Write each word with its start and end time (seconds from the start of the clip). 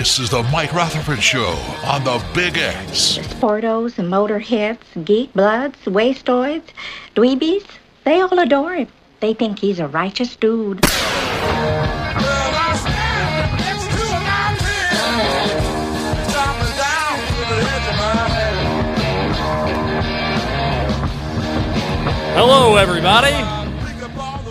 This 0.00 0.18
is 0.18 0.30
the 0.30 0.42
Mike 0.44 0.72
Rutherford 0.72 1.22
Show 1.22 1.50
on 1.84 2.04
the 2.04 2.24
Big 2.32 2.56
X. 2.56 3.18
Portos 3.38 3.98
and 3.98 4.10
motorheads, 4.10 5.04
geek 5.04 5.30
bloods, 5.34 5.76
wastoids, 5.84 6.62
dweebies, 7.14 7.66
they 8.04 8.18
all 8.22 8.38
adore 8.38 8.76
him. 8.76 8.88
They 9.20 9.34
think 9.34 9.58
he's 9.58 9.78
a 9.78 9.88
righteous 9.88 10.36
dude. 10.36 10.82
Hello, 22.32 22.76
everybody. 22.76 23.32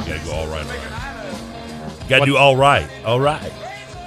gotta 0.06 0.26
go 0.26 0.32
all 0.32 0.46
right, 0.46 0.68
all 0.68 0.76
right. 0.76 2.08
Gotta 2.08 2.26
do 2.28 2.38
all 2.38 2.56
right, 2.56 2.88
all 3.04 3.20
right. 3.20 3.59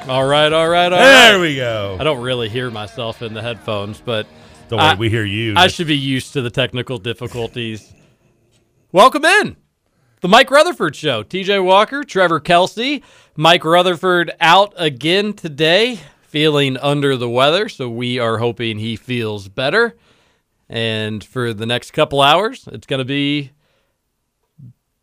All 0.09 0.25
right, 0.27 0.53
all 0.53 0.69
right, 0.69 0.93
all 0.93 0.99
there 0.99 1.35
right. 1.35 1.41
we 1.41 1.55
go. 1.57 1.97
I 1.99 2.03
don't 2.03 2.21
really 2.23 2.49
hear 2.49 2.71
myself 2.71 3.23
in 3.23 3.35
the 3.35 3.41
headphones, 3.43 4.01
but 4.01 4.27
Don't 4.69 4.79
worry, 4.81 4.89
I- 4.91 4.95
we 4.95 5.09
hear 5.09 5.25
you. 5.25 5.55
I 5.57 5.69
should 5.69 5.87
be 5.87 5.97
used 5.97 6.33
to 6.33 6.43
the 6.43 6.51
technical 6.51 6.99
difficulties. 6.99 7.93
Welcome 8.91 9.25
in. 9.25 9.57
The 10.21 10.29
Mike 10.29 10.51
Rutherford 10.51 10.97
Show. 10.97 11.23
TJ 11.23 11.65
Walker, 11.65 12.03
Trevor 12.05 12.41
Kelsey. 12.41 13.03
Mike 13.37 13.65
Rutherford 13.65 14.33
out 14.41 14.75
again 14.77 15.33
today, 15.35 16.01
feeling 16.23 16.77
under 16.79 17.17
the 17.17 17.29
weather, 17.29 17.69
so 17.69 17.89
we 17.89 18.19
are 18.19 18.39
hoping 18.39 18.79
he 18.79 18.97
feels 18.97 19.49
better. 19.49 19.97
And 20.69 21.23
for 21.23 21.55
the 21.55 21.67
next 21.67 21.93
couple 21.93 22.21
hours, 22.21 22.69
it's 22.73 22.87
going 22.89 22.99
to 22.99 23.05
be 23.05 23.53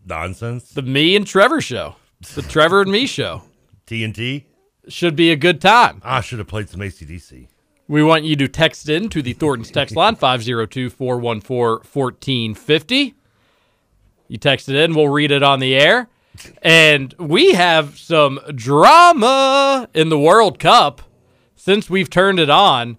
Nonsense. 0.06 0.72
the 0.72 0.82
me 0.82 1.16
and 1.16 1.26
Trevor 1.26 1.62
show. 1.62 1.96
The 2.36 2.42
Trevor 2.42 2.82
and 2.82 2.92
me 2.92 3.06
show. 3.08 3.44
TNT. 3.88 4.44
Should 4.88 5.16
be 5.16 5.32
a 5.32 5.36
good 5.36 5.62
time. 5.62 6.02
I 6.04 6.22
should 6.22 6.40
have 6.40 6.48
played 6.48 6.70
some 6.70 6.80
ACDC. 6.80 7.48
We 7.88 8.04
want 8.04 8.24
you 8.24 8.36
to 8.38 8.48
text 8.48 8.88
in 8.88 9.10
to 9.10 9.22
the 9.22 9.34
Thornton's 9.34 9.72
text 9.72 9.96
line 9.96 10.16
502 10.18 10.90
414 10.90 11.80
1450. 11.92 13.16
You 14.28 14.38
text 14.38 14.70
it 14.70 14.76
in, 14.76 14.94
we'll 14.94 15.10
read 15.10 15.32
it 15.32 15.42
on 15.44 15.60
the 15.60 15.76
air. 15.76 16.08
And 16.62 17.14
we 17.18 17.54
have 17.54 17.98
some 17.98 18.40
drama 18.54 19.90
in 19.94 20.10
the 20.10 20.20
World 20.20 20.60
Cup 20.60 21.02
since 21.56 21.90
we've 21.90 22.10
turned 22.10 22.40
it 22.40 22.50
on. 22.50 22.98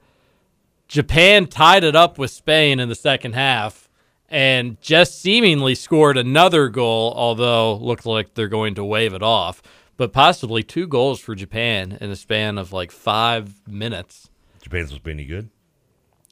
Japan 0.88 1.47
tied 1.47 1.84
it 1.84 1.94
up 1.94 2.18
with 2.18 2.32
Spain 2.32 2.80
in 2.80 2.88
the 2.88 2.97
second 2.97 3.34
half 3.34 3.88
and 4.28 4.80
just 4.80 5.20
seemingly 5.20 5.74
scored 5.74 6.16
another 6.16 6.68
goal, 6.68 7.12
although 7.16 7.76
looked 7.76 8.06
like 8.06 8.34
they're 8.34 8.48
going 8.48 8.74
to 8.74 8.84
wave 8.84 9.14
it 9.14 9.22
off. 9.22 9.62
But 10.00 10.14
possibly 10.14 10.62
two 10.62 10.86
goals 10.86 11.20
for 11.20 11.34
Japan 11.34 11.98
in 12.00 12.10
a 12.10 12.16
span 12.16 12.56
of 12.56 12.72
like 12.72 12.90
five 12.90 13.60
minutes. 13.68 14.30
Japan's 14.62 14.88
supposed 14.88 15.02
to 15.02 15.04
be 15.04 15.10
any 15.10 15.26
good. 15.26 15.50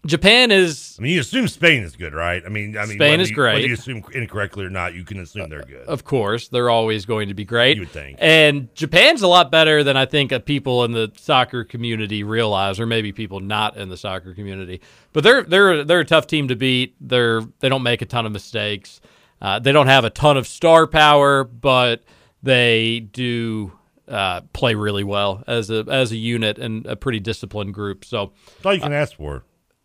Japan 0.06 0.50
is 0.50 0.96
I 0.98 1.02
mean, 1.02 1.12
you 1.12 1.20
assume 1.20 1.48
Spain 1.48 1.82
is 1.82 1.94
good, 1.94 2.14
right? 2.14 2.42
I 2.46 2.48
mean, 2.48 2.78
I 2.78 2.86
mean, 2.86 2.96
Spain 2.96 3.20
is 3.20 3.28
you- 3.28 3.34
great. 3.34 3.56
Whether 3.56 3.66
you 3.66 3.74
assume 3.74 4.02
incorrectly 4.14 4.64
or 4.64 4.70
not, 4.70 4.94
you 4.94 5.04
can 5.04 5.20
assume 5.20 5.50
they're 5.50 5.60
good. 5.60 5.86
Of 5.86 6.04
course, 6.04 6.48
they're 6.48 6.70
always 6.70 7.04
going 7.04 7.28
to 7.28 7.34
be 7.34 7.44
great. 7.44 7.76
You 7.76 7.82
would 7.82 7.90
think. 7.90 8.16
And 8.22 8.74
Japan's 8.74 9.20
a 9.20 9.28
lot 9.28 9.50
better 9.50 9.84
than 9.84 9.98
I 9.98 10.06
think 10.06 10.32
people 10.46 10.84
in 10.84 10.92
the 10.92 11.12
soccer 11.18 11.62
community 11.62 12.22
realize, 12.22 12.80
or 12.80 12.86
maybe 12.86 13.12
people 13.12 13.40
not 13.40 13.76
in 13.76 13.90
the 13.90 13.98
soccer 13.98 14.32
community. 14.32 14.80
But 15.12 15.24
they're 15.24 15.42
they're 15.42 15.84
they're 15.84 16.00
a 16.00 16.06
tough 16.06 16.26
team 16.26 16.48
to 16.48 16.56
beat. 16.56 16.96
They're 17.02 17.42
they 17.58 17.68
don't 17.68 17.82
make 17.82 18.00
a 18.00 18.06
ton 18.06 18.24
of 18.24 18.32
mistakes. 18.32 19.02
Uh, 19.42 19.58
they 19.58 19.72
don't 19.72 19.88
have 19.88 20.06
a 20.06 20.10
ton 20.10 20.38
of 20.38 20.46
star 20.46 20.86
power, 20.86 21.44
but 21.44 22.02
they 22.42 23.00
do 23.00 23.72
uh, 24.06 24.40
play 24.52 24.74
really 24.74 25.04
well 25.04 25.42
as 25.46 25.70
a 25.70 25.84
as 25.88 26.12
a 26.12 26.16
unit 26.16 26.58
and 26.58 26.86
a 26.86 26.96
pretty 26.96 27.20
disciplined 27.20 27.74
group. 27.74 28.04
So 28.04 28.32
That's 28.56 28.66
all 28.66 28.74
you 28.74 28.80
can 28.80 28.92
ask 28.92 29.16
for. 29.16 29.44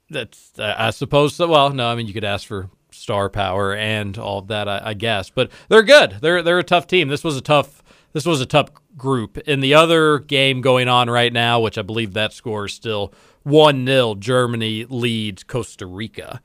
that's 0.09 0.51
uh, 0.57 0.75
I 0.77 0.91
suppose 0.91 1.35
so. 1.35 1.47
Well, 1.47 1.71
no, 1.71 1.87
I 1.87 1.95
mean 1.95 2.07
you 2.07 2.13
could 2.13 2.23
ask 2.23 2.47
for 2.47 2.69
star 2.91 3.27
power 3.29 3.75
and 3.75 4.17
all 4.17 4.39
of 4.39 4.47
that, 4.47 4.67
I, 4.69 4.81
I 4.85 4.93
guess. 4.93 5.29
But 5.29 5.51
they're 5.67 5.83
good. 5.83 6.17
They're 6.21 6.41
they're 6.41 6.59
a 6.59 6.63
tough 6.63 6.87
team. 6.87 7.07
This 7.09 7.23
was 7.23 7.35
a 7.35 7.41
tough 7.41 7.83
this 8.13 8.25
was 8.25 8.39
a 8.39 8.45
tough 8.45 8.69
group. 8.95 9.37
In 9.39 9.59
the 9.59 9.73
other 9.73 10.19
game 10.19 10.61
going 10.61 10.87
on 10.87 11.09
right 11.09 11.33
now, 11.33 11.59
which 11.59 11.77
I 11.77 11.81
believe 11.81 12.13
that 12.13 12.31
score 12.31 12.65
is 12.65 12.73
still 12.73 13.13
one 13.41 13.85
0 13.85 14.15
Germany 14.15 14.85
leads 14.85 15.43
Costa 15.43 15.85
Rica. 15.85 16.41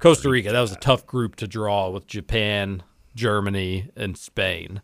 Costa 0.00 0.30
Rica. 0.30 0.52
That 0.52 0.60
was 0.60 0.72
a 0.72 0.76
tough 0.76 1.04
group 1.04 1.34
to 1.36 1.48
draw 1.48 1.90
with 1.90 2.06
Japan, 2.06 2.84
Germany, 3.16 3.90
and 3.96 4.16
Spain. 4.16 4.80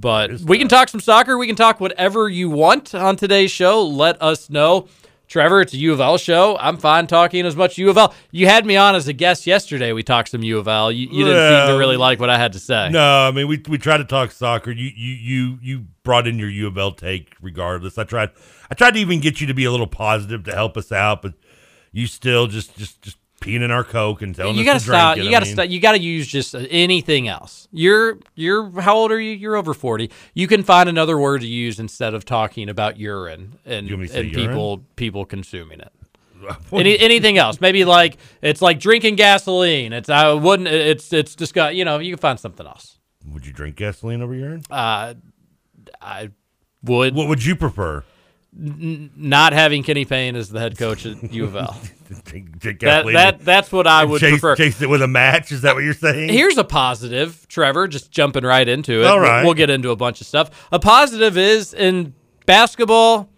But 0.00 0.40
we 0.40 0.58
can 0.58 0.68
talk 0.68 0.88
some 0.88 1.00
soccer. 1.00 1.38
We 1.38 1.46
can 1.46 1.56
talk 1.56 1.80
whatever 1.80 2.28
you 2.28 2.50
want 2.50 2.94
on 2.94 3.16
today's 3.16 3.50
show. 3.50 3.84
Let 3.84 4.20
us 4.22 4.50
know. 4.50 4.88
Trevor, 5.28 5.60
it's 5.60 5.72
a 5.72 5.76
U 5.78 5.92
of 5.92 6.00
L 6.00 6.18
show. 6.18 6.56
I'm 6.58 6.76
fine 6.76 7.08
talking 7.08 7.46
as 7.46 7.56
much 7.56 7.78
U 7.78 7.90
of 7.90 7.98
L. 7.98 8.14
You 8.30 8.46
had 8.46 8.64
me 8.64 8.76
on 8.76 8.94
as 8.94 9.08
a 9.08 9.12
guest 9.12 9.44
yesterday. 9.46 9.92
We 9.92 10.04
talked 10.04 10.28
some 10.28 10.42
U 10.44 10.58
of 10.58 10.68
L. 10.68 10.92
You, 10.92 11.08
you 11.10 11.24
didn't 11.24 11.50
seem 11.50 11.74
to 11.74 11.78
really 11.78 11.96
like 11.96 12.20
what 12.20 12.30
I 12.30 12.38
had 12.38 12.52
to 12.52 12.60
say. 12.60 12.90
No, 12.90 13.26
I 13.26 13.32
mean 13.32 13.48
we 13.48 13.60
we 13.68 13.76
tried 13.76 13.98
to 13.98 14.04
talk 14.04 14.30
soccer. 14.30 14.70
You 14.70 14.90
you 14.94 15.14
you 15.14 15.58
you 15.62 15.86
brought 16.04 16.28
in 16.28 16.38
your 16.38 16.48
U 16.48 16.68
of 16.68 16.78
L 16.78 16.92
take 16.92 17.34
regardless. 17.40 17.98
I 17.98 18.04
tried 18.04 18.30
I 18.70 18.74
tried 18.76 18.92
to 18.92 19.00
even 19.00 19.20
get 19.20 19.40
you 19.40 19.48
to 19.48 19.54
be 19.54 19.64
a 19.64 19.70
little 19.72 19.88
positive 19.88 20.44
to 20.44 20.54
help 20.54 20.76
us 20.76 20.92
out, 20.92 21.22
but 21.22 21.34
you 21.90 22.06
still 22.06 22.46
just 22.46 22.76
just 22.76 23.02
just 23.02 23.16
peeing 23.46 23.62
in 23.62 23.70
our 23.70 23.84
coke 23.84 24.22
and 24.22 24.34
telling 24.34 24.56
you 24.56 24.62
us 24.62 24.66
gotta 24.66 24.78
to 24.80 24.84
drink 24.84 24.98
stop. 24.98 25.16
it. 25.18 25.22
You 25.22 25.28
I 25.28 25.32
gotta 25.32 25.46
mean, 25.46 25.54
stop. 25.54 25.68
You 25.70 25.80
gotta 25.80 26.00
use 26.00 26.26
just 26.26 26.54
anything 26.54 27.28
else. 27.28 27.68
You're 27.72 28.18
you're 28.34 28.80
how 28.80 28.96
old 28.96 29.12
are 29.12 29.20
you? 29.20 29.32
You're 29.32 29.56
over 29.56 29.74
forty. 29.74 30.10
You 30.34 30.46
can 30.46 30.62
find 30.62 30.88
another 30.88 31.18
word 31.18 31.40
to 31.42 31.46
use 31.46 31.78
instead 31.78 32.14
of 32.14 32.24
talking 32.24 32.68
about 32.68 32.98
urine 32.98 33.58
and, 33.64 33.88
You 33.88 33.94
want 33.94 34.02
me 34.02 34.06
to 34.08 34.12
say 34.14 34.20
and 34.20 34.32
people 34.32 34.84
people 34.96 35.24
consuming 35.24 35.80
it. 35.80 35.92
Any, 36.72 36.98
anything 36.98 37.38
else? 37.38 37.60
Maybe 37.60 37.84
like 37.84 38.18
it's 38.42 38.62
like 38.62 38.78
drinking 38.78 39.16
gasoline. 39.16 39.92
It's 39.92 40.08
I 40.08 40.32
wouldn't. 40.32 40.68
It's 40.68 41.12
it's 41.12 41.34
disgust. 41.34 41.74
You 41.74 41.84
know, 41.84 41.98
you 41.98 42.12
can 42.12 42.20
find 42.20 42.38
something 42.38 42.66
else. 42.66 42.98
Would 43.32 43.46
you 43.46 43.52
drink 43.52 43.76
gasoline 43.76 44.22
over 44.22 44.34
urine? 44.34 44.62
Uh, 44.70 45.14
I 46.00 46.30
would. 46.84 47.14
What 47.14 47.28
would 47.28 47.44
you 47.44 47.56
prefer? 47.56 48.04
N- 48.56 49.10
not 49.16 49.52
having 49.54 49.82
Kenny 49.82 50.04
Payne 50.04 50.36
as 50.36 50.50
the 50.50 50.60
head 50.60 50.78
coach 50.78 51.04
at 51.06 51.32
U 51.32 51.44
of 51.44 51.56
L. 51.56 51.76
Drink 52.24 52.80
that, 52.80 53.06
that 53.06 53.44
that's 53.44 53.72
what 53.72 53.86
I 53.86 54.04
would 54.04 54.20
chase, 54.20 54.32
prefer. 54.32 54.56
Chase 54.56 54.80
it 54.82 54.88
with 54.88 55.02
a 55.02 55.08
match. 55.08 55.52
Is 55.52 55.62
that 55.62 55.74
what 55.74 55.84
you're 55.84 55.94
saying? 55.94 56.28
Here's 56.28 56.58
a 56.58 56.64
positive, 56.64 57.46
Trevor, 57.48 57.88
just 57.88 58.10
jumping 58.10 58.44
right 58.44 58.68
into 58.68 59.02
it. 59.02 59.06
All 59.06 59.20
right. 59.20 59.44
We'll 59.44 59.54
get 59.54 59.70
into 59.70 59.90
a 59.90 59.96
bunch 59.96 60.20
of 60.20 60.26
stuff. 60.26 60.68
A 60.70 60.78
positive 60.78 61.36
is 61.36 61.74
in 61.74 62.14
basketball, 62.46 63.28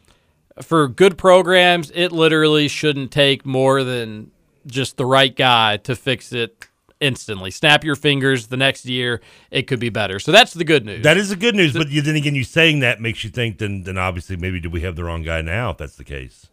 for 0.62 0.88
good 0.88 1.18
programs, 1.18 1.90
it 1.94 2.12
literally 2.12 2.68
shouldn't 2.68 3.10
take 3.10 3.46
more 3.46 3.84
than 3.84 4.30
just 4.66 4.96
the 4.96 5.06
right 5.06 5.34
guy 5.34 5.76
to 5.78 5.96
fix 5.96 6.32
it 6.32 6.66
instantly. 7.00 7.50
Snap 7.50 7.84
your 7.84 7.96
fingers 7.96 8.48
the 8.48 8.56
next 8.56 8.84
year, 8.84 9.20
it 9.50 9.66
could 9.66 9.80
be 9.80 9.88
better. 9.88 10.18
So 10.18 10.32
that's 10.32 10.52
the 10.52 10.64
good 10.64 10.84
news. 10.84 11.04
That 11.04 11.16
is 11.16 11.28
the 11.28 11.36
good 11.36 11.54
news, 11.54 11.72
but 11.72 11.88
you, 11.88 12.02
then 12.02 12.16
again, 12.16 12.34
you 12.34 12.44
saying 12.44 12.80
that 12.80 13.00
makes 13.00 13.24
you 13.24 13.30
think. 13.30 13.58
Then, 13.58 13.84
then 13.84 13.98
obviously, 13.98 14.36
maybe 14.36 14.60
do 14.60 14.70
we 14.70 14.80
have 14.82 14.96
the 14.96 15.04
wrong 15.04 15.22
guy 15.22 15.42
now? 15.42 15.70
If 15.70 15.78
that's 15.78 15.96
the 15.96 16.04
case, 16.04 16.48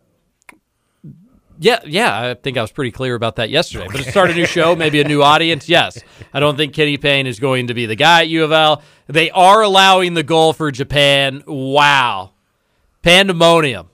Yeah, 1.60 1.80
yeah, 1.86 2.32
I 2.32 2.34
think 2.34 2.58
I 2.58 2.62
was 2.62 2.72
pretty 2.72 2.92
clear 2.92 3.16
about 3.16 3.38
that 3.38 3.50
yesterday. 3.50 3.88
But 3.92 4.04
to 4.04 4.12
start 4.12 4.30
a 4.30 4.34
new 4.34 4.46
show, 4.46 4.76
maybe 4.76 5.00
a 5.02 5.08
new 5.08 5.24
audience, 5.24 5.70
yes. 5.70 6.00
I 6.34 6.40
don't 6.40 6.58
think 6.58 6.74
Kenny 6.74 6.98
Payne 6.98 7.28
is 7.28 7.40
going 7.40 7.68
to 7.68 7.74
be 7.74 7.86
the 7.86 7.96
guy 7.96 8.22
at 8.22 8.28
U 8.30 8.44
of 8.44 8.52
L. 8.52 8.82
They 9.08 9.32
are 9.32 9.62
allowing 9.62 10.14
the 10.16 10.24
goal 10.24 10.54
for 10.54 10.72
Japan. 10.72 11.44
Wow. 11.48 12.32
Pandemonium. 13.02 13.90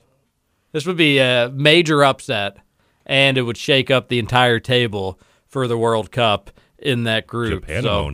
This 0.72 0.86
would 0.86 0.96
be 0.96 1.18
a 1.18 1.50
major 1.54 2.02
upset, 2.02 2.56
and 3.04 3.36
it 3.36 3.42
would 3.42 3.58
shake 3.58 3.90
up 3.90 4.08
the 4.08 4.18
entire 4.18 4.58
table 4.58 5.20
for 5.46 5.68
the 5.68 5.76
World 5.76 6.10
Cup 6.10 6.50
in 6.78 7.04
that 7.04 7.26
group. 7.26 7.64
So, 7.68 8.10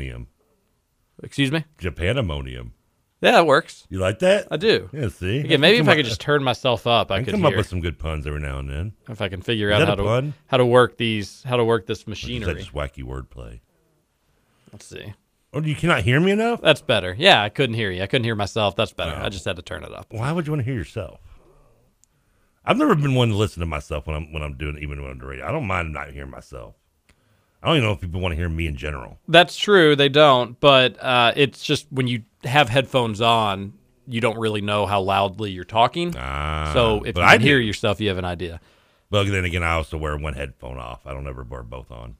excuse 1.23 1.53
me. 1.53 1.65
Japanimonium. 1.79 2.73
Yeah, 3.21 3.33
that 3.33 3.47
works. 3.47 3.85
You 3.91 3.99
like 3.99 4.21
that? 4.21 4.47
I 4.51 4.57
do. 4.57 4.89
Yeah, 4.93 5.09
see? 5.09 5.41
Again, 5.41 5.61
maybe 5.61 5.79
if 5.79 5.89
I 5.89 5.97
could 5.97 6.05
just 6.05 6.21
turn 6.21 6.45
myself 6.45 6.87
up, 6.87 7.11
I, 7.11 7.17
I 7.17 7.19
can 7.19 7.25
could 7.25 7.33
come 7.33 7.41
hear. 7.41 7.49
up 7.51 7.57
with 7.57 7.67
some 7.67 7.81
good 7.81 7.99
puns 7.99 8.27
every 8.29 8.41
now 8.41 8.59
and 8.61 8.71
then. 8.71 8.93
if 9.09 9.21
I 9.21 9.29
can 9.29 9.43
figure 9.43 9.71
Is 9.71 9.81
out 9.81 9.89
how 9.89 9.95
to 9.97 10.03
pun? 10.05 10.35
how 10.47 10.57
to 10.59 10.65
work 10.67 10.97
these 10.99 11.43
how 11.43 11.57
to 11.57 11.65
work 11.65 11.87
this 11.87 12.07
machinery. 12.07 12.55
just 12.55 12.73
wacky 12.73 13.03
wordplay? 13.03 13.59
Let's 14.73 14.87
see. 14.87 15.15
Oh, 15.53 15.61
you 15.63 15.75
cannot 15.75 16.03
hear 16.03 16.21
me 16.21 16.31
enough? 16.31 16.61
That's 16.61 16.83
better. 16.83 17.17
Yeah, 17.19 17.43
I 17.43 17.49
couldn't 17.49 17.75
hear 17.75 17.91
you. 17.91 18.03
I 18.03 18.07
couldn't 18.07 18.25
hear 18.25 18.35
myself. 18.37 18.77
That's 18.77 18.93
better. 18.93 19.17
I 19.17 19.31
just 19.31 19.47
had 19.47 19.57
to 19.57 19.63
turn 19.63 19.83
it 19.83 19.93
up. 19.93 20.07
Why 20.11 20.31
would 20.31 20.47
you 20.47 20.53
want 20.53 20.61
to 20.61 20.65
hear 20.65 20.75
yourself? 20.79 21.21
I've 22.65 22.77
never 22.77 22.95
been 22.95 23.15
one 23.15 23.31
to 23.31 23.35
listen 23.35 23.61
to 23.61 23.67
myself 23.67 24.07
when 24.07 24.15
I'm 24.15 24.33
when 24.33 24.43
I'm 24.43 24.57
doing 24.59 24.77
even 24.79 25.01
when 25.03 25.11
I'm 25.11 25.19
doing 25.19 25.31
radio. 25.31 25.49
I 25.49 25.51
don't 25.53 25.67
mind 25.67 25.93
not 25.93 26.11
hearing 26.11 26.31
myself. 26.31 26.75
I 27.63 27.67
don't 27.67 27.77
even 27.77 27.89
know 27.89 27.93
if 27.93 28.01
people 28.01 28.21
want 28.21 28.33
to 28.33 28.37
hear 28.37 28.49
me 28.49 28.67
in 28.67 28.77
general. 28.77 29.19
That's 29.27 29.57
true. 29.57 29.97
They 29.97 30.09
don't, 30.09 30.59
but 30.61 30.97
uh, 31.03 31.33
it's 31.35 31.63
just 31.63 31.87
when 31.91 32.07
you 32.07 32.23
have 32.45 32.69
headphones 32.69 33.21
on, 33.21 33.73
you 34.07 34.21
don't 34.21 34.39
really 34.39 34.61
know 34.61 34.87
how 34.87 35.01
loudly 35.01 35.51
you're 35.51 35.65
talking. 35.65 36.15
Ah, 36.17 36.71
so 36.73 37.03
if 37.05 37.17
you 37.17 37.23
I 37.23 37.35
can 37.35 37.43
hear 37.43 37.59
yourself, 37.59 38.01
you 38.01 38.09
have 38.09 38.19
an 38.19 38.25
idea. 38.25 38.61
But 39.11 39.27
then 39.29 39.45
again, 39.45 39.63
I 39.63 39.73
also 39.73 39.97
wear 39.97 40.17
one 40.17 40.35
headphone 40.35 40.79
off. 40.79 41.07
I 41.07 41.13
don't 41.13 41.27
ever 41.27 41.43
wear 41.43 41.63
both 41.63 41.91
on. 41.91 42.17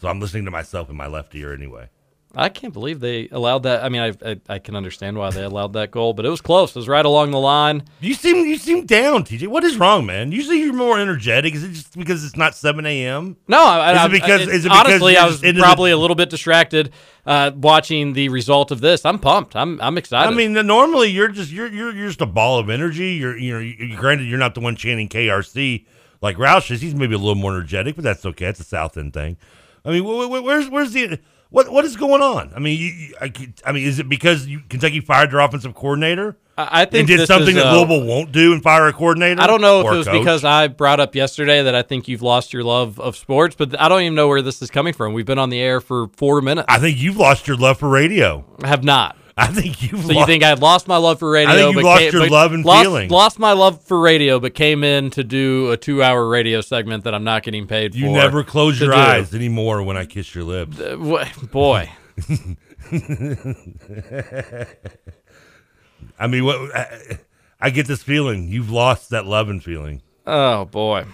So 0.00 0.08
I'm 0.08 0.20
listening 0.20 0.44
to 0.44 0.50
myself 0.50 0.90
in 0.90 0.96
my 0.96 1.06
left 1.06 1.34
ear 1.34 1.52
anyway. 1.52 1.88
I 2.36 2.48
can't 2.50 2.72
believe 2.72 3.00
they 3.00 3.28
allowed 3.30 3.62
that. 3.64 3.82
I 3.82 3.88
mean, 3.88 4.02
I, 4.02 4.30
I 4.30 4.40
I 4.48 4.58
can 4.58 4.76
understand 4.76 5.16
why 5.16 5.30
they 5.30 5.42
allowed 5.42 5.72
that 5.72 5.90
goal, 5.90 6.12
but 6.12 6.26
it 6.26 6.28
was 6.28 6.40
close. 6.40 6.70
It 6.70 6.76
was 6.76 6.86
right 6.88 7.04
along 7.04 7.30
the 7.30 7.38
line. 7.38 7.84
You 8.00 8.14
seem 8.14 8.44
you 8.46 8.58
seem 8.58 8.84
down, 8.84 9.24
TJ. 9.24 9.48
What 9.48 9.64
is 9.64 9.78
wrong, 9.78 10.04
man? 10.06 10.32
Usually 10.32 10.60
you're 10.60 10.72
more 10.74 10.98
energetic. 10.98 11.54
Is 11.54 11.64
it 11.64 11.68
just 11.72 11.98
because 11.98 12.24
it's 12.24 12.36
not 12.36 12.54
seven 12.54 12.84
a.m.? 12.84 13.36
No, 13.48 13.64
I, 13.64 13.92
is 13.92 13.98
I, 13.98 14.06
it 14.06 14.12
because 14.12 14.40
I- 14.48 14.50
is 14.52 14.64
it 14.66 14.68
because 14.68 14.86
honestly, 14.86 15.16
I 15.16 15.26
was 15.26 15.42
into 15.42 15.60
the- 15.60 15.64
probably 15.64 15.90
a 15.90 15.96
little 15.96 16.14
bit 16.16 16.28
distracted 16.30 16.92
uh, 17.24 17.52
watching 17.54 18.12
the 18.12 18.28
result 18.28 18.70
of 18.70 18.80
this. 18.80 19.04
I'm 19.06 19.18
pumped. 19.18 19.56
I'm 19.56 19.80
I'm 19.80 19.96
excited. 19.96 20.30
I 20.32 20.36
mean, 20.36 20.52
normally 20.66 21.08
you're 21.10 21.28
just 21.28 21.50
you're 21.50 21.68
you're 21.68 21.94
you're 21.94 22.08
just 22.08 22.20
a 22.20 22.26
ball 22.26 22.58
of 22.58 22.68
energy. 22.68 23.14
You're 23.14 23.36
you 23.38 23.52
know, 23.54 23.58
you, 23.60 23.96
granted 23.96 24.24
you're 24.24 24.38
not 24.38 24.54
the 24.54 24.60
one 24.60 24.76
chanting 24.76 25.08
KRC 25.08 25.86
like 26.20 26.36
Roush 26.36 26.70
is. 26.70 26.80
He's 26.82 26.94
maybe 26.94 27.14
a 27.14 27.18
little 27.18 27.34
more 27.34 27.52
energetic, 27.54 27.94
but 27.96 28.04
that's 28.04 28.26
okay. 28.26 28.46
It's 28.46 28.60
a 28.60 28.64
South 28.64 28.96
End 28.98 29.12
thing. 29.14 29.36
I 29.84 29.90
mean, 29.90 30.02
wh- 30.04 30.26
wh- 30.26 30.42
where's 30.44 30.68
where's 30.68 30.92
the 30.92 31.18
what 31.50 31.70
what 31.70 31.84
is 31.84 31.96
going 31.96 32.22
on? 32.22 32.52
I 32.54 32.58
mean, 32.58 32.78
you, 32.78 33.14
I, 33.20 33.32
I 33.64 33.72
mean, 33.72 33.86
is 33.86 33.98
it 33.98 34.08
because 34.08 34.46
you, 34.46 34.60
Kentucky 34.68 35.00
fired 35.00 35.30
their 35.30 35.40
offensive 35.40 35.74
coordinator? 35.74 36.36
I, 36.58 36.82
I 36.82 36.84
think 36.86 37.08
and 37.08 37.18
did 37.18 37.26
something 37.26 37.54
that 37.54 37.66
uh, 37.66 37.76
Louisville 37.76 38.04
won't 38.04 38.32
do 38.32 38.52
and 38.52 38.62
fire 38.62 38.86
a 38.86 38.92
coordinator. 38.92 39.40
I 39.40 39.46
don't 39.46 39.60
know 39.60 39.80
if 39.80 39.86
it 39.86 39.96
was 39.96 40.06
coach? 40.06 40.18
because 40.18 40.44
I 40.44 40.68
brought 40.68 41.00
up 41.00 41.14
yesterday 41.14 41.62
that 41.62 41.74
I 41.74 41.82
think 41.82 42.08
you've 42.08 42.22
lost 42.22 42.52
your 42.52 42.64
love 42.64 42.98
of 42.98 43.16
sports, 43.16 43.54
but 43.56 43.78
I 43.80 43.88
don't 43.88 44.00
even 44.02 44.14
know 44.14 44.28
where 44.28 44.42
this 44.42 44.62
is 44.62 44.70
coming 44.70 44.94
from. 44.94 45.12
We've 45.12 45.26
been 45.26 45.38
on 45.38 45.50
the 45.50 45.60
air 45.60 45.80
for 45.80 46.08
four 46.16 46.40
minutes. 46.40 46.66
I 46.68 46.78
think 46.78 46.98
you've 46.98 47.18
lost 47.18 47.46
your 47.46 47.56
love 47.56 47.78
for 47.78 47.88
radio. 47.88 48.44
I 48.62 48.68
have 48.68 48.84
not. 48.84 49.16
I 49.38 49.48
think 49.48 49.82
you've. 49.82 50.02
So 50.02 50.12
you 50.12 50.24
think 50.24 50.42
I've 50.42 50.62
lost 50.62 50.88
my 50.88 50.96
love 50.96 51.18
for 51.18 51.30
radio? 51.30 51.52
I 51.52 51.56
think 51.56 51.76
you 51.76 51.82
lost 51.82 52.00
came- 52.00 52.12
your 52.12 52.28
love 52.30 52.52
and 52.54 52.64
lost, 52.64 52.82
feeling. 52.84 53.10
Lost 53.10 53.38
my 53.38 53.52
love 53.52 53.82
for 53.82 54.00
radio, 54.00 54.40
but 54.40 54.54
came 54.54 54.82
in 54.82 55.10
to 55.10 55.22
do 55.22 55.70
a 55.72 55.76
two-hour 55.76 56.26
radio 56.26 56.62
segment 56.62 57.04
that 57.04 57.14
I'm 57.14 57.24
not 57.24 57.42
getting 57.42 57.66
paid 57.66 57.94
you 57.94 58.06
for. 58.06 58.06
You 58.08 58.12
never 58.14 58.42
close 58.42 58.80
your 58.80 58.92
do. 58.92 58.96
eyes 58.96 59.34
anymore 59.34 59.82
when 59.82 59.96
I 59.98 60.06
kiss 60.06 60.34
your 60.34 60.44
lips? 60.44 60.80
Uh, 60.80 60.96
wh- 60.96 61.50
boy. 61.50 61.90
I 66.18 66.26
mean, 66.26 66.44
what? 66.44 66.74
I, 66.74 67.18
I 67.60 67.70
get 67.70 67.86
this 67.86 68.02
feeling 68.02 68.48
you've 68.48 68.70
lost 68.70 69.10
that 69.10 69.26
love 69.26 69.48
and 69.50 69.62
feeling. 69.62 70.02
Oh 70.26 70.64
boy, 70.64 71.04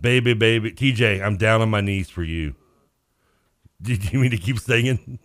baby, 0.00 0.34
baby, 0.34 0.72
TJ, 0.72 1.22
I'm 1.24 1.36
down 1.36 1.60
on 1.60 1.70
my 1.70 1.80
knees 1.80 2.10
for 2.10 2.24
you. 2.24 2.54
Do 3.82 3.94
you 3.94 4.18
mean 4.18 4.30
to 4.32 4.36
keep 4.36 4.58
singing? 4.58 5.18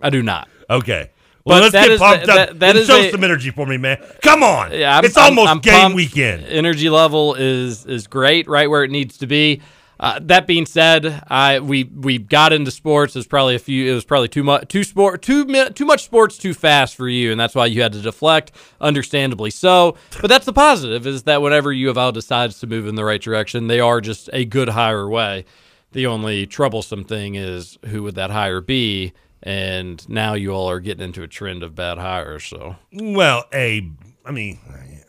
I 0.00 0.10
do 0.10 0.22
not. 0.22 0.48
Okay. 0.70 1.10
Well, 1.48 1.60
let's 1.60 1.72
get 1.72 1.98
pumped 1.98 2.26
the- 2.26 2.32
up. 2.32 2.58
that- 2.58 2.74
that 2.74 2.86
show 2.86 2.98
a- 2.98 3.10
some 3.10 3.24
energy 3.24 3.50
for 3.50 3.66
me, 3.66 3.76
man. 3.76 3.98
Come 4.22 4.42
on. 4.42 4.72
Yeah, 4.72 4.98
I'm, 4.98 5.04
it's 5.04 5.16
I'm- 5.16 5.30
almost 5.38 5.50
I'm 5.50 5.58
game 5.60 5.74
pumped. 5.74 5.96
weekend. 5.96 6.44
Energy 6.46 6.90
level 6.90 7.34
is 7.34 7.84
is 7.86 8.06
great, 8.06 8.48
right 8.48 8.68
where 8.70 8.84
it 8.84 8.90
needs 8.90 9.18
to 9.18 9.26
be. 9.26 9.60
Uh, 10.00 10.20
that 10.22 10.46
being 10.46 10.64
said, 10.64 11.24
I 11.28 11.58
we 11.58 11.82
we 11.82 12.18
got 12.18 12.52
into 12.52 12.70
sports. 12.70 13.16
It 13.16 13.18
was 13.18 13.26
probably 13.26 13.56
a 13.56 13.58
few. 13.58 13.90
It 13.90 13.94
was 13.94 14.04
probably 14.04 14.28
too 14.28 14.44
much 14.44 14.68
too 14.68 14.84
sport 14.84 15.22
too 15.22 15.44
too 15.70 15.84
much 15.84 16.04
sports 16.04 16.38
too 16.38 16.54
fast 16.54 16.94
for 16.94 17.08
you, 17.08 17.32
and 17.32 17.40
that's 17.40 17.56
why 17.56 17.66
you 17.66 17.82
had 17.82 17.92
to 17.94 18.00
deflect. 18.00 18.52
Understandably 18.80 19.50
so, 19.50 19.96
but 20.20 20.28
that's 20.28 20.46
the 20.46 20.52
positive 20.52 21.04
is 21.04 21.24
that 21.24 21.42
whenever 21.42 21.72
U 21.72 21.90
of 21.90 21.98
L 21.98 22.12
decides 22.12 22.60
to 22.60 22.68
move 22.68 22.86
in 22.86 22.94
the 22.94 23.04
right 23.04 23.20
direction, 23.20 23.66
they 23.66 23.80
are 23.80 24.00
just 24.00 24.30
a 24.32 24.44
good 24.44 24.68
hire 24.68 25.08
way. 25.08 25.44
The 25.90 26.06
only 26.06 26.46
troublesome 26.46 27.02
thing 27.04 27.34
is 27.34 27.76
who 27.86 28.04
would 28.04 28.14
that 28.14 28.30
hire 28.30 28.60
be, 28.60 29.12
and 29.42 30.06
now 30.08 30.34
you 30.34 30.50
all 30.50 30.68
are 30.70 30.80
getting 30.80 31.04
into 31.04 31.22
a 31.22 31.28
trend 31.28 31.62
of 31.62 31.74
bad 31.74 31.98
hires. 31.98 32.44
So 32.44 32.76
Well, 32.92 33.44
a, 33.52 33.90
I 34.24 34.30
mean, 34.30 34.58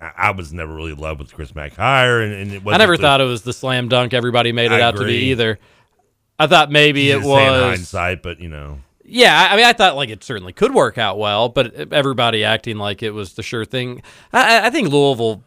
I, 0.01 0.11
I 0.17 0.31
was 0.31 0.53
never 0.53 0.73
really 0.73 0.91
in 0.93 0.97
love 0.99 1.19
with 1.19 1.33
Chris 1.33 1.53
Mack 1.55 1.73
hire, 1.75 2.21
and, 2.21 2.33
and 2.33 2.51
it 2.53 2.63
I 2.67 2.77
never 2.77 2.95
the- 2.97 3.01
thought 3.03 3.21
it 3.21 3.25
was 3.25 3.41
the 3.43 3.53
slam 3.53 3.89
dunk 3.89 4.13
everybody 4.13 4.51
made 4.51 4.71
it 4.71 4.75
I 4.75 4.81
out 4.81 4.95
to 4.97 5.05
be 5.05 5.31
either. 5.31 5.59
I 6.37 6.47
thought 6.47 6.71
maybe 6.71 7.01
You 7.03 7.13
it 7.17 7.19
just 7.19 7.27
say 7.29 7.45
in 7.45 7.51
was. 7.51 7.63
hindsight, 7.63 8.23
but 8.23 8.39
you 8.39 8.47
know, 8.49 8.79
Yeah, 9.03 9.49
I 9.51 9.55
mean, 9.57 9.65
I 9.65 9.73
thought 9.73 9.95
like 9.97 10.09
it 10.09 10.23
certainly 10.23 10.53
could 10.53 10.73
work 10.73 10.97
out 10.97 11.17
well, 11.17 11.49
but 11.49 11.91
everybody 11.91 12.43
acting 12.45 12.77
like 12.77 13.03
it 13.03 13.11
was 13.11 13.33
the 13.33 13.43
sure 13.43 13.65
thing. 13.65 14.01
I- 14.31 14.67
I 14.67 14.69
think 14.69 14.89
Louisville. 14.89 15.43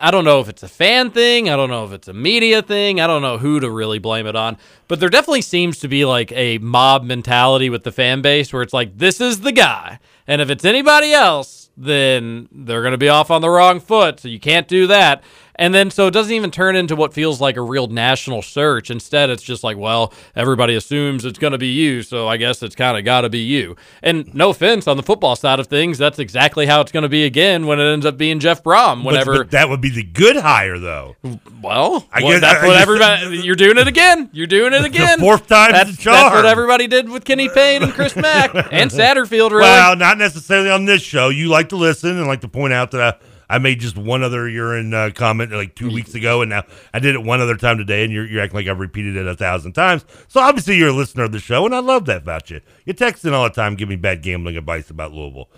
I 0.00 0.10
don't 0.10 0.24
know 0.24 0.40
if 0.40 0.48
it's 0.48 0.62
a 0.62 0.68
fan 0.68 1.10
thing. 1.10 1.48
I 1.48 1.56
don't 1.56 1.70
know 1.70 1.84
if 1.84 1.92
it's 1.92 2.08
a 2.08 2.12
media 2.12 2.62
thing. 2.62 3.00
I 3.00 3.06
don't 3.06 3.22
know 3.22 3.38
who 3.38 3.60
to 3.60 3.70
really 3.70 3.98
blame 3.98 4.26
it 4.26 4.36
on. 4.36 4.56
But 4.86 5.00
there 5.00 5.08
definitely 5.08 5.42
seems 5.42 5.78
to 5.80 5.88
be 5.88 6.04
like 6.04 6.32
a 6.32 6.58
mob 6.58 7.04
mentality 7.04 7.70
with 7.70 7.84
the 7.84 7.92
fan 7.92 8.22
base 8.22 8.52
where 8.52 8.62
it's 8.62 8.72
like, 8.72 8.96
this 8.96 9.20
is 9.20 9.40
the 9.40 9.52
guy. 9.52 9.98
And 10.26 10.40
if 10.40 10.50
it's 10.50 10.64
anybody 10.64 11.12
else, 11.12 11.70
then 11.76 12.48
they're 12.50 12.82
going 12.82 12.92
to 12.92 12.98
be 12.98 13.08
off 13.08 13.30
on 13.30 13.40
the 13.40 13.50
wrong 13.50 13.80
foot. 13.80 14.20
So 14.20 14.28
you 14.28 14.40
can't 14.40 14.68
do 14.68 14.86
that. 14.88 15.22
And 15.58 15.74
then 15.74 15.90
so 15.90 16.06
it 16.06 16.12
doesn't 16.12 16.32
even 16.32 16.50
turn 16.52 16.76
into 16.76 16.94
what 16.94 17.12
feels 17.12 17.40
like 17.40 17.56
a 17.56 17.62
real 17.62 17.88
national 17.88 18.42
search. 18.42 18.90
Instead, 18.90 19.28
it's 19.28 19.42
just 19.42 19.64
like, 19.64 19.76
well, 19.76 20.12
everybody 20.36 20.76
assumes 20.76 21.24
it's 21.24 21.38
going 21.38 21.50
to 21.52 21.58
be 21.58 21.66
you. 21.68 22.02
So 22.02 22.28
I 22.28 22.36
guess 22.36 22.62
it's 22.62 22.76
kind 22.76 22.96
of 22.96 23.04
got 23.04 23.22
to 23.22 23.28
be 23.28 23.40
you. 23.40 23.74
And 24.02 24.32
no 24.34 24.50
offense 24.50 24.86
on 24.86 24.96
the 24.96 25.02
football 25.02 25.34
side 25.34 25.58
of 25.58 25.66
things, 25.66 25.98
that's 25.98 26.18
exactly 26.20 26.66
how 26.66 26.80
it's 26.80 26.92
going 26.92 27.02
to 27.02 27.08
be 27.08 27.24
again 27.24 27.66
when 27.66 27.80
it 27.80 27.92
ends 27.92 28.06
up 28.06 28.16
being 28.16 28.38
Jeff 28.38 28.62
Brohm. 28.62 29.02
But- 29.02 29.12
Whenever 29.12 29.38
but 29.38 29.50
that 29.50 29.68
would 29.68 29.80
be 29.80 29.90
the 29.90 30.04
good 30.04 30.36
hire, 30.36 30.78
though. 30.78 31.16
well, 31.62 32.06
I 32.12 32.22
well, 32.22 32.32
guess- 32.32 32.40
that's 32.40 32.62
I 32.62 32.66
what 32.66 32.72
guess- 32.74 32.82
everybody. 32.82 33.38
You're 33.44 33.56
doing 33.56 33.78
it 33.78 33.88
again. 33.88 34.30
You're 34.32 34.46
doing 34.46 34.72
it 34.72 34.84
again. 34.84 35.18
fourth 35.18 35.48
time's 35.48 35.72
that's, 35.72 36.04
That's 36.04 36.34
what 36.34 36.46
everybody 36.46 36.86
did 36.86 37.08
with 37.08 37.24
Kenny 37.24 37.48
Payne 37.48 37.82
and 37.82 37.92
Chris 37.92 38.14
Mack 38.14 38.54
and 38.54 38.90
Satterfield. 38.92 39.50
Really. 39.50 39.62
Well, 39.62 39.96
not 39.96 40.18
necessarily 40.18 40.70
on 40.70 40.84
this 40.84 41.02
show. 41.02 41.30
You 41.30 41.48
like 41.48 41.70
to 41.70 41.76
listen 41.76 42.16
and 42.16 42.26
like 42.28 42.42
to 42.42 42.48
point 42.48 42.72
out 42.72 42.92
that 42.92 43.00
I, 43.00 43.24
I 43.48 43.58
made 43.58 43.80
just 43.80 43.96
one 43.96 44.22
other 44.22 44.48
urine 44.48 44.92
uh, 44.92 45.10
comment 45.14 45.52
like 45.52 45.74
two 45.74 45.90
weeks 45.90 46.14
ago, 46.14 46.42
and 46.42 46.50
now 46.50 46.64
I 46.92 46.98
did 46.98 47.14
it 47.14 47.22
one 47.22 47.40
other 47.40 47.56
time 47.56 47.78
today, 47.78 48.04
and 48.04 48.12
you're, 48.12 48.26
you're 48.26 48.42
acting 48.42 48.56
like 48.56 48.66
I've 48.66 48.78
repeated 48.78 49.16
it 49.16 49.26
a 49.26 49.34
thousand 49.34 49.72
times. 49.72 50.04
So 50.28 50.40
obviously 50.40 50.76
you're 50.76 50.90
a 50.90 50.92
listener 50.92 51.24
of 51.24 51.32
the 51.32 51.38
show, 51.38 51.64
and 51.64 51.74
I 51.74 51.78
love 51.80 52.04
that 52.06 52.18
about 52.18 52.50
you. 52.50 52.60
You're 52.84 52.94
texting 52.94 53.32
all 53.32 53.44
the 53.44 53.50
time, 53.50 53.74
giving 53.74 53.96
me 53.96 53.96
bad 53.96 54.22
gambling 54.22 54.56
advice 54.56 54.90
about 54.90 55.12
Louisville, 55.12 55.50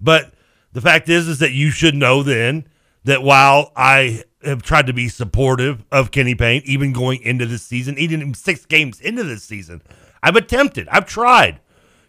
but 0.00 0.32
the 0.72 0.80
fact 0.80 1.08
is, 1.08 1.28
is 1.28 1.38
that 1.38 1.52
you 1.52 1.70
should 1.70 1.94
know 1.94 2.22
then 2.22 2.68
that 3.04 3.22
while 3.22 3.72
I 3.74 4.22
have 4.44 4.62
tried 4.62 4.86
to 4.86 4.92
be 4.92 5.08
supportive 5.08 5.84
of 5.90 6.10
Kenny 6.10 6.34
Payne, 6.34 6.62
even 6.64 6.92
going 6.92 7.22
into 7.22 7.46
this 7.46 7.62
season, 7.62 7.98
even 7.98 8.34
six 8.34 8.66
games 8.66 9.00
into 9.00 9.24
this 9.24 9.42
season, 9.42 9.82
I've 10.22 10.36
attempted, 10.36 10.88
I've 10.88 11.06
tried. 11.06 11.60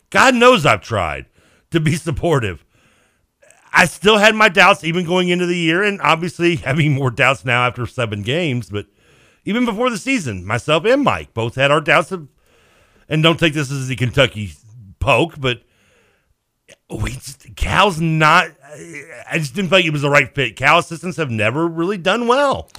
God 0.09 0.35
knows 0.35 0.65
I've 0.65 0.81
tried 0.81 1.27
to 1.71 1.79
be 1.79 1.95
supportive. 1.95 2.65
I 3.71 3.85
still 3.85 4.17
had 4.17 4.35
my 4.35 4.49
doubts 4.49 4.83
even 4.83 5.05
going 5.05 5.29
into 5.29 5.45
the 5.45 5.57
year, 5.57 5.83
and 5.83 6.01
obviously 6.01 6.55
having 6.67 6.93
more 6.93 7.11
doubts 7.11 7.45
now 7.45 7.65
after 7.67 7.85
seven 7.85 8.21
games. 8.21 8.69
But 8.69 8.87
even 9.45 9.65
before 9.65 9.89
the 9.89 9.97
season, 9.97 10.45
myself 10.45 10.85
and 10.85 11.03
Mike 11.03 11.33
both 11.33 11.55
had 11.55 11.71
our 11.71 11.81
doubts 11.81 12.11
of, 12.11 12.27
and 13.07 13.23
don't 13.23 13.39
take 13.39 13.53
this 13.53 13.71
as 13.71 13.87
the 13.87 13.95
Kentucky 13.95 14.53
poke, 14.99 15.39
but 15.39 15.63
we 16.89 17.11
just, 17.11 17.55
Cal's 17.55 17.99
not. 17.99 18.47
I 19.29 19.37
just 19.39 19.55
didn't 19.55 19.69
think 19.69 19.85
it 19.85 19.93
was 19.93 20.03
the 20.03 20.09
right 20.09 20.33
fit. 20.33 20.55
Cal 20.55 20.79
assistants 20.79 21.17
have 21.17 21.31
never 21.31 21.67
really 21.67 21.97
done 21.97 22.27
well. 22.27 22.69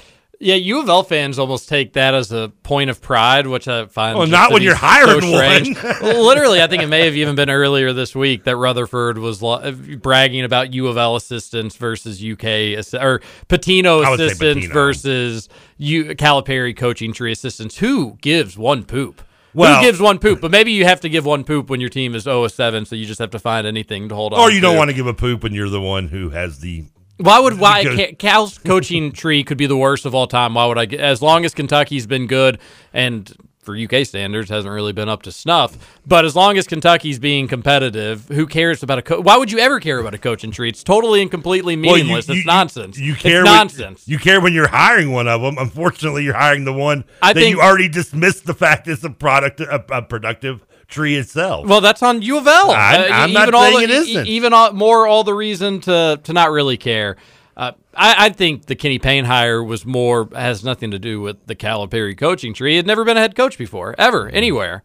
Yeah, 0.43 0.55
U 0.55 0.81
of 0.81 0.89
L 0.89 1.03
fans 1.03 1.39
almost 1.39 1.69
take 1.69 1.93
that 1.93 2.15
as 2.15 2.33
a 2.33 2.51
point 2.63 2.89
of 2.89 3.03
pride, 3.03 3.47
which 3.47 3.69
I 3.69 3.85
find. 3.85 4.17
Well, 4.17 4.27
not 4.27 4.51
when 4.53 4.63
you're 4.63 4.75
hiring 4.75 5.21
strange. 5.21 5.77
one. 5.83 6.03
Literally, 6.03 6.63
I 6.63 6.67
think 6.67 6.83
it 6.83 6.87
may 6.87 7.05
have 7.05 7.15
even 7.15 7.35
been 7.35 7.51
earlier 7.51 7.93
this 7.93 8.15
week 8.17 8.45
that 8.45 8.57
Rutherford 8.57 9.19
was 9.19 9.43
lo- 9.43 9.57
uh, 9.61 9.73
bragging 9.73 10.43
about 10.45 10.73
U 10.73 10.87
of 10.89 10.97
L 10.97 11.15
assistants 11.15 11.77
versus 11.77 12.23
UK 12.23 12.73
assi- 12.79 13.03
or 13.03 13.21
Pitino 13.51 14.03
assistants 14.15 14.67
Pitino. 14.69 14.73
versus 14.73 15.51
U- 15.77 16.07
Calipari 16.15 16.75
coaching 16.75 17.13
tree 17.13 17.33
assistants. 17.33 17.77
Who 17.77 18.17
gives 18.23 18.57
one 18.57 18.85
poop? 18.85 19.21
Well- 19.53 19.77
Who 19.81 19.83
gives 19.85 20.01
one 20.01 20.19
poop? 20.19 20.41
But 20.41 20.51
maybe 20.53 20.73
you 20.73 20.87
have 20.87 21.01
to 21.03 21.11
give 21.11 21.27
one 21.27 21.45
poop 21.45 21.69
when 21.69 21.81
your 21.81 21.91
team 21.91 22.15
is 22.15 22.23
0 22.23 22.49
7, 22.49 22.87
so 22.87 22.97
you 22.97 23.05
just 23.05 23.19
have 23.19 23.31
to 23.33 23.39
find 23.39 23.67
anything 23.67 24.09
to 24.09 24.15
hold 24.15 24.33
on. 24.33 24.41
Or 24.41 24.51
you 24.51 24.63
don't 24.63 24.79
want 24.79 24.89
to 24.89 24.97
give 24.97 25.07
a 25.07 25.13
poop 25.13 25.43
when 25.43 25.53
you're 25.53 25.69
the 25.69 25.83
one 25.83 26.09
who 26.09 26.31
has 26.31 26.61
the. 26.61 26.87
Why 27.21 27.39
would 27.41 27.59
why 27.59 28.15
Cal's 28.19 28.59
coaching 28.59 29.13
tree 29.23 29.45
could 29.45 29.59
be 29.59 29.67
the 29.67 29.77
worst 29.77 30.07
of 30.07 30.15
all 30.15 30.27
time? 30.27 30.55
Why 30.55 30.67
would 30.67 30.79
I? 30.79 30.85
As 30.97 31.21
long 31.23 31.45
as 31.45 31.55
Kentucky's 31.55 32.07
been 32.07 32.27
good 32.27 32.59
and 32.93 33.33
for 33.63 33.77
UK 33.77 34.07
standards 34.07 34.49
hasn't 34.49 34.73
really 34.73 34.95
been 34.95 35.11
up 35.11 35.21
to 35.23 35.31
snuff. 35.31 36.01
But 36.07 36.25
as 36.25 36.35
long 36.35 36.57
as 36.57 36.67
Kentucky's 36.67 37.19
being 37.19 37.47
competitive, 37.47 38.27
who 38.29 38.47
cares 38.47 38.83
about 38.83 38.99
a 38.99 39.03
coach? 39.03 39.23
Why 39.23 39.37
would 39.37 39.53
you 39.53 39.59
ever 39.59 39.81
care 39.81 39.99
about 39.99 40.15
a 40.15 40.19
coaching 40.19 40.51
tree? 40.51 40.71
It's 40.71 40.83
totally 40.83 41.21
and 41.21 41.31
completely 41.31 41.77
Well, 41.77 41.99
you- 41.99 42.05
meaningless. 42.05 42.27
you- 42.29 42.37
it's 42.37 42.47
nonsense. 42.47 42.99
You, 42.99 43.15
care 43.15 43.41
It's 43.43 43.49
when- 43.51 43.57
nonsense. 43.57 44.09
you 44.09 44.19
care 44.19 44.41
when 44.41 44.55
you're 44.55 44.69
hiring 44.69 45.13
one 45.13 45.29
of 45.29 45.43
them. 45.43 45.57
Unfortunately, 45.59 46.25
you're 46.25 46.35
hiring 46.39 46.65
the 46.65 46.73
one 46.73 47.05
I 47.21 47.35
that 47.35 47.41
think- 47.41 47.55
you 47.55 47.61
already 47.61 47.89
dismissed 47.89 48.47
the 48.47 48.55
fact 48.55 48.89
is 48.89 49.05
a 49.05 49.11
product, 49.11 49.61
a, 49.61 49.85
a 49.95 50.01
productive 50.01 50.65
tree 50.91 51.17
itself. 51.17 51.67
Well, 51.67 51.81
that's 51.81 52.03
on 52.03 52.21
U 52.23 52.37
of 52.39 52.47
L. 52.47 52.71
I'm- 52.73 53.01
Uh, 53.01 53.15
I'm 53.15 53.33
not 53.33 53.43
even 53.49 53.55
all 53.55 53.63
saying 53.63 53.77
the, 53.79 53.83
it 53.85 53.91
isn't. 53.91 54.27
Even 54.27 54.53
all, 54.53 54.73
more, 54.73 55.07
all 55.07 55.25
the 55.25 55.35
reason 55.35 55.81
to 55.83 56.21
to 56.23 56.33
not 56.33 56.51
really 56.51 56.77
care. 56.77 57.17
Uh, 57.57 57.73
I, 57.95 58.27
I 58.27 58.29
think 58.31 58.67
the 58.67 58.75
Kenny 58.75 58.99
Payne 58.99 59.25
hire 59.25 59.63
was 59.63 59.85
more 59.85 60.29
has 60.35 60.65
nothing 60.65 60.91
to 60.93 60.99
do 60.99 61.21
with 61.21 61.47
the 61.47 61.55
Calipari 61.57 62.17
coaching 62.17 62.55
tree. 62.55 62.73
He 62.73 62.77
had 62.77 62.87
never 62.87 63.05
been 63.05 63.17
a 63.17 63.21
head 63.21 63.35
coach 63.37 63.57
before, 63.59 63.95
ever, 63.99 64.29
anywhere. 64.29 64.83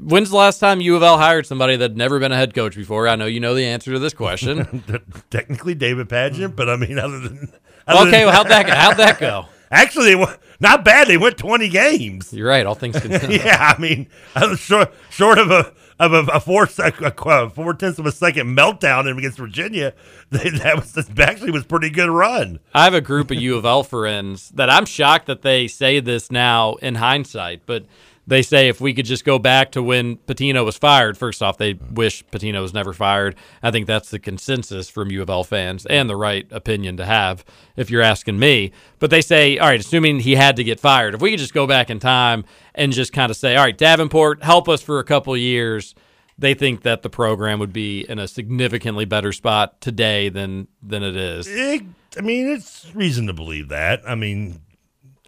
When's 0.00 0.28
the 0.30 0.36
last 0.36 0.58
time 0.58 0.80
U 0.82 0.96
of 0.96 1.02
L 1.02 1.16
hired 1.16 1.46
somebody 1.46 1.76
that 1.76 1.90
had 1.92 1.96
never 1.96 2.18
been 2.18 2.32
a 2.32 2.36
head 2.36 2.54
coach 2.54 2.76
before? 2.76 3.08
I 3.08 3.16
know 3.16 3.24
you 3.26 3.40
know 3.40 3.54
the 3.54 3.64
answer 3.64 3.92
to 3.92 3.98
this 3.98 4.12
question. 4.14 4.82
Technically, 5.30 5.74
David 5.74 6.08
Padgett, 6.08 6.54
but 6.56 6.68
I 6.68 6.76
mean, 6.76 6.98
other 6.98 7.20
than 7.20 7.52
other 7.86 8.08
okay, 8.08 8.18
than- 8.18 8.26
well, 8.26 8.34
how'd 8.34 8.48
that 8.48 8.68
how'd 8.68 8.96
that 8.98 9.18
go? 9.18 9.46
Actually, 9.70 10.14
they 10.14 10.26
not 10.60 10.84
bad. 10.84 11.08
They 11.08 11.16
went 11.16 11.38
20 11.38 11.68
games. 11.68 12.32
You're 12.32 12.48
right. 12.48 12.66
All 12.66 12.74
things 12.74 12.98
considered. 13.00 13.30
yeah, 13.30 13.74
I 13.76 13.80
mean, 13.80 14.08
short, 14.56 14.92
short 15.10 15.38
of 15.38 15.50
a 15.50 15.72
of 15.98 16.12
a, 16.12 16.20
a 16.32 16.40
four 16.40 16.66
sec, 16.66 17.00
a 17.00 17.50
four 17.50 17.74
tenths 17.74 17.98
of 17.98 18.06
a 18.06 18.12
second 18.12 18.56
meltdown 18.56 19.16
against 19.18 19.38
Virginia, 19.38 19.94
they, 20.30 20.50
that 20.50 20.76
was 20.76 20.92
that 20.92 21.18
actually 21.18 21.50
was 21.50 21.64
pretty 21.64 21.90
good 21.90 22.08
run. 22.08 22.60
I 22.74 22.84
have 22.84 22.94
a 22.94 23.00
group 23.00 23.30
of 23.30 23.38
U 23.38 23.56
of 23.56 23.64
L 23.64 23.82
friends 23.82 24.50
that 24.50 24.70
I'm 24.70 24.86
shocked 24.86 25.26
that 25.26 25.42
they 25.42 25.66
say 25.66 26.00
this 26.00 26.30
now 26.30 26.74
in 26.74 26.96
hindsight, 26.96 27.62
but 27.66 27.84
they 28.28 28.42
say 28.42 28.68
if 28.68 28.78
we 28.78 28.92
could 28.92 29.06
just 29.06 29.24
go 29.24 29.38
back 29.38 29.72
to 29.72 29.82
when 29.82 30.18
Pitino 30.18 30.62
was 30.62 30.76
fired, 30.76 31.16
first 31.16 31.42
off, 31.42 31.56
they 31.56 31.72
wish 31.72 32.22
Pitino 32.26 32.60
was 32.60 32.74
never 32.74 32.92
fired. 32.92 33.34
I 33.62 33.70
think 33.70 33.86
that's 33.86 34.10
the 34.10 34.18
consensus 34.18 34.90
from 34.90 35.10
U 35.10 35.22
of 35.22 35.30
L 35.30 35.44
fans 35.44 35.86
and 35.86 36.10
the 36.10 36.16
right 36.16 36.46
opinion 36.50 36.98
to 36.98 37.06
have, 37.06 37.42
if 37.74 37.90
you're 37.90 38.02
asking 38.02 38.38
me. 38.38 38.70
But 38.98 39.08
they 39.08 39.22
say, 39.22 39.56
all 39.56 39.68
right, 39.68 39.80
assuming 39.80 40.20
he 40.20 40.34
had 40.34 40.56
to 40.56 40.64
get 40.64 40.78
fired, 40.78 41.14
if 41.14 41.22
we 41.22 41.30
could 41.30 41.38
just 41.38 41.54
go 41.54 41.66
back 41.66 41.88
in 41.88 42.00
time 42.00 42.44
and 42.74 42.92
just 42.92 43.14
kind 43.14 43.30
of 43.30 43.36
say, 43.38 43.56
all 43.56 43.64
right, 43.64 43.76
Davenport, 43.76 44.42
help 44.42 44.68
us 44.68 44.82
for 44.82 44.98
a 44.98 45.04
couple 45.04 45.34
years. 45.34 45.94
They 46.36 46.52
think 46.52 46.82
that 46.82 47.00
the 47.00 47.10
program 47.10 47.58
would 47.60 47.72
be 47.72 48.08
in 48.08 48.18
a 48.18 48.28
significantly 48.28 49.06
better 49.06 49.32
spot 49.32 49.80
today 49.80 50.28
than 50.28 50.68
than 50.82 51.02
it 51.02 51.16
is. 51.16 51.48
It, 51.48 51.82
I 52.16 52.20
mean, 52.20 52.46
it's 52.46 52.94
reason 52.94 53.26
to 53.26 53.32
believe 53.32 53.70
that. 53.70 54.02
I 54.06 54.14
mean, 54.14 54.60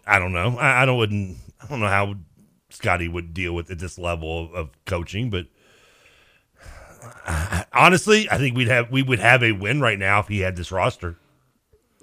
I 0.05 0.19
don't 0.19 0.31
know. 0.31 0.57
I, 0.57 0.83
I 0.83 0.85
don't 0.85 0.97
wouldn't. 0.97 1.37
I 1.61 1.67
don't 1.67 1.79
know 1.79 1.87
how 1.87 2.15
Scotty 2.71 3.07
would 3.07 3.33
deal 3.33 3.53
with 3.53 3.69
at 3.69 3.79
this 3.79 3.97
level 3.97 4.45
of, 4.45 4.53
of 4.53 4.69
coaching, 4.85 5.29
but 5.29 5.47
uh, 7.25 7.63
honestly, 7.73 8.29
I 8.29 8.37
think 8.37 8.55
we'd 8.55 8.67
have 8.67 8.91
we 8.91 9.03
would 9.03 9.19
have 9.19 9.43
a 9.43 9.51
win 9.51 9.81
right 9.81 9.99
now 9.99 10.19
if 10.19 10.27
he 10.27 10.39
had 10.39 10.55
this 10.55 10.71
roster. 10.71 11.17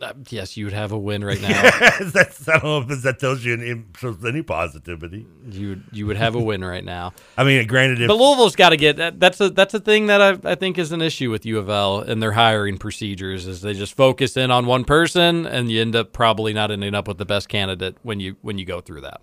Uh, 0.01 0.13
yes, 0.29 0.57
you 0.57 0.65
would 0.65 0.73
have 0.75 0.93
a 0.93 0.99
win 0.99 1.25
right 1.25 1.41
now. 1.43 1.71
That's, 2.01 2.49
I 2.49 2.59
don't 2.59 2.89
know 2.89 2.95
if 2.95 3.03
that 3.03 3.19
tells 3.19 3.45
you 3.45 3.55
any, 3.55 3.83
shows 3.99 4.25
any 4.25 4.43
positivity. 4.43 5.27
You 5.51 5.71
would 5.71 5.85
you 5.93 6.07
would 6.07 6.17
have 6.17 6.35
a 6.35 6.41
win 6.41 6.65
right 6.65 6.85
now. 6.85 7.13
I 7.37 7.45
mean, 7.45 7.67
granted, 7.67 8.01
if 8.03 8.09
but 8.09 8.17
Louisville's 8.17 8.55
got 8.55 8.71
to 8.71 8.77
get 8.77 8.97
that, 8.97 9.19
that's 9.19 9.41
a 9.41 9.51
that's 9.51 9.75
a 9.75 9.81
thing 9.81 10.07
that 10.07 10.21
I, 10.23 10.53
I 10.53 10.55
think 10.55 10.79
is 10.79 10.93
an 10.93 11.03
issue 11.03 11.31
with 11.31 11.45
U 11.47 11.59
of 11.59 11.69
L 11.69 11.99
and 12.01 12.23
their 12.23 12.33
hiring 12.33 12.79
procedures 12.79 13.47
is 13.47 13.61
they 13.61 13.75
just 13.75 13.95
focus 13.95 14.37
in 14.37 14.51
on 14.51 14.67
one 14.67 14.85
person 14.85 15.47
and 15.47 15.71
you 15.71 15.81
end 15.81 15.97
up 15.97 16.13
probably 16.13 16.53
not 16.53 16.71
ending 16.71 16.95
up 16.95 17.09
with 17.09 17.19
the 17.19 17.27
best 17.27 17.49
candidate 17.49 17.97
when 18.03 18.21
you 18.21 18.37
when 18.43 18.59
you 18.59 18.65
go 18.65 18.81
through 18.81 19.01
that. 19.01 19.21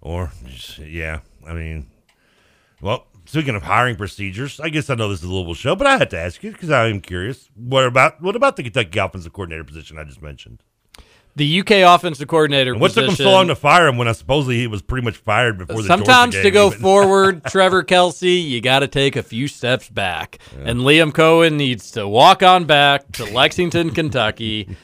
Or, 0.00 0.30
yeah, 0.78 1.20
I 1.46 1.52
mean, 1.52 1.90
well, 2.80 3.06
speaking 3.24 3.54
of 3.54 3.62
hiring 3.62 3.96
procedures, 3.96 4.60
I 4.60 4.68
guess 4.68 4.88
I 4.90 4.94
know 4.94 5.08
this 5.08 5.20
is 5.20 5.24
a 5.24 5.32
Louisville 5.32 5.54
show, 5.54 5.74
but 5.76 5.86
I 5.86 5.98
had 5.98 6.10
to 6.10 6.18
ask 6.18 6.42
you 6.42 6.52
because 6.52 6.70
I 6.70 6.86
am 6.86 7.00
curious. 7.00 7.48
What 7.54 7.84
about 7.84 8.20
what 8.22 8.36
about 8.36 8.56
the 8.56 8.62
Kentucky 8.62 8.98
offensive 8.98 9.32
coordinator 9.32 9.64
position 9.64 9.98
I 9.98 10.04
just 10.04 10.22
mentioned? 10.22 10.62
The 11.36 11.60
UK 11.60 11.70
offensive 11.70 12.26
coordinator. 12.26 12.72
And 12.72 12.80
what 12.80 12.92
took 12.92 13.08
him 13.08 13.14
so 13.14 13.30
long 13.30 13.46
to 13.46 13.54
fire 13.54 13.86
him 13.86 13.96
when 13.96 14.08
I 14.08 14.12
supposedly 14.12 14.58
he 14.58 14.66
was 14.66 14.82
pretty 14.82 15.04
much 15.04 15.18
fired 15.18 15.56
before 15.58 15.82
the 15.82 15.86
Sometimes 15.86 16.34
to 16.34 16.50
go 16.50 16.66
even? 16.68 16.80
forward, 16.80 17.44
Trevor 17.46 17.84
Kelsey, 17.84 18.32
you 18.32 18.60
got 18.60 18.80
to 18.80 18.88
take 18.88 19.14
a 19.14 19.22
few 19.22 19.46
steps 19.46 19.88
back. 19.88 20.38
And 20.56 20.80
Liam 20.80 21.12
Coen 21.12 21.54
needs 21.54 21.92
to 21.92 22.08
walk 22.08 22.42
on 22.42 22.64
back 22.64 23.12
to 23.12 23.24
Lexington, 23.32 23.90
Kentucky. 23.90 24.76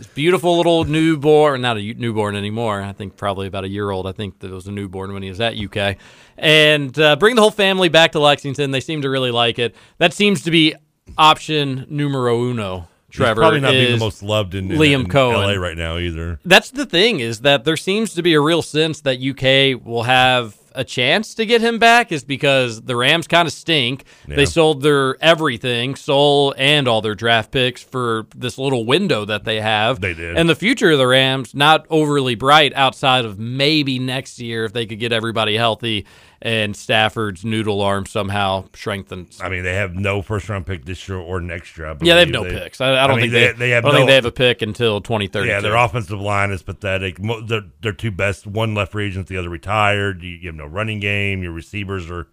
This 0.00 0.06
beautiful 0.06 0.56
little 0.56 0.84
newborn, 0.84 1.60
not 1.60 1.76
a 1.76 1.92
newborn 1.92 2.34
anymore. 2.34 2.80
I 2.80 2.94
think 2.94 3.18
probably 3.18 3.46
about 3.46 3.64
a 3.64 3.68
year 3.68 3.90
old. 3.90 4.06
I 4.06 4.12
think 4.12 4.38
that 4.38 4.50
was 4.50 4.66
a 4.66 4.72
newborn 4.72 5.12
when 5.12 5.22
he 5.22 5.28
was 5.28 5.42
at 5.42 5.58
UK. 5.58 5.98
And 6.38 6.98
uh, 6.98 7.16
bring 7.16 7.36
the 7.36 7.42
whole 7.42 7.50
family 7.50 7.90
back 7.90 8.12
to 8.12 8.18
Lexington. 8.18 8.70
They 8.70 8.80
seem 8.80 9.02
to 9.02 9.10
really 9.10 9.30
like 9.30 9.58
it. 9.58 9.74
That 9.98 10.14
seems 10.14 10.40
to 10.44 10.50
be 10.50 10.74
option 11.18 11.84
numero 11.90 12.42
uno. 12.44 12.88
He's 13.08 13.16
Trevor 13.16 13.42
probably 13.42 13.60
not 13.60 13.72
being 13.72 13.92
the 13.92 13.98
most 13.98 14.22
loved 14.22 14.54
in, 14.54 14.72
in 14.72 14.78
Liam 14.78 15.00
in 15.00 15.08
Coen 15.08 15.34
LA 15.34 15.60
right 15.60 15.76
now 15.76 15.98
either. 15.98 16.38
that's 16.46 16.70
the 16.70 16.86
thing 16.86 17.20
is 17.20 17.40
that 17.40 17.64
there 17.64 17.76
seems 17.76 18.14
to 18.14 18.22
be 18.22 18.32
a 18.32 18.40
real 18.40 18.62
sense 18.62 19.02
that 19.02 19.20
UK 19.20 19.84
will 19.84 20.04
have 20.04 20.56
a 20.74 20.84
chance 20.84 21.34
to 21.34 21.46
get 21.46 21.60
him 21.60 21.78
back 21.78 22.12
is 22.12 22.24
because 22.24 22.82
the 22.82 22.96
Rams 22.96 23.26
kind 23.26 23.46
of 23.46 23.52
stink. 23.52 24.04
Yeah. 24.26 24.36
They 24.36 24.46
sold 24.46 24.82
their 24.82 25.16
everything, 25.22 25.94
soul 25.94 26.54
and 26.56 26.88
all 26.88 27.00
their 27.00 27.14
draft 27.14 27.50
picks 27.50 27.82
for 27.82 28.26
this 28.34 28.58
little 28.58 28.84
window 28.84 29.24
that 29.24 29.44
they 29.44 29.60
have. 29.60 30.00
They 30.00 30.14
did. 30.14 30.36
And 30.36 30.48
the 30.48 30.54
future 30.54 30.90
of 30.90 30.98
the 30.98 31.06
Rams 31.06 31.54
not 31.54 31.86
overly 31.90 32.34
bright 32.34 32.72
outside 32.74 33.24
of 33.24 33.38
maybe 33.38 33.98
next 33.98 34.38
year 34.38 34.64
if 34.64 34.72
they 34.72 34.86
could 34.86 34.98
get 34.98 35.12
everybody 35.12 35.56
healthy 35.56 36.06
and 36.42 36.74
Stafford's 36.74 37.44
noodle 37.44 37.82
arm 37.82 38.06
somehow 38.06 38.64
strengthens. 38.74 39.40
I 39.42 39.50
mean, 39.50 39.62
they 39.62 39.74
have 39.74 39.94
no 39.94 40.22
first 40.22 40.48
round 40.48 40.66
pick 40.66 40.84
this 40.86 41.06
year 41.08 41.18
or 41.18 41.40
next 41.40 41.76
year. 41.76 41.88
I 41.88 41.96
Yeah, 42.00 42.14
they 42.14 42.20
have 42.20 42.30
no 42.30 42.44
picks. 42.44 42.80
I, 42.80 43.04
I 43.04 43.06
don't 43.06 43.16
mean, 43.16 43.30
think 43.30 43.32
they, 43.32 43.66
they 43.66 43.70
have 43.70 43.84
I 43.84 43.88
don't 43.88 43.92
no, 43.92 43.98
think 43.98 44.08
they 44.08 44.14
have 44.14 44.24
a 44.24 44.32
pick 44.32 44.62
until 44.62 45.00
2030. 45.00 45.48
Yeah, 45.48 45.60
their 45.60 45.76
offensive 45.76 46.20
line 46.20 46.50
is 46.50 46.62
pathetic. 46.62 47.18
Their, 47.46 47.64
their 47.82 47.92
two 47.92 48.10
best, 48.10 48.46
one 48.46 48.74
left 48.74 48.92
free 48.92 49.06
agent, 49.06 49.26
the 49.26 49.36
other 49.36 49.50
retired. 49.50 50.22
You, 50.22 50.30
you 50.30 50.48
have 50.48 50.56
no 50.60 50.66
running 50.66 51.00
game. 51.00 51.42
Your 51.42 51.52
receivers 51.52 52.10
are 52.10 52.28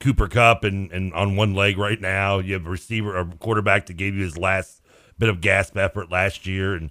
Cooper 0.00 0.28
Kupp 0.28 0.64
and, 0.64 0.90
and 0.90 1.12
on 1.14 1.36
one 1.36 1.54
leg 1.54 1.78
right 1.78 2.00
now. 2.00 2.38
You 2.38 2.54
have 2.54 2.66
a 2.66 2.70
receiver, 2.70 3.16
a 3.16 3.24
quarterback 3.24 3.86
that 3.86 3.94
gave 3.94 4.14
you 4.14 4.22
his 4.22 4.38
last 4.38 4.82
bit 5.18 5.28
of 5.28 5.40
gasp 5.40 5.76
effort 5.76 6.10
last 6.10 6.46
year, 6.46 6.74
and 6.74 6.90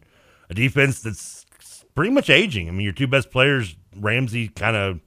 a 0.50 0.54
defense 0.54 1.02
that's 1.02 1.46
pretty 1.96 2.12
much 2.12 2.30
aging. 2.30 2.68
I 2.68 2.72
mean, 2.72 2.82
your 2.82 2.94
two 2.94 3.08
best 3.08 3.32
players, 3.32 3.76
Ramsey, 3.96 4.48
kind 4.48 4.76
of 4.76 5.02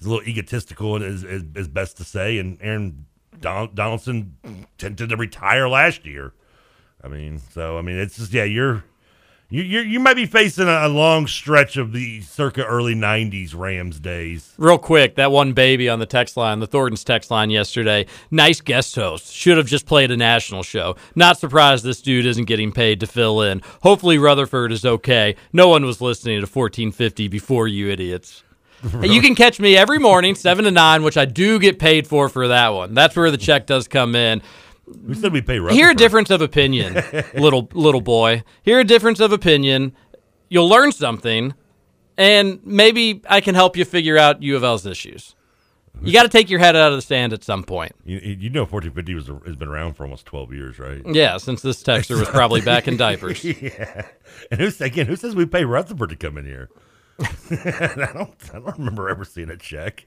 is 0.00 0.06
a 0.06 0.10
little 0.10 0.26
egotistical 0.28 0.96
and 0.96 1.04
is, 1.04 1.24
is, 1.24 1.44
is 1.54 1.68
best 1.68 1.96
to 1.98 2.04
say, 2.04 2.38
and 2.38 2.58
Aaron 2.60 3.06
Don- 3.40 3.74
Donaldson 3.74 4.66
tended 4.78 5.10
to 5.10 5.16
retire 5.16 5.68
last 5.68 6.04
year. 6.04 6.32
I 7.02 7.08
mean, 7.08 7.38
so 7.38 7.78
I 7.78 7.82
mean, 7.82 7.96
it's 7.96 8.16
just 8.16 8.32
yeah, 8.32 8.44
you're 8.44 8.84
you 9.50 9.62
you 9.62 9.80
you 9.80 9.98
might 9.98 10.14
be 10.14 10.26
facing 10.26 10.68
a, 10.68 10.86
a 10.86 10.88
long 10.88 11.26
stretch 11.26 11.78
of 11.78 11.92
the 11.92 12.20
circa 12.20 12.64
early 12.64 12.94
'90s 12.94 13.54
Rams 13.54 13.98
days. 13.98 14.52
Real 14.58 14.76
quick, 14.76 15.14
that 15.14 15.32
one 15.32 15.54
baby 15.54 15.88
on 15.88 16.00
the 16.00 16.06
text 16.06 16.36
line, 16.36 16.60
the 16.60 16.66
Thornton's 16.66 17.02
text 17.02 17.30
line 17.30 17.48
yesterday. 17.48 18.04
Nice 18.30 18.60
guest 18.60 18.94
host. 18.94 19.32
Should 19.32 19.56
have 19.56 19.66
just 19.66 19.86
played 19.86 20.10
a 20.10 20.16
national 20.18 20.62
show. 20.62 20.96
Not 21.14 21.38
surprised 21.38 21.82
this 21.82 22.02
dude 22.02 22.26
isn't 22.26 22.44
getting 22.44 22.72
paid 22.72 23.00
to 23.00 23.06
fill 23.06 23.40
in. 23.40 23.62
Hopefully 23.82 24.18
Rutherford 24.18 24.70
is 24.70 24.84
okay. 24.84 25.34
No 25.52 25.68
one 25.68 25.86
was 25.86 26.02
listening 26.02 26.40
to 26.40 26.46
1450 26.46 27.28
before 27.28 27.66
you 27.66 27.88
idiots. 27.88 28.42
You 29.02 29.20
can 29.20 29.34
catch 29.34 29.58
me 29.58 29.76
every 29.76 29.98
morning, 29.98 30.36
7 30.36 30.64
to 30.64 30.70
9, 30.70 31.02
which 31.02 31.16
I 31.16 31.24
do 31.24 31.58
get 31.58 31.80
paid 31.80 32.06
for 32.06 32.28
for 32.28 32.46
that 32.46 32.68
one. 32.68 32.94
That's 32.94 33.16
where 33.16 33.30
the 33.32 33.36
check 33.36 33.66
does 33.66 33.88
come 33.88 34.14
in. 34.14 34.40
We 35.06 35.14
said 35.14 35.32
we 35.32 35.42
pay 35.42 35.58
Hear 35.70 35.90
a 35.90 35.94
difference 35.94 36.30
of 36.30 36.40
opinion, 36.40 36.94
little 37.34 37.68
little 37.72 38.00
boy. 38.00 38.42
Hear 38.62 38.80
a 38.80 38.84
difference 38.84 39.20
of 39.20 39.32
opinion. 39.32 39.94
You'll 40.48 40.68
learn 40.68 40.92
something, 40.92 41.54
and 42.16 42.60
maybe 42.64 43.22
I 43.28 43.40
can 43.40 43.54
help 43.54 43.76
you 43.76 43.84
figure 43.84 44.16
out 44.16 44.42
U 44.42 44.56
of 44.56 44.64
L's 44.64 44.86
issues. 44.86 45.34
You 46.00 46.12
got 46.12 46.22
to 46.22 46.28
take 46.28 46.48
your 46.48 46.60
head 46.60 46.76
out 46.76 46.92
of 46.92 46.98
the 46.98 47.02
sand 47.02 47.32
at 47.32 47.42
some 47.42 47.64
point. 47.64 47.92
You, 48.04 48.18
you 48.18 48.50
know, 48.50 48.62
1450 48.62 49.14
was 49.14 49.26
has 49.46 49.56
been 49.56 49.68
around 49.68 49.94
for 49.94 50.04
almost 50.04 50.26
12 50.26 50.52
years, 50.52 50.78
right? 50.78 51.02
Yeah, 51.04 51.38
since 51.38 51.62
this 51.62 51.82
texter 51.82 52.18
was 52.18 52.28
probably 52.28 52.60
back 52.60 52.86
in 52.86 52.96
diapers. 52.96 53.44
yeah, 53.44 54.06
and 54.50 54.60
who's 54.60 54.80
again? 54.80 55.06
Who 55.06 55.16
says 55.16 55.34
we 55.34 55.46
pay 55.46 55.64
Rutherford 55.64 56.10
to 56.10 56.16
come 56.16 56.38
in 56.38 56.44
here? 56.44 56.68
I 57.20 58.10
don't. 58.14 58.34
I 58.54 58.58
don't 58.60 58.78
remember 58.78 59.08
ever 59.08 59.24
seeing 59.24 59.50
a 59.50 59.56
check. 59.56 60.06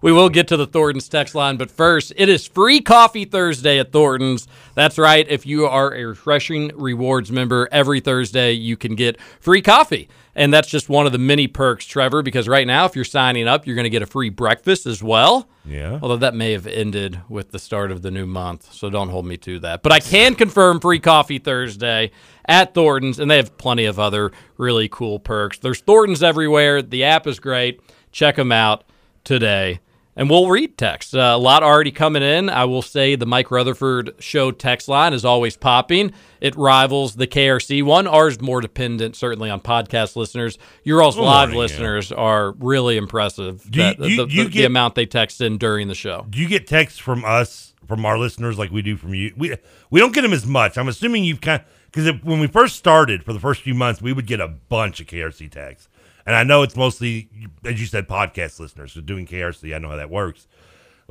We 0.00 0.12
will 0.12 0.28
get 0.28 0.48
to 0.48 0.56
the 0.56 0.66
Thornton's 0.66 1.08
text 1.08 1.34
line, 1.34 1.56
but 1.56 1.70
first, 1.70 2.12
it 2.16 2.28
is 2.28 2.46
free 2.46 2.80
coffee 2.80 3.24
Thursday 3.24 3.78
at 3.78 3.92
Thornton's. 3.92 4.48
That's 4.74 4.98
right. 4.98 5.26
If 5.28 5.46
you 5.46 5.66
are 5.66 5.94
a 5.94 6.04
refreshing 6.04 6.72
rewards 6.74 7.30
member, 7.30 7.68
every 7.70 8.00
Thursday 8.00 8.52
you 8.52 8.76
can 8.76 8.94
get 8.94 9.20
free 9.40 9.62
coffee. 9.62 10.08
And 10.34 10.52
that's 10.52 10.68
just 10.68 10.88
one 10.88 11.04
of 11.04 11.12
the 11.12 11.18
many 11.18 11.46
perks, 11.46 11.84
Trevor, 11.84 12.22
because 12.22 12.48
right 12.48 12.66
now, 12.66 12.86
if 12.86 12.96
you're 12.96 13.04
signing 13.04 13.46
up, 13.46 13.66
you're 13.66 13.76
going 13.76 13.84
to 13.84 13.90
get 13.90 14.02
a 14.02 14.06
free 14.06 14.30
breakfast 14.30 14.86
as 14.86 15.02
well. 15.02 15.46
Yeah. 15.66 15.98
Although 16.00 16.16
that 16.16 16.34
may 16.34 16.52
have 16.52 16.66
ended 16.66 17.20
with 17.28 17.50
the 17.50 17.58
start 17.58 17.90
of 17.90 18.00
the 18.00 18.10
new 18.10 18.26
month, 18.26 18.72
so 18.72 18.88
don't 18.88 19.10
hold 19.10 19.26
me 19.26 19.36
to 19.38 19.58
that. 19.60 19.82
But 19.82 19.92
I 19.92 20.00
can 20.00 20.34
confirm 20.34 20.80
free 20.80 21.00
coffee 21.00 21.38
Thursday 21.38 22.12
at 22.46 22.72
Thornton's, 22.72 23.18
and 23.18 23.30
they 23.30 23.36
have 23.36 23.58
plenty 23.58 23.84
of 23.84 23.98
other 23.98 24.32
really 24.56 24.88
cool 24.88 25.18
perks. 25.18 25.58
There's 25.58 25.80
Thornton's 25.80 26.22
everywhere. 26.22 26.80
The 26.80 27.04
app 27.04 27.26
is 27.26 27.38
great. 27.38 27.80
Check 28.10 28.36
them 28.36 28.52
out 28.52 28.84
today. 29.24 29.80
And 30.14 30.28
we'll 30.28 30.50
read 30.50 30.76
text. 30.76 31.14
Uh, 31.14 31.32
a 31.34 31.38
lot 31.38 31.62
already 31.62 31.90
coming 31.90 32.22
in. 32.22 32.50
I 32.50 32.66
will 32.66 32.82
say 32.82 33.14
the 33.16 33.24
Mike 33.24 33.50
Rutherford 33.50 34.14
show 34.18 34.50
text 34.50 34.86
line 34.86 35.14
is 35.14 35.24
always 35.24 35.56
popping. 35.56 36.12
It 36.38 36.54
rivals 36.54 37.14
the 37.16 37.26
KRC 37.26 37.82
one. 37.82 38.06
Ours 38.06 38.38
more 38.38 38.60
dependent, 38.60 39.16
certainly, 39.16 39.48
on 39.48 39.60
podcast 39.62 40.14
listeners. 40.14 40.58
Your 40.84 41.00
all's 41.02 41.16
live 41.16 41.52
yeah. 41.52 41.58
listeners 41.58 42.12
are 42.12 42.52
really 42.58 42.98
impressive. 42.98 43.62
Do 43.70 43.78
you- 43.78 43.84
that- 43.86 43.98
you- 44.00 44.16
the, 44.26 44.26
you 44.34 44.44
the- 44.44 44.50
the 44.50 44.64
amount 44.66 44.96
they 44.96 45.06
text 45.06 45.40
in 45.40 45.56
during 45.56 45.88
the 45.88 45.94
show. 45.94 46.26
Do 46.28 46.38
you 46.38 46.46
get 46.48 46.66
texts 46.66 46.98
from 46.98 47.24
us, 47.24 47.72
from 47.88 48.04
our 48.04 48.18
listeners, 48.18 48.58
like 48.58 48.70
we 48.70 48.82
do 48.82 48.98
from 48.98 49.14
you? 49.14 49.32
We 49.34 49.56
we 49.90 49.98
don't 49.98 50.12
get 50.12 50.22
them 50.22 50.34
as 50.34 50.44
much. 50.44 50.76
I'm 50.76 50.88
assuming 50.88 51.24
you've 51.24 51.40
kind 51.40 51.62
because 51.90 52.20
when 52.22 52.38
we 52.38 52.48
first 52.48 52.76
started 52.76 53.24
for 53.24 53.32
the 53.32 53.40
first 53.40 53.62
few 53.62 53.74
months, 53.74 54.02
we 54.02 54.12
would 54.12 54.26
get 54.26 54.40
a 54.40 54.48
bunch 54.48 55.00
of 55.00 55.06
KRC 55.06 55.50
texts, 55.50 55.88
and 56.26 56.36
I 56.36 56.44
know 56.44 56.62
it's 56.62 56.76
mostly, 56.76 57.28
as 57.64 57.80
you 57.80 57.86
said, 57.86 58.08
podcast 58.08 58.60
listeners. 58.60 58.92
So 58.92 59.00
doing 59.00 59.26
KRC, 59.26 59.74
I 59.74 59.78
know 59.78 59.90
how 59.90 59.96
that 59.96 60.10
works. 60.10 60.46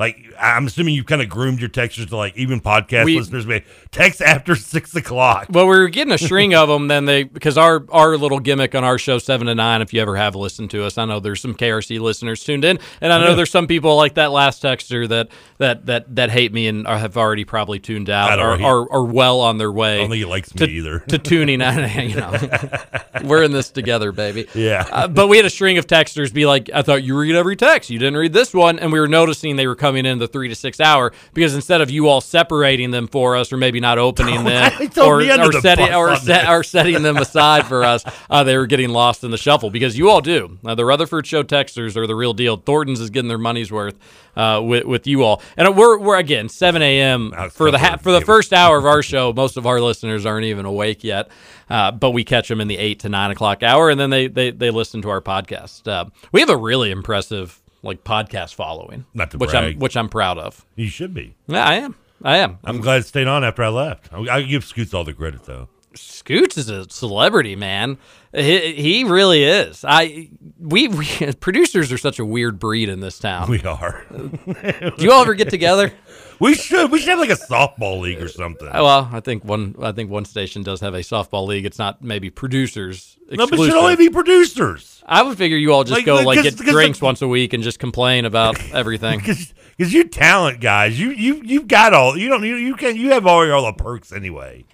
Like 0.02 0.18
I'm 0.40 0.66
assuming 0.66 0.96
you've 0.96 1.06
kind 1.06 1.22
of 1.22 1.30
groomed 1.30 1.60
your 1.60 1.70
texters 1.70 2.10
to 2.10 2.18
like 2.18 2.36
even 2.36 2.60
podcast 2.60 3.06
We- 3.06 3.20
listeners 3.20 3.46
may 3.46 3.64
text 3.92 4.20
after 4.20 4.56
six 4.74 4.96
o'clock. 4.96 5.46
Well, 5.52 5.66
we 5.66 5.78
were 5.78 5.90
getting 5.90 6.12
a 6.12 6.18
string 6.18 6.56
of 6.56 6.70
them. 6.70 6.88
Then 6.88 7.06
they 7.06 7.22
because 7.24 7.56
our 7.56 7.86
our 7.92 8.18
little 8.18 8.40
gimmick 8.40 8.74
on 8.74 8.84
our 8.84 8.98
show 8.98 9.20
seven 9.20 9.46
to 9.46 9.54
nine. 9.54 9.84
If 9.84 9.94
you 9.94 10.02
ever 10.02 10.16
have 10.16 10.36
listened 10.36 10.72
to 10.72 10.84
us, 10.86 10.98
I 10.98 11.06
know 11.06 11.20
there's 11.20 11.40
some 11.40 11.54
KRC 11.54 12.00
listeners 12.00 12.44
tuned 12.44 12.66
in, 12.66 12.80
and 13.00 13.14
I 13.14 13.20
know 13.22 13.30
Yeah. 13.30 13.36
there's 13.36 13.52
some 13.52 13.68
people 13.68 13.96
like 13.96 14.16
that 14.16 14.32
last 14.32 14.64
texter 14.64 15.08
that 15.10 15.28
that 15.60 15.86
that 15.86 16.16
that 16.16 16.32
hate 16.32 16.52
me 16.52 16.66
and 16.66 16.88
have 16.88 17.16
already 17.16 17.46
probably 17.46 17.78
tuned 17.78 18.10
out 18.10 18.40
or 18.40 18.58
know. 18.58 18.66
are, 18.66 18.92
are 18.92 19.04
well 19.04 19.40
on 19.42 19.60
their 19.60 19.72
way. 19.72 19.98
I 19.98 19.98
don't 20.00 20.10
think 20.10 20.18
he 20.20 20.26
likes 20.26 20.50
to, 20.54 20.66
me 20.66 20.74
either. 20.78 21.00
to 21.10 21.20
tuning 21.20 21.62
in. 21.62 21.92
You 22.10 22.16
know, 22.16 22.34
we're 23.24 23.44
in 23.44 23.52
this 23.52 23.70
together, 23.70 24.12
baby. 24.12 24.48
Yeah. 24.56 24.88
Uh, 24.92 25.08
but 25.08 25.28
we 25.28 25.38
had 25.38 25.46
a 25.46 25.50
string 25.52 25.78
of 25.78 25.86
texters 25.86 26.34
be 26.34 26.46
like, 26.48 26.70
"I 26.74 26.82
thought 26.82 27.04
you 27.04 27.16
read 27.20 27.36
every 27.36 27.56
text. 27.56 27.90
You 27.92 28.00
didn't 28.00 28.18
read 28.18 28.34
this 28.34 28.54
one," 28.54 28.80
and 28.80 28.92
we 28.92 29.00
were 29.00 29.08
noticing 29.08 29.58
they 29.58 29.68
were 29.68 29.76
coming 29.76 29.91
in 29.96 30.20
the 30.20 30.28
three 30.28 30.48
to 30.48 30.56
six 30.56 30.80
hour 30.80 31.12
because 31.34 31.56
instead 31.56 31.82
of 31.82 31.90
you 31.90 32.08
all 32.08 32.22
separating 32.22 32.92
them 32.92 33.08
for 33.08 33.36
us 33.36 33.52
or 33.52 33.58
maybe 33.58 33.80
not 33.80 33.98
opening 33.98 34.44
them 34.44 34.74
or 34.98 35.22
or, 35.22 35.52
setting 35.62 35.94
or, 35.94 36.16
set, 36.16 36.50
or 36.50 36.64
setting 36.64 37.02
them 37.04 37.18
aside 37.18 37.68
for 37.68 37.84
us, 37.84 38.04
uh, 38.30 38.44
they 38.44 38.58
were 38.58 38.68
getting 38.68 38.90
lost 38.90 39.24
in 39.24 39.32
the 39.32 39.38
shuffle 39.38 39.70
because 39.70 39.98
you 39.98 40.10
all 40.10 40.22
do. 40.22 40.58
Uh, 40.66 40.76
the 40.76 40.86
Rutherford 40.86 41.28
Show 41.28 41.44
texters 41.44 41.96
are 41.96 42.08
the 42.08 42.16
real 42.16 42.34
deal. 42.34 42.58
Thornton's 42.58 43.00
is 43.00 43.10
getting 43.10 43.30
their 43.30 43.38
money's 43.38 43.72
worth 43.72 43.96
uh, 44.36 44.62
with 44.64 44.86
with 44.86 45.08
you 45.08 45.24
all, 45.24 45.42
and 45.58 45.76
we're 45.76 46.00
we're 46.00 46.18
again 46.18 46.50
7 46.50 46.82
a.m. 46.82 47.32
for 47.52 47.72
the 47.72 47.80
ha- 47.80 47.98
for 47.98 48.12
the 48.12 48.22
first 48.22 48.54
hour 48.54 48.78
of 48.78 48.86
our 48.86 49.04
show. 49.12 49.34
Most 49.34 49.58
of 49.58 49.66
our 49.66 49.82
listeners 49.82 50.26
aren't 50.26 50.46
even 50.46 50.66
awake 50.66 51.04
yet, 51.04 51.30
uh, 51.70 51.92
but 51.92 52.12
we 52.12 52.24
catch 52.24 52.48
them 52.48 52.62
in 52.62 52.68
the 52.68 52.78
eight 52.78 53.00
to 53.00 53.10
nine 53.10 53.32
o'clock 53.32 53.64
hour, 53.64 53.90
and 53.90 54.00
then 54.00 54.10
they 54.10 54.28
they 54.28 54.52
they 54.52 54.70
listen 54.70 55.02
to 55.02 55.10
our 55.10 55.22
podcast. 55.22 55.88
Uh, 55.88 56.06
we 56.32 56.40
have 56.40 56.50
a 56.50 56.58
really 56.58 56.92
impressive 56.92 57.61
like 57.84 58.04
podcast 58.04 58.54
following, 58.56 59.06
Not 59.14 59.32
to 59.32 59.38
which 59.38 59.52
brag. 59.52 59.76
I'm 59.76 59.80
which 59.80 59.98
I'm 59.98 60.10
proud 60.10 60.38
of. 60.38 60.66
You 60.76 60.88
should 60.88 61.14
be. 61.14 61.36
Yeah, 61.48 61.66
I 61.66 61.76
am. 61.76 61.96
I 62.24 62.38
am. 62.38 62.60
I'm 62.64 62.82
glad 62.82 63.02
it 63.02 63.06
stayed 63.06 63.28
on 63.28 63.44
after 63.44 63.64
I 63.64 63.70
left. 63.70 64.14
I, 64.14 64.20
I 64.20 64.42
give 64.44 64.64
Scoots 64.64 64.94
all 64.94 65.04
the 65.04 65.14
credit 65.14 65.44
though. 65.46 65.70
Scoots 65.94 66.58
is 66.58 66.70
a 66.70 66.90
celebrity, 66.90 67.56
man. 67.56 67.98
He, 68.34 68.74
he 68.74 69.04
really 69.04 69.44
is. 69.44 69.84
I 69.86 70.30
we, 70.60 70.88
we 70.88 71.34
producers 71.40 71.92
are 71.92 71.98
such 71.98 72.20
a 72.20 72.26
weird 72.26 72.60
breed 72.60 72.90
in 72.90 73.00
this 73.02 73.20
town. 73.20 73.50
We 73.50 73.62
are. 73.64 74.06
Do 74.12 74.94
you 75.00 75.12
all 75.12 75.22
ever 75.22 75.34
get 75.34 75.50
together? 75.50 75.94
We 76.42 76.56
should. 76.56 76.92
We 76.92 77.00
should 77.00 77.10
have 77.10 77.20
like 77.20 77.30
a 77.30 77.36
softball 77.36 78.02
league 78.02 78.22
or 78.22 78.28
something. 78.28 78.68
Oh, 78.74 78.84
Well, 78.84 79.10
I 79.14 79.20
think 79.20 79.46
one 79.46 79.76
I 79.82 79.92
think 79.92 80.10
one 80.10 80.26
station 80.26 80.64
does 80.64 80.82
have 80.82 80.94
a 80.96 81.00
softball 81.02 81.46
league. 81.48 81.66
It's 81.66 81.78
not 81.80 82.04
maybe 82.04 82.30
producers. 82.30 83.18
No, 83.30 83.48
but 83.48 83.60
it 83.60 83.66
should 83.66 83.76
only 83.76 83.96
be 83.96 84.10
producers. 84.10 85.04
I 85.06 85.22
would 85.22 85.38
figure 85.38 85.56
you 85.58 85.72
all 85.72 85.84
just 85.84 86.00
Like- 86.00 86.06
go 86.06 86.16
like, 86.16 86.42
get 86.42 86.58
'cause 86.58 86.66
the- 86.66 86.72
drinks 86.72 87.02
once 87.02 87.22
a 87.22 87.28
week 87.28 87.54
and 87.54 87.64
just 87.64 87.80
complain 87.80 88.26
about 88.26 88.60
everything. 88.74 89.20
Because 89.20 89.54
you 89.94 90.04
talent 90.06 90.60
guys, 90.62 91.00
you 91.00 91.12
you 91.12 91.42
you've 91.44 91.68
got 91.68 91.94
all 91.94 92.18
you 92.18 92.28
don't 92.28 92.44
you, 92.44 92.56
you 92.56 92.76
can 92.76 92.96
you 92.98 93.12
have 93.12 93.26
all 93.28 93.50
all 93.52 93.66
the 93.66 93.74
perks 93.74 94.12
anyway. 94.12 94.66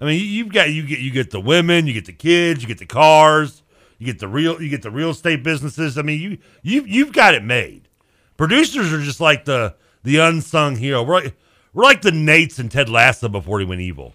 I 0.00 0.04
mean, 0.04 0.20
you- 0.20 0.26
you've 0.26 0.52
got 0.52 0.70
you 0.70 0.82
get 0.84 0.98
you 1.00 1.10
get 1.10 1.30
the 1.30 1.40
women, 1.40 1.86
you 1.86 1.92
get 1.94 2.04
the 2.06 2.12
kids, 2.12 2.60
you 2.62 2.68
get 2.68 2.78
the 2.78 2.86
cars, 2.86 3.62
you 3.98 4.06
get 4.06 4.18
the 4.18 4.28
real 4.28 4.60
you 4.62 4.68
get 4.68 4.82
the 4.82 4.90
real 4.90 5.10
estate 5.10 5.42
businesses. 5.42 5.96
I 5.98 6.02
mean, 6.02 6.20
you 6.20 6.38
you 6.62 6.84
you've 6.86 7.12
got 7.12 7.34
it 7.34 7.42
made. 7.42 7.88
Producers 8.36 8.92
are 8.92 9.00
just 9.02 9.20
like 9.20 9.44
the 9.46 9.74
the 10.08 10.18
unsung 10.18 10.76
hero. 10.76 11.02
We're 11.02 11.20
like, 11.22 11.36
we're 11.74 11.84
like 11.84 12.02
the 12.02 12.10
Nates 12.10 12.58
and 12.58 12.70
Ted 12.70 12.88
Lasso 12.88 13.28
before 13.28 13.60
he 13.60 13.66
went 13.66 13.80
evil. 13.82 14.14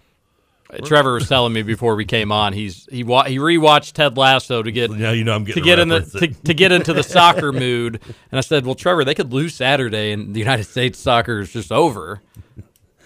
Trevor 0.84 1.14
was 1.14 1.28
telling 1.28 1.52
me 1.52 1.62
before 1.62 1.94
we 1.94 2.04
came 2.04 2.32
on, 2.32 2.52
he's 2.52 2.88
he 2.90 3.04
wa- 3.04 3.24
he 3.24 3.38
rewatched 3.38 3.92
Ted 3.92 4.16
Lasso 4.18 4.60
to 4.60 4.72
get 4.72 4.90
Now 4.90 5.12
you 5.12 5.22
know 5.22 5.32
I'm 5.36 5.44
to 5.46 5.60
get 5.60 5.78
in 5.78 5.88
the 5.88 6.00
to, 6.00 6.26
to 6.26 6.54
get 6.54 6.72
into 6.72 6.92
the 6.92 7.04
soccer 7.04 7.52
mood. 7.52 8.00
And 8.32 8.38
I 8.38 8.40
said, 8.40 8.66
"Well, 8.66 8.74
Trevor, 8.74 9.04
they 9.04 9.14
could 9.14 9.32
lose 9.32 9.54
Saturday, 9.54 10.10
and 10.10 10.34
the 10.34 10.40
United 10.40 10.64
States 10.64 10.98
soccer 10.98 11.38
is 11.38 11.52
just 11.52 11.70
over." 11.70 12.22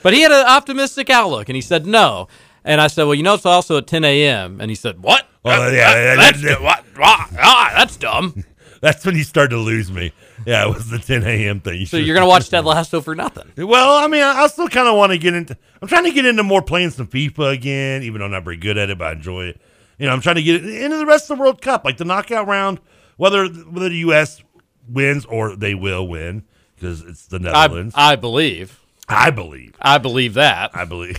But 0.03 0.15
he 0.15 0.23
had 0.23 0.33
an 0.33 0.47
optimistic 0.47 1.11
outlook, 1.11 1.49
and 1.51 1.57
he 1.57 1.61
said 1.63 1.85
no. 1.87 2.29
And 2.65 2.81
I 2.81 2.87
said, 2.87 3.05
"Well, 3.05 3.15
you 3.15 3.23
know, 3.23 3.35
it's 3.35 3.45
also 3.45 3.77
at 3.77 3.87
10 3.87 4.03
a.m." 4.05 4.61
And 4.63 4.71
he 4.71 4.75
said, 4.75 5.03
"What? 5.03 5.27
Well, 5.43 5.61
That- 5.71 5.75
yeah, 5.77 5.93
that- 5.93 6.05
that- 6.17 6.17
that's 6.17 6.43
that- 6.43 6.63
what? 6.63 6.85
Ah, 6.99 7.73
that's 7.77 7.97
dumb." 7.99 8.45
That's 8.81 9.05
when 9.05 9.17
you 9.17 9.25
started 9.25 9.51
to 9.51 9.59
lose 9.59 9.91
me. 9.91 10.13
Yeah, 10.47 10.67
it 10.67 10.75
was 10.75 10.89
the 10.89 10.99
10 10.99 11.25
a.m. 11.25 11.61
thing. 11.61 11.81
You 11.81 11.87
so 11.87 11.97
you're 11.97 12.15
gonna 12.15 12.29
watch 12.29 12.49
Ted 12.49 12.65
Lasso 12.65 13.01
for 13.01 13.15
nothing? 13.15 13.51
Well, 13.57 13.93
I 13.93 14.07
mean, 14.07 14.23
I 14.23 14.43
I 14.43 14.47
still 14.47 14.69
kind 14.69 14.89
of 14.89 14.97
want 14.97 15.13
to 15.13 15.19
get 15.19 15.35
into. 15.35 15.57
I'm 15.83 15.89
trying 15.89 16.05
to 16.05 16.13
get 16.13 16.25
into 16.25 16.43
more 16.43 16.63
playing 16.63 16.91
some 16.91 17.07
FIFA 17.07 17.53
again, 17.53 18.03
even 18.03 18.21
though 18.21 18.27
I'm 18.27 18.31
not 18.31 18.45
very 18.45 18.57
good 18.57 18.79
at 18.79 18.91
it, 18.91 18.99
but 18.99 19.09
I 19.09 19.13
enjoy 19.13 19.47
it. 19.47 19.61
You 19.99 20.07
know, 20.07 20.13
I'm 20.13 20.21
trying 20.21 20.37
to 20.37 20.43
get 20.43 20.65
into 20.65 20.97
the 20.97 21.07
rest 21.07 21.31
of 21.31 21.37
the 21.37 21.43
World 21.43 21.61
Cup, 21.61 21.85
like 21.85 21.97
the 21.97 22.05
knockout 22.05 22.47
round, 22.47 22.81
whether 23.17 23.47
whether 23.49 23.89
the 23.89 23.97
U.S. 23.97 24.43
wins 24.89 25.25
or 25.25 25.57
they 25.57 25.75
will 25.75 26.07
win 26.07 26.45
because 26.77 27.03
it's 27.03 27.27
the 27.27 27.39
Netherlands. 27.39 27.95
I, 27.97 28.13
I 28.13 28.17
believe. 28.17 28.81
I 29.09 29.31
believe. 29.31 29.75
I 29.81 29.99
believe 29.99 30.35
that. 30.35 30.71
I 30.75 30.85
believe. 30.85 31.19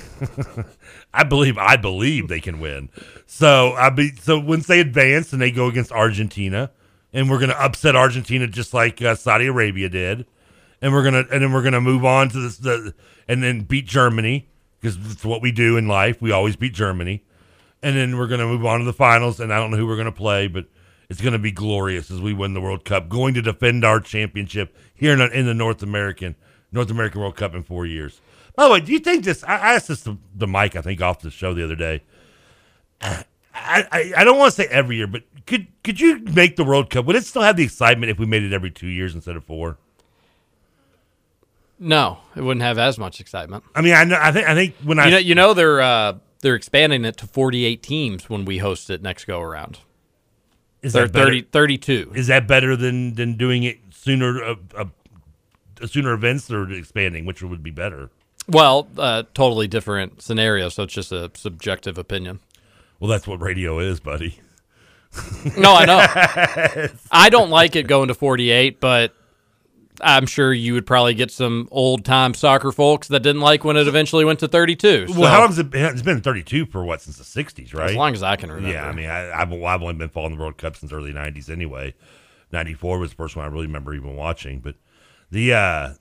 I 1.14 1.24
believe. 1.24 1.58
I 1.58 1.76
believe 1.76 2.28
they 2.28 2.40
can 2.40 2.60
win. 2.60 2.90
So 3.26 3.74
I 3.74 3.90
be 3.90 4.12
so 4.16 4.40
once 4.40 4.68
they 4.68 4.80
advance 4.80 5.34
and 5.34 5.42
they 5.42 5.52
go 5.52 5.68
against 5.68 5.92
Argentina, 5.92 6.72
and 7.14 7.30
we're 7.30 7.40
gonna 7.40 7.54
upset 7.54 7.96
Argentina 7.96 8.48
just 8.48 8.74
like 8.74 9.02
uh, 9.02 9.16
Saudi 9.16 9.48
Arabia 9.48 9.90
did, 9.90 10.26
and 10.82 10.94
we're 10.94 11.04
gonna 11.04 11.26
and 11.32 11.42
then 11.44 11.52
we're 11.52 11.64
gonna 11.64 11.82
move 11.82 12.06
on 12.06 12.30
to 12.30 12.40
this 12.40 12.58
the 12.58 12.94
and 13.28 13.44
then 13.44 13.62
beat 13.62 13.86
Germany 13.86 14.48
because 14.80 14.98
it's 15.12 15.26
what 15.26 15.42
we 15.42 15.52
do 15.52 15.78
in 15.78 15.88
life. 15.88 16.22
We 16.22 16.32
always 16.32 16.56
beat 16.56 16.74
Germany, 16.74 17.24
and 17.84 17.96
then 17.96 18.18
we're 18.18 18.28
gonna 18.28 18.46
move 18.48 18.66
on 18.66 18.80
to 18.80 18.86
the 18.86 18.94
finals. 18.94 19.40
And 19.40 19.54
I 19.54 19.58
don't 19.58 19.72
know 19.72 19.78
who 19.78 19.88
we're 19.88 19.98
gonna 19.98 20.12
play, 20.12 20.48
but 20.48 20.66
it's 21.10 21.22
gonna 21.22 21.40
be 21.40 21.52
glorious 21.52 22.12
as 22.12 22.22
we 22.22 22.34
win 22.34 22.54
the 22.54 22.62
World 22.62 22.86
Cup, 22.86 23.10
going 23.10 23.34
to 23.34 23.42
defend 23.42 23.84
our 23.84 24.00
championship 24.00 24.76
here 24.94 25.14
in, 25.14 25.20
the- 25.20 25.32
in 25.40 25.46
the 25.46 25.54
North 25.54 25.82
American 25.84 26.36
North 26.72 26.92
American 26.92 27.20
World 27.22 27.36
Cup 27.36 27.56
in 27.56 27.64
four 27.64 27.86
years. 27.86 28.22
By 28.56 28.66
the 28.66 28.72
way, 28.74 28.80
do 28.82 28.92
you 28.92 29.00
think 29.00 29.24
this? 29.24 29.44
I 29.44 29.74
asked 29.76 29.88
this 29.88 30.04
to 30.04 30.18
the 30.36 30.46
Mike, 30.46 30.76
I 30.76 30.82
think, 30.82 31.02
off 31.02 31.22
the 31.22 31.32
show 31.32 31.54
the 31.54 31.64
other 31.64 31.76
day. 31.76 32.04
I, 33.54 33.86
I, 33.92 34.14
I 34.18 34.24
don't 34.24 34.38
want 34.38 34.54
to 34.54 34.62
say 34.62 34.68
every 34.70 34.98
year, 34.98 35.08
but 35.08 35.24
could 35.46 35.68
could 35.84 36.00
you 36.00 36.20
make 36.20 36.56
the 36.56 36.64
World 36.64 36.90
Cup? 36.90 37.06
Would 37.06 37.16
it 37.16 37.26
still 37.26 37.42
have 37.42 37.58
the 37.58 37.64
excitement 37.64 38.12
if 38.12 38.20
we 38.20 38.26
made 38.26 38.44
it 38.44 38.54
every 38.54 38.72
two 38.72 38.88
years 38.88 39.16
instead 39.16 39.36
of 39.36 39.44
four? 39.44 39.78
No, 41.80 42.20
it 42.36 42.42
wouldn't 42.42 42.62
have 42.62 42.78
as 42.78 42.98
much 42.98 43.20
excitement. 43.20 43.64
I 43.74 43.82
mean, 43.82 43.94
I 43.94 44.04
know, 44.04 44.20
I 44.20 44.32
think 44.32 44.48
I 44.48 44.54
think 44.54 44.76
when 44.84 45.00
I 45.00 45.06
you 45.06 45.12
know, 45.12 45.18
you 45.18 45.36
know 45.36 45.54
they're 45.54 45.82
uh, 45.82 46.14
they're 46.42 46.56
expanding 46.56 47.06
it 47.06 47.18
to 47.18 47.28
48 47.28 47.82
teams 47.82 48.30
when 48.30 48.46
we 48.46 48.60
host 48.60 48.90
it 48.90 49.02
next 49.02 49.26
go 49.26 49.40
around. 49.40 49.80
Is 50.82 50.94
they're 50.94 51.08
that 51.08 51.14
better? 51.14 51.26
30, 51.26 51.42
32. 51.52 52.12
Is 52.16 52.28
that 52.28 52.48
better 52.48 52.76
than 52.76 53.16
than 53.16 53.36
doing 53.36 53.64
it 53.64 53.80
sooner? 53.92 54.44
Uh, 54.44 54.56
uh, 54.76 54.86
sooner 55.88 56.14
events 56.14 56.52
or 56.52 56.70
expanding, 56.72 57.26
which 57.26 57.42
would 57.42 57.64
be 57.64 57.72
better? 57.72 58.10
Well, 58.48 58.88
uh, 58.98 59.24
totally 59.34 59.68
different 59.68 60.22
scenario, 60.22 60.70
so 60.70 60.84
it's 60.84 60.94
just 60.94 61.12
a 61.12 61.30
subjective 61.36 61.98
opinion. 61.98 62.40
Well, 63.00 63.10
that's 63.10 63.28
what 63.28 63.42
radio 63.42 63.80
is, 63.80 64.00
buddy. 64.00 64.40
No, 65.58 65.74
I 65.74 65.86
know. 65.86 66.90
I 67.12 67.30
don't 67.30 67.50
like 67.50 67.76
it 67.76 67.88
going 67.88 68.10
to 68.10 68.14
48, 68.14 68.80
but 68.80 69.14
I'm 70.02 70.28
sure 70.28 70.54
you 70.54 70.74
would 70.74 70.86
probably 70.86 71.14
get 71.16 71.32
some 71.32 71.68
old 71.72 72.06
time 72.06 72.34
soccer 72.34 72.72
folks 72.72 73.08
that 73.08 73.22
didn't 73.22 73.42
like 73.42 73.64
when 73.64 73.76
it 73.76 73.88
eventually 73.88 74.24
went 74.24 74.40
to 74.40 74.48
32. 74.48 75.08
So 75.08 75.20
Well, 75.20 75.32
how 75.32 75.40
long 75.40 75.48
has 75.50 75.58
it 75.60 75.70
been? 75.72 75.86
It's 75.86 76.02
been 76.04 76.22
32 76.22 76.68
for 76.68 76.86
what 76.86 77.02
since 77.02 77.18
the 77.18 77.24
60s, 77.44 77.74
right? 77.74 77.90
As 77.90 77.96
long 77.96 78.14
as 78.14 78.22
I 78.22 78.36
can 78.36 78.52
remember. 78.52 78.72
Yeah, 78.72 78.88
I 78.88 78.92
mean, 78.94 79.10
I, 79.10 79.32
I've, 79.32 79.52
I've 79.52 79.82
only 79.82 79.96
been 79.96 80.10
following 80.10 80.36
the 80.36 80.40
World 80.40 80.58
Cup 80.58 80.76
since 80.76 80.92
early 80.94 81.12
90s 81.12 81.50
anyway. 81.50 81.96
94 82.52 83.00
was 83.00 83.10
the 83.10 83.16
first 83.16 83.36
one 83.36 83.46
I 83.46 83.50
really 83.50 83.66
remember 83.68 83.94
even 83.96 84.16
watching. 84.16 84.60
But 84.60 84.76
the, 85.32 85.54
uh, 85.54 85.94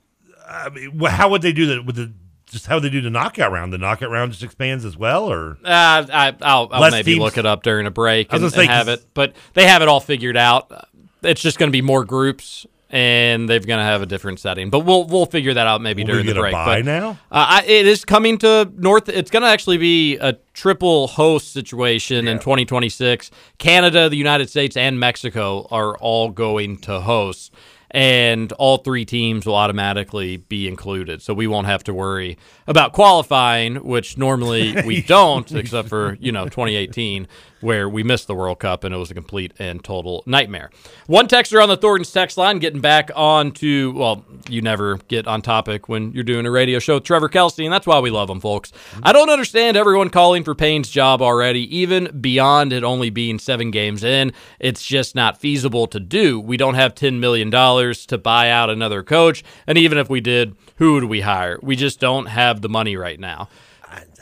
I 0.47 0.69
mean, 0.69 0.99
how 1.01 1.31
would 1.31 1.43
they 1.43 1.53
do 1.53 1.67
that 1.67 1.87
with 1.87 1.97
the 1.97 2.13
just 2.51 2.67
how 2.67 2.79
they 2.79 2.91
do 2.91 3.01
the 3.01 3.11
knockout 3.11 3.53
round. 3.53 3.73
The 3.73 3.79
knockout 3.79 4.11
round 4.11 4.33
just 4.33 4.43
expands 4.43 4.85
as 4.85 4.97
well, 4.97 5.31
or 5.31 5.59
Uh, 5.65 6.07
I, 6.13 6.35
I'll, 6.43 6.69
I'll 6.71 6.91
maybe 6.91 7.13
teams- 7.13 7.21
look 7.23 7.39
it 7.39 7.47
up 7.47 7.63
during 7.63 7.87
a 7.87 7.91
break 7.91 8.33
and, 8.33 8.51
say, 8.51 8.63
and 8.63 8.71
have 8.71 8.89
it, 8.89 9.05
but 9.15 9.35
they 9.55 9.67
have 9.67 9.83
it 9.83 9.89
all 9.89 10.01
figured 10.01 10.37
out. 10.37 10.89
It's 11.23 11.41
just 11.41 11.59
going 11.59 11.69
to 11.69 11.73
be 11.73 11.83
more 11.83 12.05
groups, 12.05 12.67
and 12.91 13.49
they're 13.49 13.59
going 13.59 13.79
to 13.79 13.85
have 13.85 14.03
a 14.03 14.07
different 14.07 14.41
setting. 14.41 14.71
But 14.71 14.81
we'll 14.81 15.05
we'll 15.05 15.27
figure 15.27 15.53
that 15.53 15.67
out 15.67 15.81
maybe 15.83 16.05
during 16.05 16.27
the 16.27 16.35
break. 16.35 16.53
bye 16.53 16.79
but, 16.79 16.85
now? 16.85 17.11
Uh, 17.31 17.61
I, 17.61 17.65
it 17.67 17.87
is 17.87 18.05
coming 18.05 18.39
to 18.39 18.71
North. 18.77 19.09
It's 19.09 19.31
going 19.31 19.43
to 19.43 19.49
actually 19.49 19.79
be 19.79 20.17
a 20.19 20.35
triple 20.55 21.09
host 21.09 21.53
situation 21.53 22.29
in 22.29 22.39
2026. 22.39 23.31
Canada, 23.59 24.09
the 24.09 24.17
United 24.17 24.49
States, 24.49 24.77
and 24.77 24.99
Mexico 25.01 25.67
are 25.71 25.97
all 25.99 26.31
going 26.31 26.79
to 26.79 27.01
host. 27.01 27.53
And 27.91 28.53
all 28.53 28.79
three 28.79 29.05
teams 29.07 29.47
will 29.47 29.55
automatically 29.55 30.37
be 30.37 30.69
included. 30.69 31.23
So 31.23 31.33
we 31.33 31.47
won't 31.47 31.67
have 31.67 31.85
to 31.85 31.95
worry 31.95 32.37
about 32.67 32.93
qualifying, 32.93 33.77
which 33.77 34.19
normally 34.19 34.75
we 34.85 35.01
don't, 35.17 35.51
except 35.53 35.89
for, 35.89 36.19
you 36.21 36.31
know, 36.31 36.45
2018, 36.45 37.27
where 37.61 37.89
we 37.89 38.03
missed 38.03 38.27
the 38.27 38.35
World 38.35 38.59
Cup 38.59 38.85
and 38.85 38.95
it 38.95 38.99
was 38.99 39.11
a 39.11 39.15
complete 39.15 39.53
and 39.59 39.83
total 39.83 40.23
nightmare. 40.27 40.71
One 41.07 41.27
texter 41.27 41.63
on 41.63 41.69
the 41.69 41.77
Thornton's 41.77 42.13
text 42.13 42.37
line 42.37 42.59
getting 42.59 42.81
back 42.81 43.11
on 43.15 43.53
to, 43.53 43.93
well, 43.93 44.25
you 44.49 44.63
never 44.63 44.97
get 45.09 45.27
on 45.27 45.43
topic 45.43 45.89
when 45.89 46.13
you're 46.13 46.25
doing 46.25 46.47
a 46.47 46.51
radio 46.51 46.79
show 46.79 46.95
with 46.95 47.05
Trevor 47.05 47.29
Kelsey, 47.29 47.65
and 47.65 47.73
that's 47.73 47.87
why 47.87 47.99
we 47.99 48.11
love 48.11 48.31
him, 48.31 48.41
folks. 48.41 48.71
Mm-hmm. 48.71 49.01
I 49.05 49.13
don't 49.13 49.31
understand 49.31 49.77
everyone 49.77 50.11
calling 50.11 50.45
for 50.45 50.55
Payne's 50.55 50.89
job 50.89 51.23
already, 51.23 51.77
even 51.77 52.21
beyond 52.21 52.73
it 52.73 52.85
only 52.85 53.11
being 53.11 53.39
seven 53.39 53.71
games 53.71 54.05
in. 54.05 54.33
It's 54.59 54.85
just 54.85 55.15
not 55.15 55.41
feasible 55.41 55.87
to 55.89 56.01
do. 56.01 56.41
We 56.41 56.57
don't 56.57 56.75
have 56.75 56.95
$10 56.95 57.19
million 57.19 57.51
to 57.51 58.19
buy 58.19 58.51
out 58.51 58.71
another 58.71 59.03
coach, 59.03 59.45
and 59.67 59.79
even 59.79 59.99
if 59.99 60.09
we 60.09 60.21
did, 60.21 60.57
who 60.77 60.95
would 60.95 61.05
we 61.05 61.23
hire? 61.23 61.59
We 61.63 61.77
just 61.77 62.01
don't 62.01 62.27
have 62.27 62.61
the 62.61 62.69
money 62.69 62.97
right 62.97 63.19
now. 63.19 63.49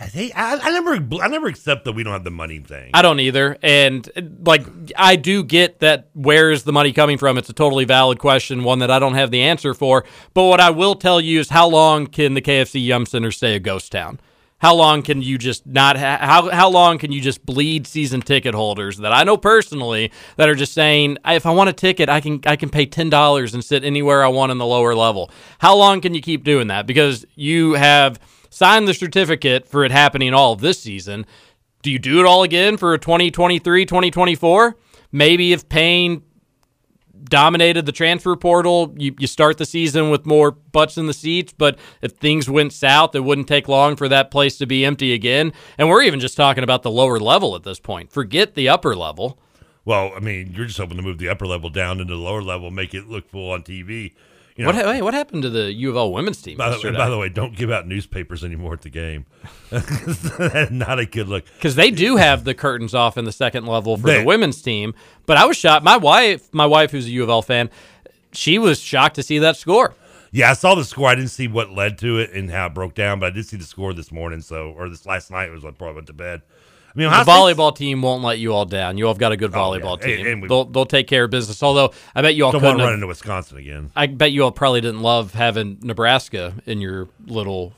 I, 0.00 0.07
think- 0.07 0.33
I, 0.37 0.59
I 0.62 0.70
never 0.70 0.94
I 1.22 1.29
never 1.29 1.46
accept 1.48 1.85
that 1.85 1.92
we 1.92 2.02
don't 2.02 2.12
have 2.12 2.24
the 2.24 2.31
money 2.31 2.59
thing. 2.59 2.90
I 2.94 3.02
don't 3.02 3.20
either. 3.20 3.57
And 3.62 4.09
like 4.44 4.64
I 4.96 5.16
do 5.16 5.42
get 5.42 5.81
that 5.81 6.09
where 6.12 6.50
is 6.50 6.64
the 6.64 6.72
money 6.72 6.92
coming 6.92 7.18
from? 7.18 7.38
It's 7.38 7.48
a 7.48 7.52
totally 7.55 7.85
valid 7.85 8.18
question, 8.18 8.62
one 8.64 8.79
that 8.81 8.90
I 8.90 8.98
don't 8.98 9.14
have 9.14 9.31
the 9.31 9.42
answer 9.42 9.74
for. 9.74 10.05
But 10.35 10.44
what 10.44 10.61
I 10.61 10.70
will 10.70 10.94
tell 10.94 11.20
you 11.20 11.40
is 11.40 11.48
how 11.50 11.68
long 11.68 12.07
can 12.07 12.35
the 12.35 12.42
KFC 12.42 12.85
Yum 12.85 13.07
Center 13.07 13.31
stay 13.33 13.55
a 13.57 13.61
ghost 13.61 13.90
town? 13.92 14.20
How 14.59 14.74
long 14.74 15.02
can 15.02 15.20
you 15.20 15.37
just 15.37 15.66
not 15.66 15.98
ha- 15.98 16.18
how 16.20 16.50
how 16.50 16.70
long 16.70 16.96
can 16.96 17.12
you 17.12 17.20
just 17.20 17.44
bleed 17.44 17.87
season 17.87 18.22
ticket 18.22 18.55
holders 18.55 18.96
that 18.98 19.12
I 19.12 19.22
know 19.22 19.37
personally 19.37 20.11
that 20.37 20.48
are 20.48 20.55
just 20.55 20.72
saying 20.72 21.18
if 21.26 21.44
I 21.44 21.50
want 21.50 21.68
a 21.68 21.74
ticket 21.74 22.09
I 22.09 22.20
can 22.22 22.40
I 22.46 22.57
can 22.57 22.70
pay 22.70 22.87
ten 22.87 23.11
dollars 23.11 23.52
and 23.52 23.62
sit 23.62 23.85
anywhere 23.85 24.24
I 24.24 24.29
want 24.29 24.52
in 24.52 24.59
the 24.59 24.64
lower 24.66 24.94
level. 24.94 25.31
How 25.59 25.76
long 25.76 26.00
can 26.00 26.14
you 26.14 26.22
keep 26.22 26.42
doing 26.42 26.68
that? 26.68 26.87
Because 26.87 27.26
you 27.35 27.74
have 27.74 28.18
signed 28.56 28.88
the 28.88 28.94
certificate 28.94 29.68
for 29.68 29.84
it 29.84 29.90
happening 29.90 30.32
all 30.32 30.54
of 30.54 30.60
this 30.62 30.80
season. 30.80 31.26
Do 31.82 31.90
you 31.90 31.98
do 31.98 32.20
it 32.20 32.26
all 32.26 32.42
again 32.42 32.78
for 32.78 32.96
2023, 32.96 33.84
2024? 33.84 34.76
Maybe 35.12 35.52
if 35.52 35.68
Payne 35.68 36.22
dominated 37.24 37.84
the 37.84 37.92
transfer 37.92 38.34
portal, 38.34 38.94
you, 38.96 39.14
you 39.18 39.26
start 39.26 39.58
the 39.58 39.66
season 39.66 40.08
with 40.08 40.24
more 40.24 40.52
butts 40.52 40.96
in 40.96 41.06
the 41.06 41.12
seats. 41.12 41.52
But 41.52 41.78
if 42.00 42.12
things 42.12 42.48
went 42.48 42.72
south, 42.72 43.14
it 43.14 43.20
wouldn't 43.20 43.46
take 43.46 43.68
long 43.68 43.94
for 43.94 44.08
that 44.08 44.30
place 44.30 44.56
to 44.56 44.66
be 44.66 44.86
empty 44.86 45.12
again. 45.12 45.52
And 45.76 45.90
we're 45.90 46.02
even 46.02 46.18
just 46.18 46.36
talking 46.36 46.64
about 46.64 46.82
the 46.82 46.90
lower 46.90 47.18
level 47.18 47.56
at 47.56 47.62
this 47.62 47.78
point. 47.78 48.10
Forget 48.10 48.54
the 48.54 48.70
upper 48.70 48.96
level. 48.96 49.38
Well, 49.84 50.12
I 50.16 50.20
mean, 50.20 50.54
you're 50.56 50.66
just 50.66 50.78
hoping 50.78 50.96
to 50.96 51.02
move 51.02 51.18
the 51.18 51.28
upper 51.28 51.46
level 51.46 51.68
down 51.68 52.00
into 52.00 52.14
the 52.14 52.20
lower 52.20 52.42
level, 52.42 52.70
make 52.70 52.94
it 52.94 53.06
look 53.06 53.28
full 53.28 53.52
on 53.52 53.62
TV. 53.62 54.14
You 54.56 54.64
know, 54.64 54.68
what, 54.70 54.74
ha- 54.74 54.90
wait, 54.90 55.02
what 55.02 55.12
happened 55.14 55.42
to 55.42 55.50
the 55.50 55.70
U 55.72 55.90
of 55.90 55.96
L 55.96 56.12
women's 56.12 56.40
team 56.40 56.56
by, 56.56 56.70
the, 56.70 56.92
by 56.96 57.10
the 57.10 57.18
way, 57.18 57.28
don't 57.28 57.54
give 57.54 57.70
out 57.70 57.86
newspapers 57.86 58.42
anymore 58.42 58.72
at 58.72 58.80
the 58.82 58.88
game. 58.90 59.26
Not 60.70 60.98
a 60.98 61.06
good 61.06 61.28
look. 61.28 61.44
because 61.56 61.74
they 61.74 61.90
do 61.90 62.16
have 62.16 62.44
the 62.44 62.54
curtains 62.54 62.94
off 62.94 63.16
in 63.18 63.24
the 63.24 63.32
second 63.32 63.66
level 63.66 63.96
for 63.96 64.06
They- 64.06 64.20
the 64.20 64.24
women's 64.24 64.62
team. 64.62 64.94
But 65.26 65.36
I 65.36 65.44
was 65.44 65.56
shocked. 65.56 65.84
My 65.84 65.96
wife, 65.96 66.48
my 66.52 66.66
wife, 66.66 66.90
who's 66.90 67.06
a 67.06 67.10
U 67.10 67.22
of 67.22 67.28
L 67.28 67.42
fan, 67.42 67.70
she 68.32 68.58
was 68.58 68.80
shocked 68.80 69.16
to 69.16 69.22
see 69.22 69.38
that 69.40 69.56
score. 69.56 69.94
Yeah, 70.32 70.50
I 70.50 70.54
saw 70.54 70.74
the 70.74 70.84
score. 70.84 71.08
I 71.08 71.14
didn't 71.14 71.30
see 71.30 71.48
what 71.48 71.70
led 71.70 71.98
to 71.98 72.18
it 72.18 72.32
and 72.32 72.50
how 72.50 72.66
it 72.66 72.74
broke 72.74 72.94
down, 72.94 73.20
but 73.20 73.26
I 73.26 73.30
did 73.30 73.46
see 73.46 73.56
the 73.56 73.64
score 73.64 73.92
this 73.94 74.12
morning. 74.12 74.40
So, 74.40 74.72
or 74.76 74.88
this 74.88 75.06
last 75.06 75.30
night 75.30 75.50
was 75.50 75.64
like 75.64 75.78
probably 75.78 75.94
went 75.96 76.06
to 76.08 76.12
bed. 76.12 76.42
I 76.96 76.98
mean, 76.98 77.11
the 77.11 77.30
volleyball 77.30 77.76
team 77.76 78.00
won't 78.02 78.22
let 78.22 78.38
you 78.38 78.52
all 78.54 78.64
down. 78.64 78.96
You 78.98 79.06
all 79.06 79.12
have 79.12 79.18
got 79.18 79.32
a 79.32 79.37
good 79.37 79.54
Oh, 79.54 79.74
yeah. 79.74 79.80
volleyball 79.80 79.92
And- 79.94 80.02
team. 80.02 80.26
and 80.26 80.42
we- 80.42 80.48
they'll 80.48 80.64
they'll 80.64 80.87
take 80.87 81.06
care 81.06 81.24
of 81.24 81.30
business. 81.30 81.62
Although 81.62 81.92
I 82.14 82.22
bet 82.22 82.35
you 82.35 82.44
all 82.46 82.52
don't 82.52 82.61
couldn't 82.61 82.76
want 82.78 82.80
to 82.80 82.85
run 82.87 82.94
into 82.94 83.06
Wisconsin 83.06 83.59
again. 83.59 83.90
I 83.94 84.06
bet 84.06 84.32
you 84.32 84.44
all 84.44 84.50
probably 84.52 84.80
didn't 84.80 85.02
love 85.02 85.35
having 85.35 85.78
Nebraska 85.82 86.54
in 86.66 86.80
your 86.80 87.09
little 87.26 87.74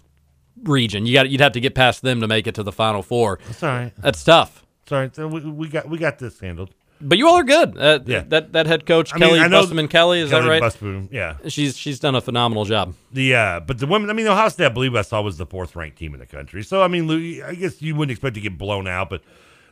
region. 0.64 1.06
You 1.06 1.14
got 1.14 1.30
you'd 1.30 1.40
have 1.40 1.52
to 1.52 1.60
get 1.60 1.74
past 1.74 2.02
them 2.02 2.20
to 2.20 2.26
make 2.28 2.46
it 2.46 2.54
to 2.56 2.62
the 2.62 2.72
Final 2.72 3.02
Four. 3.02 3.38
That's 3.46 3.62
all 3.62 3.68
right. 3.70 3.92
That's 3.98 4.22
tough. 4.24 4.64
Sorry, 4.88 5.10
so 5.12 5.28
we, 5.28 5.40
we 5.40 5.68
got 5.68 5.88
we 5.88 5.98
got 5.98 6.18
this 6.18 6.40
handled. 6.40 6.70
But 7.00 7.18
you 7.18 7.28
all 7.28 7.36
are 7.36 7.44
good. 7.44 7.78
Uh, 7.78 8.00
Yeah. 8.04 8.24
That 8.28 8.52
that 8.52 8.66
head 8.66 8.86
coach 8.86 9.12
I 9.14 9.18
mean, 9.18 9.36
Kelly 9.36 9.48
Busman 9.48 9.88
Kelly 9.88 10.20
is 10.20 10.30
Kelly 10.30 10.42
that 10.44 10.48
right? 10.50 10.62
Busboom, 10.62 11.08
yeah. 11.12 11.36
She's 11.48 11.76
she's 11.76 12.00
done 12.00 12.14
a 12.14 12.20
phenomenal 12.20 12.64
job. 12.64 12.94
The 13.12 13.34
uh, 13.34 13.60
but 13.60 13.78
the 13.78 13.86
women, 13.86 14.10
I 14.10 14.12
mean, 14.14 14.26
Ohio 14.26 14.48
State, 14.48 14.66
I 14.66 14.70
believe 14.70 14.94
I 14.94 15.02
saw 15.02 15.22
was 15.22 15.38
the 15.38 15.46
fourth 15.46 15.76
ranked 15.76 15.98
team 15.98 16.12
in 16.14 16.20
the 16.20 16.26
country. 16.26 16.62
So 16.62 16.82
I 16.82 16.88
mean, 16.88 17.06
Lou, 17.06 17.42
I 17.44 17.54
guess 17.54 17.80
you 17.80 17.94
wouldn't 17.94 18.12
expect 18.12 18.34
to 18.34 18.40
get 18.40 18.58
blown 18.58 18.88
out, 18.88 19.10
but 19.10 19.22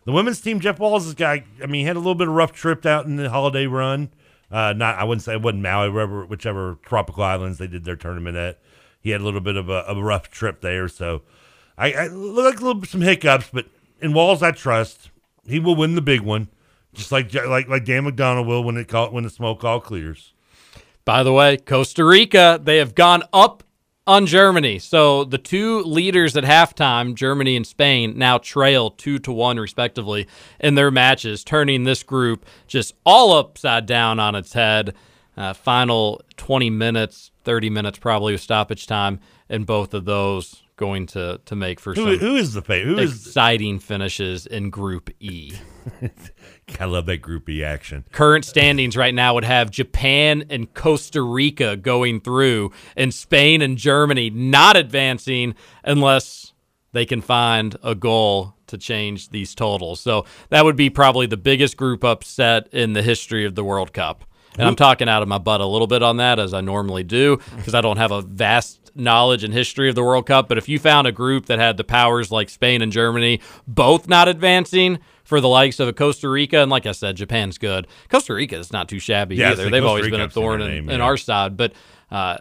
the 0.04 0.12
women's 0.12 0.40
team, 0.40 0.60
Jeff 0.60 0.78
Walz, 0.78 1.04
this 1.04 1.14
guy, 1.14 1.44
I 1.60 1.66
mean, 1.66 1.80
he 1.80 1.86
had 1.86 1.96
a 1.96 1.98
little 1.98 2.14
bit 2.14 2.28
of 2.28 2.34
rough 2.34 2.52
trip 2.52 2.86
out 2.86 3.06
in 3.06 3.16
the 3.16 3.28
holiday 3.28 3.66
run. 3.66 4.10
Uh, 4.50 4.72
not 4.72 4.94
I 4.96 5.02
wouldn't 5.02 5.22
say 5.22 5.32
it 5.32 5.42
wasn't 5.42 5.62
Maui, 5.62 5.90
wherever 5.90 6.24
whichever 6.24 6.78
tropical 6.82 7.24
islands 7.24 7.58
they 7.58 7.66
did 7.66 7.84
their 7.84 7.96
tournament 7.96 8.36
at. 8.36 8.60
He 9.00 9.10
had 9.10 9.20
a 9.20 9.24
little 9.24 9.40
bit 9.40 9.56
of 9.56 9.68
a, 9.68 9.78
of 9.78 9.98
a 9.98 10.02
rough 10.02 10.30
trip 10.30 10.60
there, 10.60 10.86
so 10.88 11.22
I, 11.76 11.92
I 11.92 12.06
look 12.06 12.44
like 12.44 12.60
a 12.60 12.64
little 12.64 12.84
some 12.84 13.00
hiccups, 13.00 13.50
but 13.52 13.66
in 14.00 14.12
Walz 14.12 14.42
I 14.42 14.52
trust. 14.52 15.10
He 15.48 15.60
will 15.60 15.76
win 15.76 15.94
the 15.94 16.02
big 16.02 16.22
one, 16.22 16.48
just 16.96 17.12
like 17.12 17.32
like 17.32 17.68
like 17.68 17.84
Dan 17.84 18.04
McDonnell 18.04 18.46
will 18.46 18.64
when 18.64 18.76
it 18.76 18.88
call, 18.88 19.10
when 19.12 19.24
the 19.24 19.30
smoke 19.30 19.62
all 19.64 19.80
clears. 19.80 20.32
By 21.04 21.22
the 21.22 21.32
way, 21.32 21.56
Costa 21.56 22.04
Rica, 22.04 22.60
they 22.60 22.78
have 22.78 22.96
gone 22.96 23.22
up 23.32 23.62
on 24.08 24.26
Germany. 24.26 24.78
So 24.78 25.24
the 25.24 25.38
two 25.38 25.80
leaders 25.82 26.36
at 26.36 26.44
halftime, 26.44 27.14
Germany 27.14 27.56
and 27.56 27.66
Spain, 27.66 28.18
now 28.18 28.38
trail 28.38 28.90
two 28.90 29.18
to 29.20 29.32
one 29.32 29.58
respectively 29.58 30.26
in 30.58 30.74
their 30.74 30.90
matches, 30.90 31.44
turning 31.44 31.84
this 31.84 32.02
group 32.02 32.44
just 32.66 32.94
all 33.04 33.32
upside 33.32 33.86
down 33.86 34.18
on 34.18 34.34
its 34.34 34.52
head. 34.52 34.94
Uh, 35.36 35.52
final 35.52 36.22
20 36.38 36.70
minutes, 36.70 37.30
30 37.44 37.68
minutes 37.68 37.98
probably 37.98 38.32
with 38.32 38.40
stoppage 38.40 38.86
time, 38.86 39.20
in 39.48 39.64
both 39.64 39.92
of 39.92 40.06
those 40.06 40.62
going 40.76 41.06
to, 41.06 41.40
to 41.46 41.56
make 41.56 41.80
for 41.80 41.94
Who- 41.94 42.16
some 42.16 42.18
who 42.18 42.36
is 42.36 42.52
the 42.54 42.60
who 42.60 42.98
is- 42.98 43.12
exciting 43.26 43.78
finishes 43.78 44.46
in 44.46 44.70
Group 44.70 45.10
E. 45.20 45.52
I 46.80 46.84
love 46.84 47.06
that 47.06 47.18
Group 47.18 47.48
E 47.48 47.62
action. 47.64 48.04
current 48.12 48.44
standings 48.44 48.96
right 48.96 49.14
now 49.14 49.34
would 49.34 49.44
have 49.44 49.70
Japan 49.70 50.44
and 50.50 50.72
Costa 50.74 51.22
Rica 51.22 51.76
going 51.76 52.20
through, 52.20 52.72
and 52.96 53.12
Spain 53.14 53.62
and 53.62 53.78
Germany 53.78 54.30
not 54.30 54.76
advancing 54.76 55.54
unless 55.84 56.52
they 56.92 57.06
can 57.06 57.20
find 57.20 57.76
a 57.82 57.94
goal 57.94 58.54
to 58.66 58.76
change 58.76 59.28
these 59.30 59.54
totals. 59.54 60.00
So 60.00 60.24
that 60.48 60.64
would 60.64 60.76
be 60.76 60.90
probably 60.90 61.26
the 61.26 61.36
biggest 61.36 61.76
group 61.76 62.02
upset 62.02 62.68
in 62.72 62.94
the 62.94 63.02
history 63.02 63.44
of 63.44 63.54
the 63.54 63.62
World 63.62 63.92
Cup. 63.92 64.24
And 64.58 64.66
I'm 64.66 64.74
talking 64.76 65.08
out 65.08 65.22
of 65.22 65.28
my 65.28 65.38
butt 65.38 65.60
a 65.60 65.66
little 65.66 65.86
bit 65.86 66.02
on 66.02 66.16
that, 66.16 66.38
as 66.38 66.54
I 66.54 66.62
normally 66.62 67.04
do, 67.04 67.38
because 67.56 67.74
I 67.74 67.80
don't 67.82 67.98
have 67.98 68.10
a 68.10 68.22
vast 68.22 68.85
knowledge 68.96 69.44
and 69.44 69.52
history 69.54 69.88
of 69.88 69.94
the 69.94 70.02
World 70.02 70.26
Cup. 70.26 70.48
But 70.48 70.58
if 70.58 70.68
you 70.68 70.78
found 70.78 71.06
a 71.06 71.12
group 71.12 71.46
that 71.46 71.58
had 71.58 71.76
the 71.76 71.84
powers 71.84 72.30
like 72.30 72.48
Spain 72.48 72.82
and 72.82 72.90
Germany 72.90 73.40
both 73.66 74.08
not 74.08 74.28
advancing 74.28 74.98
for 75.24 75.40
the 75.40 75.48
likes 75.48 75.80
of 75.80 75.88
a 75.88 75.92
Costa 75.92 76.28
Rica, 76.28 76.58
and 76.58 76.70
like 76.70 76.86
I 76.86 76.92
said, 76.92 77.16
Japan's 77.16 77.58
good. 77.58 77.86
Costa 78.08 78.34
Rica 78.34 78.56
is 78.56 78.72
not 78.72 78.88
too 78.88 78.98
shabby 78.98 79.36
Yeah, 79.36 79.50
either. 79.52 79.64
They've 79.64 79.82
Costa 79.82 79.88
always 79.88 80.04
Rica, 80.04 80.14
been 80.16 80.20
a 80.26 80.30
thorn 80.30 80.62
in, 80.62 80.68
name, 80.68 80.88
in 80.88 80.98
yeah. 80.98 81.04
our 81.04 81.16
side, 81.16 81.56
but 81.56 81.72
uh, 82.10 82.38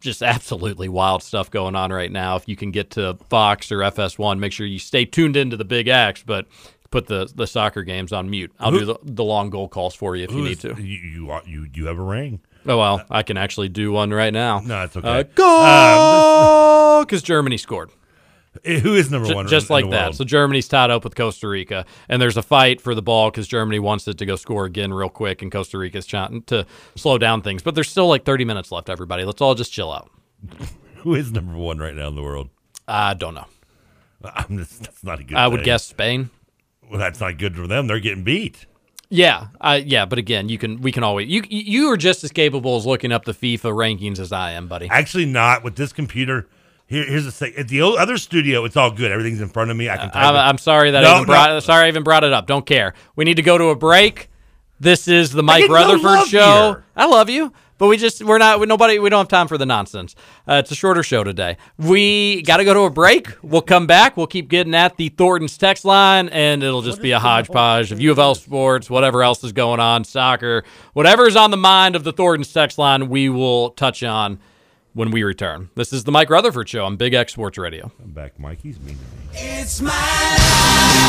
just 0.00 0.22
absolutely 0.24 0.88
wild 0.88 1.22
stuff 1.22 1.50
going 1.50 1.76
on 1.76 1.92
right 1.92 2.10
now. 2.10 2.36
If 2.36 2.48
you 2.48 2.56
can 2.56 2.70
get 2.70 2.90
to 2.92 3.16
Fox 3.30 3.70
or 3.72 3.78
FS1, 3.78 4.38
make 4.38 4.52
sure 4.52 4.66
you 4.66 4.78
stay 4.78 5.04
tuned 5.04 5.36
into 5.36 5.56
the 5.56 5.64
big 5.64 5.88
acts, 5.88 6.22
but 6.26 6.46
put 6.90 7.06
the, 7.06 7.30
the 7.34 7.46
soccer 7.46 7.82
games 7.82 8.12
on 8.12 8.28
mute. 8.30 8.50
I'll 8.58 8.72
Who- 8.72 8.78
do 8.80 8.84
the, 8.86 8.98
the 9.04 9.24
long 9.24 9.50
goal 9.50 9.68
calls 9.68 9.94
for 9.94 10.16
you 10.16 10.24
if 10.24 10.32
you 10.32 10.42
need 10.42 10.52
is- 10.64 10.76
to. 10.76 10.82
You 10.82 11.38
you 11.46 11.66
you 11.72 11.86
have 11.86 11.98
a 11.98 12.02
ring. 12.02 12.40
Oh 12.68 12.76
well, 12.78 13.02
I 13.10 13.22
can 13.22 13.36
actually 13.36 13.68
do 13.70 13.90
one 13.90 14.10
right 14.10 14.32
now. 14.32 14.60
No, 14.60 14.84
it's 14.84 14.96
okay. 14.96 15.08
Uh, 15.08 15.20
Um, 15.20 15.28
go 15.34 17.00
because 17.06 17.22
Germany 17.22 17.56
scored. 17.56 17.90
Eh, 18.64 18.78
Who 18.80 18.94
is 18.94 19.10
number 19.10 19.34
one 19.34 19.46
Just 19.46 19.70
like 19.70 19.88
that. 19.90 20.02
world? 20.06 20.16
So 20.16 20.24
Germany's 20.24 20.68
tied 20.68 20.90
up 20.90 21.04
with 21.04 21.14
Costa 21.14 21.48
Rica, 21.48 21.86
and 22.08 22.20
there's 22.20 22.36
a 22.36 22.42
fight 22.42 22.80
for 22.80 22.94
the 22.94 23.02
ball 23.02 23.30
because 23.30 23.46
Germany 23.48 23.78
wants 23.78 24.06
it 24.08 24.18
to 24.18 24.26
go 24.26 24.36
score 24.36 24.64
again 24.64 24.92
real 24.92 25.08
quick, 25.08 25.42
and 25.42 25.50
Costa 25.50 25.78
Rica's 25.78 26.06
trying 26.06 26.42
to 26.44 26.66
slow 26.96 27.18
down 27.18 27.40
things. 27.42 27.62
But 27.62 27.74
there's 27.74 27.88
still 27.88 28.08
like 28.08 28.24
30 28.24 28.44
minutes 28.44 28.70
left. 28.72 28.88
Everybody, 28.90 29.24
let's 29.24 29.40
all 29.40 29.54
just 29.54 29.72
chill 29.72 29.92
out. 29.92 30.10
Who 30.96 31.14
is 31.14 31.32
number 31.32 31.56
one 31.56 31.78
right 31.78 31.94
now 31.94 32.08
in 32.08 32.16
the 32.16 32.22
world? 32.22 32.50
I 32.86 33.14
don't 33.14 33.34
know. 33.34 33.46
I'm 34.24 34.58
just, 34.58 34.82
that's 34.82 35.04
not 35.04 35.20
a 35.20 35.24
good. 35.24 35.36
I 35.36 35.46
would 35.46 35.62
guess 35.64 35.84
Spain. 35.84 36.30
Well, 36.90 36.98
that's 36.98 37.20
not 37.20 37.38
good 37.38 37.54
for 37.54 37.66
them. 37.66 37.86
They're 37.86 38.00
getting 38.00 38.24
beat. 38.24 38.66
Yeah, 39.10 39.48
I, 39.60 39.76
yeah, 39.76 40.04
but 40.04 40.18
again, 40.18 40.48
you 40.50 40.58
can 40.58 40.82
we 40.82 40.92
can 40.92 41.02
always 41.02 41.28
you 41.28 41.42
you 41.48 41.90
are 41.90 41.96
just 41.96 42.24
as 42.24 42.30
capable 42.32 42.76
as 42.76 42.84
looking 42.84 43.10
up 43.10 43.24
the 43.24 43.32
FIFA 43.32 43.72
rankings 43.72 44.18
as 44.18 44.32
I 44.32 44.52
am, 44.52 44.68
buddy. 44.68 44.88
Actually, 44.90 45.24
not 45.24 45.64
with 45.64 45.76
this 45.76 45.92
computer. 45.92 46.46
Here, 46.86 47.04
here's 47.04 47.24
the 47.24 47.32
thing. 47.32 47.52
At 47.56 47.68
the 47.68 47.82
other 47.82 48.16
studio, 48.18 48.64
it's 48.64 48.76
all 48.76 48.90
good. 48.90 49.10
Everything's 49.10 49.40
in 49.40 49.48
front 49.48 49.70
of 49.70 49.76
me. 49.76 49.88
I 49.88 49.96
can. 49.96 50.08
Uh, 50.08 50.12
type 50.12 50.24
I'm. 50.24 50.36
I'm 50.36 50.58
sorry 50.58 50.90
that 50.90 51.04
I 51.04 51.20
No, 51.20 51.24
brought 51.24 51.62
sorry 51.62 51.86
I 51.86 51.88
even 51.88 52.02
brought 52.02 52.24
it 52.24 52.32
up. 52.32 52.46
Don't 52.46 52.66
care. 52.66 52.94
We 53.16 53.24
need 53.24 53.36
to 53.36 53.42
go 53.42 53.56
to 53.56 53.64
a 53.66 53.76
break. 53.76 54.28
This 54.80 55.08
is 55.08 55.32
the 55.32 55.42
Mike 55.42 55.62
get 55.62 55.70
no 55.70 55.74
Rutherford 55.74 56.28
show. 56.28 56.72
here. 56.72 56.84
I 56.94 57.06
love 57.06 57.28
you, 57.30 57.52
but 57.78 57.86
we 57.86 57.96
just 57.96 58.22
we're 58.22 58.38
not 58.38 58.60
we, 58.60 58.66
nobody. 58.66 58.98
We 58.98 59.08
don't 59.08 59.20
have 59.20 59.28
time 59.28 59.48
for 59.48 59.56
the 59.56 59.66
nonsense. 59.66 60.14
Uh, 60.46 60.54
it's 60.54 60.70
a 60.70 60.74
shorter 60.74 61.02
show 61.02 61.24
today. 61.24 61.56
We 61.78 62.42
got 62.42 62.58
to 62.58 62.64
go 62.64 62.74
to 62.74 62.80
a 62.80 62.90
break. 62.90 63.28
We'll 63.42 63.62
come 63.62 63.86
back. 63.86 64.16
We'll 64.16 64.26
keep 64.26 64.48
getting 64.48 64.74
at 64.74 64.96
the 64.96 65.08
Thornton's 65.10 65.56
text 65.56 65.84
line, 65.84 66.28
and 66.28 66.62
it'll 66.62 66.82
just 66.82 67.00
be 67.00 67.12
a 67.12 67.18
hodgepodge 67.18 67.92
of 67.92 68.00
U 68.00 68.10
of 68.10 68.18
L 68.18 68.34
sports, 68.34 68.90
whatever 68.90 69.22
else 69.22 69.42
is 69.44 69.52
going 69.52 69.80
on, 69.80 70.04
soccer, 70.04 70.64
whatever 70.92 71.26
is 71.26 71.36
on 71.36 71.50
the 71.50 71.56
mind 71.56 71.96
of 71.96 72.04
the 72.04 72.12
Thornton's 72.12 72.52
text 72.52 72.78
line. 72.78 73.08
We 73.08 73.28
will 73.28 73.70
touch 73.70 74.02
on 74.02 74.40
when 74.94 75.10
we 75.10 75.22
return. 75.22 75.70
This 75.76 75.92
is 75.92 76.04
the 76.04 76.12
Mike 76.12 76.30
Rutherford 76.30 76.68
show 76.68 76.84
on 76.84 76.96
Big 76.96 77.14
X 77.14 77.32
Sports 77.32 77.56
Radio. 77.58 77.92
I'm 78.02 78.10
back, 78.10 78.38
Mike. 78.38 78.60
He's 78.62 78.80
mean 78.80 78.96
to 78.96 79.02
me. 79.02 79.38
It's 79.40 79.80
my 79.80 79.90
life. 79.90 81.08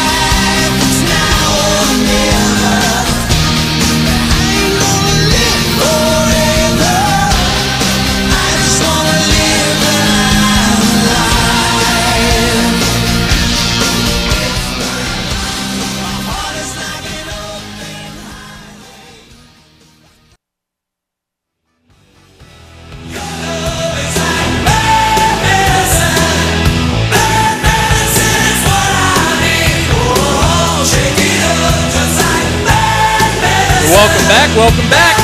Welcome 33.99 34.27
back. 34.29 34.55
Welcome 34.55 34.89
back. 34.89 35.17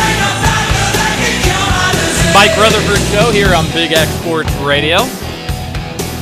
Mike 2.34 2.58
Rutherford 2.58 3.00
Show 3.08 3.32
here 3.32 3.56
on 3.56 3.72
Big 3.72 3.94
X 3.94 4.12
Sports 4.16 4.54
Radio. 4.56 4.98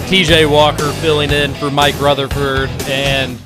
TJ 0.05 0.47
Walker 0.47 0.91
filling 1.01 1.31
in 1.31 1.55
for 1.55 1.71
Mike 1.71 1.99
Rutherford 1.99 2.69
and 2.87 3.39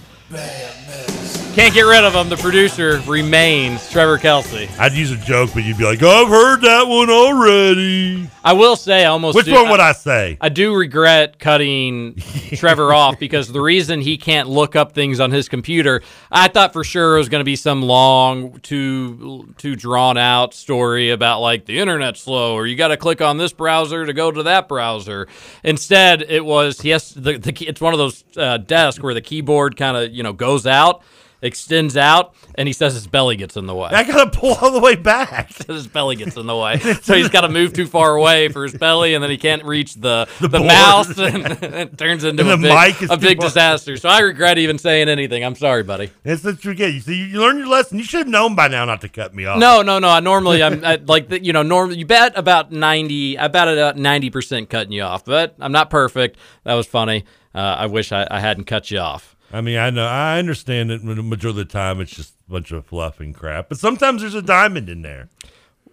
can't 1.58 1.74
get 1.74 1.82
rid 1.82 2.04
of 2.04 2.13
him. 2.13 2.30
The 2.30 2.38
producer 2.38 3.02
remains 3.08 3.89
Trevor 3.89 4.20
Kelsey. 4.20 4.70
I'd 4.78 4.93
use 4.93 5.10
a 5.10 5.17
joke, 5.17 5.50
but 5.56 5.63
you'd 5.63 5.80
be 5.80 5.86
like, 5.86 6.04
"I've 6.04 6.28
heard 6.28 6.62
that 6.62 6.88
one 6.88 7.10
already." 7.10 8.30
I 8.43 8.54
will 8.54 8.76
say, 8.76 9.04
I 9.04 9.06
almost. 9.06 9.36
Which 9.36 9.48
do- 9.48 9.54
one 9.54 9.72
would 9.72 9.80
I 9.80 9.93
say? 9.93 10.38
I 10.39 10.50
do 10.50 10.76
regret 10.76 11.39
cutting 11.39 12.13
Trevor 12.54 12.93
off 12.93 13.17
because 13.17 13.52
the 13.52 13.60
reason 13.60 14.02
he 14.02 14.20
can't 14.20 14.48
look 14.48 14.76
up 14.76 14.91
things 14.91 15.20
on 15.20 15.32
his 15.32 15.50
computer, 15.50 16.04
I 16.32 16.48
thought 16.48 16.74
for 16.74 16.84
sure 16.84 17.15
it 17.15 17.20
was 17.22 17.30
going 17.30 17.41
to 17.41 17.46
be 17.46 17.56
some 17.56 17.82
long, 17.82 18.60
too 18.60 19.52
too 19.58 19.76
drawn 19.76 20.15
out 20.15 20.54
story 20.54 21.10
about 21.10 21.41
like 21.41 21.65
the 21.65 21.80
internet's 21.80 22.22
slow 22.22 22.54
or 22.54 22.67
you 22.67 22.76
got 22.76 22.89
to 22.89 22.98
click 22.98 23.20
on 23.20 23.39
this 23.39 23.52
browser 23.52 24.06
to 24.06 24.13
go 24.13 24.30
to 24.30 24.43
that 24.43 24.67
browser. 24.67 25.28
Instead, 25.63 26.22
it 26.22 26.46
was 26.46 26.82
he 26.82 26.89
has 26.89 27.15
the, 27.15 27.39
the 27.39 27.52
it's 27.67 27.82
one 27.82 27.96
of 27.96 27.98
those 27.98 28.24
uh, 28.38 28.58
desks 28.58 29.02
where 29.02 29.15
the 29.15 29.22
keyboard 29.22 29.76
kind 29.76 29.98
of 29.98 30.13
you 30.13 30.22
know 30.22 30.34
goes 30.34 30.67
out. 30.67 31.02
Extends 31.39 31.95
out, 31.95 32.34
and 32.56 32.67
he 32.67 32.73
says 32.73 32.95
his 32.95 33.06
belly 33.06 33.36
gets 33.36 33.56
in 33.58 33.67
the 33.67 33.76
way. 33.76 33.89
I 33.91 34.04
gotta 34.04 34.32
pull 34.32 34.56
all 34.56 34.71
the 34.71 34.80
way 34.80 34.95
back. 34.95 35.54
his 35.67 35.88
belly 35.88 36.15
gets 36.15 36.36
in 36.36 36.47
the 36.47 36.56
way, 36.58 36.80
so 37.04 37.13
he's 37.13 37.30
got 37.30 37.41
to 37.41 37.50
move 37.50 37.73
too 37.73 37.86
far 37.86 38.15
away 38.15 38.47
for 38.50 38.63
his 38.63 38.73
belly, 38.73 39.13
and 39.13 39.23
then 39.23 39.30
he 39.30 39.38
can't 39.38 39.63
reach 39.63 39.93
the 39.93 40.28
the, 40.39 40.50
board. 40.50 40.65
mouse, 40.65 41.10
and 41.19 41.45
it 41.45 41.95
turns 41.95 42.23
into 42.23 42.41
And 42.41 42.65
a 42.65 42.91
big, 42.97 43.12
a 43.12 43.17
big 43.17 43.39
disaster. 43.39 43.97
So 43.97 44.10
I 44.10 44.21
regret 44.21 44.58
even 44.58 44.80
saying 44.80 45.10
anything. 45.10 45.45
I'm 45.45 45.54
sorry, 45.54 45.84
buddy. 45.84 46.10
That's 46.23 46.43
what 46.43 46.65
you 46.65 46.73
get. 46.73 46.93
You 46.95 47.02
see, 47.02 47.30
you 47.30 47.39
learn 47.39 47.60
your 47.60 47.67
lesson. 47.67 48.00
You 48.00 48.04
should 48.04 48.19
have 48.21 48.28
known 48.28 48.56
by 48.56 48.67
now 48.67 48.86
not 48.86 49.02
to 49.02 49.10
cut 49.10 49.36
me 49.36 49.45
off. 49.45 49.60
No, 49.60 49.84
no, 49.84 50.00
no. 50.00 50.10
I 50.10 50.19
normally 50.21 50.63
I'm 50.63 50.84
I, 50.84 50.95
like 50.95 51.28
the- 51.30 51.43
you 51.43 51.54
know 51.54 51.62
normally 51.62 52.00
you 52.00 52.08
bet 52.08 52.36
about 52.36 52.71
ninety. 52.71 53.38
I 53.38 53.47
bet 53.47 53.67
about 53.67 53.95
ninety 53.95 54.32
percent 54.32 54.71
cutting 54.71 54.91
you 54.91 55.04
off, 55.04 55.23
but 55.23 55.56
I'm 55.60 55.71
not 55.71 55.91
perfect. 55.91 56.38
That 56.63 56.73
was 56.73 56.88
funny. 56.88 57.26
Uh, 57.54 57.60
I 57.60 57.86
wish 57.86 58.12
I, 58.12 58.28
I 58.30 58.39
hadn't 58.39 58.65
cut 58.65 58.89
you 58.89 58.97
off. 59.00 59.36
I 59.51 59.62
mean, 59.62 59.77
I 59.77 59.89
know, 59.89 60.05
I 60.05 60.39
understand 60.39 60.89
that 60.89 61.05
the 61.05 61.23
majority 61.23 61.62
of 61.62 61.67
the 61.67 61.71
time 61.71 62.01
it's 62.01 62.15
just 62.15 62.33
a 62.47 62.51
bunch 62.51 62.71
of 62.71 62.86
fluff 62.86 63.19
and 63.19 63.33
crap, 63.33 63.69
but 63.69 63.77
sometimes 63.77 64.21
there's 64.21 64.36
a 64.36 64.41
diamond 64.41 64.89
in 64.89 65.01
there. 65.01 65.29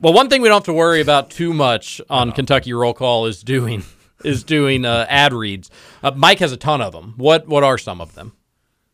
Well, 0.00 0.12
one 0.12 0.28
thing 0.28 0.42
we 0.42 0.48
don't 0.48 0.56
have 0.56 0.64
to 0.64 0.72
worry 0.72 1.00
about 1.00 1.30
too 1.30 1.54
much 1.54 2.00
on 2.10 2.32
Kentucky 2.32 2.72
Roll 2.72 2.94
Call 2.94 3.26
is 3.26 3.42
doing 3.42 3.84
is 4.24 4.42
doing 4.42 4.84
uh, 4.84 5.06
ad 5.08 5.32
reads. 5.32 5.70
Uh, 6.02 6.10
Mike 6.16 6.40
has 6.40 6.52
a 6.52 6.56
ton 6.56 6.80
of 6.80 6.92
them. 6.92 7.14
What 7.16 7.46
what 7.46 7.62
are 7.62 7.78
some 7.78 8.00
of 8.00 8.14
them? 8.14 8.32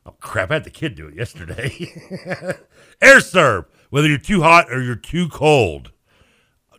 Oh 0.05 0.15
crap! 0.21 0.51
I 0.51 0.55
had 0.55 0.65
the 0.65 0.71
kid 0.71 0.95
do 0.95 1.07
it 1.07 1.15
yesterday. 1.15 1.93
Aire 3.03 3.21
Serv. 3.21 3.65
Whether 3.89 4.09
you're 4.09 4.19
too 4.19 4.43
hot 4.43 4.71
or 4.71 4.81
you're 4.81 4.95
too 4.95 5.29
cold, 5.29 5.91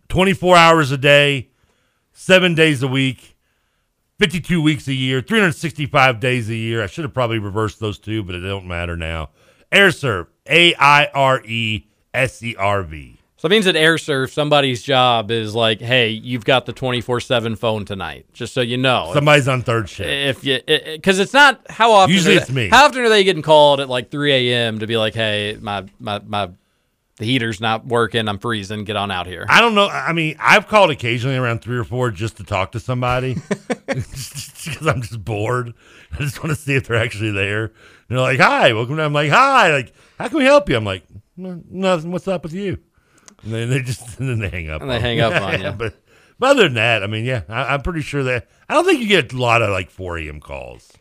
24 0.07 0.55
hours 0.55 0.91
a 0.91 0.97
day, 0.97 1.49
seven 2.13 2.55
days 2.55 2.81
a 2.81 2.87
week, 2.87 3.35
52 4.21 4.61
weeks 4.61 4.87
a 4.87 4.93
year, 4.93 5.19
365 5.19 6.19
days 6.19 6.47
a 6.47 6.53
year. 6.55 6.83
I 6.83 6.85
should 6.85 7.03
have 7.05 7.13
probably 7.13 7.39
reversed 7.39 7.79
those 7.79 7.97
two, 7.97 8.21
but 8.21 8.35
it 8.35 8.41
don't 8.41 8.67
matter 8.67 8.95
now. 8.95 9.31
Aire 9.71 9.89
Serv. 9.89 10.27
A 10.47 10.75
I 10.75 11.07
R 11.07 11.41
E 11.43 11.87
S 12.13 12.43
E 12.43 12.55
R 12.55 12.83
V. 12.83 13.17
So 13.37 13.47
that 13.47 13.51
means 13.51 13.65
at 13.65 13.75
Aire 13.75 13.97
Serv, 13.97 14.31
somebody's 14.31 14.83
job 14.83 15.31
is 15.31 15.55
like, 15.55 15.81
hey, 15.81 16.09
you've 16.09 16.45
got 16.45 16.67
the 16.67 16.73
24 16.73 17.19
7 17.19 17.55
phone 17.55 17.83
tonight, 17.83 18.27
just 18.31 18.53
so 18.53 18.61
you 18.61 18.77
know. 18.77 19.09
Somebody's 19.15 19.47
on 19.47 19.63
third 19.63 19.89
shift. 19.89 20.07
If 20.07 20.43
you, 20.43 20.59
because 20.67 21.17
it's 21.17 21.33
not 21.33 21.59
how 21.67 21.91
often. 21.91 22.13
Usually 22.13 22.35
are 22.35 22.41
it's 22.41 22.47
they- 22.49 22.53
me. 22.53 22.69
How 22.69 22.85
often 22.85 23.01
are 23.01 23.09
they 23.09 23.23
getting 23.23 23.41
called 23.41 23.79
at 23.79 23.89
like 23.89 24.11
3 24.11 24.33
a.m. 24.51 24.77
to 24.77 24.85
be 24.85 24.97
like, 24.97 25.15
hey, 25.15 25.57
my 25.59 25.85
my 25.99 26.21
my, 26.27 26.51
the 27.21 27.27
heater's 27.27 27.61
not 27.61 27.85
working, 27.85 28.27
I'm 28.27 28.39
freezing, 28.39 28.83
get 28.83 28.95
on 28.95 29.11
out 29.11 29.27
here. 29.27 29.45
I 29.47 29.61
don't 29.61 29.75
know. 29.75 29.87
I 29.87 30.11
mean, 30.11 30.37
I've 30.39 30.67
called 30.67 30.89
occasionally 30.89 31.37
around 31.37 31.61
three 31.61 31.77
or 31.77 31.83
four 31.83 32.09
just 32.09 32.37
to 32.37 32.43
talk 32.43 32.71
to 32.71 32.79
somebody 32.79 33.35
because 33.85 34.87
I'm 34.87 35.03
just 35.03 35.23
bored. 35.23 35.75
I 36.11 36.17
just 36.17 36.43
want 36.43 36.49
to 36.49 36.59
see 36.59 36.73
if 36.73 36.87
they're 36.87 36.97
actually 36.97 37.29
there. 37.29 37.65
And 37.65 37.73
they're 38.09 38.17
like, 38.17 38.39
"Hi, 38.39 38.73
welcome." 38.73 38.97
To, 38.97 39.03
I'm 39.03 39.13
like, 39.13 39.29
"Hi, 39.29 39.71
like, 39.71 39.93
how 40.17 40.29
can 40.29 40.39
we 40.39 40.45
help 40.45 40.67
you?" 40.67 40.75
I'm 40.75 40.83
like, 40.83 41.03
"Nothing. 41.37 42.11
What's 42.11 42.27
up 42.27 42.41
with 42.41 42.53
you?" 42.53 42.79
And 43.43 43.53
then 43.53 43.69
they 43.69 43.83
just 43.83 44.01
and 44.19 44.27
then 44.27 44.39
they 44.39 44.49
hang 44.49 44.71
up. 44.71 44.81
And 44.81 44.89
they 44.89 44.99
hang 44.99 45.17
me. 45.17 45.21
up 45.21 45.39
on 45.39 45.61
you. 45.61 45.71
but, 45.73 45.93
but 46.39 46.49
other 46.49 46.63
than 46.63 46.73
that, 46.73 47.03
I 47.03 47.07
mean, 47.07 47.25
yeah, 47.25 47.43
I, 47.47 47.75
I'm 47.75 47.83
pretty 47.83 48.01
sure 48.01 48.23
that 48.23 48.49
I 48.67 48.73
don't 48.73 48.85
think 48.85 48.99
you 48.99 49.07
get 49.07 49.31
a 49.31 49.37
lot 49.37 49.61
of 49.61 49.69
like 49.69 49.91
4 49.91 50.17
a.m. 50.17 50.39
calls. 50.39 50.91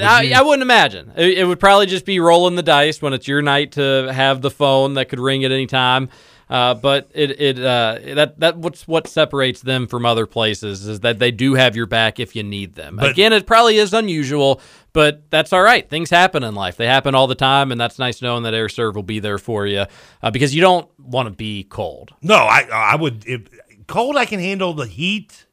I, 0.00 0.32
I 0.34 0.42
wouldn't 0.42 0.62
imagine. 0.62 1.12
It, 1.16 1.38
it 1.38 1.44
would 1.44 1.60
probably 1.60 1.86
just 1.86 2.04
be 2.04 2.20
rolling 2.20 2.56
the 2.56 2.62
dice 2.62 3.00
when 3.02 3.12
it's 3.12 3.28
your 3.28 3.42
night 3.42 3.72
to 3.72 4.10
have 4.12 4.40
the 4.42 4.50
phone 4.50 4.94
that 4.94 5.08
could 5.08 5.20
ring 5.20 5.44
at 5.44 5.52
any 5.52 5.66
time. 5.66 6.08
Uh, 6.50 6.74
but 6.74 7.08
it 7.14 7.40
it 7.40 7.58
uh, 7.58 7.98
that 8.16 8.38
that 8.38 8.58
what's 8.58 8.86
what 8.86 9.06
separates 9.08 9.62
them 9.62 9.86
from 9.86 10.04
other 10.04 10.26
places 10.26 10.86
is 10.86 11.00
that 11.00 11.18
they 11.18 11.30
do 11.30 11.54
have 11.54 11.74
your 11.74 11.86
back 11.86 12.20
if 12.20 12.36
you 12.36 12.42
need 12.42 12.74
them. 12.74 12.96
But- 12.96 13.10
Again, 13.10 13.32
it 13.32 13.46
probably 13.46 13.78
is 13.78 13.94
unusual, 13.94 14.60
but 14.92 15.22
that's 15.30 15.54
all 15.54 15.62
right. 15.62 15.88
Things 15.88 16.10
happen 16.10 16.42
in 16.44 16.54
life; 16.54 16.76
they 16.76 16.86
happen 16.86 17.14
all 17.14 17.26
the 17.26 17.34
time, 17.34 17.72
and 17.72 17.80
that's 17.80 17.98
nice 17.98 18.20
knowing 18.20 18.42
that 18.42 18.52
Aire 18.52 18.68
Serv 18.68 18.94
will 18.94 19.02
be 19.02 19.20
there 19.20 19.38
for 19.38 19.66
you 19.66 19.86
uh, 20.22 20.30
because 20.30 20.54
you 20.54 20.60
don't 20.60 20.86
want 20.98 21.28
to 21.28 21.34
be 21.34 21.64
cold. 21.64 22.12
No, 22.20 22.34
I 22.36 22.68
I 22.70 22.96
would 22.96 23.24
if 23.26 23.48
cold 23.86 24.16
I 24.18 24.26
can 24.26 24.38
handle 24.38 24.74
the 24.74 24.86
heat. 24.86 25.46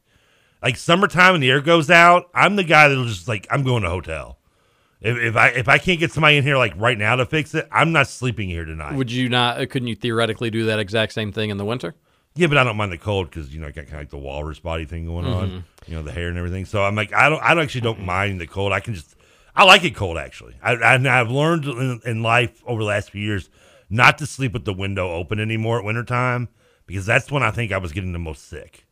Like 0.62 0.76
summertime 0.76 1.34
and 1.34 1.42
the 1.42 1.50
air 1.50 1.60
goes 1.60 1.90
out, 1.90 2.30
I'm 2.34 2.56
the 2.56 2.64
guy 2.64 2.88
that'll 2.88 3.04
just 3.06 3.26
like 3.28 3.46
I'm 3.50 3.62
going 3.64 3.82
to 3.82 3.88
a 3.88 3.90
hotel. 3.90 4.38
If, 5.00 5.16
if 5.16 5.36
I 5.36 5.48
if 5.48 5.68
I 5.68 5.78
can't 5.78 5.98
get 5.98 6.12
somebody 6.12 6.36
in 6.36 6.44
here 6.44 6.56
like 6.56 6.74
right 6.76 6.96
now 6.96 7.16
to 7.16 7.26
fix 7.26 7.54
it, 7.54 7.66
I'm 7.72 7.90
not 7.92 8.06
sleeping 8.06 8.48
here 8.48 8.64
tonight. 8.64 8.94
Would 8.94 9.10
you 9.10 9.28
not? 9.28 9.60
uh, 9.60 9.66
Couldn't 9.66 9.88
you 9.88 9.96
theoretically 9.96 10.50
do 10.50 10.66
that 10.66 10.78
exact 10.78 11.12
same 11.12 11.32
thing 11.32 11.50
in 11.50 11.56
the 11.56 11.64
winter? 11.64 11.94
Yeah, 12.34 12.46
but 12.46 12.56
I 12.56 12.64
don't 12.64 12.76
mind 12.76 12.92
the 12.92 12.98
cold 12.98 13.28
because 13.28 13.52
you 13.52 13.60
know 13.60 13.66
I 13.66 13.70
got 13.72 13.86
kind 13.86 13.94
of 13.94 14.00
like 14.02 14.10
the 14.10 14.18
walrus 14.18 14.60
body 14.60 14.84
thing 14.84 15.06
going 15.06 15.26
Mhm. 15.26 15.34
on. 15.36 15.64
You 15.88 15.96
know 15.96 16.02
the 16.02 16.12
hair 16.12 16.28
and 16.28 16.38
everything. 16.38 16.64
So 16.64 16.82
I'm 16.84 16.94
like 16.94 17.12
I 17.12 17.28
don't 17.28 17.42
I 17.42 17.52
don't 17.54 17.64
actually 17.64 17.80
don't 17.80 18.04
mind 18.04 18.40
the 18.40 18.46
cold. 18.46 18.72
I 18.72 18.78
can 18.78 18.94
just 18.94 19.16
I 19.56 19.64
like 19.64 19.82
it 19.82 19.96
cold 19.96 20.16
actually. 20.16 20.54
I, 20.62 20.74
I 20.76 21.20
I've 21.20 21.30
learned 21.30 21.64
in, 21.64 22.00
in 22.06 22.22
life 22.22 22.62
over 22.64 22.80
the 22.82 22.86
last 22.88 23.10
few 23.10 23.20
years 23.22 23.50
not 23.90 24.16
to 24.18 24.26
sleep 24.26 24.52
with 24.52 24.64
the 24.64 24.72
window 24.72 25.10
open 25.12 25.40
anymore 25.40 25.80
at 25.80 25.84
wintertime 25.84 26.48
because 26.86 27.04
that's 27.04 27.30
when 27.32 27.42
I 27.42 27.50
think 27.50 27.72
I 27.72 27.78
was 27.78 27.90
getting 27.92 28.12
the 28.12 28.18
most 28.20 28.48
sick. 28.48 28.86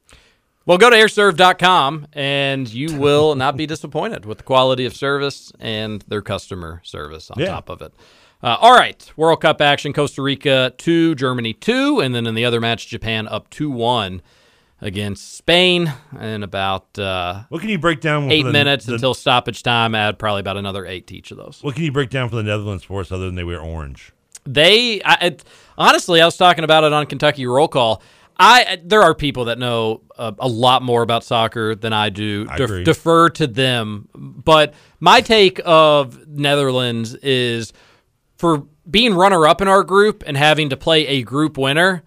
Well, 0.67 0.79
go 0.79 0.91
to 0.91 0.97
aireserv.com 0.97 2.09
and 2.13 2.69
you 2.73 2.95
will 2.97 3.35
not 3.35 3.57
be 3.57 3.67
disappointed 3.67 4.25
with 4.27 4.39
the 4.39 4.45
quality 4.45 4.85
of 4.87 4.95
service 4.95 5.53
and 5.59 6.03
their 6.09 6.23
customer 6.23 6.81
service 6.85 7.31
on 7.31 7.39
Yeah. 7.41 7.47
top 7.47 7.69
of 7.71 7.83
it. 7.83 7.93
Uh, 8.43 8.57
all 8.61 8.73
right, 8.75 9.11
World 9.17 9.41
Cup 9.41 9.61
action 9.61 9.93
Costa 9.93 10.23
Rica 10.23 10.73
2, 10.79 11.15
Germany 11.15 11.53
2, 11.53 12.01
and 12.01 12.15
then 12.15 12.27
in 12.27 12.35
the 12.35 12.45
other 12.45 12.61
match, 12.61 12.87
Japan 12.89 13.27
up 13.29 13.51
2 13.51 13.71
1 13.71 14.23
against 14.83 15.37
Spain 15.37 15.93
in 16.19 16.43
about 16.43 16.99
uh, 16.99 17.43
What 17.51 17.61
can 17.61 17.69
you 17.69 17.79
break 17.79 18.01
down 18.01 18.31
eight 18.31 18.45
the- 18.45 18.53
minutes 18.53 18.87
the- 18.87 18.95
until 18.95 19.13
stoppage 19.13 19.63
time. 19.63 19.95
Add 19.95 20.19
probably 20.19 20.41
about 20.41 20.57
another 20.57 20.87
eight 20.87 21.07
to 21.09 21.17
each 21.17 21.31
of 21.31 21.37
those. 21.37 21.59
What 21.63 21.75
can 21.75 21.85
you 21.85 21.93
break 21.93 22.09
down 22.09 22.31
for 22.31 22.37
the 22.37 22.43
Netherlands 22.43 22.83
for 22.85 23.01
us 23.01 23.13
other 23.13 23.27
than 23.27 23.35
they 23.35 23.45
wear 23.45 23.61
orange? 23.61 24.13
They, 24.47 25.03
I, 25.03 25.15
it, 25.27 25.45
honestly, 25.77 26.23
I 26.23 26.25
was 26.25 26.39
talking 26.39 26.65
about 26.65 26.85
it 26.85 26.95
on 26.95 27.05
Kentucky 27.07 27.47
Roll 27.47 27.69
Call. 27.69 28.03
I 28.43 28.79
there 28.83 29.03
are 29.03 29.15
people 29.15 29.45
that 29.47 29.59
know 29.59 30.01
a, 30.21 30.35
a 30.41 30.49
lot 30.49 30.83
more 30.83 31.03
about 31.03 31.25
soccer 31.25 31.75
than 31.75 31.93
I 31.93 32.11
do. 32.11 32.47
I 32.49 32.57
agree. 32.57 32.85
defer 32.85 33.31
to 33.31 33.47
them. 33.47 34.09
But 34.15 34.75
my 35.01 35.23
take 35.23 35.61
of 35.65 36.29
Netherlands 36.29 37.15
is 37.17 37.73
for 38.37 38.67
being 38.89 39.15
runner 39.15 39.47
up 39.47 39.61
in 39.61 39.69
our 39.69 39.83
group 39.83 40.23
and 40.27 40.37
having 40.37 40.69
to 40.71 40.77
play 40.77 41.07
a 41.07 41.23
group 41.23 41.57
winner. 41.57 42.03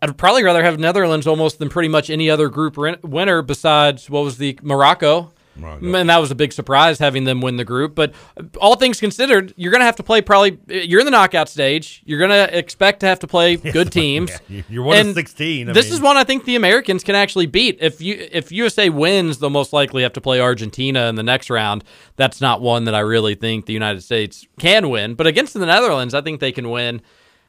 I'd 0.00 0.16
probably 0.16 0.44
rather 0.44 0.62
have 0.62 0.78
Netherlands 0.78 1.26
almost 1.26 1.58
than 1.58 1.70
pretty 1.70 1.88
much 1.88 2.08
any 2.10 2.30
other 2.30 2.48
group 2.48 2.76
win- 2.76 2.98
winner 3.02 3.42
besides 3.42 4.08
what 4.08 4.22
was 4.22 4.38
the 4.38 4.58
Morocco. 4.62 5.32
Morocco. 5.56 5.94
And 5.94 6.08
that 6.10 6.18
was 6.18 6.30
a 6.30 6.34
big 6.34 6.52
surprise 6.52 6.98
having 6.98 7.24
them 7.24 7.40
win 7.40 7.56
the 7.56 7.64
group. 7.64 7.94
But 7.94 8.12
uh, 8.36 8.44
all 8.60 8.76
things 8.76 8.98
considered, 9.00 9.54
you're 9.56 9.70
going 9.70 9.80
to 9.80 9.86
have 9.86 9.96
to 9.96 10.02
play 10.02 10.20
probably. 10.20 10.58
Uh, 10.70 10.74
you're 10.74 11.00
in 11.00 11.06
the 11.06 11.10
knockout 11.10 11.48
stage. 11.48 12.02
You're 12.04 12.18
going 12.18 12.30
to 12.30 12.56
expect 12.58 13.00
to 13.00 13.06
have 13.06 13.20
to 13.20 13.26
play 13.26 13.56
good 13.72 13.92
teams. 13.92 14.30
Yeah, 14.48 14.62
you're 14.68 14.82
one 14.82 14.98
of 15.08 15.14
16. 15.14 15.68
I 15.68 15.72
this 15.72 15.86
mean- 15.86 15.94
is 15.94 16.00
one 16.00 16.16
I 16.16 16.24
think 16.24 16.44
the 16.44 16.56
Americans 16.56 17.04
can 17.04 17.14
actually 17.14 17.46
beat. 17.46 17.78
If 17.80 18.00
you 18.00 18.28
if 18.32 18.50
USA 18.52 18.88
wins, 18.90 19.38
they'll 19.38 19.50
most 19.50 19.72
likely 19.72 20.02
have 20.02 20.12
to 20.14 20.20
play 20.20 20.40
Argentina 20.40 21.06
in 21.06 21.14
the 21.14 21.22
next 21.22 21.50
round. 21.50 21.84
That's 22.16 22.40
not 22.40 22.60
one 22.60 22.84
that 22.84 22.94
I 22.94 23.00
really 23.00 23.34
think 23.34 23.66
the 23.66 23.72
United 23.72 24.02
States 24.02 24.46
can 24.58 24.90
win. 24.90 25.14
But 25.14 25.26
against 25.26 25.54
the 25.54 25.66
Netherlands, 25.66 26.14
I 26.14 26.20
think 26.20 26.40
they 26.40 26.52
can 26.52 26.70
win. 26.70 27.00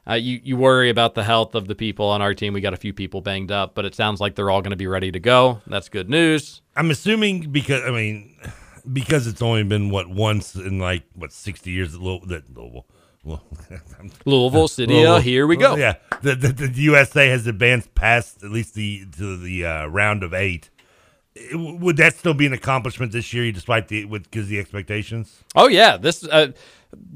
Uh, 0.08 0.14
you 0.14 0.40
you 0.44 0.56
worry 0.58 0.90
about 0.90 1.16
the 1.16 1.24
health 1.24 1.56
of 1.56 1.68
the 1.68 1.76
people 1.76 2.06
on 2.08 2.22
our 2.22 2.34
team. 2.34 2.54
We 2.54 2.62
got 2.62 2.74
a 2.74 2.78
few 2.78 2.94
people 2.94 3.22
banged 3.22 3.52
up, 3.52 3.74
but 3.74 3.86
it 3.86 3.96
sounds 3.96 4.22
like 4.22 4.36
they're 4.36 4.52
all 4.52 4.62
going 4.62 4.70
to 4.72 4.76
be 4.78 4.88
ready 4.88 5.12
to 5.12 5.20
go. 5.20 5.62
That's 5.66 5.90
good 5.90 6.10
news. 6.10 6.62
I'm 6.76 6.92
assuming 6.92 7.52
because 7.52 7.84
I 7.84 7.92
mean 7.92 8.36
because 8.94 9.26
it's 9.26 9.42
only 9.42 9.64
been 9.64 9.90
what 9.90 10.08
once 10.10 10.54
in 10.56 10.78
like 10.80 11.04
what 11.16 11.34
60 11.34 11.72
years 11.72 11.94
that 11.94 12.02
Louisville, 12.02 12.28
that 12.28 12.56
Louisville, 12.56 12.86
Louisville 14.26 14.68
City, 14.68 14.94
uh, 14.94 14.98
Louisville. 14.98 15.20
here 15.22 15.48
we 15.48 15.58
go. 15.58 15.76
Yeah, 15.76 15.96
the, 16.22 16.36
the, 16.36 16.50
the 16.68 16.82
USA 16.84 17.28
has 17.30 17.48
advanced 17.48 17.96
past 17.96 18.44
at 18.44 18.52
least 18.52 18.76
the 18.76 19.06
to 19.18 19.38
the 19.38 19.66
uh, 19.66 19.86
round 19.88 20.22
of 20.24 20.34
eight. 20.34 20.70
It- 21.36 21.56
Would 21.60 21.98
that 21.98 22.14
still 22.16 22.34
be 22.36 22.46
an 22.46 22.54
accomplishment 22.54 23.12
this 23.12 23.34
year, 23.34 23.52
despite 23.52 23.88
the 23.88 24.06
with 24.06 24.24
because 24.30 24.48
the 24.48 24.60
expectations? 24.60 25.44
Oh 25.56 25.68
yeah, 25.68 25.98
this. 25.98 26.24
Uh, 26.24 26.52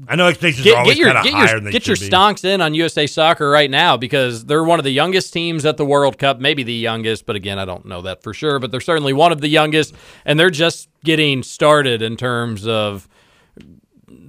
I 0.08 0.16
know 0.16 0.26
expectations 0.26 0.64
get, 0.64 0.74
are 0.74 0.80
always 0.80 0.98
your 0.98 1.12
kind 1.12 1.26
of 1.26 1.32
higher 1.32 1.54
than 1.56 1.64
they 1.64 1.70
get 1.70 1.86
your 1.86 1.96
should 1.96 2.10
be. 2.10 2.16
stonks 2.16 2.44
in 2.44 2.60
on 2.60 2.74
USA 2.74 3.06
Soccer 3.06 3.48
right 3.48 3.70
now 3.70 3.96
because 3.96 4.44
they're 4.44 4.64
one 4.64 4.78
of 4.78 4.84
the 4.84 4.90
youngest 4.90 5.32
teams 5.32 5.64
at 5.64 5.76
the 5.76 5.84
World 5.84 6.18
Cup, 6.18 6.40
maybe 6.40 6.62
the 6.62 6.74
youngest, 6.74 7.26
but 7.26 7.36
again, 7.36 7.58
I 7.58 7.64
don't 7.64 7.84
know 7.86 8.02
that 8.02 8.22
for 8.22 8.34
sure. 8.34 8.58
But 8.58 8.70
they're 8.70 8.80
certainly 8.80 9.12
one 9.12 9.32
of 9.32 9.40
the 9.40 9.48
youngest, 9.48 9.94
and 10.24 10.38
they're 10.38 10.50
just 10.50 10.88
getting 11.04 11.42
started 11.42 12.02
in 12.02 12.16
terms 12.16 12.66
of 12.66 13.08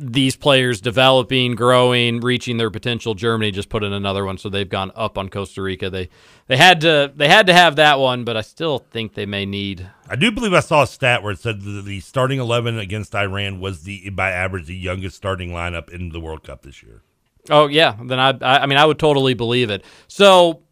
these 0.01 0.35
players 0.35 0.81
developing, 0.81 1.55
growing, 1.55 2.19
reaching 2.19 2.57
their 2.57 2.71
potential. 2.71 3.13
Germany 3.13 3.51
just 3.51 3.69
put 3.69 3.83
in 3.83 3.93
another 3.93 4.25
one, 4.25 4.37
so 4.37 4.49
they've 4.49 4.67
gone 4.67 4.91
up 4.95 5.17
on 5.17 5.29
Costa 5.29 5.61
Rica. 5.61 5.89
They 5.89 6.09
they 6.47 6.57
had 6.57 6.81
to 6.81 7.11
they 7.15 7.27
had 7.27 7.47
to 7.47 7.53
have 7.53 7.75
that 7.75 7.99
one, 7.99 8.23
but 8.23 8.35
I 8.35 8.41
still 8.41 8.79
think 8.79 9.13
they 9.13 9.25
may 9.25 9.45
need. 9.45 9.87
I 10.09 10.15
do 10.15 10.31
believe 10.31 10.53
I 10.53 10.59
saw 10.59 10.83
a 10.83 10.87
stat 10.87 11.23
where 11.23 11.31
it 11.31 11.39
said 11.39 11.61
the, 11.61 11.81
the 11.81 11.99
starting 11.99 12.39
eleven 12.39 12.79
against 12.79 13.15
Iran 13.15 13.59
was 13.59 13.83
the 13.83 14.09
by 14.09 14.31
average 14.31 14.65
the 14.65 14.75
youngest 14.75 15.15
starting 15.15 15.51
lineup 15.51 15.89
in 15.89 16.09
the 16.09 16.19
World 16.19 16.43
Cup 16.43 16.63
this 16.63 16.81
year. 16.81 17.03
Oh 17.49 17.67
yeah, 17.67 17.95
then 18.03 18.19
I, 18.19 18.29
I 18.41 18.63
I 18.63 18.65
mean 18.65 18.77
I 18.77 18.85
would 18.85 18.99
totally 18.99 19.35
believe 19.35 19.69
it. 19.69 19.83
So 20.07 20.63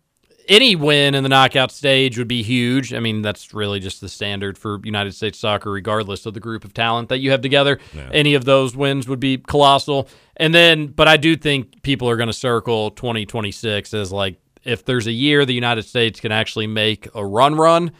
any 0.50 0.76
win 0.76 1.16
in 1.16 1.24
the 1.24 1.30
knockout 1.30 1.72
stage 1.72 2.18
would 2.18 2.28
be 2.28 2.44
huge. 2.44 2.94
I 2.94 3.00
mean 3.00 3.22
that's 3.22 3.54
really 3.54 3.80
just 3.80 4.02
the 4.02 4.10
standard 4.10 4.58
for 4.58 4.82
United 4.84 5.14
States 5.14 5.40
soccer, 5.40 5.72
regardless 5.72 6.26
of 6.26 6.34
the 6.34 6.40
group 6.42 6.66
of 6.66 6.74
talent 6.74 7.10
that 7.10 7.20
you 7.20 7.32
have 7.32 7.42
together. 7.42 7.80
Any 8.12 8.34
of 8.34 8.44
those 8.46 8.76
wins 8.76 9.08
would 9.08 9.20
be 9.20 9.38
colossal. 9.38 10.10
And 10.36 10.54
then, 10.54 10.88
but 10.88 11.08
I 11.08 11.18
do 11.18 11.36
think 11.36 11.82
people 11.84 12.10
are 12.10 12.18
going 12.18 12.28
to 12.28 12.34
circle 12.34 12.92
2026 12.92 13.94
as 13.94 14.12
like 14.12 14.40
if 14.64 14.86
there's 14.86 15.08
a 15.08 15.12
year 15.12 15.46
the 15.46 15.54
United 15.54 15.84
States 15.84 16.20
can 16.20 16.32
actually 16.32 16.68
make 16.68 17.08
a 17.16 17.26
run 17.26 17.56
run, 17.56 17.92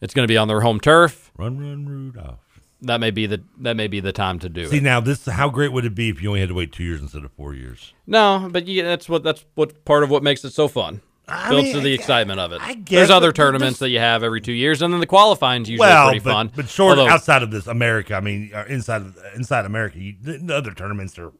it's 0.00 0.14
going 0.14 0.24
to 0.24 0.32
be 0.32 0.36
on 0.36 0.48
their 0.48 0.60
home 0.60 0.80
turf. 0.80 1.32
Run, 1.36 1.58
run, 1.58 1.86
Rudolph. 1.86 2.40
That 2.82 3.00
may 3.00 3.10
be 3.10 3.26
the 3.26 3.42
that 3.60 3.76
may 3.76 3.88
be 3.88 4.00
the 4.00 4.12
time 4.12 4.38
to 4.40 4.48
do 4.50 4.62
See 4.62 4.76
it. 4.76 4.78
See 4.80 4.80
now, 4.80 5.00
this 5.00 5.24
how 5.24 5.48
great 5.48 5.72
would 5.72 5.86
it 5.86 5.94
be 5.94 6.10
if 6.10 6.20
you 6.20 6.28
only 6.28 6.40
had 6.40 6.50
to 6.50 6.54
wait 6.54 6.70
two 6.70 6.84
years 6.84 7.00
instead 7.00 7.24
of 7.24 7.32
four 7.32 7.54
years? 7.54 7.94
No, 8.06 8.48
but 8.50 8.66
you, 8.66 8.82
that's 8.82 9.08
what 9.08 9.22
that's 9.22 9.44
what 9.54 9.84
part 9.86 10.02
of 10.02 10.10
what 10.10 10.22
makes 10.22 10.44
it 10.44 10.52
so 10.52 10.68
fun. 10.68 11.00
I 11.26 11.48
Builds 11.48 11.64
mean, 11.64 11.74
to 11.76 11.80
the 11.80 11.90
I- 11.92 11.94
excitement 11.94 12.38
of 12.40 12.52
it. 12.52 12.60
I 12.60 12.74
guess, 12.74 12.98
There's 12.98 13.10
other 13.10 13.32
tournaments 13.32 13.78
that 13.78 13.88
you 13.88 13.98
have 13.98 14.22
every 14.22 14.40
two 14.42 14.52
years, 14.52 14.82
and 14.82 14.92
then 14.92 15.00
the 15.00 15.06
qualifying's 15.06 15.70
usually 15.70 15.86
well, 15.88 16.08
pretty 16.08 16.22
but, 16.22 16.32
fun. 16.32 16.52
but 16.54 16.68
short 16.68 16.98
Although- 16.98 17.10
outside 17.10 17.42
of 17.42 17.50
this 17.50 17.66
America, 17.66 18.14
I 18.14 18.20
mean, 18.20 18.50
uh, 18.54 18.64
inside 18.68 19.02
of, 19.02 19.16
inside 19.34 19.64
America, 19.64 19.98
you, 19.98 20.14
the, 20.20 20.38
the 20.38 20.54
other 20.54 20.72
tournaments 20.74 21.18
are 21.18 21.32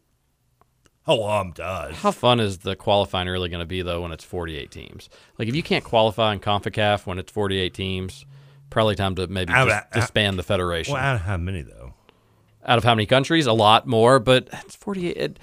oh 1.06 1.28
um 1.28 1.52
to 1.52 1.64
us. 1.64 1.96
How 1.96 2.12
fun 2.12 2.40
is 2.40 2.58
the 2.58 2.74
qualifying 2.76 3.28
really 3.28 3.50
going 3.50 3.60
to 3.60 3.66
be 3.66 3.82
though 3.82 4.00
when 4.02 4.12
it's 4.12 4.24
48 4.24 4.70
teams? 4.70 5.08
Like 5.38 5.48
if 5.48 5.54
you 5.54 5.62
can't 5.62 5.84
qualify 5.84 6.32
in 6.32 6.40
Concacaf 6.40 7.04
when 7.06 7.18
it's 7.18 7.30
48 7.30 7.74
teams, 7.74 8.24
probably 8.70 8.94
time 8.94 9.14
to 9.16 9.26
maybe 9.26 9.52
How 9.52 9.66
just 9.66 9.76
about- 9.76 9.92
disband 9.92 10.38
the 10.38 10.42
federation. 10.42 10.94
Well, 10.94 11.02
out 11.02 11.16
of 11.16 11.20
how 11.22 11.36
many 11.36 11.60
though? 11.60 11.92
Out 12.64 12.78
of 12.78 12.84
how 12.84 12.94
many 12.94 13.04
countries? 13.04 13.44
A 13.44 13.52
lot 13.52 13.86
more, 13.86 14.18
but 14.18 14.48
it's 14.64 14.76
48. 14.76 15.16
It, 15.18 15.38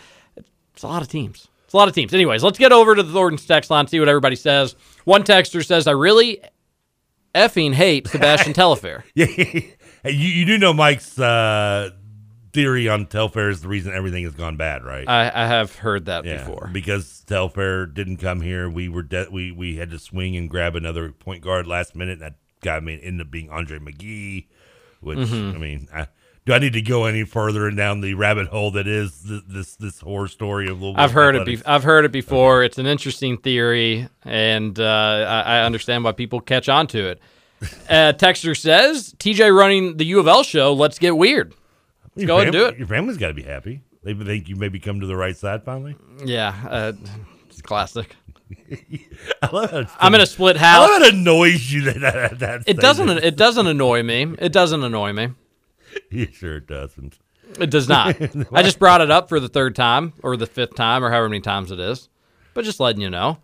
it's 0.74 0.82
a 0.82 0.88
lot 0.88 1.04
of 1.04 1.08
teams. 1.08 1.48
It's 1.72 1.74
a 1.74 1.78
lot 1.78 1.88
of 1.88 1.96
teams. 1.96 2.14
Anyways, 2.14 2.44
let's 2.44 2.58
get 2.58 2.74
over 2.74 2.96
to 2.96 3.02
the 3.02 3.14
Thornton's 3.14 3.46
text 3.46 3.70
line, 3.70 3.88
see 3.88 3.98
what 3.98 4.10
everybody 4.10 4.36
says. 4.36 4.76
One 5.06 5.24
texter 5.24 5.66
says, 5.66 5.88
"I 5.88 5.92
really 5.92 6.42
effing 7.34 7.74
hate 7.74 8.10
Sebastian 8.10 8.52
Telfair." 8.62 9.06
Yeah, 9.16 9.26
hey, 9.28 9.74
you 10.04 10.12
you 10.28 10.46
do 10.46 10.58
know 10.58 10.74
Mike's 10.74 11.18
uh, 11.18 11.92
theory 12.52 12.90
on 12.90 13.06
Telfair 13.06 13.48
is 13.50 13.62
the 13.62 13.70
reason 13.70 13.94
everything 13.94 14.26
has 14.26 14.34
gone 14.36 14.58
bad, 14.58 14.84
right? 14.84 15.08
I, 15.08 15.32
I 15.34 15.48
have 15.48 15.74
heard 15.78 16.08
that 16.08 16.26
yeah, 16.26 16.40
before. 16.46 16.70
because 16.74 17.24
Telfair 17.26 17.86
didn't 17.86 18.18
come 18.18 18.42
here. 18.42 18.70
We 18.70 18.90
were 18.90 19.04
de- 19.04 19.30
we 19.32 19.54
we 19.54 19.78
had 19.78 19.92
to 19.92 20.00
swing 20.00 20.36
and 20.36 20.50
grab 20.50 20.76
another 20.76 21.14
point 21.14 21.42
guard 21.42 21.68
last 21.68 21.96
minute. 21.96 22.16
And 22.22 22.22
that 22.24 22.36
guy 22.62 22.76
I 22.76 22.80
mean, 22.82 23.00
ended 23.00 23.28
up 23.28 23.32
being 23.32 23.50
Andre 23.50 23.80
McGee, 23.80 24.48
which 25.00 25.20
Mhm. 25.20 25.56
I 25.56 25.58
mean, 25.58 25.88
I, 25.94 26.08
do 26.46 26.54
I 26.54 26.60
need 26.60 26.74
to 26.74 26.82
go 26.82 27.06
any 27.06 27.24
further 27.24 27.68
and 27.68 27.78
down 27.78 28.02
the 28.02 28.14
rabbit 28.16 28.48
hole 28.48 28.72
that 28.72 28.88
is 28.88 29.22
this 29.24 29.42
this, 29.48 29.76
this 29.76 30.00
horror 30.00 30.28
story 30.28 30.68
of 30.68 30.82
Louisville? 30.82 31.00
I've 31.00 31.12
heard 31.12 31.36
it. 31.36 31.46
Be- 31.46 31.66
I've 31.66 31.84
heard 31.84 32.06
it 32.06 32.12
before. 32.12 32.64
It's 32.64 32.78
an 32.78 32.88
interesting 32.88 33.38
theory, 33.38 34.08
and 34.24 34.80
uh, 34.80 34.84
I, 35.28 35.42
I 35.42 35.64
understand 35.64 36.04
why 36.04 36.14
people 36.14 36.40
catch 36.42 36.68
on 36.70 36.88
to 36.88 37.10
it. 37.10 37.20
Uh, 37.88 38.12
Texter 38.14 38.58
says, 38.58 39.14
"TJ 39.20 39.56
running 39.56 39.98
the 39.98 40.06
U 40.06 40.20
of 40.20 40.28
L 40.28 40.42
show. 40.42 40.74
Let's 40.74 40.98
get 40.98 41.16
weird. 41.16 41.54
Let's 42.16 42.22
Your 42.24 42.28
go 42.28 42.36
ahead 42.38 42.48
and 42.48 42.54
do 42.54 42.66
it." 42.66 42.78
Your 42.80 42.88
family's 42.88 43.18
got 43.18 43.28
to 43.28 43.34
be 43.36 43.44
happy. 43.44 43.82
They 44.04 44.16
think 44.16 44.50
you 44.50 44.56
maybe 44.56 44.80
come 44.80 45.00
to 45.00 45.06
the 45.06 45.16
right 45.16 45.38
side 45.38 45.64
finally. 45.64 45.96
Yeah, 46.26 46.56
uh, 46.68 46.94
it's 47.50 47.62
classic. 47.62 48.16
I 49.44 49.50
love 49.52 49.70
how 49.70 49.78
it's- 49.82 49.96
I'm 50.00 50.16
in 50.16 50.22
a 50.22 50.26
split 50.26 50.56
I 50.58 50.60
house. 50.60 50.90
love 50.90 51.02
how 51.02 51.08
it 51.10 51.14
annoys 51.14 51.72
you 51.72 51.84
that 51.84 52.00
that, 52.02 52.40
that 52.40 52.64
It 52.66 52.78
doesn't. 52.78 53.10
It 53.10 53.36
doesn't 53.36 53.68
annoy 53.68 54.02
me. 54.02 54.34
It 54.40 54.52
doesn't 54.52 54.84
annoy 54.84 55.14
me. 55.14 55.30
You 56.10 56.28
sure 56.32 56.58
it 56.58 56.68
doesn't. 56.68 57.20
It 57.60 57.70
does 57.70 57.88
not. 57.88 58.16
I 58.54 58.64
just 58.64 58.80
brought 58.80 59.02
it 59.02 59.12
up 59.12 59.30
for 59.30 59.40
the 59.40 59.50
third 59.50 59.76
time 59.76 60.14
or 60.24 60.38
the 60.38 60.46
fifth 60.48 60.76
time 60.76 61.04
or 61.04 61.10
however 61.10 61.30
many 61.30 61.42
times 61.42 61.72
it 61.72 61.80
is. 61.80 62.10
But 62.54 62.66
just 62.66 62.80
letting 62.80 63.02
you 63.02 63.10
know. 63.10 63.38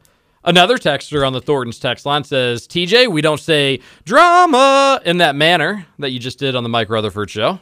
Another 0.43 0.77
texter 0.77 1.25
on 1.25 1.33
the 1.33 1.41
Thornton's 1.41 1.79
text 1.79 2.05
line 2.05 2.23
says, 2.23 2.67
TJ, 2.67 3.12
we 3.12 3.21
don't 3.21 3.39
say 3.39 3.79
drama 4.05 5.01
in 5.03 5.17
that 5.17 5.36
manner 5.36 5.86
that 5.99 6.12
you 6.12 6.19
just 6.19 6.39
did 6.39 6.55
on 6.55 6.63
the 6.63 6.69
Mike 6.69 6.89
Rutherford 6.89 7.29
show. 7.29 7.60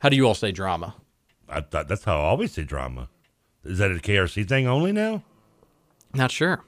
How 0.00 0.08
do 0.08 0.16
you 0.16 0.26
all 0.26 0.34
say 0.34 0.52
drama? 0.52 0.94
I 1.48 1.60
thought 1.62 1.88
that's 1.88 2.04
how 2.04 2.18
I 2.18 2.24
always 2.24 2.52
say 2.52 2.64
drama. 2.64 3.08
Is 3.64 3.78
that 3.78 3.90
a 3.90 3.94
KRC 3.94 4.48
thing 4.48 4.66
only 4.66 4.92
now? 4.92 5.22
Not 6.14 6.30
sure. 6.30 6.64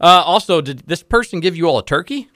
Uh, 0.00 0.22
also, 0.24 0.60
did 0.60 0.80
this 0.86 1.02
person 1.02 1.40
give 1.40 1.56
you 1.56 1.66
all 1.66 1.78
a 1.78 1.84
turkey? 1.84 2.28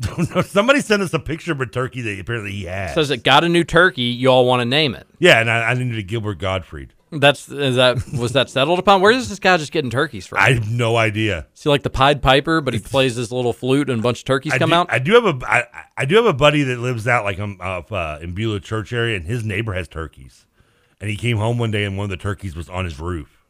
somebody 0.46 0.80
sent 0.80 1.02
us 1.02 1.12
a 1.12 1.18
picture 1.18 1.52
of 1.52 1.60
a 1.60 1.66
turkey 1.66 2.00
that 2.02 2.20
apparently 2.20 2.52
he 2.52 2.64
has. 2.64 2.94
Says 2.94 3.10
it 3.10 3.22
got 3.24 3.44
a 3.44 3.48
new 3.48 3.64
turkey. 3.64 4.02
You 4.02 4.28
all 4.28 4.46
want 4.46 4.60
to 4.60 4.64
name 4.64 4.94
it. 4.94 5.06
yeah, 5.18 5.40
and 5.40 5.50
I, 5.50 5.70
I 5.70 5.74
needed 5.74 5.98
a 5.98 6.02
Gilbert 6.02 6.38
Gottfried. 6.38 6.94
That's 7.10 7.48
is 7.48 7.76
that 7.76 7.96
was 8.12 8.32
that 8.32 8.50
settled 8.50 8.78
upon? 8.78 9.00
Where 9.00 9.12
is 9.12 9.30
this 9.30 9.38
guy 9.38 9.56
just 9.56 9.72
getting 9.72 9.90
turkeys 9.90 10.26
from? 10.26 10.40
I 10.40 10.52
have 10.52 10.70
no 10.70 10.96
idea. 10.96 11.46
Is 11.54 11.62
he 11.62 11.70
like 11.70 11.82
the 11.82 11.90
Pied 11.90 12.20
Piper, 12.20 12.60
but 12.60 12.74
he 12.74 12.80
plays 12.80 13.16
his 13.16 13.32
little 13.32 13.54
flute 13.54 13.88
and 13.88 14.00
a 14.00 14.02
bunch 14.02 14.18
of 14.18 14.24
turkeys 14.26 14.52
I 14.52 14.58
come 14.58 14.70
do, 14.70 14.76
out? 14.76 14.88
I 14.90 14.98
do 14.98 15.14
have 15.14 15.24
a 15.24 15.38
I, 15.46 15.64
I 15.96 16.04
do 16.04 16.16
have 16.16 16.26
a 16.26 16.34
buddy 16.34 16.64
that 16.64 16.80
lives 16.80 17.08
out 17.08 17.24
like 17.24 17.38
um, 17.38 17.58
up 17.62 17.90
uh, 17.92 18.18
in 18.20 18.34
Beulah 18.34 18.60
Church 18.60 18.92
area, 18.92 19.16
and 19.16 19.24
his 19.24 19.42
neighbor 19.42 19.72
has 19.72 19.88
turkeys. 19.88 20.44
And 21.00 21.08
he 21.08 21.16
came 21.16 21.38
home 21.38 21.58
one 21.58 21.70
day, 21.70 21.84
and 21.84 21.96
one 21.96 22.04
of 22.04 22.10
the 22.10 22.16
turkeys 22.18 22.54
was 22.54 22.68
on 22.68 22.84
his 22.84 23.00
roof, 23.00 23.42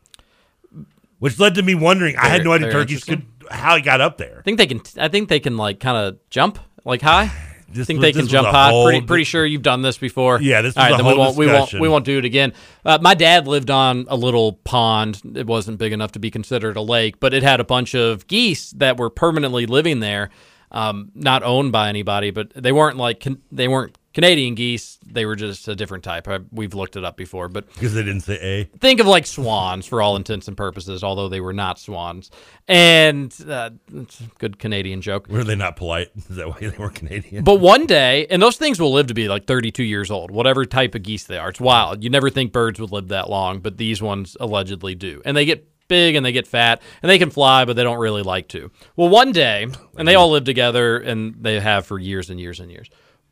which 1.18 1.38
led 1.40 1.54
to 1.56 1.62
me 1.62 1.74
wondering. 1.74 2.14
I 2.16 2.28
had 2.28 2.44
no 2.44 2.52
idea 2.52 2.70
turkeys 2.70 3.02
could. 3.02 3.26
How 3.50 3.76
he 3.76 3.82
got 3.82 4.00
up 4.00 4.18
there. 4.18 4.38
I 4.38 4.42
think 4.42 4.58
they 4.58 4.66
can. 4.66 4.80
I 4.98 5.08
think 5.08 5.28
they 5.28 5.40
can 5.40 5.56
like 5.56 5.80
kind 5.80 5.96
of 5.96 6.18
jump 6.30 6.58
like 6.84 7.02
high. 7.02 7.30
I 7.70 7.84
think 7.84 8.00
was- 8.00 8.00
they 8.00 8.12
can 8.12 8.28
jump 8.28 8.48
high. 8.48 8.70
whole 8.70 8.86
Pretty 8.86 9.06
pretty 9.06 9.24
sure 9.24 9.44
you've 9.44 9.60
done 9.62 9.82
this 9.82 9.98
before. 9.98 10.40
Yeah, 10.40 10.62
this 10.62 10.74
All 10.74 10.84
was 10.84 10.90
right, 10.92 10.96
then 10.96 11.06
we 11.06 11.18
won't 11.18 11.36
we 11.36 11.46
won't 11.46 11.72
we 11.74 11.88
won't 11.88 12.04
do 12.06 12.16
it 12.16 12.24
again. 12.24 12.54
Uh, 12.82 12.98
my 13.02 13.12
dad 13.14 13.46
lived 13.46 13.70
on 13.70 14.06
a 14.08 14.16
little 14.16 14.54
pond. 14.54 15.20
It 15.34 15.46
wasn't 15.46 15.76
big 15.78 15.92
enough 15.92 16.12
to 16.12 16.18
be 16.18 16.30
considered 16.30 16.76
a 16.78 16.80
lake, 16.80 17.20
but 17.20 17.34
it 17.34 17.42
had 17.42 17.60
a 17.60 17.64
bunch 17.64 17.94
of 17.94 18.26
geese 18.26 18.70
that 18.72 18.96
were 18.96 19.10
permanently 19.10 19.66
living 19.66 20.00
there. 20.00 20.30
Um, 20.70 21.10
not 21.14 21.42
owned 21.42 21.72
by 21.72 21.90
anybody, 21.90 22.30
but 22.30 22.52
they 22.54 22.72
weren't 22.72 22.96
like 22.96 23.20
con- 23.20 23.42
they 23.52 23.68
weren't 23.68 23.97
Canadian 24.14 24.54
geese, 24.54 24.98
they 25.06 25.26
were 25.26 25.36
just 25.36 25.68
a 25.68 25.76
different 25.76 26.02
type. 26.02 26.26
I, 26.26 26.40
we've 26.50 26.74
looked 26.74 26.96
it 26.96 27.04
up 27.04 27.16
before, 27.16 27.48
but 27.48 27.72
because 27.74 27.94
they 27.94 28.02
didn't 28.02 28.22
say 28.22 28.38
A. 28.40 28.64
think 28.78 29.00
of 29.00 29.06
like 29.06 29.26
swans 29.26 29.86
for 29.86 30.00
all 30.00 30.16
intents 30.16 30.48
and 30.48 30.56
purposes, 30.56 31.04
although 31.04 31.28
they 31.28 31.40
were 31.40 31.52
not 31.52 31.78
swans. 31.78 32.30
And 32.66 33.34
uh, 33.48 33.70
it's 33.94 34.20
a 34.20 34.24
good 34.38 34.58
Canadian 34.58 35.02
joke. 35.02 35.28
Were 35.28 35.44
they 35.44 35.54
not 35.54 35.76
polite? 35.76 36.08
Is 36.16 36.36
that 36.36 36.48
why 36.48 36.58
they 36.58 36.76
were 36.78 36.90
Canadian? 36.90 37.44
But 37.44 37.60
one 37.60 37.86
day, 37.86 38.26
and 38.30 38.42
those 38.42 38.56
things 38.56 38.80
will 38.80 38.92
live 38.92 39.08
to 39.08 39.14
be 39.14 39.28
like 39.28 39.46
32 39.46 39.84
years 39.84 40.10
old, 40.10 40.30
whatever 40.30 40.64
type 40.64 40.94
of 40.94 41.02
geese 41.02 41.24
they 41.24 41.38
are. 41.38 41.50
It's 41.50 41.60
wild. 41.60 42.02
You 42.02 42.10
never 42.10 42.30
think 42.30 42.52
birds 42.52 42.80
would 42.80 42.90
live 42.90 43.08
that 43.08 43.28
long, 43.28 43.60
but 43.60 43.76
these 43.76 44.00
ones 44.00 44.36
allegedly 44.40 44.94
do. 44.94 45.22
And 45.24 45.36
they 45.36 45.44
get 45.44 45.68
big 45.88 46.14
and 46.14 46.24
they 46.24 46.32
get 46.32 46.46
fat 46.46 46.80
and 47.02 47.10
they 47.10 47.18
can 47.18 47.30
fly, 47.30 47.64
but 47.64 47.76
they 47.76 47.82
don't 47.82 47.98
really 47.98 48.22
like 48.22 48.48
to. 48.48 48.70
Well, 48.96 49.08
one 49.08 49.32
day, 49.32 49.66
and 49.96 50.08
they 50.08 50.14
all 50.14 50.30
live 50.30 50.44
together 50.44 50.98
and 50.98 51.34
they 51.40 51.60
have 51.60 51.86
for 51.86 51.98
years 51.98 52.30
and 52.30 52.38
years 52.38 52.60
and 52.60 52.70
years. 52.70 52.88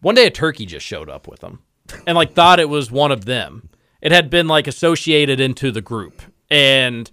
One 0.06 0.14
day, 0.14 0.26
a 0.26 0.30
turkey 0.30 0.66
just 0.66 0.86
showed 0.86 1.10
up 1.10 1.26
with 1.26 1.40
them 1.40 1.64
and 2.06 2.14
like 2.14 2.32
thought 2.32 2.60
it 2.60 2.68
was 2.68 2.92
one 2.92 3.10
of 3.10 3.24
them. 3.24 3.70
It 4.00 4.12
had 4.12 4.30
been 4.30 4.46
like 4.46 4.68
associated 4.68 5.40
into 5.40 5.72
the 5.72 5.80
group. 5.80 6.22
And 6.48 7.10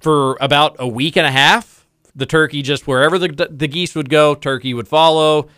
for 0.00 0.38
about 0.40 0.76
a 0.78 0.88
week 0.88 1.18
and 1.18 1.26
a 1.26 1.30
half, 1.30 1.86
the 2.14 2.24
turkey 2.24 2.62
just 2.62 2.86
wherever 2.86 3.18
the, 3.18 3.48
the 3.50 3.68
geese 3.68 3.94
would 3.94 4.08
go, 4.08 4.34
turkey 4.34 4.72
would 4.72 4.88
follow. 4.88 5.48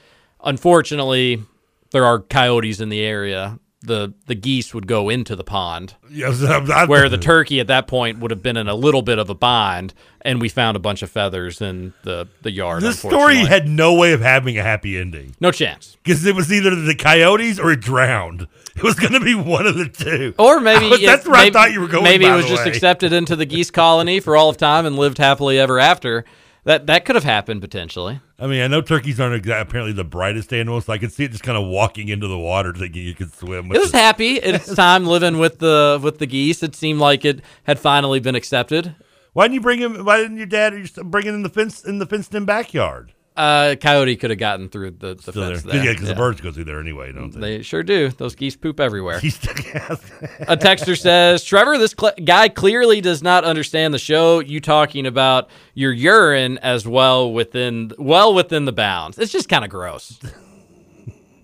Unfortunately, 0.43 1.45
there 1.93 2.05
are 2.05 2.19
coyotes 2.19 2.81
in 2.81 2.89
the 2.89 3.03
area. 3.03 3.61
The 3.81 4.13
the 4.27 4.35
geese 4.35 4.75
would 4.75 4.89
go 4.89 5.09
into 5.09 5.37
the 5.37 5.45
pond, 5.45 5.95
Yes, 6.11 6.41
where 6.89 7.09
the 7.09 7.17
turkey 7.17 7.61
at 7.61 7.69
that 7.69 7.87
point 7.87 8.19
would 8.19 8.33
have 8.33 8.43
been 8.43 8.57
in 8.57 8.67
a 8.69 8.75
little 8.75 9.03
bit 9.03 9.21
of 9.21 9.31
a 9.31 9.37
bind, 9.37 9.95
and 10.21 10.41
we 10.41 10.49
found 10.49 10.77
a 10.77 10.81
bunch 10.81 11.03
of 11.03 11.11
feathers 11.11 11.61
in 11.61 11.95
the 12.03 12.27
the 12.43 12.51
yard. 12.51 12.83
This 12.83 12.99
story 12.99 13.37
had 13.37 13.69
no 13.69 13.95
way 13.95 14.13
of 14.13 14.21
having 14.21 14.59
a 14.59 14.65
happy 14.65 14.99
ending 14.99 15.37
no 15.39 15.53
chance. 15.53 15.97
because 16.03 16.27
it 16.27 16.35
was 16.35 16.53
either 16.53 16.75
the 16.75 16.97
coyotes 16.97 17.61
or 17.61 17.71
it 17.71 17.81
drowned. 17.81 18.49
It 18.75 18.83
was 18.83 18.97
going 18.97 19.13
to 19.13 19.21
be 19.21 19.37
one 19.37 19.67
of 19.67 19.77
the 19.77 19.89
two. 19.89 20.35
Or 20.41 20.59
maybe 20.61 20.89
was- 20.89 21.01
that's 21.05 21.25
where 21.27 21.37
maybe- 21.37 21.51
I 21.57 21.61
thought 21.61 21.73
you 21.73 21.81
were 21.81 21.87
going. 21.89 22.03
Maybe 22.03 22.25
it 22.27 22.35
was 22.35 22.47
just 22.47 22.65
way. 22.65 22.73
accepted 22.73 23.13
into 23.13 23.37
the 23.37 23.47
geese 23.47 23.71
colony 23.71 24.19
for 24.19 24.37
all 24.37 24.49
of 24.49 24.57
time 24.57 24.87
and 24.87 24.97
lived 24.97 25.19
happily 25.19 25.57
ever 25.57 25.79
after. 25.79 26.25
That 26.69 26.87
that 26.89 27.07
could 27.07 27.15
have 27.15 27.25
happened 27.25 27.63
potentially. 27.63 28.21
I 28.39 28.47
mean, 28.47 28.61
I 28.61 28.67
know 28.67 28.83
turkeys 28.83 29.19
aren't 29.19 29.43
exa- 29.43 29.59
apparently 29.59 29.95
the 29.95 30.05
brightest 30.05 30.53
animals, 30.53 30.85
so 30.85 30.93
I 30.93 30.99
could 30.99 31.11
see 31.11 31.25
it 31.25 31.31
just 31.31 31.43
kind 31.43 31.57
of 31.57 31.67
walking 31.67 32.09
into 32.09 32.29
the 32.29 32.39
water 32.39 32.75
thinking 32.75 33.05
you 33.05 33.15
could 33.15 33.33
swim. 33.33 33.73
It 33.73 33.79
was 33.79 33.91
happy. 33.91 34.35
It's 34.35 34.75
time 34.77 35.07
living 35.07 35.39
with 35.39 35.61
the 35.61 35.99
with 36.03 36.19
the 36.19 36.27
geese. 36.27 36.63
It 36.63 36.75
seemed 36.75 37.01
like 37.01 37.25
it 37.25 37.41
had 37.63 37.79
finally 37.79 38.21
been 38.21 38.35
accepted. 38.35 38.95
Why 39.33 39.45
didn't 39.45 39.55
you 39.55 39.61
bring 39.63 39.79
him? 39.79 40.05
Why 40.05 40.19
didn't 40.19 40.37
your 40.37 40.45
dad 40.45 40.75
just 40.75 41.03
bring 41.05 41.25
it 41.27 41.33
in 41.33 41.43
the 41.43 41.49
fence 41.49 41.83
in 41.83 42.01
the 42.01 42.07
fenced-in 42.07 42.45
backyard? 42.45 43.15
Uh, 43.39 43.77
coyote 43.81 44.17
could 44.17 44.31
have 44.31 44.39
gotten 44.39 44.69
through 44.69 44.91
the, 44.91 45.15
the 45.15 45.23
Still 45.23 45.33
fence 45.49 45.63
there. 45.63 45.75
there. 45.75 45.85
Yeah, 45.85 45.93
because 45.93 46.09
the 46.09 46.15
birds 46.17 46.41
go 46.41 46.51
through 46.51 46.65
there 46.65 46.81
anyway, 46.81 47.13
don't 47.13 47.31
they? 47.33 47.41
They 47.59 47.63
sure 47.63 47.83
do. 47.85 48.09
Those 48.11 48.35
geese 48.35 48.57
poop 48.57 48.81
everywhere. 48.81 49.19
A 49.19 50.57
texter 50.57 50.99
says, 50.99 51.45
Trevor, 51.45 51.79
this 51.79 51.95
cl- 51.99 52.15
guy 52.25 52.49
clearly 52.49 53.01
does 53.01 53.23
not 53.23 53.45
understand 53.45 53.95
the 53.95 53.99
show. 53.99 54.41
You 54.41 54.61
talking 54.61 55.07
about 55.07 55.49
your 55.75 55.93
urine 55.93 56.59
as 56.59 56.87
well 56.87 57.33
within 57.33 57.93
well 57.99 58.35
within 58.35 58.65
the 58.65 58.73
bounds. 58.73 59.19
It's 59.19 59.31
just 59.33 59.49
kind 59.49 59.65
of 59.65 59.71
gross. 59.71 60.19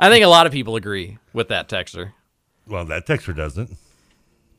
I 0.01 0.11
think 0.11 0.25
a 0.25 0.29
lot 0.29 0.47
of 0.47 0.53
people 0.53 0.75
agree 0.77 1.19
with 1.33 1.49
that 1.49 1.69
texter. 1.69 2.13
well, 2.67 2.85
that 2.87 3.07
texter 3.07 3.35
doesn't. 3.37 3.71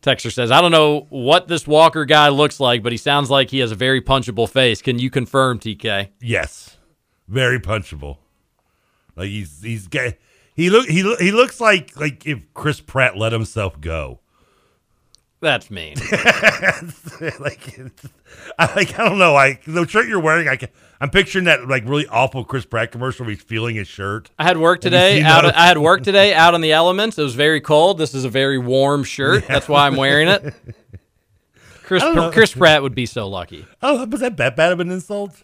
Texter 0.02 0.32
says, 0.32 0.52
I 0.52 0.62
don't 0.62 0.72
know 0.72 1.08
what 1.10 1.48
this 1.48 1.68
Walker 1.68 2.06
guy 2.06 2.30
looks 2.30 2.60
like, 2.60 2.84
but 2.84 2.92
he 2.92 2.98
sounds 2.98 3.30
like 3.30 3.50
he 3.50 3.60
has 3.60 3.72
a 3.72 3.76
very 3.76 4.02
punchable 4.02 4.48
face. 4.48 4.82
Can 4.82 5.00
you 5.00 5.10
confirm, 5.10 5.60
TK? 5.60 6.10
Yes, 6.22 6.78
very 7.28 7.59
punchable. 7.59 8.17
Like 9.15 9.30
he's 9.30 9.61
he's 9.61 9.88
ga- 9.88 10.17
he 10.55 10.69
look 10.69 10.88
he 10.88 11.15
he 11.17 11.32
looks 11.32 11.59
like 11.59 11.95
like 11.99 12.26
if 12.26 12.39
Chris 12.53 12.82
Pratt 12.82 13.17
let 13.17 13.32
himself 13.32 13.80
go. 13.80 14.19
That's 15.41 15.69
mean. 15.69 15.95
like, 17.39 17.80
I 18.57 18.76
like 18.76 18.97
I 18.97 19.07
don't 19.07 19.19
know. 19.19 19.34
Like 19.34 19.63
the 19.65 19.86
shirt 19.86 20.07
you're 20.07 20.19
wearing, 20.19 20.47
I 20.47 20.55
can, 20.55 20.69
I'm 20.99 21.09
picturing 21.09 21.45
that 21.45 21.67
like 21.67 21.84
really 21.86 22.07
awful 22.07 22.43
Chris 22.43 22.65
Pratt 22.65 22.91
commercial 22.91 23.26
where 23.26 23.36
he's 23.36 23.43
feeling 23.43 23.76
his 23.76 23.88
shirt. 23.88 24.32
I 24.39 24.43
had 24.43 24.57
work 24.57 24.82
today. 24.82 25.21
Out. 25.21 25.43
those? 25.43 25.51
I 25.53 25.67
had 25.67 25.78
work 25.78 26.03
today 26.03 26.34
out 26.34 26.55
in 26.55 26.61
the 26.61 26.71
elements. 26.71 27.19
It 27.19 27.23
was 27.23 27.36
very 27.36 27.61
cold. 27.61 27.97
This 27.97 28.15
is 28.15 28.26
a 28.26 28.30
very 28.30 28.57
warm 28.57 29.03
shirt. 29.03 29.47
That's 29.47 29.69
why 29.69 29.86
I'm 29.86 29.97
wearing 29.97 30.30
it. 30.30 30.55
Chris 31.84 32.01
I 32.01 32.07
don't 32.07 32.15
know. 32.15 32.32
Chris 32.32 32.53
Pratt 32.53 32.82
would 32.82 32.95
be 32.95 33.05
so 33.05 33.28
lucky. 33.28 33.67
Oh, 33.84 34.03
was 34.05 34.21
that 34.21 34.38
that 34.38 34.55
bad 34.55 34.71
of 34.71 34.80
an 34.80 34.89
insult? 34.89 35.43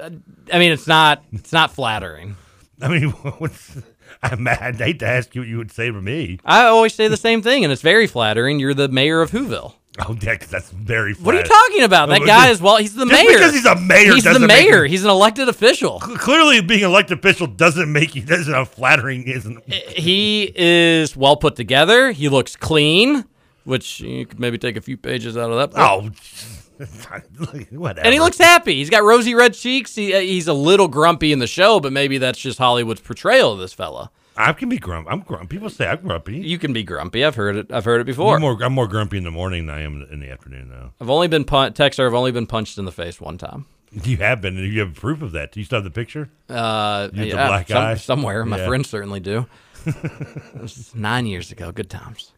I 0.00 0.58
mean, 0.58 0.72
it's 0.72 0.86
not. 0.86 1.22
It's 1.32 1.52
not 1.52 1.70
flattering. 1.72 2.36
I 2.80 2.88
mean, 2.88 3.10
what's, 3.38 3.76
I'm 4.22 4.42
mad. 4.44 4.58
I'd 4.62 4.76
hate 4.76 4.98
to 5.00 5.06
ask 5.06 5.34
you 5.34 5.40
what 5.42 5.48
you 5.48 5.58
would 5.58 5.72
say 5.72 5.86
to 5.90 6.00
me. 6.00 6.38
I 6.44 6.64
always 6.64 6.94
say 6.94 7.08
the 7.08 7.16
same 7.16 7.42
thing, 7.42 7.64
and 7.64 7.72
it's 7.72 7.82
very 7.82 8.06
flattering. 8.06 8.58
You're 8.60 8.74
the 8.74 8.88
mayor 8.88 9.20
of 9.20 9.30
Whoville. 9.32 9.74
Oh, 10.06 10.16
yeah, 10.22 10.36
'cause 10.36 10.48
that's 10.48 10.70
very. 10.70 11.14
What 11.14 11.34
are 11.34 11.38
you 11.38 11.44
talking 11.44 11.82
about? 11.82 12.08
Oh, 12.08 12.12
that 12.12 12.22
Oh, 12.22 12.26
guy 12.26 12.50
is 12.50 12.62
well. 12.62 12.76
He's 12.76 12.94
the 12.94 13.04
just 13.04 13.20
mayor. 13.20 13.32
because 13.36 13.52
he's 13.52 13.64
a 13.66 13.74
mayor 13.74 14.14
He's 14.14 14.22
the 14.22 14.38
mayor. 14.38 14.84
him- 14.84 14.90
He's 14.92 15.02
an 15.02 15.10
elected 15.10 15.48
official. 15.48 15.98
Clearly, 15.98 16.60
being 16.60 16.84
an 16.84 16.90
elected 16.90 17.18
official 17.18 17.48
doesn't 17.48 17.90
make 17.92 18.14
you 18.14 18.22
doesn't 18.22 18.52
have 18.54 18.68
flattering. 18.68 19.24
Isn't 19.26 19.60
He 19.68 20.52
is 20.54 21.16
well 21.16 21.36
put 21.36 21.56
together. 21.56 22.12
He 22.12 22.28
looks 22.28 22.54
clean, 22.54 23.24
which 23.64 23.98
you 23.98 24.24
could 24.24 24.38
maybe 24.38 24.56
take 24.56 24.76
a 24.76 24.80
few 24.80 24.96
pages 24.96 25.36
out 25.36 25.50
of 25.50 25.56
that. 25.56 25.70
book. 25.72 25.80
oh, 25.80 26.10
whatever. 27.70 28.04
And 28.04 28.14
he 28.14 28.20
looks 28.20 28.38
happy. 28.38 28.74
He's 28.76 28.90
got 28.90 29.02
rosy 29.02 29.34
red 29.34 29.54
cheeks. 29.54 29.94
He, 29.94 30.14
uh, 30.14 30.20
he's 30.20 30.48
a 30.48 30.52
little 30.54 30.88
grumpy 30.88 31.32
in 31.32 31.38
the 31.38 31.46
show, 31.46 31.80
but 31.80 31.92
maybe 31.92 32.18
that's 32.18 32.38
just 32.38 32.58
Hollywood's 32.58 33.00
portrayal 33.00 33.52
of 33.52 33.58
this 33.58 33.72
fella. 33.72 34.10
I 34.36 34.52
can 34.52 34.68
be 34.68 34.78
grumpy. 34.78 35.10
I'm 35.10 35.20
grumpy. 35.20 35.56
People 35.56 35.68
say 35.68 35.88
I'm 35.88 36.00
grumpy. 36.00 36.38
You 36.38 36.58
can 36.58 36.72
be 36.72 36.84
grumpy. 36.84 37.24
I've 37.24 37.34
heard 37.34 37.56
it. 37.56 37.72
I've 37.72 37.84
heard 37.84 38.00
it 38.00 38.04
before. 38.04 38.36
I'm 38.36 38.40
more, 38.40 38.56
I'm 38.62 38.72
more 38.72 38.86
grumpy 38.86 39.18
in 39.18 39.24
the 39.24 39.32
morning 39.32 39.66
than 39.66 39.74
I 39.76 39.80
am 39.82 40.06
in 40.12 40.20
the 40.20 40.30
afternoon, 40.30 40.68
though. 40.68 40.92
I've 41.00 41.10
only 41.10 41.26
been 41.26 41.44
pun- 41.44 41.72
texter. 41.72 42.06
I've 42.06 42.14
only 42.14 42.30
been 42.30 42.46
punched 42.46 42.78
in 42.78 42.84
the 42.84 42.92
face 42.92 43.20
one 43.20 43.36
time. 43.36 43.66
You 43.90 44.18
have 44.18 44.40
been. 44.40 44.56
You 44.56 44.80
have 44.80 44.94
proof 44.94 45.22
of 45.22 45.32
that. 45.32 45.50
Do 45.50 45.58
you 45.60 45.64
still 45.66 45.78
have 45.78 45.84
the 45.84 45.90
picture? 45.90 46.28
Uh, 46.48 47.08
You 47.12 47.24
yeah, 47.24 47.48
black 47.48 47.68
some- 47.68 47.82
eye? 47.82 47.94
somewhere. 47.96 48.44
My 48.44 48.58
Yeah. 48.58 48.68
friends 48.68 48.88
certainly 48.88 49.18
do. 49.18 49.46
nine 50.94 51.26
years 51.26 51.50
ago. 51.52 51.72
Good 51.72 51.90
times. 51.90 52.32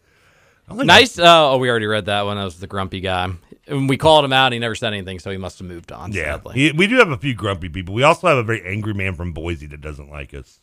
Nice. 0.73 1.19
Uh, 1.19 1.51
oh, 1.53 1.59
we 1.59 1.69
already 1.69 1.87
read 1.87 2.07
that 2.07 2.23
one. 2.23 2.37
That 2.37 2.45
was 2.45 2.61
the 2.61 2.67
grumpy 2.69 3.01
guy. 3.01 3.29
And 3.71 3.89
we 3.89 3.97
called 3.97 4.25
him 4.25 4.33
out. 4.33 4.47
And 4.47 4.55
he 4.55 4.59
never 4.59 4.75
said 4.75 4.93
anything, 4.93 5.19
so 5.19 5.31
he 5.31 5.39
must 5.39 5.59
have 5.61 5.69
moved 5.69 5.93
on. 5.93 6.13
Yeah, 6.13 6.35
sadly. 6.35 6.73
We 6.73 6.87
do 6.87 6.97
have 6.97 7.11
a 7.11 7.17
few 7.17 7.35
grumpy 7.35 7.69
people. 7.69 7.95
We 7.95 8.03
also 8.03 8.27
have 8.27 8.39
a 8.39 8.43
very 8.43 8.63
angry 8.67 8.93
man 8.93 9.15
from 9.15 9.33
Boise 9.33 9.67
that 9.67 9.81
doesn't 9.81 10.11
like 10.11 10.35
us. 10.35 10.61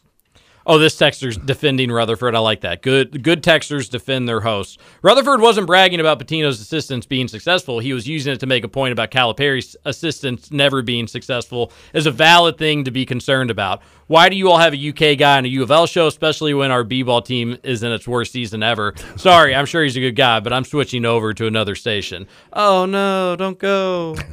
Oh, 0.70 0.78
this 0.78 0.98
texter's 0.98 1.38
defending 1.38 1.90
Rutherford. 1.90 2.36
I 2.36 2.40
like 2.40 2.60
that. 2.62 2.82
Good 2.82 3.24
good 3.24 3.42
texters 3.42 3.90
defend 3.90 4.28
their 4.28 4.42
hosts. 4.42 4.78
Rutherford 5.02 5.40
wasn't 5.40 5.66
bragging 5.66 6.02
about 6.02 6.20
Pitino's 6.20 6.60
assistants 6.60 7.06
being 7.06 7.30
successful. 7.30 7.80
He 7.80 7.94
was 7.94 8.06
using 8.06 8.34
it 8.34 8.42
to 8.42 8.48
make 8.48 8.66
a 8.66 8.68
point 8.68 8.92
about 8.92 9.10
Calipari's 9.10 9.78
assistants 9.86 10.52
never 10.52 10.82
being 10.82 11.08
successful 11.08 11.72
is 11.94 12.06
a 12.06 12.12
valid 12.12 12.58
thing 12.58 12.84
to 12.84 12.92
be 12.92 13.06
concerned 13.06 13.50
about. 13.50 13.82
Why 14.08 14.28
do 14.28 14.36
you 14.36 14.52
all 14.52 14.58
have 14.58 14.74
a 14.74 14.90
UK 14.90 15.18
guy 15.18 15.38
on 15.38 15.46
a 15.46 15.48
U 15.48 15.64
of 15.64 15.72
L 15.72 15.88
show, 15.88 16.08
especially 16.08 16.54
when 16.54 16.70
our 16.70 16.84
B-ball 16.84 17.22
team 17.22 17.58
is 17.64 17.82
in 17.82 17.94
its 17.94 18.06
worst 18.06 18.34
season 18.34 18.62
ever? 18.62 18.94
Sorry, 19.16 19.56
I'm 19.56 19.66
sure 19.66 19.84
he's 19.84 19.96
a 19.96 20.02
good 20.02 20.18
guy, 20.18 20.42
but 20.42 20.52
I'm 20.52 20.66
switching 20.66 21.06
over 21.06 21.34
to 21.34 21.48
another 21.48 21.76
station. 21.76 22.28
Oh 22.52 22.86
no, 22.86 23.38
don't 23.38 23.58
go. 23.58 24.18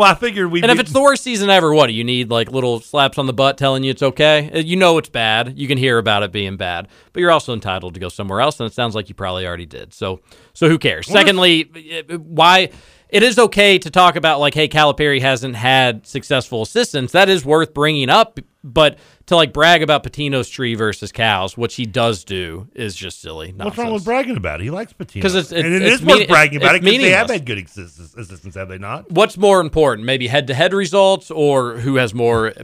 Well, 0.00 0.10
I 0.10 0.14
figured 0.14 0.50
we. 0.50 0.62
And 0.62 0.70
if 0.72 0.80
it's 0.80 0.92
the 0.92 1.02
worst 1.02 1.22
season 1.22 1.50
ever, 1.50 1.74
what 1.74 1.88
do 1.88 1.92
you 1.92 2.04
need? 2.04 2.30
Like 2.30 2.50
little 2.50 2.80
slaps 2.80 3.18
on 3.18 3.26
the 3.26 3.34
butt 3.34 3.58
telling 3.58 3.84
you 3.84 3.90
it's 3.90 4.02
okay? 4.02 4.50
Uh, 4.50 4.58
You 4.60 4.76
know 4.76 4.96
it's 4.96 5.10
bad. 5.10 5.58
You 5.58 5.68
can 5.68 5.76
hear 5.76 5.98
about 5.98 6.22
it 6.22 6.32
being 6.32 6.56
bad, 6.56 6.88
but 7.12 7.20
you're 7.20 7.30
also 7.30 7.52
entitled 7.52 7.92
to 7.92 8.00
go 8.00 8.08
somewhere 8.08 8.40
else, 8.40 8.58
and 8.60 8.66
it 8.66 8.72
sounds 8.72 8.94
like 8.94 9.10
you 9.10 9.14
probably 9.14 9.46
already 9.46 9.66
did. 9.66 9.92
So, 9.92 10.20
so 10.54 10.70
who 10.70 10.78
cares? 10.78 11.06
Well, 11.06 11.18
Secondly, 11.18 11.70
uh, 12.10 12.16
why? 12.16 12.70
It 13.12 13.22
is 13.22 13.38
okay 13.38 13.78
to 13.78 13.90
talk 13.90 14.16
about 14.16 14.40
like, 14.40 14.54
hey, 14.54 14.68
Calipari 14.68 15.20
hasn't 15.20 15.56
had 15.56 16.06
successful 16.06 16.62
assistants. 16.62 17.12
That 17.12 17.28
is 17.28 17.44
worth 17.44 17.74
bringing 17.74 18.08
up, 18.08 18.38
but 18.62 18.98
to 19.26 19.36
like 19.36 19.52
brag 19.52 19.82
about 19.82 20.04
Pitino's 20.04 20.48
tree 20.48 20.74
versus 20.74 21.10
cows, 21.12 21.56
which 21.56 21.74
he 21.76 21.86
does 21.86 22.24
do, 22.24 22.68
is 22.74 22.94
just 22.94 23.20
silly. 23.20 23.52
What's 23.56 23.76
wrong 23.78 23.92
with 23.92 24.04
bragging 24.04 24.36
about 24.36 24.60
it? 24.60 24.64
He 24.64 24.70
likes 24.70 24.92
Patino. 24.92 25.22
'Cause 25.22 25.34
it's- 25.34 25.52
it- 25.52 25.64
and 25.66 25.74
it 25.74 25.82
it's 25.82 26.00
is 26.00 26.06
worth 26.06 26.28
bragging 26.28 26.56
it's- 26.60 26.68
about 26.70 26.76
it's 26.76 26.82
it 26.86 26.90
because 26.90 27.02
they 27.02 27.10
have 27.10 27.30
had 27.30 27.44
good 27.46 27.58
assistants, 27.58 28.14
assistants, 28.16 28.56
have 28.56 28.68
they 28.68 28.78
not? 28.78 29.10
What's 29.10 29.36
more 29.36 29.60
important, 29.60 30.06
maybe 30.06 30.26
head-to-head 30.28 30.72
results, 30.74 31.30
or 31.30 31.78
who 31.78 31.96
has 31.96 32.12
more 32.14 32.48
uh, 32.48 32.62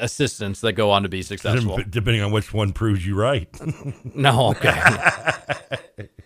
assistants 0.00 0.60
that 0.62 0.72
go 0.72 0.90
on 0.90 1.04
to 1.04 1.08
be 1.08 1.22
successful? 1.22 1.78
Depending 1.88 2.22
on 2.22 2.32
which 2.32 2.52
one 2.52 2.72
proves 2.72 3.06
you 3.06 3.14
right. 3.14 3.48
No, 4.14 4.48
okay. 4.50 4.72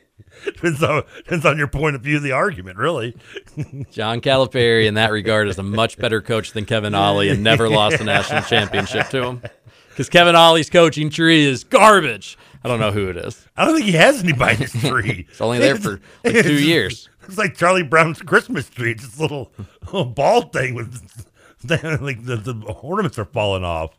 depends, 0.63 0.83
on, 0.83 1.03
depends 1.19 1.45
on 1.45 1.59
your 1.59 1.67
point 1.69 1.97
of 1.97 2.03
view 2.03 2.17
of 2.17 2.23
the 2.23 2.33
argument, 2.33 2.79
really. 2.79 3.17
John 3.91 4.21
Calipari, 4.21 4.87
in 4.87 4.95
that 4.95 5.11
regard, 5.13 5.49
is 5.49 5.59
a 5.59 5.63
much 5.63 5.99
better 5.99 6.21
coach 6.23 6.53
than 6.53 6.65
Kevin 6.65 6.95
Ollie 6.95 7.29
and 7.29 7.43
never 7.43 7.69
lost 7.69 8.01
a 8.01 8.05
national 8.05 8.43
championship 8.43 9.09
to 9.11 9.23
him. 9.25 9.43
Because 9.91 10.09
Kevin 10.09 10.35
Ollie's 10.35 10.71
coaching 10.71 11.11
tree 11.11 11.45
is 11.45 11.63
garbage. 11.65 12.37
I 12.65 12.69
don't 12.69 12.81
know 12.81 12.91
who 12.93 13.09
it 13.09 13.17
is. 13.17 13.47
I 13.57 13.65
don't 13.65 13.75
think 13.75 13.87
he 13.87 13.93
has 13.93 14.23
anybody 14.23 14.55
in 14.55 14.61
his 14.63 14.73
tree. 14.73 15.27
It's 15.29 15.41
only 15.41 15.59
there 15.59 15.77
for 15.77 16.01
like 16.25 16.43
two 16.43 16.65
years. 16.65 17.09
It's 17.29 17.39
like 17.39 17.55
Charlie 17.57 17.83
Brown's 17.83 18.23
Christmas 18.23 18.69
tree. 18.71 18.93
It's 18.93 19.05
this 19.05 19.21
little, 19.21 19.53
little 19.85 20.07
ball 20.07 20.43
thing 20.43 20.75
with 20.75 21.27
like 21.69 22.25
the, 22.25 22.37
the 22.37 22.55
ornaments 22.83 23.19
are 23.19 23.25
falling 23.27 23.65
off. 23.65 23.91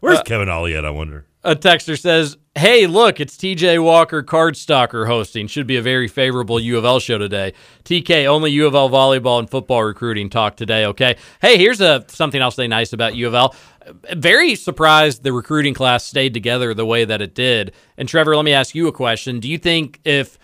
Where's 0.00 0.18
Uh, 0.20 0.22
Kevin 0.22 0.48
Ollie 0.48 0.74
at? 0.76 0.84
I 0.84 0.90
wonder. 0.90 1.26
A 1.44 1.56
texter 1.56 1.98
says, 1.98 2.36
"Hey, 2.54 2.86
look, 2.86 3.18
it's 3.18 3.36
TJ 3.36 3.82
Walker 3.82 4.22
Cardstalker 4.22 5.08
hosting. 5.08 5.48
Should 5.48 5.66
be 5.66 5.76
a 5.76 5.82
very 5.82 6.06
favorable 6.06 6.60
U 6.60 6.78
of 6.78 6.84
L 6.84 7.00
show 7.00 7.18
today. 7.18 7.52
TK, 7.84 8.26
only 8.26 8.52
U 8.52 8.66
of 8.66 8.76
L 8.76 8.88
volleyball 8.88 9.40
and 9.40 9.50
football 9.50 9.82
recruiting 9.82 10.30
talk 10.30 10.54
today. 10.56 10.86
Okay. 10.86 11.16
Hey, 11.40 11.58
here's 11.58 11.80
a 11.80 12.04
something 12.06 12.40
I'll 12.40 12.52
say 12.52 12.68
nice 12.68 12.92
about 12.92 13.16
U 13.16 13.26
of 13.26 13.34
L. 13.34 13.56
Very 14.12 14.54
surprised 14.54 15.24
the 15.24 15.32
recruiting 15.32 15.74
class 15.74 16.04
stayed 16.04 16.32
together 16.32 16.74
the 16.74 16.86
way 16.86 17.04
that 17.04 17.20
it 17.20 17.34
did. 17.34 17.72
And 17.98 18.08
Trevor, 18.08 18.36
let 18.36 18.44
me 18.44 18.52
ask 18.52 18.76
you 18.76 18.86
a 18.86 18.92
question. 18.92 19.40
Do 19.40 19.48
you 19.48 19.58
think 19.58 19.98
if 20.04 20.38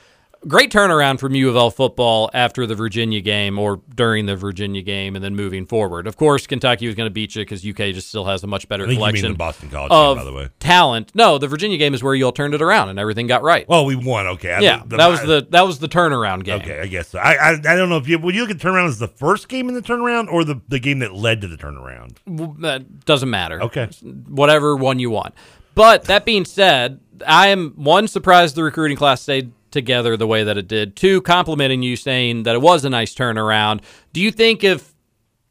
great 0.49 0.72
turnaround 0.72 1.20
from 1.20 1.34
U 1.34 1.49
of 1.49 1.57
L 1.57 1.70
football 1.70 2.30
after 2.34 2.66
the 2.66 2.74
Virginia 2.74 3.20
game 3.20 3.59
or 3.59 3.80
during 3.94 4.26
the 4.26 4.34
Virginia 4.34 4.82
game 4.82 5.14
and 5.14 5.24
then 5.24 5.36
moving 5.36 5.66
forward. 5.66 6.07
Of 6.07 6.16
course, 6.16 6.46
Kentucky 6.46 6.86
was 6.86 6.94
going 6.96 7.07
to 7.07 7.12
beat 7.12 7.36
you 7.36 7.42
because 7.42 7.64
UK 7.66 7.94
just 7.94 8.09
still 8.09 8.24
has 8.24 8.42
a 8.42 8.46
much 8.46 8.68
better 8.68 8.84
I 8.84 8.88
think 8.88 8.99
you 8.99 9.05
mean 9.05 9.12
collection 9.14 9.34
Boston 9.34 9.70
College 9.70 9.92
of 9.92 10.16
game, 10.16 10.24
by 10.24 10.30
the 10.30 10.36
way. 10.36 10.49
talent. 10.59 11.12
No, 11.14 11.38
the 11.38 11.46
Virginia 11.49 11.76
game 11.76 11.94
is 11.94 12.03
where 12.03 12.14
you 12.14 12.24
all 12.24 12.32
turned 12.32 12.55
it 12.55 12.62
around 12.62 12.88
and 12.88 12.99
everything 12.99 13.26
got 13.26 13.42
right. 13.42 13.68
Well, 13.68 13.84
we 13.84 13.94
won. 13.94 14.26
Okay. 14.26 14.53
I 14.53 14.61
yeah, 14.61 14.82
the- 14.86 14.96
that 14.96 15.07
was 15.09 15.20
the 15.22 15.46
that 15.51 15.66
was 15.66 15.78
the 15.78 15.88
turnaround 15.88 16.44
game. 16.44 16.61
Okay, 16.61 16.80
I 16.80 16.86
guess 16.86 17.09
so. 17.09 17.18
I, 17.18 17.34
I 17.34 17.51
I 17.53 17.76
don't 17.76 17.88
know 17.88 17.99
if 17.99 18.09
you 18.09 18.18
when 18.18 18.34
you 18.34 18.40
look 18.42 18.51
at 18.51 18.57
turnaround 18.59 18.88
as 18.88 18.99
the 18.99 19.09
first 19.09 19.49
game 19.49 19.68
in 19.68 19.74
the 19.74 19.82
turnaround 19.82 20.28
or 20.32 20.44
the, 20.44 20.61
the 20.68 20.78
game 20.78 20.99
that 21.01 21.14
led 21.14 21.40
to 21.42 21.49
the 21.49 21.57
turnaround. 21.57 22.16
W- 22.26 22.55
That 22.61 23.05
doesn't 23.05 23.30
matter. 23.30 23.62
Okay. 23.62 23.88
Whatever 24.28 24.76
one 24.76 24.99
you 24.99 25.11
want. 25.11 25.34
But 25.74 26.05
that 26.05 26.24
being 26.24 26.44
said, 26.44 26.99
I 27.24 27.49
am 27.49 27.70
one 27.76 28.09
surprised 28.09 28.57
the 28.57 28.64
recruiting 28.64 28.96
class 28.96 29.22
stayed 29.22 29.53
together 29.71 30.16
the 30.16 30.27
way 30.27 30.45
that 30.45 30.59
it 30.59 30.69
did. 30.69 30.97
Two, 30.97 31.21
complimenting 31.23 31.83
you 31.83 31.97
saying 31.97 32.45
that 32.45 32.55
it 32.55 32.62
was 32.62 32.85
a 32.85 32.91
nice 32.91 33.14
turnaround. 33.14 33.81
Do 34.12 34.21
you 34.21 34.31
think 34.31 34.64
if 34.64 34.95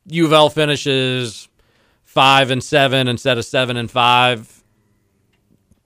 U 0.07 0.25
of 0.25 0.33
L 0.33 0.49
finishes 0.49 1.47
five 2.03 2.51
and 2.51 2.63
seven 2.63 3.07
instead 3.07 3.37
of 3.37 3.45
seven 3.45 3.77
and 3.77 3.89
five, 3.89 4.63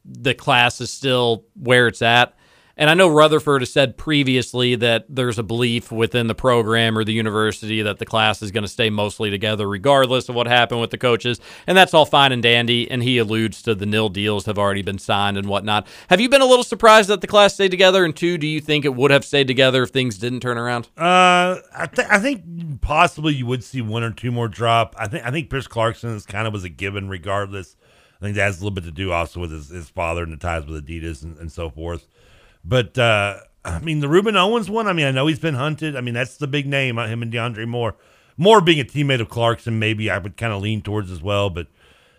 the 0.05 0.33
class 0.33 0.81
is 0.81 0.91
still 0.91 1.45
where 1.55 1.87
it's 1.87 2.01
at? 2.01 2.35
And 2.81 2.89
I 2.89 2.95
know 2.95 3.09
Rutherford 3.09 3.61
has 3.61 3.71
said 3.71 3.95
previously 3.95 4.73
that 4.73 5.05
there's 5.07 5.37
a 5.37 5.43
belief 5.43 5.91
within 5.91 6.25
the 6.25 6.33
program 6.33 6.97
or 6.97 7.03
the 7.03 7.13
university 7.13 7.83
that 7.83 7.99
the 7.99 8.07
class 8.07 8.41
is 8.41 8.49
going 8.49 8.63
to 8.63 8.67
stay 8.67 8.89
mostly 8.89 9.29
together 9.29 9.69
regardless 9.69 10.29
of 10.29 10.33
what 10.33 10.47
happened 10.47 10.81
with 10.81 10.89
the 10.89 10.97
coaches. 10.97 11.39
And 11.67 11.77
that's 11.77 11.93
all 11.93 12.07
fine 12.07 12.31
and 12.31 12.41
dandy. 12.41 12.89
And 12.89 13.03
he 13.03 13.19
alludes 13.19 13.61
to 13.61 13.75
the 13.75 13.85
nil 13.85 14.09
deals 14.09 14.47
have 14.47 14.57
already 14.57 14.81
been 14.81 14.97
signed 14.97 15.37
and 15.37 15.47
whatnot. 15.47 15.85
Have 16.09 16.19
you 16.19 16.27
been 16.27 16.41
a 16.41 16.45
little 16.47 16.63
surprised 16.63 17.09
that 17.09 17.21
the 17.21 17.27
class 17.27 17.53
stayed 17.53 17.69
together? 17.69 18.03
And 18.03 18.15
two, 18.15 18.39
do 18.39 18.47
you 18.47 18.59
think 18.59 18.83
it 18.83 18.95
would 18.95 19.11
have 19.11 19.25
stayed 19.25 19.47
together 19.47 19.83
if 19.83 19.91
things 19.91 20.17
didn't 20.17 20.39
turn 20.39 20.57
around? 20.57 20.85
Uh, 20.97 21.61
I, 21.77 21.85
th- 21.85 22.07
I 22.09 22.17
think 22.17 22.81
possibly 22.81 23.35
you 23.35 23.45
would 23.45 23.63
see 23.63 23.83
one 23.83 24.01
or 24.01 24.09
two 24.09 24.31
more 24.31 24.47
drop. 24.47 24.95
I 24.97 25.07
think 25.07 25.23
I 25.23 25.29
think 25.29 25.51
Pierce 25.51 25.67
Clarkson 25.67 26.15
is 26.15 26.25
kind 26.25 26.47
of 26.47 26.53
was 26.53 26.63
a 26.63 26.69
given 26.69 27.09
regardless. 27.09 27.75
I 28.19 28.25
think 28.25 28.37
that 28.37 28.45
has 28.45 28.59
a 28.59 28.63
little 28.63 28.73
bit 28.73 28.85
to 28.85 28.91
do 28.91 29.11
also 29.11 29.39
with 29.39 29.51
his, 29.51 29.69
his 29.69 29.89
father 29.89 30.23
and 30.23 30.33
the 30.33 30.37
ties 30.37 30.65
with 30.65 30.83
Adidas 30.83 31.21
and, 31.21 31.37
and 31.37 31.51
so 31.51 31.69
forth. 31.69 32.07
But 32.63 32.97
uh, 32.97 33.37
I 33.65 33.79
mean, 33.79 33.99
the 33.99 34.07
Rueben 34.07 34.35
Owens 34.35 34.69
one. 34.69 34.87
I 34.87 34.93
mean, 34.93 35.05
I 35.05 35.11
know 35.11 35.27
he's 35.27 35.39
been 35.39 35.55
hunted. 35.55 35.95
I 35.95 36.01
mean, 36.01 36.13
that's 36.13 36.37
the 36.37 36.47
big 36.47 36.67
name. 36.67 36.97
uh, 36.97 37.07
Him 37.07 37.21
and 37.21 37.31
DeAndre 37.31 37.67
Moore. 37.67 37.95
Moore 38.37 38.61
being 38.61 38.79
a 38.79 38.83
teammate 38.85 39.21
of 39.21 39.29
Clarkson, 39.29 39.77
maybe 39.77 40.09
I 40.09 40.17
would 40.17 40.37
kind 40.37 40.53
of 40.53 40.61
lean 40.61 40.81
towards 40.81 41.11
as 41.11 41.21
well. 41.21 41.49
But 41.49 41.67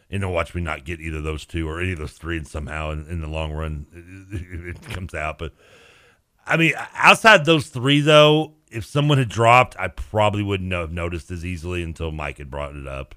you 0.08 0.18
know, 0.18 0.30
watch 0.30 0.54
me 0.54 0.60
not 0.60 0.84
get 0.84 1.00
either 1.00 1.18
of 1.18 1.24
those 1.24 1.46
two 1.46 1.68
or 1.68 1.80
any 1.80 1.92
of 1.92 1.98
those 1.98 2.12
three, 2.12 2.36
and 2.36 2.46
somehow 2.46 2.90
in, 2.90 3.06
in 3.08 3.20
the 3.20 3.28
long 3.28 3.52
run 3.52 3.86
it, 4.30 4.76
it 4.76 4.82
comes 4.82 5.14
out. 5.14 5.38
But 5.38 5.52
I 6.46 6.56
mean, 6.56 6.74
outside 6.94 7.44
those 7.44 7.68
three, 7.68 8.00
though, 8.00 8.54
if 8.70 8.84
someone 8.84 9.18
had 9.18 9.28
dropped, 9.28 9.76
I 9.78 9.88
probably 9.88 10.42
wouldn't 10.42 10.72
have 10.72 10.92
noticed 10.92 11.30
as 11.30 11.44
easily 11.44 11.82
until 11.82 12.10
Mike 12.10 12.38
had 12.38 12.50
brought 12.50 12.74
it 12.74 12.86
up. 12.86 13.14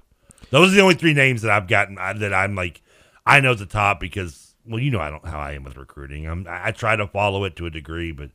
Those 0.52 0.72
are 0.72 0.76
the 0.76 0.82
only 0.82 0.96
three 0.96 1.14
names 1.14 1.42
that 1.42 1.52
I've 1.52 1.68
gotten 1.68 1.96
that 1.96 2.34
I'm 2.34 2.56
like, 2.56 2.82
I 3.26 3.40
know 3.40 3.56
the 3.56 3.66
top 3.66 4.00
because, 4.00 4.45
well, 4.68 4.80
you 4.80 4.92
know, 4.92 5.00
I 5.00 5.10
don't 5.10 5.26
how 5.26 5.40
I 5.40 5.54
am 5.54 5.64
with 5.64 5.78
recruiting. 5.78 6.28
I'm, 6.28 6.48
I 6.48 6.68
I 6.68 6.72
try 6.72 6.96
to 6.96 7.08
follow 7.08 7.44
it 7.44 7.56
to 7.58 7.66
a 7.66 7.70
degree, 7.70 8.12
but 8.12 8.30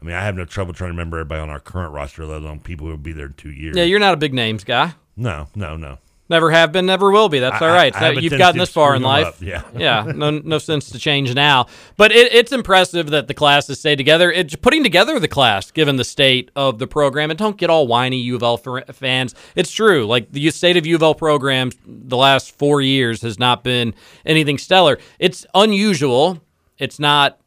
I 0.00 0.04
mean, 0.04 0.14
I 0.14 0.22
have 0.24 0.34
no 0.34 0.44
trouble 0.44 0.72
trying 0.74 0.88
to 0.88 0.92
remember 0.92 1.18
everybody 1.18 1.40
on 1.40 1.50
our 1.50 1.60
current 1.60 1.92
roster, 1.92 2.24
let 2.24 2.42
alone 2.42 2.60
people 2.60 2.86
who 2.86 2.92
will 2.92 2.98
be 2.98 3.12
there 3.12 3.26
in 3.26 3.34
two 3.34 3.50
years. 3.50 3.76
Yeah, 3.76 3.84
you're 3.84 3.98
not 3.98 4.14
a 4.14 4.16
big 4.18 4.34
names 4.34 4.64
guy. 4.64 4.94
no, 5.16 5.48
no, 5.54 5.76
no. 5.76 5.98
Never 6.28 6.50
have 6.50 6.72
been, 6.72 6.86
never 6.86 7.10
will 7.12 7.28
be. 7.28 7.38
That's 7.38 7.62
all 7.62 7.68
right. 7.68 7.94
I- 7.94 7.98
I 7.98 8.00
So 8.00 8.06
have 8.06 8.16
a 8.16 8.22
you've 8.22 8.36
gotten 8.36 8.58
this 8.58 8.70
far 8.70 8.96
in 8.96 9.02
life. 9.02 9.26
up, 9.28 9.36
yeah. 9.40 9.62
yeah. 9.76 10.12
No, 10.16 10.30
no 10.30 10.58
sense 10.58 10.90
to 10.90 10.98
change 10.98 11.32
now. 11.34 11.66
But 11.96 12.10
it, 12.10 12.32
it's 12.34 12.50
impressive 12.50 13.10
that 13.10 13.28
the 13.28 13.34
class 13.34 13.68
has 13.68 13.78
stayed 13.78 13.96
together. 13.96 14.32
It's 14.32 14.56
putting 14.56 14.82
together 14.82 15.20
the 15.20 15.28
class, 15.28 15.70
given 15.70 15.96
the 15.96 16.04
state 16.04 16.50
of 16.56 16.78
the 16.80 16.86
program. 16.88 17.30
And 17.30 17.38
don't 17.38 17.56
get 17.56 17.70
all 17.70 17.86
whiny 17.86 18.16
U 18.18 18.34
of 18.36 18.42
L 18.42 18.56
fans. 18.56 19.34
It's 19.54 19.70
true. 19.70 20.04
Like 20.06 20.32
the 20.32 20.50
state 20.50 20.76
of 20.76 20.84
U 20.84 20.96
of 20.96 21.02
L 21.02 21.14
programs, 21.14 21.76
the 21.86 22.16
last 22.16 22.56
four 22.58 22.80
years 22.82 23.22
has 23.22 23.38
not 23.38 23.62
been 23.62 23.94
anything 24.24 24.58
stellar. 24.58 24.98
It's 25.20 25.46
unusual. 25.54 26.40
It's 26.78 26.98
not 26.98 27.38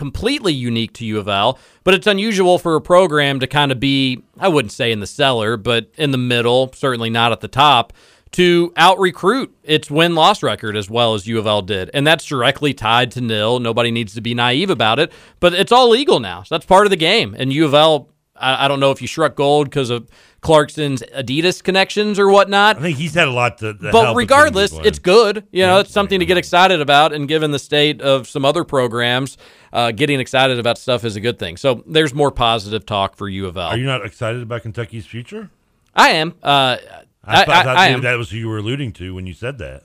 completely 0.00 0.54
unique 0.54 0.94
to 0.94 1.04
U 1.04 1.18
of 1.18 1.28
L, 1.28 1.58
but 1.84 1.92
it's 1.92 2.06
unusual 2.06 2.58
for 2.58 2.74
a 2.74 2.80
program 2.80 3.38
to 3.38 3.46
kind 3.46 3.70
of 3.70 3.78
be, 3.78 4.24
I 4.38 4.48
wouldn't 4.48 4.72
say 4.72 4.92
in 4.92 5.00
the 5.00 5.06
cellar, 5.06 5.58
but 5.58 5.90
in 5.98 6.10
the 6.10 6.16
middle, 6.16 6.72
certainly 6.72 7.10
not 7.10 7.32
at 7.32 7.40
the 7.40 7.48
top, 7.48 7.92
to 8.32 8.72
out 8.78 8.98
recruit 8.98 9.54
its 9.62 9.90
win 9.90 10.14
loss 10.14 10.42
record 10.42 10.74
as 10.74 10.88
well 10.88 11.12
as 11.12 11.26
U 11.26 11.38
of 11.38 11.46
L 11.46 11.60
did. 11.60 11.90
And 11.92 12.06
that's 12.06 12.24
directly 12.24 12.72
tied 12.72 13.10
to 13.10 13.20
nil. 13.20 13.60
Nobody 13.60 13.90
needs 13.90 14.14
to 14.14 14.22
be 14.22 14.32
naive 14.32 14.70
about 14.70 14.98
it, 14.98 15.12
but 15.38 15.52
it's 15.52 15.70
all 15.70 15.90
legal 15.90 16.18
now. 16.18 16.44
So 16.44 16.54
that's 16.54 16.64
part 16.64 16.86
of 16.86 16.90
the 16.90 16.96
game. 16.96 17.36
And 17.38 17.52
U 17.52 17.66
of 17.66 17.74
L, 17.74 18.08
I, 18.40 18.64
I 18.64 18.68
don't 18.68 18.80
know 18.80 18.90
if 18.90 19.00
you 19.02 19.08
struck 19.08 19.34
gold 19.36 19.68
because 19.68 19.90
of 19.90 20.08
Clarkson's 20.40 21.02
Adidas 21.14 21.62
connections 21.62 22.18
or 22.18 22.30
whatnot. 22.30 22.78
I 22.78 22.80
think 22.80 22.96
he's 22.98 23.14
had 23.14 23.28
a 23.28 23.32
lot 23.32 23.58
to. 23.58 23.74
But 23.74 24.16
regardless, 24.16 24.70
getting 24.70 24.82
people 24.82 24.86
in. 24.86 24.88
it's 24.88 24.98
good. 24.98 25.46
You 25.52 25.66
know, 25.66 25.78
it's 25.80 25.92
something 25.92 26.20
to 26.20 26.26
get 26.26 26.38
excited 26.38 26.80
about. 26.80 27.12
And 27.12 27.28
given 27.28 27.50
the 27.50 27.58
state 27.58 28.00
of 28.00 28.28
some 28.28 28.44
other 28.44 28.64
programs, 28.64 29.38
uh, 29.72 29.92
getting 29.92 30.20
excited 30.20 30.58
about 30.58 30.78
stuff 30.78 31.04
is 31.04 31.16
a 31.16 31.20
good 31.20 31.38
thing. 31.38 31.56
So 31.56 31.84
there's 31.86 32.14
more 32.14 32.30
positive 32.30 32.86
talk 32.86 33.16
for 33.16 33.28
U 33.28 33.46
of 33.46 33.56
L. 33.56 33.68
Are 33.68 33.76
you 33.76 33.86
not 33.86 34.04
excited 34.04 34.42
about 34.42 34.62
Kentucky's 34.62 35.06
future? 35.06 35.50
I 35.94 36.10
am. 36.10 36.34
Uh, 36.42 36.78
I, 37.24 37.42
I, 37.42 37.44
thought, 37.44 37.66
I 37.66 37.74
I 37.74 37.88
am. 37.88 38.00
that 38.02 38.16
was 38.16 38.30
who 38.30 38.38
you 38.38 38.48
were 38.48 38.58
alluding 38.58 38.92
to 38.94 39.14
when 39.14 39.26
you 39.26 39.34
said 39.34 39.58
that. 39.58 39.84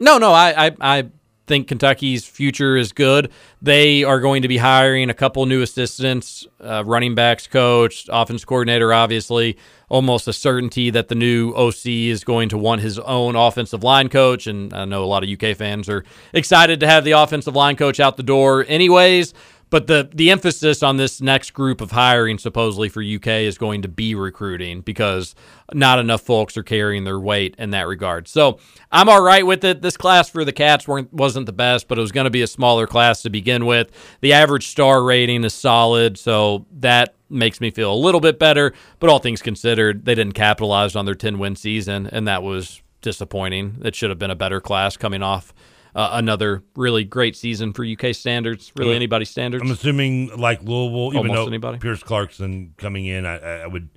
No, 0.00 0.18
no, 0.18 0.32
I, 0.32 0.66
I, 0.66 0.76
I 0.80 1.04
think 1.46 1.68
Kentucky's 1.68 2.24
future 2.24 2.76
is 2.76 2.92
good. 2.92 3.30
They 3.62 4.04
are 4.04 4.20
going 4.20 4.42
to 4.42 4.48
be 4.48 4.58
hiring 4.58 5.10
a 5.10 5.14
couple 5.14 5.46
new 5.46 5.62
assistants, 5.62 6.46
uh, 6.60 6.84
running 6.84 7.14
backs 7.14 7.46
coach, 7.46 8.06
offense 8.08 8.44
coordinator, 8.44 8.92
obviously. 8.92 9.56
Almost 9.88 10.26
a 10.26 10.32
certainty 10.32 10.90
that 10.90 11.08
the 11.08 11.14
new 11.14 11.52
OC 11.52 11.86
is 11.86 12.24
going 12.24 12.48
to 12.48 12.58
want 12.58 12.80
his 12.80 12.98
own 12.98 13.36
offensive 13.36 13.84
line 13.84 14.08
coach. 14.08 14.48
And 14.48 14.74
I 14.74 14.84
know 14.84 15.04
a 15.04 15.06
lot 15.06 15.22
of 15.22 15.30
UK 15.30 15.56
fans 15.56 15.88
are 15.88 16.04
excited 16.32 16.80
to 16.80 16.88
have 16.88 17.04
the 17.04 17.12
offensive 17.12 17.54
line 17.54 17.76
coach 17.76 18.00
out 18.00 18.16
the 18.16 18.24
door, 18.24 18.64
anyways. 18.66 19.32
But 19.68 19.88
the 19.88 20.08
the 20.14 20.30
emphasis 20.30 20.82
on 20.82 20.96
this 20.96 21.20
next 21.20 21.50
group 21.50 21.80
of 21.80 21.90
hiring, 21.90 22.38
supposedly 22.38 22.88
for 22.88 23.02
UK, 23.02 23.26
is 23.26 23.58
going 23.58 23.82
to 23.82 23.88
be 23.88 24.14
recruiting 24.14 24.80
because 24.80 25.34
not 25.72 25.98
enough 25.98 26.22
folks 26.22 26.56
are 26.56 26.62
carrying 26.62 27.04
their 27.04 27.18
weight 27.18 27.56
in 27.58 27.70
that 27.70 27.88
regard. 27.88 28.28
So 28.28 28.58
I'm 28.92 29.08
all 29.08 29.22
right 29.22 29.44
with 29.44 29.64
it. 29.64 29.82
This 29.82 29.96
class 29.96 30.28
for 30.28 30.44
the 30.44 30.52
Cats 30.52 30.86
wasn't 30.86 31.46
the 31.46 31.52
best, 31.52 31.88
but 31.88 31.98
it 31.98 32.00
was 32.00 32.12
going 32.12 32.26
to 32.26 32.30
be 32.30 32.42
a 32.42 32.46
smaller 32.46 32.86
class 32.86 33.22
to 33.22 33.30
begin 33.30 33.66
with. 33.66 33.90
The 34.20 34.32
average 34.32 34.68
star 34.68 35.02
rating 35.02 35.42
is 35.42 35.54
solid, 35.54 36.16
so 36.16 36.66
that 36.78 37.14
makes 37.28 37.60
me 37.60 37.70
feel 37.70 37.92
a 37.92 37.94
little 37.94 38.20
bit 38.20 38.38
better. 38.38 38.72
But 39.00 39.10
all 39.10 39.18
things 39.18 39.42
considered, 39.42 40.04
they 40.04 40.14
didn't 40.14 40.34
capitalize 40.34 40.94
on 40.94 41.06
their 41.06 41.14
10 41.16 41.38
win 41.38 41.56
season, 41.56 42.06
and 42.06 42.28
that 42.28 42.44
was 42.44 42.82
disappointing. 43.02 43.80
It 43.84 43.94
should 43.94 44.10
have 44.10 44.18
been 44.18 44.30
a 44.30 44.36
better 44.36 44.60
class 44.60 44.96
coming 44.96 45.22
off. 45.22 45.52
Uh, 45.96 46.10
another 46.12 46.62
really 46.76 47.04
great 47.04 47.34
season 47.34 47.72
for 47.72 47.82
UK 47.82 48.14
standards, 48.14 48.70
really 48.76 48.90
Yeah. 48.90 48.96
anybody's 48.96 49.30
standards. 49.30 49.62
I'm 49.64 49.70
assuming 49.70 50.28
like 50.36 50.62
Louisville, 50.62 51.08
even 51.14 51.16
Almost 51.30 51.34
though 51.34 51.46
anybody. 51.46 51.78
Pierce 51.78 52.02
Clarkson 52.02 52.74
coming 52.76 53.06
in, 53.06 53.24
I, 53.24 53.62
I- 53.62 53.66
would 53.66 53.88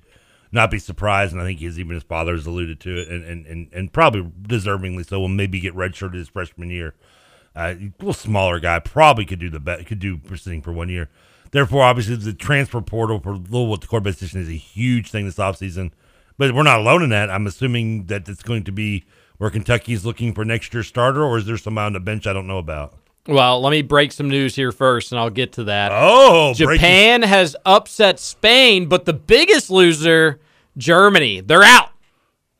not 0.50 0.70
be 0.70 0.78
surprised, 0.78 1.32
and 1.34 1.40
I 1.42 1.44
think 1.44 1.60
his 1.60 1.78
even 1.78 1.92
his 1.94 2.02
father 2.02 2.32
has 2.32 2.46
alluded 2.46 2.80
to 2.80 2.98
it, 3.02 3.08
and 3.08 3.22
and, 3.24 3.46
and, 3.46 3.68
and 3.72 3.92
probably 3.92 4.22
deservingly 4.22 5.06
so. 5.06 5.20
Will 5.20 5.28
maybe 5.28 5.60
get 5.60 5.76
redshirted 5.76 6.14
his 6.14 6.28
freshman 6.30 6.70
year. 6.70 6.94
Uh, 7.54 7.74
a 7.78 7.92
little 7.98 8.12
smaller 8.14 8.58
guy 8.60 8.78
probably 8.78 9.26
could 9.26 9.38
do 9.38 9.50
the 9.50 9.60
bet 9.60 9.86
could 9.86 9.98
do 9.98 10.20
sitting 10.36 10.62
for 10.62 10.72
one 10.72 10.88
year. 10.88 11.10
Therefore, 11.50 11.82
obviously, 11.82 12.16
the 12.16 12.32
transfer 12.32 12.80
portal 12.80 13.20
for 13.20 13.34
Louisville 13.34 13.74
at 13.74 13.80
the 13.82 13.86
quarterback 13.88 14.14
position 14.14 14.40
is 14.40 14.48
a 14.48 14.52
huge 14.52 15.10
thing 15.10 15.26
this 15.26 15.36
offseason. 15.36 15.90
But 16.38 16.54
we're 16.54 16.62
not 16.62 16.78
alone 16.80 17.02
in 17.02 17.10
that. 17.10 17.28
I'm 17.30 17.46
assuming 17.46 18.06
that 18.06 18.26
it's 18.28 18.42
going 18.42 18.64
to 18.64 18.72
be 18.72 19.04
where 19.40 19.48
Kentucky's 19.48 20.04
looking 20.04 20.34
for 20.34 20.44
next 20.44 20.74
year's 20.74 20.86
starter, 20.86 21.24
or 21.24 21.38
is 21.38 21.46
there 21.46 21.56
somebody 21.56 21.86
on 21.86 21.92
the 21.94 22.00
bench 22.00 22.26
I 22.26 22.34
don't 22.34 22.46
know 22.46 22.58
about? 22.58 22.92
Well, 23.26 23.62
let 23.62 23.70
me 23.70 23.80
break 23.80 24.12
some 24.12 24.28
news 24.28 24.54
here 24.54 24.70
first, 24.70 25.12
and 25.12 25.18
I'll 25.18 25.30
get 25.30 25.52
to 25.52 25.64
that. 25.64 25.92
Oh, 25.94 26.52
breaking- 26.54 26.74
Japan 26.76 27.22
has 27.22 27.56
upset 27.64 28.20
Spain, 28.20 28.84
but 28.86 29.06
the 29.06 29.14
biggest 29.14 29.70
loser, 29.70 30.40
Germany. 30.76 31.40
They're 31.40 31.62
out. 31.62 31.88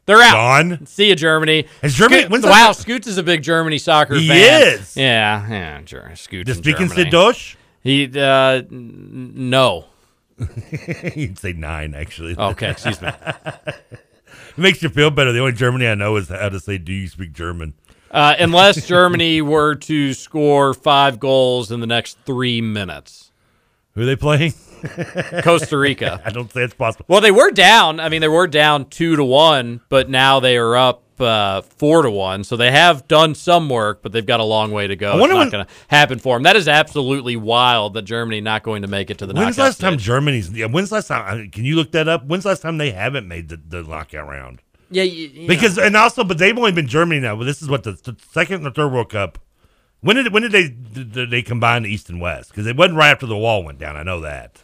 They're 0.06 0.22
out. 0.22 0.32
Gone. 0.32 0.86
See 0.86 1.08
you, 1.10 1.14
Germany. 1.16 1.66
Is 1.82 1.94
Germany- 1.94 2.22
Scoot- 2.22 2.44
wow, 2.44 2.68
that- 2.68 2.76
Scoots 2.76 3.06
is 3.06 3.18
a 3.18 3.22
big 3.22 3.42
Germany 3.42 3.76
soccer 3.76 4.14
He 4.14 4.28
fan. 4.28 4.62
is. 4.78 4.96
Yeah, 4.96 5.46
yeah, 5.50 5.80
sure. 5.84 6.10
Scoots. 6.16 6.46
Does 6.48 6.56
speaking. 6.56 6.88
Sidosh? 6.88 7.56
He 7.82 8.10
uh, 8.18 8.62
no. 8.70 9.84
You'd 11.14 11.38
say 11.38 11.52
nine, 11.52 11.94
actually. 11.94 12.36
Okay, 12.38 12.70
excuse 12.70 13.00
me. 13.02 13.10
it 14.60 14.62
makes 14.62 14.82
you 14.82 14.90
feel 14.90 15.10
better. 15.10 15.32
The 15.32 15.38
only 15.38 15.52
Germany 15.52 15.88
I 15.88 15.94
know 15.94 16.16
is 16.16 16.28
how 16.28 16.50
to 16.50 16.60
say, 16.60 16.76
"Do 16.76 16.92
you 16.92 17.08
speak 17.08 17.32
German?" 17.32 17.72
Uh, 18.10 18.34
unless 18.38 18.86
Germany 18.88 19.40
were 19.40 19.74
to 19.76 20.12
score 20.12 20.74
five 20.74 21.18
goals 21.18 21.72
in 21.72 21.80
the 21.80 21.86
next 21.86 22.18
three 22.26 22.60
minutes. 22.60 23.32
Who 23.94 24.02
are 24.02 24.04
they 24.04 24.16
playing? 24.16 24.52
Costa 25.42 25.78
Rica. 25.78 26.20
I 26.26 26.30
don't 26.30 26.50
think 26.50 26.64
it's 26.64 26.74
possible. 26.74 27.06
Well, 27.08 27.22
they 27.22 27.30
were 27.30 27.50
down. 27.50 28.00
I 28.00 28.10
mean, 28.10 28.20
they 28.20 28.28
were 28.28 28.46
down 28.46 28.90
two 28.90 29.16
to 29.16 29.24
one, 29.24 29.80
but 29.88 30.10
now 30.10 30.40
they 30.40 30.58
are 30.58 30.76
up 30.76 31.02
uh, 31.20 31.62
four 31.62 32.02
to 32.02 32.10
one. 32.10 32.44
So 32.44 32.56
they 32.56 32.70
have 32.70 33.06
done 33.08 33.34
some 33.34 33.68
work, 33.68 34.02
but 34.02 34.12
they've 34.12 34.24
got 34.26 34.40
a 34.40 34.44
long 34.44 34.70
way 34.72 34.86
to 34.86 34.96
go. 34.96 35.12
I 35.12 35.18
It's 35.18 35.28
not 35.28 35.38
when- 35.38 35.50
going 35.50 35.64
to 35.66 35.70
happen 35.88 36.18
for 36.18 36.36
them. 36.36 36.42
That 36.44 36.56
is 36.56 36.68
absolutely 36.68 37.36
wild 37.36 37.94
that 37.94 38.02
Germany 38.02 38.40
not 38.40 38.62
going 38.62 38.82
to 38.82 38.88
make 38.88 39.10
it 39.10 39.18
to 39.18 39.26
the 39.26 39.34
When's 39.34 39.56
knockout 39.56 39.68
last 39.70 39.80
time. 39.80 39.98
Germany's? 39.98 40.50
Yeah, 40.50 40.66
when's 40.66 40.92
last 40.92 41.08
time? 41.08 41.50
Can 41.50 41.64
you 41.64 41.76
look 41.76 41.92
that 41.92 42.08
up? 42.08 42.24
When's 42.26 42.44
last 42.44 42.62
time 42.62 42.78
they 42.78 42.90
haven't 42.90 43.26
made 43.28 43.48
the, 43.48 43.56
the 43.56 43.82
knockout 43.82 44.28
round? 44.28 44.62
Yeah, 44.90 45.04
you, 45.04 45.28
you 45.28 45.46
Because 45.48 45.78
and 45.78 45.96
also, 45.96 46.24
but 46.24 46.38
they've 46.38 46.56
only 46.56 46.72
been 46.72 46.88
Germany 46.88 47.20
now. 47.20 47.36
But 47.36 47.44
this 47.44 47.62
is 47.62 47.68
what 47.68 47.84
the, 47.84 47.92
the 47.92 48.16
second 48.32 48.66
or 48.66 48.70
third 48.72 48.92
World 48.92 49.10
Cup. 49.10 49.38
When 50.00 50.16
did 50.16 50.32
when 50.32 50.42
did 50.42 50.50
they 50.52 50.68
did 50.68 51.12
did 51.12 51.30
they 51.30 51.42
combine 51.42 51.82
the 51.84 51.90
East 51.90 52.08
and 52.08 52.20
West? 52.20 52.50
Because 52.50 52.66
it 52.66 52.76
wasn't 52.76 52.96
right 52.98 53.10
after 53.10 53.26
the 53.26 53.36
wall 53.36 53.62
went 53.62 53.78
down. 53.78 53.96
I 53.96 54.02
know 54.02 54.20
that. 54.22 54.62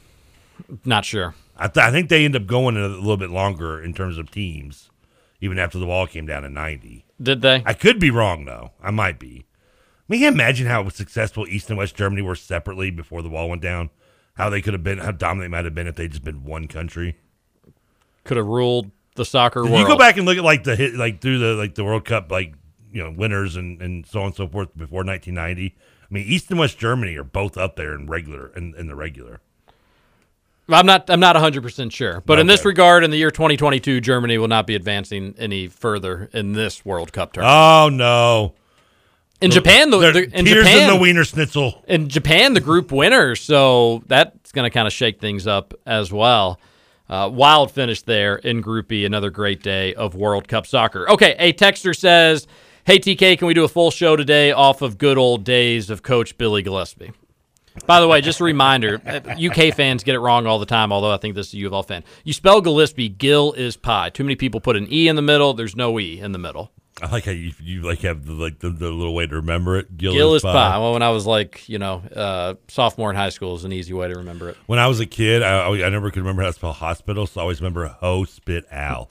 Not 0.85 1.05
sure. 1.05 1.35
I, 1.59 1.69
th- 1.69 1.85
I 1.87 1.91
think 1.91 2.09
they 2.09 2.25
end 2.25 2.35
up 2.37 2.47
going 2.47 2.77
a 2.77 2.89
little 2.89 3.17
bit 3.17 3.31
longer 3.31 3.83
in 3.83 3.95
terms 3.95 4.19
of 4.19 4.31
teams, 4.31 4.91
even 5.41 5.59
after 5.59 5.79
the 5.79 5.87
wall 5.87 6.07
came 6.07 6.27
down 6.27 6.45
in 6.45 6.55
'90. 6.55 7.05
Did 7.21 7.43
they? 7.43 7.63
I 7.67 7.73
could 7.75 7.99
be 7.99 8.11
wrong 8.11 8.45
though. 8.45 8.73
I 8.83 8.91
might 8.91 9.19
be. 9.19 9.47
I 9.47 10.13
mean, 10.13 10.21
can 10.21 10.23
you 10.23 10.29
imagine 10.41 10.67
how 10.67 10.89
successful 10.89 11.47
East 11.49 11.69
and 11.69 11.79
West 11.79 11.97
Germany 11.97 12.23
were 12.23 12.37
separately 12.37 12.91
before 12.91 13.23
the 13.23 13.29
wall 13.29 13.49
went 13.49 13.63
down? 13.63 13.91
How 14.35 14.51
they 14.51 14.61
could 14.63 14.75
have 14.75 14.85
been, 14.85 14.99
how 14.99 15.13
dominant 15.13 15.51
they 15.51 15.57
might 15.57 15.65
have 15.65 15.75
been 15.75 15.87
if 15.87 15.97
they'd 15.97 16.11
just 16.11 16.23
been 16.23 16.45
one 16.45 16.69
country. 16.69 17.17
Could 18.25 18.37
have 18.37 18.47
ruled 18.47 18.91
the 19.15 19.25
soccer 19.25 19.65
If 19.65 19.71
world. 19.71 19.81
you 19.81 19.87
go 19.87 19.97
back 19.97 20.17
and 20.17 20.27
look 20.27 20.37
at 20.37 20.45
like 20.45 20.65
the 20.65 20.77
hit, 20.77 20.95
like 20.95 21.21
through 21.21 21.39
the 21.39 21.55
like 21.55 21.75
the 21.75 21.85
World 21.85 22.05
Cup, 22.05 22.31
like 22.31 22.55
you 22.93 23.03
know 23.03 23.11
winners 23.11 23.57
and 23.57 23.81
and 23.81 24.07
so 24.07 24.21
on 24.21 24.27
and 24.27 24.35
so 24.35 24.47
forth 24.47 24.77
before 24.77 25.05
1990. 25.05 25.75
I 25.77 26.15
mean, 26.15 26.25
East 26.27 26.51
and 26.51 26.61
West 26.61 26.79
Germany 26.79 27.17
are 27.17 27.25
both 27.25 27.57
up 27.57 27.77
there 27.77 27.95
in 27.95 28.07
regular 28.07 28.53
in, 28.55 28.75
in 28.77 28.87
the 28.87 28.95
regular. 28.95 29.41
I'm 30.69 30.87
not. 30.87 31.09
I'm 31.09 31.21
not 31.21 31.37
100 31.37 31.63
percent 31.63 31.93
sure, 31.93 32.23
but 32.27 32.39
in 32.39 32.47
this 32.47 32.65
regard, 32.65 33.05
in 33.05 33.11
the 33.11 33.17
year 33.17 33.31
2022, 33.31 34.01
Germany 34.01 34.37
will 34.39 34.49
not 34.49 34.67
be 34.67 34.75
advancing 34.75 35.35
any 35.39 35.69
further 35.69 36.29
in 36.33 36.55
this 36.55 36.85
World 36.85 37.13
Cup 37.13 37.33
tournament. 37.33 37.57
Oh 37.57 37.89
no! 37.89 38.55
In 39.41 39.51
Japan, 39.51 39.91
the, 39.91 39.99
the 39.99 40.25
in 40.37 40.45
tears 40.45 40.65
Japan, 40.67 40.89
in 40.91 40.97
the 40.97 41.01
Wiener 41.01 41.25
Schnitzel. 41.25 41.85
In 41.87 42.09
Japan, 42.09 42.55
the 42.55 42.61
group 42.61 42.91
winner, 42.91 43.37
so 43.37 44.03
that's 44.07 44.51
going 44.53 44.65
to 44.65 44.71
kind 44.71 44.87
of 44.87 44.93
shake 44.93 45.21
things 45.21 45.47
up 45.47 45.75
as 45.85 46.11
well. 46.11 46.59
Uh, 47.09 47.31
wild 47.33 47.71
finish 47.71 48.03
there 48.03 48.37
in 48.37 48.61
Group 48.61 48.89
B. 48.89 49.05
Another 49.05 49.31
great 49.31 49.63
day 49.63 49.95
of 49.95 50.17
World 50.17 50.49
Cup 50.49 50.67
soccer. 50.67 51.09
Okay, 51.11 51.37
a 51.39 51.53
texter 51.53 51.95
says, 51.95 52.49
"Hey 52.85 52.99
TK, 52.99 53.39
can 53.39 53.47
we 53.47 53.55
do 53.55 53.63
a 53.63 53.69
full 53.69 53.93
show 53.93 54.17
today 54.17 54.51
off 54.51 54.83
of 54.83 54.99
good 54.99 55.17
old 55.17 55.45
days 55.45 55.91
of 55.91 56.03
Coach 56.03 56.37
Billy 56.37 56.65
Gillispie?" 56.65 57.13
By 57.85 58.01
the 58.01 58.09
way, 58.09 58.21
just 58.21 58.41
a 58.41 58.45
reminder: 58.45 59.01
uh, 59.07 59.21
UK 59.39 59.75
fans 59.75 60.03
get 60.03 60.15
it 60.15 60.21
wrong 60.21 60.47
all 60.47 60.59
the 60.59 60.67
time. 60.67 60.93
Although 60.93 61.13
I 61.13 61.19
think 61.19 61.35
this 61.35 61.49
is 61.49 61.55
a 61.55 61.59
U 61.59 61.67
of 61.67 61.73
L 61.73 61.83
fan. 61.83 62.05
You 62.25 62.33
spell 62.33 62.63
Gillispie, 62.63 63.17
Gill 63.17 63.53
is 63.53 63.77
pie. 63.77 64.11
Too 64.11 64.25
many 64.25 64.37
people 64.37 64.61
put 64.61 64.77
an 64.77 64.87
e 64.91 65.09
in 65.09 65.17
the 65.17 65.23
middle. 65.23 65.55
There's 65.55 65.77
no 65.77 65.99
e 66.01 66.19
in 66.19 66.33
the 66.33 66.39
middle. 66.39 66.73
I 67.03 67.11
like 67.11 67.27
how 67.27 67.33
you, 67.33 67.53
you 67.61 67.83
like 67.83 67.99
have 68.01 68.25
the, 68.25 68.33
like 68.33 68.61
the, 68.61 68.71
the 68.71 68.89
little 68.89 69.15
way 69.15 69.27
to 69.27 69.35
remember 69.35 69.77
it. 69.77 69.95
Gill, 69.99 70.15
Gill 70.15 70.35
is 70.35 70.43
is 70.43 70.51
pie. 70.51 70.79
Well, 70.79 70.95
when 70.95 71.03
I 71.03 71.11
was 71.11 71.27
like, 71.27 71.69
you 71.69 71.79
know, 71.79 71.97
uh, 72.15 72.55
sophomore 72.69 73.11
in 73.11 73.17
high 73.17 73.29
school 73.29 73.55
is 73.55 73.65
an 73.65 73.73
easy 73.73 73.93
way 73.93 74.09
to 74.09 74.15
remember 74.15 74.49
it. 74.49 74.57
When 74.65 74.79
I 74.79 74.87
was 74.87 74.99
a 74.99 75.05
kid, 75.05 75.43
I, 75.43 75.69
I 75.69 75.91
never 75.91 76.11
could 76.11 76.21
remember 76.21 76.41
how 76.41 76.49
to 76.49 76.55
spell 76.55 76.73
hospital, 76.73 77.27
so 77.27 77.41
I 77.41 77.43
always 77.43 77.61
remember 77.61 77.89
ho 77.89 78.25
spit 78.25 78.65
al. 78.71 79.11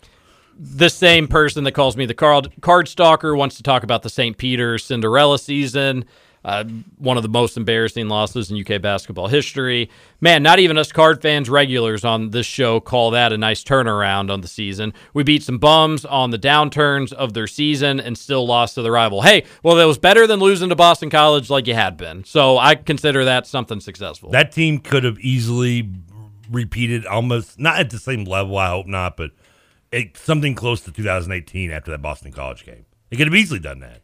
the 0.57 0.89
same 0.89 1.27
person 1.27 1.63
that 1.65 1.73
calls 1.73 1.95
me 1.95 2.07
the 2.07 2.15
card, 2.15 2.51
card 2.61 2.87
stalker 2.87 3.35
wants 3.35 3.57
to 3.57 3.63
talk 3.63 3.83
about 3.83 4.01
the 4.01 4.09
St. 4.09 4.35
Peter 4.35 4.79
Cinderella 4.79 5.37
season, 5.37 6.05
uh, 6.45 6.63
one 6.99 7.17
of 7.17 7.23
the 7.23 7.29
most 7.29 7.57
embarrassing 7.57 8.07
losses 8.07 8.51
in 8.51 8.61
UK 8.63 8.79
basketball 8.79 9.27
history. 9.27 9.89
Man, 10.21 10.43
not 10.43 10.59
even 10.59 10.77
us 10.77 10.91
card 10.91 11.19
fans 11.19 11.49
regulars 11.49 12.05
on 12.05 12.29
this 12.29 12.45
show 12.45 12.79
call 12.79 13.11
that 13.11 13.33
a 13.33 13.37
nice 13.37 13.63
turnaround 13.63 14.31
on 14.31 14.41
the 14.41 14.47
season. 14.47 14.93
We 15.15 15.23
beat 15.23 15.41
some 15.41 15.57
bums 15.57 16.05
on 16.05 16.29
the 16.29 16.37
downturns 16.37 17.11
of 17.11 17.33
their 17.33 17.47
season 17.47 17.99
and 17.99 18.15
still 18.15 18.45
lost 18.45 18.75
to 18.75 18.83
the 18.83 18.91
rival. 18.91 19.23
Hey, 19.23 19.45
well, 19.63 19.75
that 19.75 19.85
was 19.85 19.97
better 19.97 20.27
than 20.27 20.39
losing 20.39 20.69
to 20.69 20.75
Boston 20.75 21.09
College 21.09 21.49
like 21.49 21.65
you 21.65 21.73
had 21.73 21.97
been. 21.97 22.23
So 22.23 22.59
I 22.59 22.75
consider 22.75 23.25
that 23.25 23.47
something 23.47 23.79
successful. 23.79 24.29
That 24.29 24.51
team 24.51 24.77
could 24.77 25.03
have 25.03 25.19
easily 25.19 25.89
repeated 26.51 27.07
almost 27.07 27.59
not 27.59 27.79
at 27.79 27.89
the 27.89 27.97
same 27.97 28.23
level. 28.23 28.55
I 28.59 28.69
hope 28.69 28.85
not, 28.85 29.17
but 29.17 29.31
it, 29.91 30.15
something 30.15 30.53
close 30.53 30.81
to 30.81 30.91
2018 30.91 31.71
after 31.71 31.89
that 31.89 32.03
Boston 32.03 32.31
College 32.31 32.63
game. 32.63 32.85
They 33.09 33.17
could 33.17 33.25
have 33.25 33.35
easily 33.35 33.59
done 33.59 33.79
that. 33.79 34.03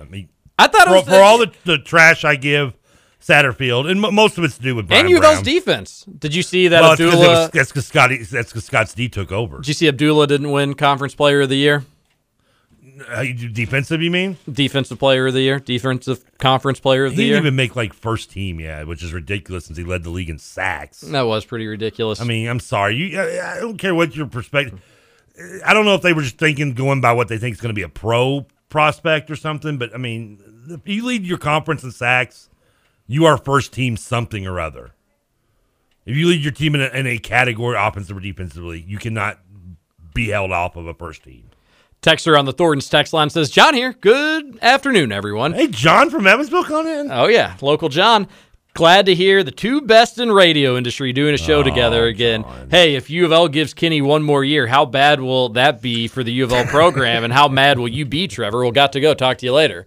I 0.00 0.04
mean, 0.04 0.28
I 0.58 0.66
thought 0.68 0.86
it 0.86 0.90
for, 0.90 0.96
was 0.96 1.04
for 1.04 1.22
all 1.22 1.38
the, 1.38 1.52
the 1.64 1.78
trash 1.78 2.24
I 2.24 2.36
give 2.36 2.74
Satterfield, 3.20 3.90
and 3.90 4.00
mo- 4.00 4.10
most 4.10 4.38
of 4.38 4.44
it's 4.44 4.56
to 4.56 4.62
do 4.62 4.74
with 4.74 4.88
Brian 4.88 5.06
and 5.06 5.10
U 5.10 5.22
of 5.22 5.42
defense. 5.42 6.04
Did 6.18 6.34
you 6.34 6.42
see 6.42 6.68
that 6.68 6.80
Well, 6.80 6.92
it's 6.92 7.00
'cause 7.00 7.12
it 7.12 7.16
Abdullah? 7.16 7.40
was- 7.42 7.50
that's 7.50 7.68
because 7.70 7.86
Scotty. 7.86 8.18
That's 8.22 8.50
because 8.52 8.64
Scott 8.64 8.92
D 8.96 9.08
took 9.08 9.32
over. 9.32 9.58
Did 9.58 9.68
you 9.68 9.74
see 9.74 9.88
Abdullah 9.88 10.26
didn't 10.26 10.50
win 10.50 10.74
Conference 10.74 11.14
Player 11.14 11.42
of 11.42 11.48
the 11.48 11.56
Year? 11.56 11.84
Uh, 13.10 13.24
defensive, 13.52 14.00
you 14.00 14.10
mean? 14.10 14.38
Defensive 14.50 14.98
Player 14.98 15.26
of 15.26 15.34
the 15.34 15.42
Year, 15.42 15.58
Defensive 15.60 16.24
Conference 16.38 16.80
Player 16.80 17.04
of 17.04 17.12
He 17.12 17.16
the 17.18 17.22
didn't 17.28 17.42
even 17.42 17.56
make 17.56 17.76
like 17.76 17.92
first 17.92 18.30
team 18.30 18.58
yet, 18.58 18.86
which 18.86 19.02
is 19.02 19.12
ridiculous 19.12 19.66
since 19.66 19.76
he 19.76 19.84
led 19.84 20.02
the 20.02 20.08
league 20.08 20.30
in 20.30 20.38
sacks. 20.38 21.02
that 21.02 21.26
was 21.26 21.44
pretty 21.44 21.66
ridiculous. 21.66 22.22
I 22.22 22.24
mean, 22.24 22.48
I'm 22.48 22.60
sorry. 22.60 22.96
You, 22.96 23.20
I, 23.20 23.56
I 23.56 23.60
don't 23.60 23.76
care 23.76 23.94
what 23.94 24.16
your 24.16 24.26
perspective. 24.26 24.80
I 25.66 25.74
don't 25.74 25.84
know 25.84 25.94
if 25.94 26.00
they 26.00 26.14
were 26.14 26.22
just 26.22 26.38
thinking, 26.38 26.72
going 26.72 27.02
by 27.02 27.12
what 27.12 27.28
they 27.28 27.36
think 27.36 27.54
is 27.56 27.60
going 27.60 27.68
to 27.68 27.74
be 27.74 27.82
a 27.82 27.88
pro 27.90 28.46
prospect 28.70 29.30
or 29.30 29.36
something. 29.36 29.76
But 29.76 29.94
I 29.94 29.98
mean, 29.98 30.40
if 30.68 30.86
you 30.88 31.04
lead 31.04 31.24
your 31.24 31.38
conference 31.38 31.82
in 31.84 31.90
sacks, 31.92 32.48
you 33.06 33.24
are 33.26 33.36
first 33.38 33.72
team 33.72 33.96
something 33.96 34.46
or 34.46 34.58
other. 34.60 34.92
If 36.04 36.16
you 36.16 36.28
lead 36.28 36.42
your 36.42 36.52
team 36.52 36.74
in 36.74 36.80
a, 36.82 36.86
in 36.88 37.06
a 37.06 37.18
category, 37.18 37.76
offensive 37.78 38.16
or 38.16 38.20
defensively, 38.20 38.84
you 38.86 38.98
cannot 38.98 39.40
be 40.14 40.28
held 40.28 40.52
off 40.52 40.76
of 40.76 40.86
a 40.86 40.94
first 40.94 41.24
team. 41.24 41.50
Texter 42.02 42.38
on 42.38 42.44
the 42.44 42.52
Thornton's 42.52 42.88
text 42.88 43.12
line 43.12 43.30
says, 43.30 43.50
John 43.50 43.74
here. 43.74 43.92
Good 43.92 44.58
afternoon, 44.62 45.10
everyone. 45.10 45.52
Hey, 45.54 45.66
John 45.66 46.10
from 46.10 46.26
Evansville, 46.26 46.62
calling 46.64 46.86
in. 46.86 47.10
Oh, 47.10 47.26
yeah. 47.26 47.56
Local 47.60 47.88
John. 47.88 48.28
Glad 48.74 49.06
to 49.06 49.14
hear 49.14 49.42
the 49.42 49.50
two 49.50 49.80
best 49.80 50.18
in 50.18 50.30
radio 50.30 50.76
industry 50.76 51.12
doing 51.12 51.34
a 51.34 51.38
show 51.38 51.60
Oh, 51.60 51.62
together 51.62 52.04
again. 52.06 52.44
Hey, 52.70 52.94
if 52.94 53.08
U 53.08 53.24
of 53.24 53.32
L 53.32 53.48
gives 53.48 53.72
Kenny 53.72 54.02
one 54.02 54.22
more 54.22 54.44
year, 54.44 54.66
how 54.66 54.84
bad 54.84 55.20
will 55.20 55.48
that 55.50 55.80
be 55.80 56.06
for 56.08 56.22
the 56.22 56.30
U 56.34 56.44
of 56.44 56.52
L 56.52 56.64
program, 56.66 57.24
and 57.24 57.32
how 57.32 57.48
mad 57.48 57.78
will 57.78 57.88
you 57.88 58.04
be, 58.04 58.28
Trevor? 58.28 58.60
We'll 58.60 58.72
got 58.72 58.92
to 58.92 59.00
go. 59.00 59.14
Talk 59.14 59.38
to 59.38 59.46
you 59.46 59.54
later. 59.54 59.86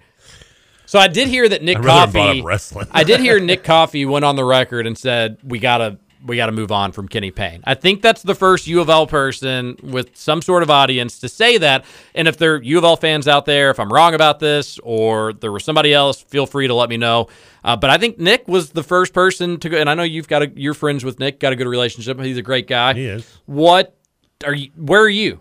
So 0.90 0.98
I 0.98 1.08
did 1.08 1.28
hear 1.28 1.48
that 1.48 1.62
Nick 1.62 1.78
I'd 1.78 1.86
rather 1.86 2.00
have 2.00 2.14
brought 2.14 2.26
Coffey. 2.30 2.42
wrestling. 2.42 2.88
I 2.90 3.04
did 3.04 3.20
hear 3.20 3.40
Nick 3.40 3.64
Coffey 3.64 4.08
went 4.08 4.26
on 4.26 4.36
the 4.36 4.44
record 4.44 4.88
and 4.88 4.98
said 4.98 5.38
we 5.44 5.60
gotta 5.60 6.00
we 6.26 6.36
gotta 6.36 6.52
move 6.52 6.72
on 6.72 6.94
from 6.94 7.08
Kenny 7.08 7.30
Payne. 7.30 7.62
I 7.68 7.76
think 7.76 8.02
that's 8.02 8.24
the 8.24 8.34
first 8.34 8.66
U 8.66 8.82
of 8.82 8.90
L 8.90 9.06
person 9.06 9.78
with 9.84 10.18
some 10.18 10.42
sort 10.42 10.64
of 10.64 10.72
audience 10.72 11.20
to 11.20 11.30
say 11.30 11.60
that. 11.60 11.86
And 12.16 12.28
if 12.28 12.38
there 12.38 12.56
are 12.56 12.64
U 12.64 12.80
of 12.80 12.84
L 12.84 12.96
fans 12.96 13.28
out 13.28 13.46
there, 13.46 13.70
if 13.70 13.80
I'm 13.80 13.94
wrong 13.94 14.16
about 14.16 14.40
this 14.40 14.80
or 14.80 15.34
there 15.34 15.52
was 15.52 15.64
somebody 15.64 15.94
else, 15.94 16.24
feel 16.24 16.48
free 16.48 16.66
to 16.66 16.74
let 16.74 16.90
me 16.90 16.98
know. 16.98 17.28
Uh, 17.64 17.76
but 17.76 17.92
I 17.92 18.00
think 18.00 18.18
Nick 18.18 18.48
was 18.48 18.72
the 18.72 18.82
first 18.82 19.14
person 19.14 19.60
to 19.60 19.70
go, 19.70 19.78
and 19.78 19.92
I 19.92 19.94
know 19.94 20.02
you've 20.02 20.28
got 20.28 20.42
a, 20.42 20.52
you're 20.56 20.74
friends 20.74 21.06
with 21.06 21.20
Nick, 21.20 21.40
got 21.40 21.54
a 21.54 21.56
good 21.56 21.68
relationship. 21.68 22.20
He's 22.20 22.38
a 22.38 22.42
great 22.42 22.68
guy. 22.68 22.96
He 22.96 23.06
is. 23.06 23.38
What 23.46 23.96
are 24.44 24.56
you? 24.56 24.72
Where 24.76 25.04
are 25.04 25.08
you? 25.08 25.40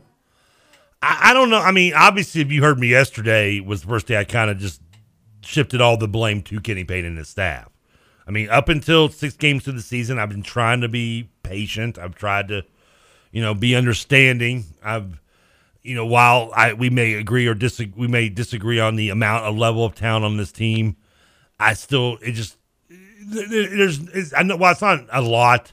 I, 1.00 1.30
I 1.30 1.32
don't 1.32 1.48
know. 1.48 1.60
I 1.60 1.72
mean, 1.72 1.94
obviously, 1.94 2.42
if 2.42 2.52
you 2.52 2.62
heard 2.62 2.78
me 2.78 2.88
yesterday, 2.88 3.60
was 3.60 3.80
the 3.80 3.88
first 3.88 4.06
day 4.06 4.18
I 4.18 4.24
kind 4.24 4.50
of 4.50 4.58
just 4.58 4.82
shifted 5.48 5.80
all 5.80 5.96
the 5.96 6.06
blame 6.06 6.42
to 6.42 6.60
Kenny 6.60 6.84
Payne 6.84 7.06
and 7.06 7.16
his 7.16 7.28
staff. 7.28 7.70
I 8.26 8.30
mean, 8.30 8.50
up 8.50 8.68
until 8.68 9.08
six 9.08 9.34
games 9.34 9.64
through 9.64 9.72
the 9.74 9.82
season, 9.82 10.18
I've 10.18 10.28
been 10.28 10.42
trying 10.42 10.82
to 10.82 10.88
be 10.88 11.30
patient. 11.42 11.98
I've 11.98 12.14
tried 12.14 12.48
to, 12.48 12.64
you 13.32 13.40
know, 13.40 13.54
be 13.54 13.74
understanding. 13.74 14.64
I've, 14.84 15.22
you 15.82 15.94
know, 15.94 16.04
while 16.04 16.52
I 16.54 16.74
we 16.74 16.90
may 16.90 17.14
agree 17.14 17.46
or 17.46 17.54
disagree, 17.54 17.94
we 17.96 18.08
may 18.08 18.28
disagree 18.28 18.78
on 18.78 18.96
the 18.96 19.08
amount 19.08 19.46
of 19.46 19.56
level 19.56 19.86
of 19.86 19.94
talent 19.94 20.26
on 20.26 20.36
this 20.36 20.52
team. 20.52 20.96
I 21.58 21.72
still, 21.72 22.18
it 22.20 22.32
just 22.32 22.58
there- 22.90 23.48
there- 23.48 23.76
there's, 23.76 24.34
I 24.34 24.42
know, 24.42 24.56
well, 24.56 24.72
it's 24.72 24.82
not 24.82 25.06
a 25.10 25.22
lot. 25.22 25.72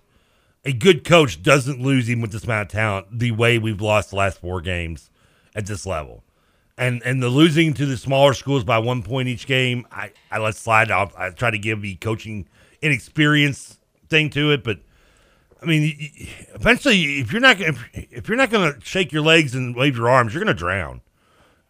A 0.63 0.71
good 0.73 1.03
coach 1.03 1.43
doesn't 1.43 1.81
lose 1.81 2.09
even 2.09 2.21
with 2.21 2.31
this 2.31 2.45
amount 2.45 2.67
of 2.67 2.71
talent 2.71 3.07
the 3.19 3.31
way 3.31 3.57
we've 3.59 3.81
lost 3.81 4.09
the 4.11 4.15
last 4.15 4.39
four 4.39 4.61
games 4.61 5.09
at 5.53 5.65
this 5.67 5.85
level. 5.85 6.23
And 6.77 7.01
and 7.03 7.23
the 7.23 7.29
losing 7.29 7.73
to 7.75 7.85
the 7.85 7.95
smaller 7.95 8.33
schools 8.33 8.65
by 8.65 8.79
one 8.79 9.01
point 9.01 9.29
each 9.29 9.47
game, 9.47 9.87
I, 9.91 10.11
I 10.29 10.39
let 10.39 10.55
slide. 10.55 10.91
I'll, 10.91 11.11
I 11.17 11.29
try 11.29 11.49
to 11.49 11.57
give 11.57 11.81
the 11.81 11.95
coaching 11.95 12.47
inexperience 12.81 13.77
thing 14.09 14.29
to 14.31 14.51
it, 14.51 14.63
but 14.63 14.79
I 15.61 15.65
mean, 15.65 16.11
eventually, 16.53 17.19
if 17.19 17.31
you're 17.31 17.41
not 17.41 17.59
if, 17.61 17.83
if 17.93 18.27
you're 18.27 18.37
not 18.37 18.49
going 18.49 18.73
to 18.73 18.81
shake 18.81 19.11
your 19.11 19.23
legs 19.23 19.55
and 19.55 19.75
wave 19.75 19.95
your 19.97 20.09
arms, 20.09 20.33
you're 20.33 20.43
going 20.43 20.55
to 20.55 20.59
drown. 20.59 21.01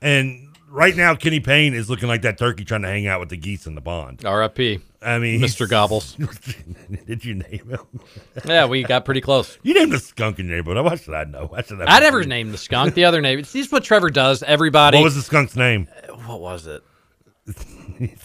And 0.01 0.55
right 0.69 0.95
now, 0.95 1.15
Kenny 1.15 1.39
Payne 1.39 1.73
is 1.73 1.89
looking 1.89 2.07
like 2.07 2.21
that 2.23 2.37
turkey 2.37 2.65
trying 2.65 2.81
to 2.81 2.87
hang 2.87 3.07
out 3.07 3.19
with 3.19 3.29
the 3.29 3.37
geese 3.37 3.65
in 3.65 3.75
the 3.75 3.81
pond. 3.81 4.25
R.I.P. 4.25 4.81
I 5.05 5.19
mean, 5.19 5.39
Mr. 5.39 5.69
Gobbles. 5.69 6.15
did 7.05 7.23
you 7.23 7.35
name 7.35 7.69
him? 7.69 8.01
yeah, 8.43 8.65
we 8.65 8.83
got 8.83 9.05
pretty 9.05 9.21
close. 9.21 9.57
You 9.61 9.75
named 9.75 9.91
the 9.91 9.99
skunk 9.99 10.39
in 10.39 10.47
your 10.47 10.57
neighborhood. 10.57 10.83
Why 10.83 10.95
should 10.95 11.13
I 11.13 11.25
know? 11.25 11.45
Why 11.45 11.61
should 11.61 11.79
I 11.81 11.97
I 11.97 11.99
never 11.99 12.23
named 12.23 12.53
the 12.53 12.57
skunk. 12.57 12.95
The 12.95 13.05
other 13.05 13.21
name. 13.21 13.39
This 13.39 13.55
is 13.55 13.71
what 13.71 13.83
Trevor 13.83 14.09
does. 14.09 14.41
Everybody. 14.41 14.97
What 14.97 15.03
was 15.03 15.15
the 15.15 15.21
skunk's 15.21 15.55
name? 15.55 15.87
What 16.25 16.41
was 16.41 16.65
it? 16.65 16.83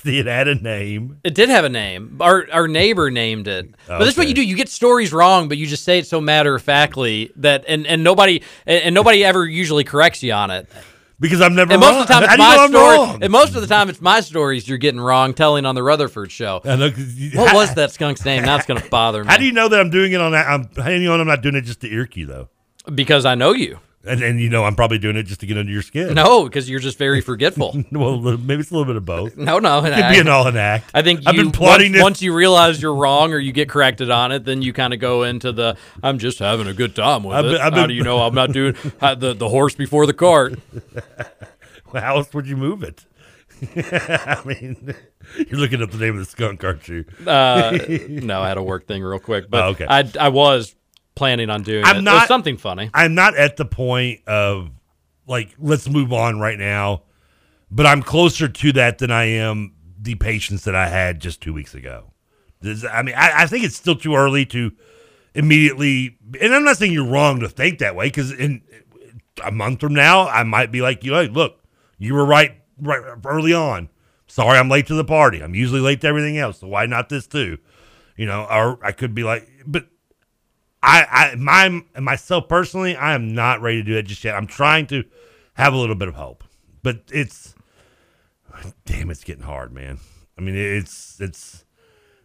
See, 0.02 0.18
it 0.18 0.26
had 0.26 0.48
a 0.48 0.54
name. 0.54 1.18
It 1.22 1.34
did 1.34 1.50
have 1.50 1.64
a 1.64 1.68
name. 1.68 2.16
Our 2.20 2.46
our 2.50 2.66
neighbor 2.66 3.10
named 3.10 3.46
it. 3.46 3.74
But 3.86 3.98
this 3.98 4.10
is 4.10 4.16
what 4.16 4.26
you 4.26 4.34
do. 4.34 4.42
You 4.42 4.56
get 4.56 4.70
stories 4.70 5.12
wrong, 5.12 5.48
but 5.48 5.58
you 5.58 5.66
just 5.66 5.84
say 5.84 5.98
it 5.98 6.06
so 6.06 6.20
matter 6.20 6.54
of 6.54 6.62
factly 6.62 7.30
that 7.36 7.64
and, 7.68 7.86
and 7.86 8.02
nobody 8.02 8.42
and, 8.66 8.84
and 8.84 8.94
nobody 8.94 9.22
ever 9.22 9.46
usually 9.46 9.84
corrects 9.84 10.22
you 10.22 10.32
on 10.32 10.50
it. 10.50 10.68
Because 11.20 11.40
I'm 11.42 11.54
never 11.54 11.72
And 11.72 11.80
most 11.80 11.92
wrong. 11.92 12.00
of 12.02 12.08
the 12.08 12.14
time 12.14 12.22
it's 12.24 12.38
my 12.38 12.66
story. 12.68 12.96
wrong? 12.96 13.18
And 13.22 13.30
most 13.30 13.54
of 13.54 13.60
the 13.60 13.66
time 13.66 13.90
it's 13.90 14.00
my 14.00 14.20
stories 14.20 14.66
you're 14.66 14.78
getting 14.78 15.00
wrong 15.00 15.34
telling 15.34 15.66
on 15.66 15.74
the 15.74 15.82
Rutherford 15.82 16.32
show. 16.32 16.62
I 16.64 16.76
What 16.76 17.48
how- 17.50 17.54
was 17.54 17.74
that 17.74 17.92
skunk's 17.92 18.24
name? 18.24 18.42
That's 18.44 18.64
gonna 18.66 18.82
bother 18.88 19.22
me. 19.24 19.30
How 19.30 19.36
do 19.36 19.44
you 19.44 19.52
know 19.52 19.68
that 19.68 19.78
I'm 19.78 19.90
doing 19.90 20.12
it 20.12 20.20
on 20.20 20.32
that? 20.32 20.46
I'm 20.48 20.68
how 20.76 20.84
do 20.88 20.94
you 20.94 21.04
know 21.08 21.20
I'm 21.20 21.26
not 21.26 21.42
doing 21.42 21.56
it 21.56 21.62
just 21.62 21.80
to 21.82 21.94
irk 21.94 22.16
you 22.16 22.24
though? 22.26 22.48
Because 22.94 23.26
I 23.26 23.34
know 23.34 23.52
you. 23.52 23.78
And 24.02 24.22
and 24.22 24.40
you 24.40 24.48
know 24.48 24.64
I'm 24.64 24.74
probably 24.76 24.96
doing 24.98 25.16
it 25.16 25.24
just 25.24 25.40
to 25.40 25.46
get 25.46 25.58
under 25.58 25.70
your 25.70 25.82
skin. 25.82 26.14
No, 26.14 26.44
because 26.44 26.70
you're 26.70 26.80
just 26.80 26.96
very 26.96 27.20
forgetful. 27.20 27.84
well, 27.92 28.18
maybe 28.18 28.60
it's 28.60 28.70
a 28.70 28.74
little 28.74 28.86
bit 28.86 28.96
of 28.96 29.04
both. 29.04 29.36
No, 29.36 29.58
no, 29.58 29.84
it 29.84 29.92
could 29.94 30.08
be 30.10 30.18
an 30.20 30.28
all 30.28 30.46
an 30.46 30.56
act. 30.56 30.90
I 30.94 31.02
think 31.02 31.20
I've 31.26 31.34
you, 31.34 31.42
been 31.42 31.52
plotting 31.52 31.88
once, 31.90 31.94
this. 31.96 32.02
once 32.02 32.22
you 32.22 32.32
realize 32.34 32.80
you're 32.80 32.94
wrong 32.94 33.34
or 33.34 33.38
you 33.38 33.52
get 33.52 33.68
corrected 33.68 34.10
on 34.10 34.32
it, 34.32 34.46
then 34.46 34.62
you 34.62 34.72
kind 34.72 34.94
of 34.94 35.00
go 35.00 35.24
into 35.24 35.52
the 35.52 35.76
I'm 36.02 36.18
just 36.18 36.38
having 36.38 36.66
a 36.66 36.72
good 36.72 36.96
time 36.96 37.24
with 37.24 37.36
I've 37.36 37.44
it. 37.44 37.48
been- 37.52 37.60
I've 37.60 37.72
How 37.74 37.80
been- 37.80 37.88
do 37.90 37.94
you 37.94 38.02
know 38.02 38.20
I'm 38.20 38.34
not 38.34 38.52
doing 38.52 38.74
uh, 39.02 39.14
the 39.16 39.34
the 39.34 39.50
horse 39.50 39.74
before 39.74 40.06
the 40.06 40.14
cart? 40.14 40.58
How 41.92 42.16
else 42.16 42.32
would 42.32 42.46
you 42.46 42.56
move 42.56 42.82
it? 42.82 43.04
I 43.76 44.40
mean, 44.46 44.94
you're 45.36 45.58
looking 45.60 45.82
up 45.82 45.90
the 45.90 45.98
name 45.98 46.14
of 46.14 46.20
the 46.20 46.24
skunk, 46.24 46.64
aren't 46.64 46.88
you? 46.88 47.04
Uh, 47.26 47.76
no, 48.08 48.40
I 48.40 48.48
had 48.48 48.56
a 48.56 48.62
work 48.62 48.86
thing 48.86 49.02
real 49.02 49.18
quick, 49.18 49.50
but 49.50 49.62
Oh, 49.64 49.68
okay. 49.72 49.86
I 49.86 50.10
I 50.18 50.28
was 50.30 50.74
planning 51.20 51.50
on 51.50 51.62
doing. 51.62 51.84
I'm 51.84 52.02
not 52.02 52.28
something 52.28 52.56
funny. 52.56 52.88
I'm 52.94 53.14
not 53.14 53.36
at 53.36 53.58
the 53.58 53.66
point 53.66 54.20
of 54.26 54.70
like 55.26 55.54
let's 55.58 55.86
move 55.86 56.14
on 56.14 56.40
right 56.40 56.58
now, 56.58 57.02
but 57.70 57.84
I'm 57.84 58.02
closer 58.02 58.48
to 58.48 58.72
that 58.72 58.96
than 58.96 59.10
I 59.10 59.24
am 59.24 59.74
the 60.00 60.14
patience 60.14 60.64
that 60.64 60.74
I 60.74 60.88
had 60.88 61.20
just 61.20 61.42
two 61.42 61.52
weeks 61.52 61.74
ago. 61.74 62.14
This- 62.62 62.86
I 62.90 63.02
mean, 63.02 63.14
I, 63.16 63.42
I 63.42 63.46
think 63.46 63.64
it's 63.66 63.76
still 63.76 63.96
too 63.96 64.14
early 64.14 64.46
to 64.46 64.72
immediately, 65.34 66.16
and 66.40 66.54
I'm 66.54 66.64
not 66.64 66.78
saying 66.78 66.92
you're 66.92 67.06
wrong 67.06 67.40
to 67.40 67.48
think 67.50 67.80
that 67.80 67.94
way 67.94 68.06
because 68.06 68.32
in 68.32 68.62
a 69.44 69.50
month 69.52 69.80
from 69.80 69.92
now, 69.92 70.26
I 70.26 70.42
might 70.42 70.72
be 70.72 70.80
like 70.80 71.04
you. 71.04 71.12
Hey, 71.12 71.28
look, 71.28 71.60
you 71.98 72.14
were 72.14 72.24
right, 72.24 72.52
right 72.80 73.02
early 73.26 73.52
on. 73.52 73.90
Sorry, 74.26 74.58
I'm 74.58 74.70
late 74.70 74.86
to 74.86 74.94
the 74.94 75.04
party. 75.04 75.42
I'm 75.42 75.54
usually 75.54 75.80
late 75.80 76.00
to 76.00 76.06
everything 76.06 76.38
else, 76.38 76.60
so 76.60 76.68
why 76.68 76.86
not 76.86 77.10
this 77.10 77.26
too? 77.26 77.58
You 78.16 78.26
know, 78.26 78.46
or 78.50 78.78
I 78.82 78.92
could 78.92 79.14
be 79.14 79.22
like, 79.22 79.46
but 79.66 79.86
I, 80.82 81.06
I, 81.10 81.34
my, 81.36 81.82
myself 82.00 82.48
personally, 82.48 82.96
I 82.96 83.14
am 83.14 83.34
not 83.34 83.60
ready 83.60 83.78
to 83.78 83.82
do 83.82 83.96
it 83.96 84.04
just 84.04 84.24
yet. 84.24 84.34
I'm 84.34 84.46
trying 84.46 84.86
to 84.88 85.04
have 85.54 85.74
a 85.74 85.76
little 85.76 85.94
bit 85.94 86.08
of 86.08 86.14
hope, 86.14 86.42
but 86.82 87.02
it's, 87.12 87.54
damn, 88.86 89.10
it's 89.10 89.24
getting 89.24 89.44
hard, 89.44 89.72
man. 89.72 89.98
I 90.38 90.40
mean, 90.40 90.54
it's, 90.56 91.20
it's, 91.20 91.64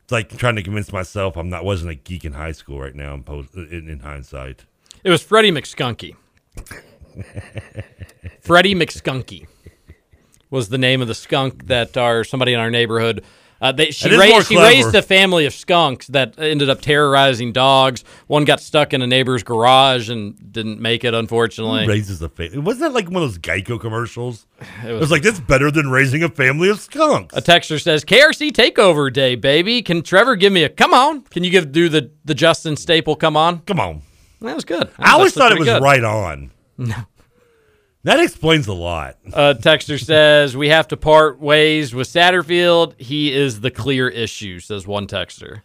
it's 0.03 0.11
like 0.11 0.29
trying 0.37 0.55
to 0.55 0.63
convince 0.63 0.93
myself 0.93 1.35
I'm 1.35 1.49
not 1.49 1.65
wasn't 1.65 1.91
a 1.91 1.95
geek 1.95 2.23
in 2.23 2.33
high 2.33 2.53
school 2.53 2.79
right 2.79 2.95
now. 2.95 3.13
In, 3.13 3.23
post, 3.23 3.53
in, 3.55 3.89
in 3.89 3.99
hindsight, 3.99 4.65
It 5.03 5.09
was 5.09 5.21
Freddie 5.21 5.51
McSkunky. 5.51 6.15
Freddie 8.39 8.75
McSkunky 8.75 9.47
was 10.49 10.69
the 10.69 10.77
name 10.77 11.01
of 11.01 11.07
the 11.07 11.15
skunk 11.15 11.67
that 11.67 11.97
our 11.97 12.23
somebody 12.23 12.53
in 12.53 12.59
our 12.59 12.71
neighborhood. 12.71 13.23
Uh, 13.61 13.71
they, 13.71 13.91
she 13.91 14.09
That 14.09 14.15
is 14.15 14.17
more 14.29 14.37
raised 14.39 14.47
she 14.49 14.57
raised 14.57 14.95
a 14.95 15.01
family 15.01 15.45
of 15.45 15.53
skunks 15.53 16.07
that 16.07 16.37
ended 16.37 16.69
up 16.69 16.81
terrorizing 16.81 17.53
dogs. 17.53 18.03
One 18.27 18.43
got 18.43 18.59
stuck 18.59 18.93
in 18.93 19.01
a 19.01 19.07
neighbor's 19.07 19.43
garage 19.43 20.09
and 20.09 20.35
didn't 20.51 20.79
make 20.81 21.03
it, 21.05 21.13
unfortunately. 21.13 21.87
Raises 21.87 22.21
a 22.21 22.27
family. 22.29 22.57
Wasn't 22.59 22.81
that 22.81 22.93
like 22.93 23.05
one 23.09 23.23
of 23.23 23.29
those 23.29 23.37
Geico 23.37 23.79
commercials? 23.79 24.45
It 24.59 24.89
It 24.89 24.91
was- 24.93 25.01
was, 25.01 25.11
like 25.11 25.21
that's 25.21 25.39
better 25.39 25.71
than 25.71 25.89
raising 25.89 26.21
a 26.23 26.29
family 26.29 26.69
of 26.69 26.79
skunks. 26.81 27.35
A 27.35 27.41
texter 27.41 27.81
says, 27.81 28.03
"KRC 28.03 28.51
Takeover 28.51 29.11
Day, 29.11 29.35
baby. 29.35 29.81
Can 29.81 30.01
Trevor 30.01 30.35
give 30.35 30.51
me 30.51 30.63
a 30.63 30.69
come 30.69 30.93
on? 30.93 31.21
Can 31.21 31.43
you 31.43 31.49
give 31.49 31.71
do 31.71 31.87
the 31.89 32.11
the 32.25 32.35
Justin 32.35 32.75
Staple 32.75 33.15
come 33.15 33.37
on? 33.37 33.59
Come 33.59 33.79
on. 33.79 34.01
That 34.41 34.53
was 34.55 34.65
good. 34.65 34.89
I 34.99 35.13
always 35.13 35.33
thought 35.33 35.51
it 35.53 35.59
was 35.59 35.67
good. 35.67 35.81
right 35.81 36.03
on. 36.03 36.51
No. 36.77 36.95
That 38.05 38.19
explains 38.19 38.67
a 38.67 38.73
lot. 38.73 39.17
Uh, 39.33 39.55
texter 39.57 39.99
says 39.99 40.55
we 40.55 40.69
have 40.69 40.87
to 40.89 40.97
part 40.97 41.39
ways 41.39 41.95
with 41.95 42.07
Satterfield. 42.07 42.93
He 43.01 43.33
is 43.33 43.61
the 43.61 43.71
clear 43.71 44.07
issue. 44.07 44.59
Says 44.59 44.85
one 44.85 45.07
texter. 45.07 45.63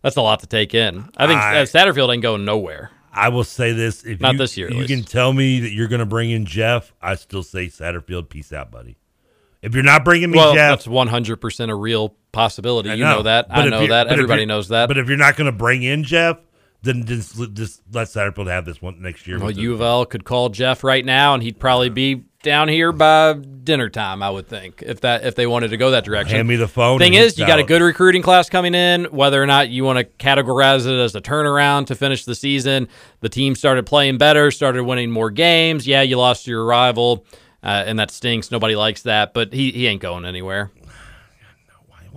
That's 0.00 0.16
a 0.16 0.22
lot 0.22 0.40
to 0.40 0.46
take 0.46 0.72
in. 0.74 1.10
I 1.18 1.26
think 1.26 1.38
I- 1.38 1.60
uh, 1.60 1.64
Satterfield 1.66 2.10
ain't 2.10 2.22
going 2.22 2.46
nowhere. 2.46 2.90
I 3.12 3.28
will 3.28 3.44
say 3.44 3.72
this: 3.72 4.02
if 4.02 4.18
Not 4.18 4.32
you, 4.32 4.38
this 4.38 4.56
year, 4.56 4.70
you 4.70 4.78
least. 4.78 4.88
can 4.88 5.02
tell 5.02 5.34
me 5.34 5.60
that 5.60 5.70
you're 5.70 5.88
going 5.88 5.98
to 6.00 6.06
bring 6.06 6.30
in 6.30 6.46
Jeff, 6.46 6.94
I 7.02 7.16
still 7.16 7.42
say 7.42 7.66
Satterfield. 7.66 8.30
Peace 8.30 8.50
out, 8.50 8.70
buddy. 8.70 8.96
If 9.60 9.74
you're 9.74 9.82
not 9.84 10.04
bringing 10.06 10.30
me 10.30 10.38
well, 10.38 10.54
Jeff, 10.54 10.70
that's 10.70 10.86
one 10.88 11.08
hundred 11.08 11.36
percent 11.36 11.70
a 11.70 11.74
real 11.74 12.14
possibility. 12.32 12.88
I 12.90 12.94
You 12.94 13.04
know 13.04 13.22
that. 13.24 13.48
I 13.50 13.68
know 13.68 13.86
that. 13.88 14.06
Everybody 14.06 14.46
knows 14.46 14.68
that. 14.68 14.86
But 14.88 14.96
if 14.96 15.08
you're 15.08 15.18
not 15.18 15.36
going 15.36 15.50
to 15.52 15.56
bring 15.56 15.82
in 15.82 16.04
Jeff, 16.04 16.38
then 16.82 17.04
just, 17.06 17.54
just 17.54 17.82
let 17.92 18.08
Satterfield 18.08 18.48
have 18.48 18.64
this 18.64 18.80
one 18.80 19.02
next 19.02 19.26
year. 19.26 19.38
well, 19.38 19.50
U 19.50 19.74
of 19.74 19.80
L 19.80 20.06
could 20.06 20.24
call 20.24 20.48
Jeff 20.48 20.84
right 20.84 21.04
now, 21.04 21.34
and 21.34 21.42
he'd 21.42 21.58
probably 21.58 21.88
be 21.88 22.24
down 22.42 22.68
here 22.68 22.92
by 22.92 23.34
dinner 23.34 23.88
time. 23.88 24.22
I 24.22 24.30
would 24.30 24.46
think 24.48 24.82
if 24.86 25.00
that 25.00 25.24
if 25.24 25.34
they 25.34 25.46
wanted 25.46 25.68
to 25.68 25.76
go 25.76 25.90
that 25.90 26.04
direction. 26.04 26.36
Hand 26.36 26.48
me 26.48 26.56
the 26.56 26.68
phone 26.68 26.98
Thing 26.98 27.14
is, 27.14 27.38
you 27.38 27.46
got 27.46 27.58
a 27.58 27.64
good 27.64 27.82
recruiting 27.82 28.22
class 28.22 28.48
coming 28.48 28.74
in. 28.74 29.06
Whether 29.06 29.42
or 29.42 29.46
not 29.46 29.70
you 29.70 29.84
want 29.84 29.98
to 29.98 30.04
categorize 30.04 30.86
it 30.86 30.98
as 30.98 31.14
a 31.14 31.20
turnaround 31.20 31.86
to 31.86 31.94
finish 31.94 32.24
the 32.24 32.34
season, 32.34 32.88
the 33.20 33.28
team 33.28 33.54
started 33.54 33.86
playing 33.86 34.18
better, 34.18 34.50
started 34.50 34.84
winning 34.84 35.10
more 35.10 35.30
games. 35.30 35.86
Yeah, 35.86 36.02
you 36.02 36.16
lost 36.16 36.44
to 36.44 36.50
your 36.50 36.64
rival, 36.64 37.26
uh, 37.62 37.84
and 37.86 37.98
that 37.98 38.10
stinks. 38.10 38.50
Nobody 38.50 38.76
likes 38.76 39.02
that, 39.02 39.34
but 39.34 39.52
he 39.52 39.72
he 39.72 39.86
ain't 39.86 40.00
going 40.00 40.24
anywhere. 40.24 40.70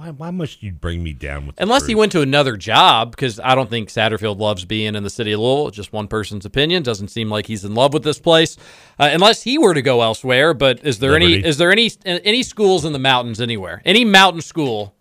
Why, 0.02 0.10
why 0.10 0.32
must 0.32 0.64
you 0.64 0.72
bring 0.72 1.04
me 1.04 1.14
down 1.14 1.46
with? 1.46 1.58
the 1.58 1.62
Unless 1.62 1.86
he 1.86 1.94
went 1.94 2.12
to 2.14 2.22
another 2.22 2.58
job, 2.58 3.12
because 3.12 3.40
I 3.40 3.54
don't 3.54 3.70
think 3.70 3.90
Satterfield 3.90 4.40
loves 4.40 4.66
being 4.66 4.96
in 4.96 5.04
the 5.04 5.12
city 5.12 5.32
of 5.32 5.42
Louisville. 5.42 5.70
Just 5.70 5.94
one 5.94 6.08
person's 6.08 6.44
opinion. 6.44 6.82
Doesn't 6.82 7.10
seem 7.10 7.30
like 7.30 7.46
he's 7.46 7.64
in 7.64 7.76
love 7.76 7.94
with 7.94 8.02
this 8.02 8.18
place. 8.18 8.58
Uh, 8.98 9.12
unless 9.14 9.44
he 9.44 9.60
were 9.60 9.76
to 9.76 9.82
go 9.84 10.02
elsewhere. 10.02 10.56
But 10.56 10.84
is 10.84 10.98
there 10.98 11.16
any 11.16 11.34
is 11.36 11.60
there 11.60 11.72
any 11.72 11.92
any 12.04 12.42
schools 12.42 12.84
in 12.84 12.94
the 12.94 13.00
mountains 13.00 13.40
anywhere? 13.40 13.84
Any 13.86 14.04
mountain 14.04 14.42
school? 14.42 14.96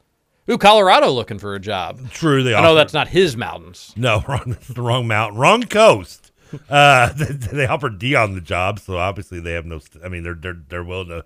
Ooh, 0.50 0.58
Colorado 0.58 1.08
looking 1.08 1.38
for 1.38 1.54
a 1.54 1.60
job. 1.60 2.10
True, 2.10 2.42
they 2.42 2.52
I 2.52 2.60
know 2.60 2.74
that's 2.74 2.92
not 2.92 3.08
his 3.08 3.38
mountains. 3.38 3.94
No, 3.96 4.22
wrong, 4.28 4.58
the 4.68 4.82
wrong 4.82 5.08
mountain, 5.08 5.38
wrong 5.38 5.62
coast. 5.62 6.30
Uh, 6.68 7.10
they, 7.14 7.24
they 7.24 7.66
offered 7.66 7.98
Deion 7.98 8.34
the 8.34 8.42
job, 8.42 8.78
so 8.78 8.98
obviously 8.98 9.40
they 9.40 9.52
have 9.52 9.64
no. 9.64 9.80
I 10.04 10.10
mean, 10.10 10.24
they're 10.24 10.34
they're 10.34 10.60
they're 10.68 10.84
willing 10.84 11.08
to 11.08 11.24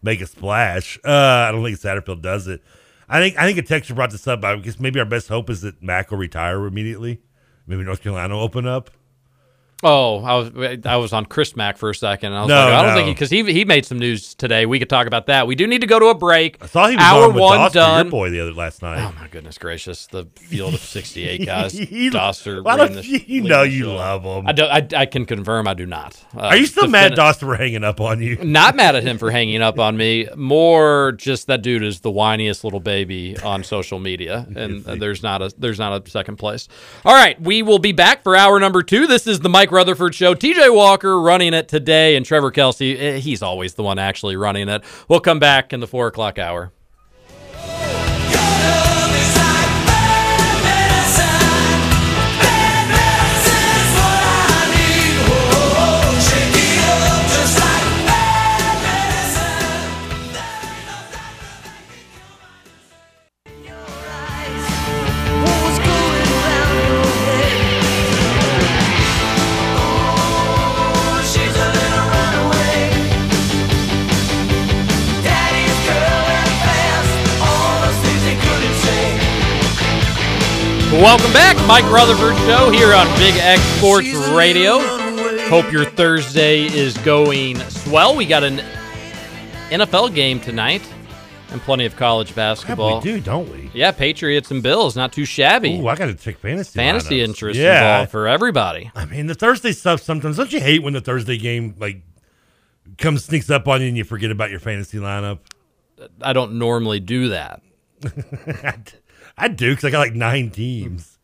make 0.00 0.20
a 0.20 0.26
splash. 0.28 0.96
Uh, 1.04 1.10
I 1.48 1.50
don't 1.50 1.64
think 1.64 1.76
Satterfield 1.80 2.22
does 2.22 2.46
it. 2.46 2.62
I 3.08 3.20
think 3.20 3.38
I 3.38 3.46
think 3.46 3.58
a 3.58 3.62
texture 3.62 3.94
brought 3.94 4.10
this 4.10 4.26
up. 4.26 4.44
I 4.44 4.56
guess 4.56 4.80
maybe 4.80 4.98
our 4.98 5.06
best 5.06 5.28
hope 5.28 5.48
is 5.50 5.60
that 5.62 5.82
Mack 5.82 6.10
will 6.10 6.18
retire 6.18 6.66
immediately. 6.66 7.20
Maybe 7.66 7.82
North 7.82 8.02
Carolina 8.02 8.34
will 8.34 8.42
open 8.42 8.66
up. 8.66 8.90
Oh, 9.82 10.24
I 10.24 10.34
was 10.36 10.78
I 10.86 10.96
was 10.96 11.12
on 11.12 11.26
Chris 11.26 11.54
Mack 11.54 11.76
for 11.76 11.90
a 11.90 11.94
second. 11.94 12.28
And 12.32 12.36
I 12.38 12.40
was 12.42 12.48
No, 12.48 12.54
like, 12.54 12.72
I 12.72 12.82
don't 12.82 12.90
no. 12.92 12.96
think 13.04 13.14
because 13.14 13.28
he, 13.28 13.42
he 13.52 13.66
made 13.66 13.84
some 13.84 13.98
news 13.98 14.34
today. 14.34 14.64
We 14.64 14.78
could 14.78 14.88
talk 14.88 15.06
about 15.06 15.26
that. 15.26 15.46
We 15.46 15.54
do 15.54 15.66
need 15.66 15.82
to 15.82 15.86
go 15.86 15.98
to 15.98 16.06
a 16.06 16.14
break. 16.14 16.56
I 16.62 16.66
thought 16.66 16.90
he 16.90 16.96
was 16.96 17.04
Hour 17.04 17.24
on 17.24 17.34
with 17.34 17.42
one 17.42 17.58
Doster, 17.58 17.72
done. 17.74 18.06
your 18.06 18.10
boy, 18.10 18.30
the 18.30 18.40
other 18.40 18.54
last 18.54 18.80
night. 18.80 19.06
Oh 19.06 19.14
my 19.20 19.28
goodness 19.28 19.58
gracious! 19.58 20.06
The 20.06 20.24
field 20.36 20.72
of 20.74 20.80
sixty-eight 20.80 21.44
guys. 21.46 21.78
You- 21.78 22.10
Doster. 22.10 22.64
why 22.64 22.76
reading 22.76 22.94
don't 22.94 23.02
the- 23.02 23.06
you- 23.08 23.20
you 23.26 23.42
know 23.42 23.62
you 23.64 23.84
show. 23.84 23.94
love 23.96 24.22
him. 24.24 24.46
I, 24.46 24.52
do, 24.52 24.64
I, 24.64 24.88
I 24.96 25.04
can 25.06 25.26
confirm 25.26 25.68
I 25.68 25.74
do 25.74 25.84
not. 25.84 26.24
Uh, 26.34 26.40
Are 26.40 26.56
you 26.56 26.64
still 26.66 26.88
mad 26.88 27.10
fin- 27.10 27.18
Doster 27.18 27.40
for 27.40 27.56
hanging 27.56 27.84
up 27.84 28.00
on 28.00 28.22
you? 28.22 28.36
Not 28.42 28.76
mad 28.76 28.96
at 28.96 29.02
him 29.02 29.18
for 29.18 29.30
hanging 29.30 29.60
up 29.60 29.78
on 29.78 29.96
me. 29.98 30.26
More 30.36 31.12
just 31.12 31.48
that 31.48 31.60
dude 31.60 31.82
is 31.82 32.00
the 32.00 32.10
whiniest 32.10 32.64
little 32.64 32.80
baby 32.80 33.36
on 33.40 33.62
social 33.62 33.98
media, 33.98 34.46
and 34.56 34.86
uh, 34.86 34.94
there's 34.94 35.22
not 35.22 35.42
a 35.42 35.52
there's 35.58 35.78
not 35.78 36.06
a 36.06 36.10
second 36.10 36.36
place. 36.36 36.66
All 37.04 37.12
right, 37.14 37.38
we 37.42 37.62
will 37.62 37.78
be 37.78 37.92
back 37.92 38.22
for 38.22 38.34
hour 38.34 38.58
number 38.58 38.82
two. 38.82 39.06
This 39.06 39.26
is 39.26 39.40
the 39.40 39.50
Mike 39.50 39.65
Rutherford 39.70 40.14
Show. 40.14 40.34
T.J. 40.34 40.70
Walker 40.70 41.20
running 41.20 41.54
it 41.54 41.68
today, 41.68 42.16
and 42.16 42.24
Trevor 42.24 42.50
Kelsey. 42.50 42.98
eh, 42.98 43.18
He's 43.18 43.42
always 43.42 43.74
the 43.74 43.82
one 43.82 43.98
actually 43.98 44.36
running 44.36 44.68
it. 44.68 44.82
We'll 45.08 45.20
come 45.20 45.38
back 45.38 45.72
in 45.72 45.80
the 45.80 45.86
four 45.86 46.06
o'clock 46.06 46.38
hour. 46.38 46.72
Welcome 80.96 81.30
back, 81.34 81.56
Mike 81.66 81.84
Rutherford 81.92 82.34
Show 82.46 82.70
here 82.70 82.94
on 82.94 83.06
Big 83.18 83.34
X 83.36 83.60
Sports 83.78 84.08
Radio. 84.30 84.78
Hope 85.48 85.70
your 85.70 85.84
Thursday 85.84 86.62
is 86.64 86.96
going 86.98 87.56
swell. 87.68 88.16
We 88.16 88.24
got 88.24 88.42
an 88.42 88.62
NFL 89.70 90.14
game 90.14 90.40
tonight 90.40 90.82
and 91.50 91.60
plenty 91.60 91.84
of 91.84 91.96
college 91.96 92.34
basketball. 92.34 93.00
we 93.00 93.02
do, 93.04 93.20
don't 93.20 93.46
we? 93.52 93.70
Yeah, 93.74 93.92
Patriots 93.92 94.50
and 94.50 94.62
Bills, 94.62 94.96
not 94.96 95.12
too 95.12 95.26
shabby. 95.26 95.78
Ooh, 95.78 95.86
I 95.86 95.96
got 95.96 96.06
to 96.06 96.14
take 96.14 96.38
fantasy. 96.38 96.78
Fantasy 96.78 97.18
lineups. 97.18 97.24
interest 97.24 97.60
Yeah. 97.60 97.76
involved 97.98 98.10
for 98.10 98.26
everybody. 98.26 98.90
I 98.94 99.04
mean, 99.04 99.26
the 99.26 99.34
Thursday 99.34 99.72
stuff 99.72 100.00
sometimes. 100.00 100.38
Don't 100.38 100.52
you 100.52 100.60
hate 100.60 100.82
when 100.82 100.94
the 100.94 101.02
Thursday 101.02 101.36
game 101.36 101.74
like 101.78 102.00
comes 102.96 103.24
sneaks 103.24 103.50
up 103.50 103.68
on 103.68 103.82
you 103.82 103.88
and 103.88 103.98
you 103.98 104.04
forget 104.04 104.30
about 104.30 104.50
your 104.50 104.60
fantasy 104.60 104.96
lineup? 104.98 105.40
I 106.22 106.32
don't 106.32 106.54
normally 106.54 107.00
do 107.00 107.28
that. 107.28 107.60
I 109.38 109.48
do 109.48 109.70
because 109.70 109.84
I 109.84 109.90
got 109.90 109.98
like 110.00 110.14
nine 110.14 110.50
teams. 110.50 111.18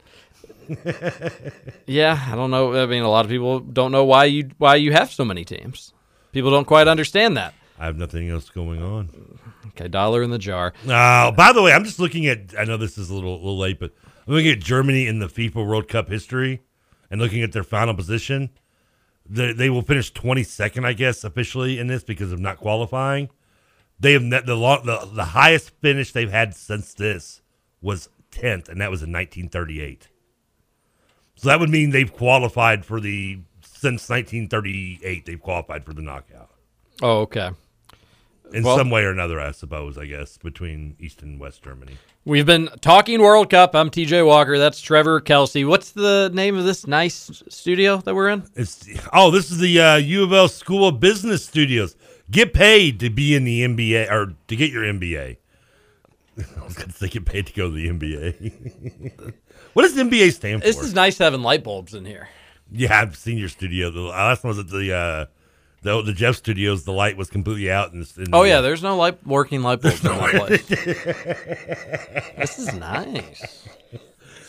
Yeah, 1.86 2.18
I 2.30 2.36
don't 2.36 2.50
know. 2.50 2.74
I 2.82 2.86
mean, 2.86 3.02
a 3.02 3.10
lot 3.10 3.24
of 3.24 3.30
people 3.30 3.60
don't 3.60 3.92
know 3.92 4.04
why 4.04 4.24
you 4.24 4.50
why 4.58 4.76
you 4.76 4.92
have 4.92 5.10
so 5.10 5.24
many 5.24 5.44
teams. 5.44 5.92
People 6.30 6.50
don't 6.50 6.64
quite 6.64 6.88
understand 6.88 7.36
that. 7.36 7.52
I 7.78 7.86
have 7.86 7.96
nothing 7.96 8.30
else 8.30 8.48
going 8.48 8.80
on. 8.82 9.38
Okay, 9.68 9.88
dollar 9.88 10.22
in 10.22 10.30
the 10.30 10.38
jar. 10.38 10.72
Oh, 10.86 11.32
by 11.32 11.52
the 11.52 11.62
way, 11.62 11.72
I'm 11.72 11.84
just 11.84 11.98
looking 11.98 12.26
at. 12.26 12.54
I 12.58 12.64
know 12.64 12.76
this 12.76 12.96
is 12.96 13.10
a 13.10 13.14
little, 13.14 13.34
little 13.34 13.58
late, 13.58 13.80
but 13.80 13.92
I'm 14.26 14.34
looking 14.34 14.52
at 14.52 14.60
Germany 14.60 15.06
in 15.06 15.18
the 15.18 15.26
FIFA 15.26 15.66
World 15.66 15.88
Cup 15.88 16.08
history 16.08 16.62
and 17.10 17.20
looking 17.20 17.42
at 17.42 17.52
their 17.52 17.64
final 17.64 17.94
position. 17.94 18.50
They, 19.28 19.52
they 19.52 19.68
will 19.70 19.82
finish 19.82 20.12
22nd, 20.12 20.84
I 20.84 20.92
guess, 20.94 21.24
officially 21.24 21.78
in 21.78 21.88
this 21.88 22.04
because 22.04 22.32
of 22.32 22.40
not 22.40 22.58
qualifying. 22.58 23.28
They 24.00 24.12
have 24.12 24.22
net, 24.22 24.46
the, 24.46 24.56
the 24.56 25.10
the 25.12 25.24
highest 25.26 25.70
finish 25.80 26.12
they've 26.12 26.30
had 26.30 26.54
since 26.54 26.94
this 26.94 27.42
was 27.82 28.08
10th, 28.30 28.68
and 28.68 28.80
that 28.80 28.90
was 28.90 29.02
in 29.02 29.12
1938. 29.12 30.08
So 31.36 31.48
that 31.48 31.60
would 31.60 31.70
mean 31.70 31.90
they've 31.90 32.12
qualified 32.12 32.84
for 32.84 33.00
the 33.00 33.40
since 33.62 34.08
1938. 34.08 35.26
They've 35.26 35.40
qualified 35.40 35.84
for 35.84 35.92
the 35.92 36.02
knockout 36.02 36.50
Oh, 37.02 37.20
okay. 37.22 37.50
in 38.52 38.62
Well- 38.62 38.76
some 38.78 38.90
way 38.90 39.02
or 39.04 39.10
another, 39.10 39.40
I 39.40 39.50
suppose. 39.50 39.98
I 39.98 40.06
guess 40.06 40.38
between 40.38 40.96
East 41.00 41.22
and 41.22 41.40
West 41.40 41.62
Germany. 41.64 41.94
We've 42.24 42.46
been 42.46 42.68
talking 42.80 43.20
World 43.20 43.50
Cup. 43.50 43.74
I'm 43.74 43.90
TJ 43.90 44.24
Walker. 44.24 44.56
That's 44.56 44.80
Trevor 44.80 45.20
Kelsey. 45.20 45.64
What's 45.64 45.90
the 45.90 46.30
name 46.32 46.56
of 46.56 46.64
this 46.64 46.86
nice 46.86 47.42
studio 47.48 47.96
that 47.96 48.14
we're 48.14 48.28
in? 48.28 48.44
It's 48.54 48.88
oh, 49.12 49.32
this 49.32 49.50
is 49.50 49.58
the 49.58 49.80
uh, 49.80 49.96
U 49.96 50.22
of 50.22 50.32
L 50.32 50.46
School 50.46 50.86
of 50.86 51.00
Business 51.00 51.44
Studios. 51.44 51.96
Get 52.30 52.54
paid 52.54 53.00
to 53.00 53.10
be 53.10 53.34
in 53.34 53.42
the 53.44 53.62
NBA 53.66 54.08
or 54.10 54.34
to 54.46 54.56
get 54.56 54.70
your 54.70 54.84
MBA. 54.84 55.38
I 56.38 56.64
was 56.64 56.74
going 56.74 56.88
to 56.88 56.94
say 56.94 57.08
get 57.08 57.24
paid 57.26 57.46
to 57.48 57.52
go 57.52 57.68
to 57.68 57.74
the 57.74 57.88
NBA. 57.88 59.34
what 59.74 59.82
does 59.82 59.94
MBA 59.96 60.32
stand 60.32 60.62
for? 60.62 60.66
This 60.66 60.80
is 60.80 60.94
nice 60.94 61.18
having 61.18 61.42
light 61.42 61.62
bulbs 61.62 61.94
in 61.94 62.04
here. 62.04 62.28
yeah, 62.70 63.00
I've 63.00 63.16
seen 63.16 63.36
your 63.38 63.48
studio. 63.50 63.90
The 63.90 64.00
last 64.00 64.42
one 64.44 64.48
was 64.56 64.58
at 64.58 64.68
the 64.68 64.94
uh, 64.94 65.26
the 65.82 66.00
the 66.02 66.12
Jeff 66.14 66.36
Studios. 66.36 66.84
The 66.84 66.92
light 66.92 67.16
was 67.16 67.28
completely 67.28 67.70
out. 67.70 67.92
In 67.92 68.06
Oh 68.32 68.42
the, 68.42 68.48
yeah, 68.48 68.60
there's 68.62 68.82
no 68.82 68.96
light 68.96 69.24
working 69.26 69.62
light 69.62 69.82
bulbs 69.82 70.04
in 70.04 70.10
that 70.16 70.34
place. 70.46 70.66
this 72.36 72.58
is 72.58 72.72
nice. 72.74 73.68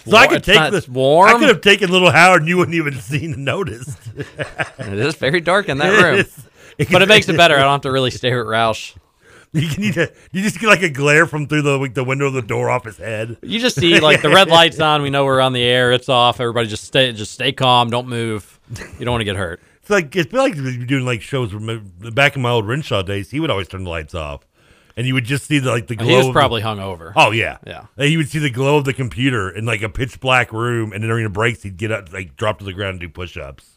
So 0.05 0.17
I 0.17 0.27
could 0.27 0.43
take 0.43 0.69
this. 0.69 0.85
warm. 0.85 1.29
I 1.33 1.39
could 1.39 1.47
have 1.47 1.61
taken 1.61 1.89
little 1.89 2.11
Howard, 2.11 2.41
and 2.41 2.49
you 2.49 2.57
wouldn't 2.57 2.75
even 2.75 2.93
seen 2.99 3.35
and 3.35 3.45
noticed. 3.45 3.97
It 4.77 4.99
is 4.99 5.15
very 5.15 5.39
dark 5.39 5.69
in 5.69 5.77
that 5.77 6.03
room, 6.03 6.15
is. 6.19 6.45
but 6.91 7.01
it 7.01 7.07
makes 7.07 7.29
it 7.29 7.37
better. 7.37 7.55
I 7.55 7.61
don't 7.61 7.71
have 7.71 7.81
to 7.83 7.91
really 7.93 8.11
stare 8.11 8.41
at 8.41 8.47
Roush. 8.47 8.97
You 9.61 9.77
need 9.77 9.93
to, 9.93 10.11
you 10.31 10.41
just 10.41 10.59
get 10.59 10.65
like 10.65 10.81
a 10.81 10.89
glare 10.89 11.27
from 11.27 11.47
through 11.47 11.61
the 11.61 11.77
like, 11.77 11.93
the 11.93 12.03
window 12.03 12.25
of 12.25 12.33
the 12.33 12.41
door 12.41 12.71
off 12.71 12.85
his 12.85 12.97
head. 12.97 13.37
You 13.43 13.59
just 13.59 13.79
see 13.79 13.99
like 13.99 14.23
the 14.23 14.29
red 14.29 14.47
lights 14.49 14.79
on. 14.79 15.03
We 15.03 15.11
know 15.11 15.25
we're 15.25 15.41
on 15.41 15.53
the 15.53 15.61
air. 15.61 15.91
It's 15.91 16.09
off. 16.09 16.39
Everybody 16.39 16.67
just 16.67 16.85
stay, 16.85 17.11
just 17.13 17.33
stay 17.33 17.51
calm. 17.51 17.91
Don't 17.91 18.07
move. 18.07 18.59
You 18.97 19.05
don't 19.05 19.11
want 19.11 19.21
to 19.21 19.25
get 19.25 19.35
hurt. 19.35 19.61
It's 19.81 19.89
like 19.89 20.15
it's 20.15 20.33
like 20.33 20.55
you're 20.55 20.85
doing 20.85 21.05
like 21.05 21.21
shows. 21.21 21.53
Back 22.13 22.35
in 22.35 22.41
my 22.41 22.49
old 22.49 22.65
Renshaw 22.65 23.03
days, 23.03 23.29
he 23.29 23.39
would 23.39 23.51
always 23.51 23.67
turn 23.67 23.83
the 23.83 23.89
lights 23.89 24.15
off, 24.15 24.47
and 24.97 25.05
you 25.05 25.13
would 25.13 25.25
just 25.25 25.45
see 25.45 25.59
the 25.59 25.69
like 25.69 25.87
the 25.87 25.97
glow. 25.97 26.07
He 26.07 26.15
was 26.15 26.31
probably 26.31 26.61
the, 26.61 26.67
hungover. 26.69 27.13
Oh 27.15 27.31
yeah, 27.31 27.57
Yeah. 27.67 27.85
And 27.97 28.09
you 28.09 28.17
would 28.17 28.29
see 28.29 28.39
the 28.39 28.49
glow 28.49 28.77
of 28.77 28.85
the 28.85 28.93
computer 28.93 29.49
in 29.49 29.65
like 29.65 29.81
a 29.81 29.89
pitch 29.89 30.19
black 30.19 30.51
room, 30.51 30.93
and 30.93 31.03
then 31.03 31.09
during 31.09 31.25
the 31.25 31.29
breaks, 31.29 31.63
he'd 31.63 31.77
get 31.77 31.91
up, 31.91 32.11
like 32.13 32.37
drop 32.37 32.59
to 32.59 32.65
the 32.65 32.73
ground 32.73 32.91
and 32.91 33.01
do 33.01 33.09
push 33.09 33.37
ups. 33.37 33.72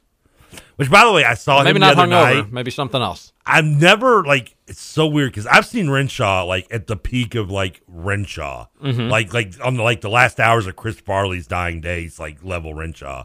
Which, 0.77 0.91
by 0.91 1.05
the 1.05 1.13
way, 1.13 1.25
I 1.25 1.35
saw 1.35 1.63
Maybe 1.63 1.77
him 1.77 1.81
not 1.81 1.97
the 1.97 2.03
other 2.03 2.13
hungover. 2.13 2.43
night. 2.45 2.53
Maybe 2.53 2.71
something 2.71 3.01
else. 3.01 3.33
I've 3.47 3.65
never 3.65 4.25
like 4.25 4.55
it's 4.67 4.81
so 4.81 5.07
weird 5.07 5.31
because 5.33 5.47
I've 5.47 5.65
seen 5.67 5.89
Renshaw 5.89 6.45
like 6.45 6.67
at 6.71 6.87
the 6.87 6.97
peak 6.97 7.35
of 7.35 7.51
like 7.51 7.81
Renshaw, 7.87 8.67
Mhm. 8.83 9.09
like 9.11 9.33
like 9.33 9.55
on 9.65 9.77
the 9.77 9.83
like 9.83 10.01
the 10.03 10.11
last 10.11 10.39
hours 10.41 10.67
of 10.67 10.77
Chris 10.77 10.99
Farley's 11.01 11.47
dying 11.47 11.81
days, 11.81 12.19
like 12.19 12.39
level 12.45 12.75
Renshaw, 12.75 13.25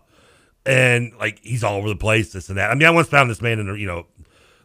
and 0.66 1.12
like 1.20 1.40
he's 1.42 1.64
all 1.64 1.76
over 1.78 1.90
the 1.90 1.96
place, 1.96 2.32
this 2.34 2.50
and 2.50 2.58
that. 2.58 2.70
I 2.72 2.76
mean, 2.76 2.88
I 2.88 2.92
once 2.92 3.08
found 3.10 3.30
this 3.30 3.42
man 3.42 3.60
in 3.60 3.68
the 3.68 3.74
you 3.74 3.88
know 3.88 4.06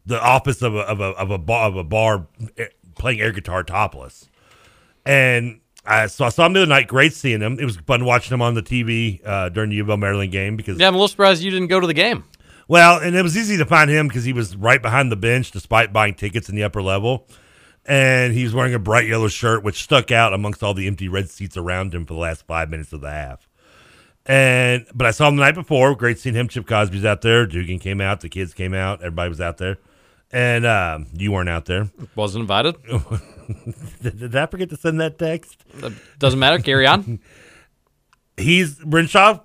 the 0.04 0.22
office 0.22 0.62
of 0.62 0.74
a 0.74 0.80
of 0.80 1.00
a 1.00 1.04
of 1.16 1.30
a 1.30 1.38
bar 1.38 1.66
of 1.68 1.76
a 1.76 1.84
bar 1.84 2.26
eh, 2.59 2.66
playing 2.96 3.20
air 3.20 3.32
guitar 3.32 3.62
topless, 3.62 4.28
and. 5.04 5.61
I, 5.88 6.09
so 6.09 6.24
I 6.24 6.30
saw 6.30 6.46
him 6.46 6.52
the 6.54 6.62
other 6.62 6.68
night. 6.68 6.88
Great 6.88 7.12
seeing 7.12 7.40
him. 7.40 7.61
It 7.61 7.64
was 7.64 7.76
fun 7.76 8.04
watching 8.04 8.34
him 8.34 8.42
on 8.42 8.54
the 8.54 8.62
TV 8.62 9.20
uh, 9.24 9.50
during 9.50 9.70
the 9.70 9.76
U 9.76 9.88
of 9.92 9.98
Maryland 10.00 10.32
game 10.32 10.57
because 10.57 10.80
Yeah, 10.80 10.88
I'm 10.88 10.94
a 10.94 10.96
little 10.96 11.07
surprised 11.07 11.44
you 11.44 11.50
didn't 11.52 11.68
go 11.68 11.78
to 11.78 11.86
the 11.86 11.94
game. 11.94 12.24
Well, 12.68 12.98
and 12.98 13.14
it 13.14 13.22
was 13.22 13.36
easy 13.36 13.56
to 13.56 13.64
find 13.64 13.90
him 13.90 14.08
because 14.08 14.24
he 14.24 14.32
was 14.32 14.56
right 14.56 14.80
behind 14.80 15.12
the 15.12 15.16
bench 15.16 15.50
despite 15.50 15.92
buying 15.92 16.14
tickets 16.14 16.48
in 16.48 16.56
the 16.56 16.64
upper 16.64 16.82
level. 16.82 17.26
And 17.84 18.32
he 18.32 18.42
was 18.42 18.52
wearing 18.52 18.74
a 18.74 18.80
bright 18.80 19.06
yellow 19.06 19.28
shirt, 19.28 19.62
which 19.62 19.82
stuck 19.82 20.10
out 20.10 20.34
amongst 20.34 20.62
all 20.62 20.74
the 20.74 20.88
empty 20.88 21.08
red 21.08 21.30
seats 21.30 21.56
around 21.56 21.94
him 21.94 22.04
for 22.04 22.14
the 22.14 22.20
last 22.20 22.44
five 22.46 22.68
minutes 22.68 22.92
of 22.92 23.00
the 23.00 23.10
half. 23.10 23.48
And 24.26 24.86
but 24.92 25.06
I 25.06 25.12
saw 25.12 25.28
him 25.28 25.36
the 25.36 25.42
night 25.42 25.54
before. 25.54 25.94
Great 25.94 26.18
seeing 26.18 26.34
him. 26.34 26.48
Chip 26.48 26.66
Cosby's 26.66 27.04
out 27.04 27.22
there. 27.22 27.46
Dugan 27.46 27.78
came 27.78 28.00
out. 28.00 28.20
The 28.20 28.28
kids 28.28 28.54
came 28.54 28.74
out. 28.74 29.00
Everybody 29.00 29.28
was 29.28 29.40
out 29.40 29.58
there. 29.58 29.78
And 30.32 30.66
um, 30.66 31.06
you 31.14 31.30
weren't 31.30 31.48
out 31.48 31.66
there. 31.66 31.88
Wasn't 32.16 32.42
invited. 32.42 32.74
did, 34.02 34.18
did 34.18 34.34
I 34.36 34.46
forget 34.46 34.68
to 34.70 34.76
send 34.76 35.00
that 35.00 35.16
text? 35.18 35.64
Doesn't 36.18 36.40
matter. 36.40 36.58
Carry 36.58 36.88
on. 36.88 37.20
He's 38.36 38.82
Renshaw. 38.84 39.40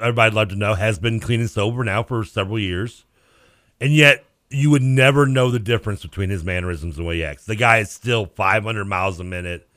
Everybody'd 0.00 0.34
love 0.34 0.48
to 0.48 0.56
know 0.56 0.74
has 0.74 0.98
been 0.98 1.20
clean 1.20 1.40
and 1.40 1.50
sober 1.50 1.84
now 1.84 2.02
for 2.02 2.24
several 2.24 2.58
years, 2.58 3.04
and 3.80 3.92
yet 3.92 4.24
you 4.50 4.70
would 4.70 4.82
never 4.82 5.26
know 5.26 5.50
the 5.50 5.58
difference 5.58 6.02
between 6.02 6.30
his 6.30 6.44
mannerisms 6.44 6.96
and 6.96 7.04
the 7.04 7.08
way 7.08 7.16
he 7.16 7.24
acts. 7.24 7.44
The 7.44 7.56
guy 7.56 7.78
is 7.78 7.90
still 7.90 8.26
500 8.26 8.84
miles 8.84 9.20
a 9.20 9.24
minute, 9.24 9.68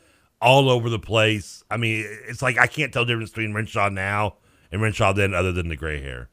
all 0.42 0.70
over 0.70 0.90
the 0.90 1.00
place. 1.00 1.64
I 1.70 1.78
mean, 1.78 2.06
it's 2.28 2.42
like 2.42 2.58
I 2.58 2.68
can't 2.68 2.92
tell 2.94 3.06
the 3.06 3.14
difference 3.14 3.32
between 3.32 3.54
Renshaw 3.54 3.90
now 3.90 4.36
and 4.72 4.82
Renshaw 4.82 5.14
then, 5.14 5.34
other 5.34 5.52
than 5.52 5.68
the 5.68 5.76
gray 5.76 6.02
hair. 6.02 6.30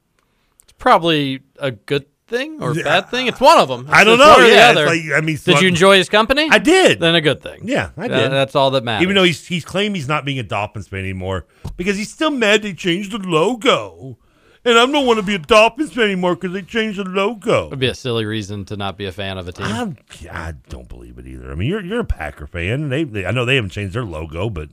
It's 0.63 0.73
probably 0.73 1.41
a 1.59 1.73
good 1.73 2.07
thing 2.29 2.63
or 2.63 2.71
a 2.73 2.75
bad 2.75 3.11
thing. 3.11 3.27
It's 3.27 3.41
one 3.41 3.59
of 3.59 3.69
them. 3.69 3.87
I 3.91 4.05
don't 4.05 4.19
know. 4.19 4.29
one 4.29 4.41
or 4.43 4.45
the 4.49 4.55
Yeah, 4.55 4.69
other. 4.71 4.87
like, 4.87 5.01
I 5.17 5.21
mean, 5.21 5.37
did 5.37 5.57
so- 5.57 5.61
you 5.61 5.69
enjoy 5.69 5.97
his 5.97 6.09
company? 6.09 6.49
I 6.51 6.59
did. 6.59 7.01
Then 7.01 7.15
a 7.15 7.21
good 7.21 7.43
thing. 7.43 7.63
Yeah, 7.65 7.91
I 7.97 8.09
That- 8.09 8.19
did. 8.25 8.33
that's 8.33 8.55
all 8.55 8.71
that 8.73 8.85
matters. 8.85 9.03
Even 9.03 9.17
though 9.17 9.25
he's 9.25 9.47
he's 9.47 9.65
claimed 9.65 9.97
he's 9.97 10.09
not 10.09 10.25
being 10.25 10.39
a 10.39 10.43
Dolphins 10.43 10.89
fan 10.89 11.01
anymore 11.01 11.47
because 11.77 11.97
he's 11.97 12.13
still 12.13 12.31
mad 12.31 12.63
they 12.63 12.75
changed 12.75 13.13
the 13.13 13.19
logo, 13.19 14.19
and 14.65 14.79
I 14.79 14.87
don't 14.87 15.07
want 15.07 15.19
to 15.19 15.23
be 15.25 15.35
a 15.35 15.39
Dolphins 15.39 15.93
fan 15.93 16.05
anymore 16.05 16.35
because 16.37 16.53
they 16.53 16.63
changed 16.63 16.99
the 16.99 17.05
logo. 17.05 17.69
would 17.71 17.79
be 17.79 17.87
a 17.87 17.95
silly 17.95 18.25
reason 18.27 18.65
to 18.67 18.77
not 18.77 18.99
be 18.99 19.07
a 19.07 19.13
fan 19.13 19.39
of 19.39 19.49
a 19.49 19.53
team. 19.53 19.67
I'm, 19.67 19.97
I 20.31 20.53
don't 20.69 20.89
believe 20.89 21.19
it 21.19 21.27
either. 21.27 21.51
I 21.51 21.55
mean, 21.55 21.69
you're 21.69 21.85
you're 21.85 22.01
a 22.01 22.05
Packer 22.05 22.47
fan. 22.47 22.89
They, 22.91 23.05
they 23.05 23.25
I 23.27 23.31
know 23.31 23.45
they 23.45 23.55
haven't 23.57 23.71
changed 23.71 23.95
their 23.95 24.05
logo, 24.05 24.51
but 24.51 24.69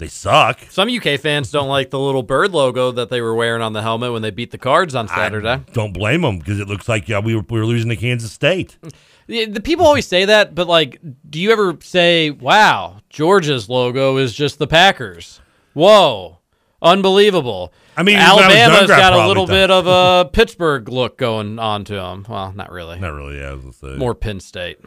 they 0.00 0.08
suck. 0.08 0.58
Some 0.70 0.88
UK 0.88 1.20
fans 1.20 1.52
don't 1.52 1.68
like 1.68 1.90
the 1.90 2.00
little 2.00 2.24
bird 2.24 2.50
logo 2.50 2.90
that 2.90 3.08
they 3.10 3.20
were 3.20 3.36
wearing 3.36 3.62
on 3.62 3.72
the 3.72 3.82
helmet 3.82 4.12
when 4.12 4.22
they 4.22 4.30
beat 4.32 4.50
the 4.50 4.58
Cards 4.58 4.96
on 4.96 5.06
Saturday. 5.06 5.62
Don't 5.72 5.92
blame 5.92 6.22
them 6.22 6.38
because 6.40 6.58
it 6.58 6.66
looks 6.66 6.88
like 6.88 7.08
yeah, 7.08 7.20
we 7.20 7.36
were 7.36 7.44
we 7.48 7.60
were 7.60 7.66
losing 7.66 7.88
to 7.90 7.96
Kansas 7.96 8.32
State. 8.32 8.76
The 9.28 9.60
people 9.62 9.86
always 9.86 10.08
say 10.08 10.24
that, 10.24 10.56
but 10.56 10.66
like, 10.66 10.98
do 11.28 11.38
you 11.40 11.52
ever 11.52 11.78
say, 11.82 12.30
"Wow, 12.30 12.96
Georgia's 13.10 13.68
logo 13.68 14.16
is 14.16 14.34
just 14.34 14.58
the 14.58 14.66
Packers"? 14.66 15.40
Whoa, 15.72 16.38
unbelievable! 16.82 17.72
I 17.96 18.02
mean, 18.02 18.16
I 18.18 18.22
Alabama's 18.22 18.78
younger, 18.78 18.92
I 18.94 18.98
got 18.98 19.12
a 19.12 19.28
little 19.28 19.46
thought- 19.46 19.52
bit 19.52 19.70
of 19.70 19.86
a 19.86 20.28
Pittsburgh 20.32 20.88
look 20.88 21.16
going 21.16 21.60
on 21.60 21.84
to 21.84 21.94
them. 21.94 22.26
Well, 22.28 22.52
not 22.52 22.72
really. 22.72 22.98
Not 22.98 23.12
really. 23.12 23.38
Yeah, 23.38 23.50
I 23.50 23.52
was 23.54 23.60
gonna 23.62 23.72
say 23.94 23.96
More 23.98 24.16
Penn 24.16 24.40
State. 24.40 24.78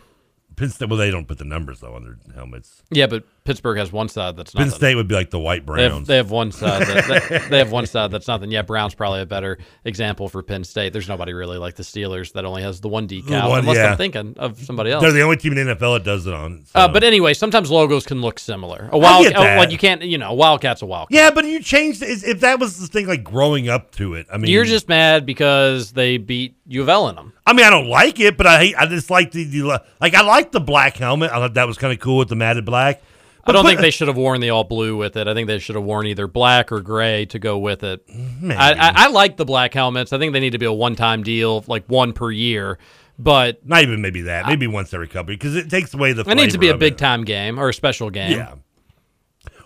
Penn 0.57 0.69
State. 0.69 0.89
Well, 0.89 0.97
they 0.99 1.09
don't 1.09 1.27
put 1.27 1.37
the 1.37 1.45
numbers 1.45 1.79
though 1.79 1.93
on 1.95 2.03
their 2.03 2.17
helmets. 2.35 2.83
Yeah, 2.91 3.07
but 3.07 3.23
Pittsburgh 3.45 3.77
has 3.77 3.91
one 3.91 4.07
side 4.07 4.37
that's 4.37 4.53
Penn 4.53 4.67
nothing. 4.67 4.77
State 4.77 4.95
would 4.95 5.09
be 5.09 5.15
like 5.15 5.29
the 5.29 5.39
white 5.39 5.65
They 5.65 5.83
have, 5.83 5.91
Browns. 5.91 6.07
they 6.07 6.15
have 6.15 6.31
one 6.31 6.51
side. 6.53 6.87
That, 6.87 7.29
they, 7.29 7.37
they 7.49 7.57
have 7.57 7.71
one 7.71 7.85
side 7.85 8.11
that's 8.11 8.27
nothing. 8.27 8.51
Yeah, 8.51 8.61
Brown's 8.61 8.95
probably 8.95 9.21
a 9.21 9.25
better 9.25 9.57
example 9.83 10.29
for 10.29 10.41
Penn 10.41 10.63
State. 10.63 10.93
There's 10.93 11.09
nobody 11.09 11.33
really 11.33 11.57
like 11.57 11.75
the 11.75 11.83
Steelers 11.83 12.31
that 12.33 12.45
only 12.45 12.61
has 12.61 12.79
the 12.79 12.87
one 12.87 13.05
decal. 13.05 13.43
The 13.43 13.49
one, 13.49 13.59
unless 13.59 13.77
yeah. 13.77 13.91
I'm 13.91 13.97
thinking 13.97 14.35
of 14.37 14.63
somebody 14.63 14.91
else. 14.91 15.01
They're 15.01 15.11
the 15.11 15.21
only 15.23 15.35
team 15.35 15.57
in 15.57 15.67
the 15.67 15.75
NFL 15.75 15.97
that 15.97 16.05
does 16.05 16.25
it 16.25 16.33
on. 16.33 16.63
so. 16.65 16.79
Uh, 16.79 16.87
but 16.87 17.03
anyway, 17.03 17.33
sometimes 17.33 17.69
logos 17.69 18.05
can 18.05 18.21
look 18.21 18.39
similar. 18.39 18.89
A 18.93 18.97
wild, 18.97 19.25
get 19.25 19.35
oh, 19.35 19.41
like 19.41 19.71
you 19.71 19.77
can't, 19.77 20.01
you 20.03 20.17
know, 20.17 20.31
a 20.31 20.35
wildcat's 20.35 20.81
a 20.81 20.85
wildcat. 20.85 21.13
yeah, 21.15 21.29
but 21.29 21.43
you 21.43 21.61
changed 21.61 22.01
if 22.01 22.39
that 22.39 22.59
was 22.59 22.79
the 22.79 22.87
thing 22.87 23.07
like 23.07 23.25
growing 23.25 23.67
up 23.67 23.91
to 23.95 24.13
it. 24.13 24.25
I 24.31 24.37
mean, 24.37 24.49
You're 24.49 24.65
just 24.65 24.87
mad 24.87 25.25
because 25.25 25.91
they 25.91 26.17
beat 26.17 26.55
U 26.67 26.81
of 26.81 26.87
L 26.87 27.09
in 27.09 27.15
them. 27.15 27.33
I 27.45 27.51
mean, 27.51 27.65
I 27.65 27.69
don't 27.69 27.89
like 27.89 28.21
it, 28.21 28.37
but 28.37 28.47
I 28.47 28.59
hate. 28.59 28.75
I 28.77 28.85
just 28.85 29.09
like 29.09 29.31
the, 29.31 29.43
the 29.43 29.81
like. 29.99 30.13
I 30.13 30.21
like 30.21 30.53
the 30.53 30.61
black 30.61 30.95
helmet. 30.95 31.31
I 31.31 31.35
thought 31.35 31.55
that 31.55 31.67
was 31.67 31.77
kind 31.77 31.91
of 31.91 31.99
cool 31.99 32.19
with 32.19 32.29
the 32.29 32.35
matted 32.35 32.63
black. 32.63 33.01
I 33.45 33.51
don't 33.51 33.63
But- 33.63 33.69
think 33.69 33.81
they 33.81 33.91
should 33.91 34.07
have 34.07 34.15
worn 34.17 34.39
the 34.39 34.51
all 34.51 34.63
blue 34.63 34.95
with 34.95 35.17
it. 35.17 35.27
I 35.27 35.33
think 35.33 35.47
they 35.47 35.59
should 35.59 35.75
have 35.75 35.83
worn 35.83 36.07
either 36.07 36.27
black 36.27 36.71
or 36.71 36.79
gray 36.79 37.25
to 37.25 37.39
go 37.39 37.57
with 37.57 37.83
it. 37.83 38.01
I, 38.09 38.71
I, 38.73 38.91
I 38.95 39.07
like 39.09 39.35
the 39.37 39.43
black 39.45 39.73
helmets. 39.73 40.13
I 40.13 40.17
think 40.17 40.31
they 40.33 40.39
need 40.39 40.51
to 40.53 40.57
be 40.59 40.65
a 40.65 40.71
one 40.71 40.95
time 40.95 41.23
deal, 41.23 41.63
like 41.67 41.83
one 41.87 42.13
per 42.13 42.31
year. 42.31 42.77
But 43.19 43.65
Not 43.67 43.83
even 43.83 44.01
maybe 44.01 44.21
that. 44.23 44.47
Maybe 44.47 44.65
once 44.65 44.93
every 44.93 45.07
couple 45.07 45.33
because 45.33 45.55
it 45.55 45.69
takes 45.69 45.93
away 45.93 46.13
the. 46.13 46.21
it 46.27 46.35
needs 46.35 46.53
to 46.53 46.59
be 46.59 46.69
a 46.69 46.77
big 46.77 46.93
it. 46.93 46.97
time 46.99 47.25
game 47.25 47.59
or 47.59 47.69
a 47.69 47.73
special 47.73 48.09
game. 48.09 48.31
Yeah. 48.37 48.55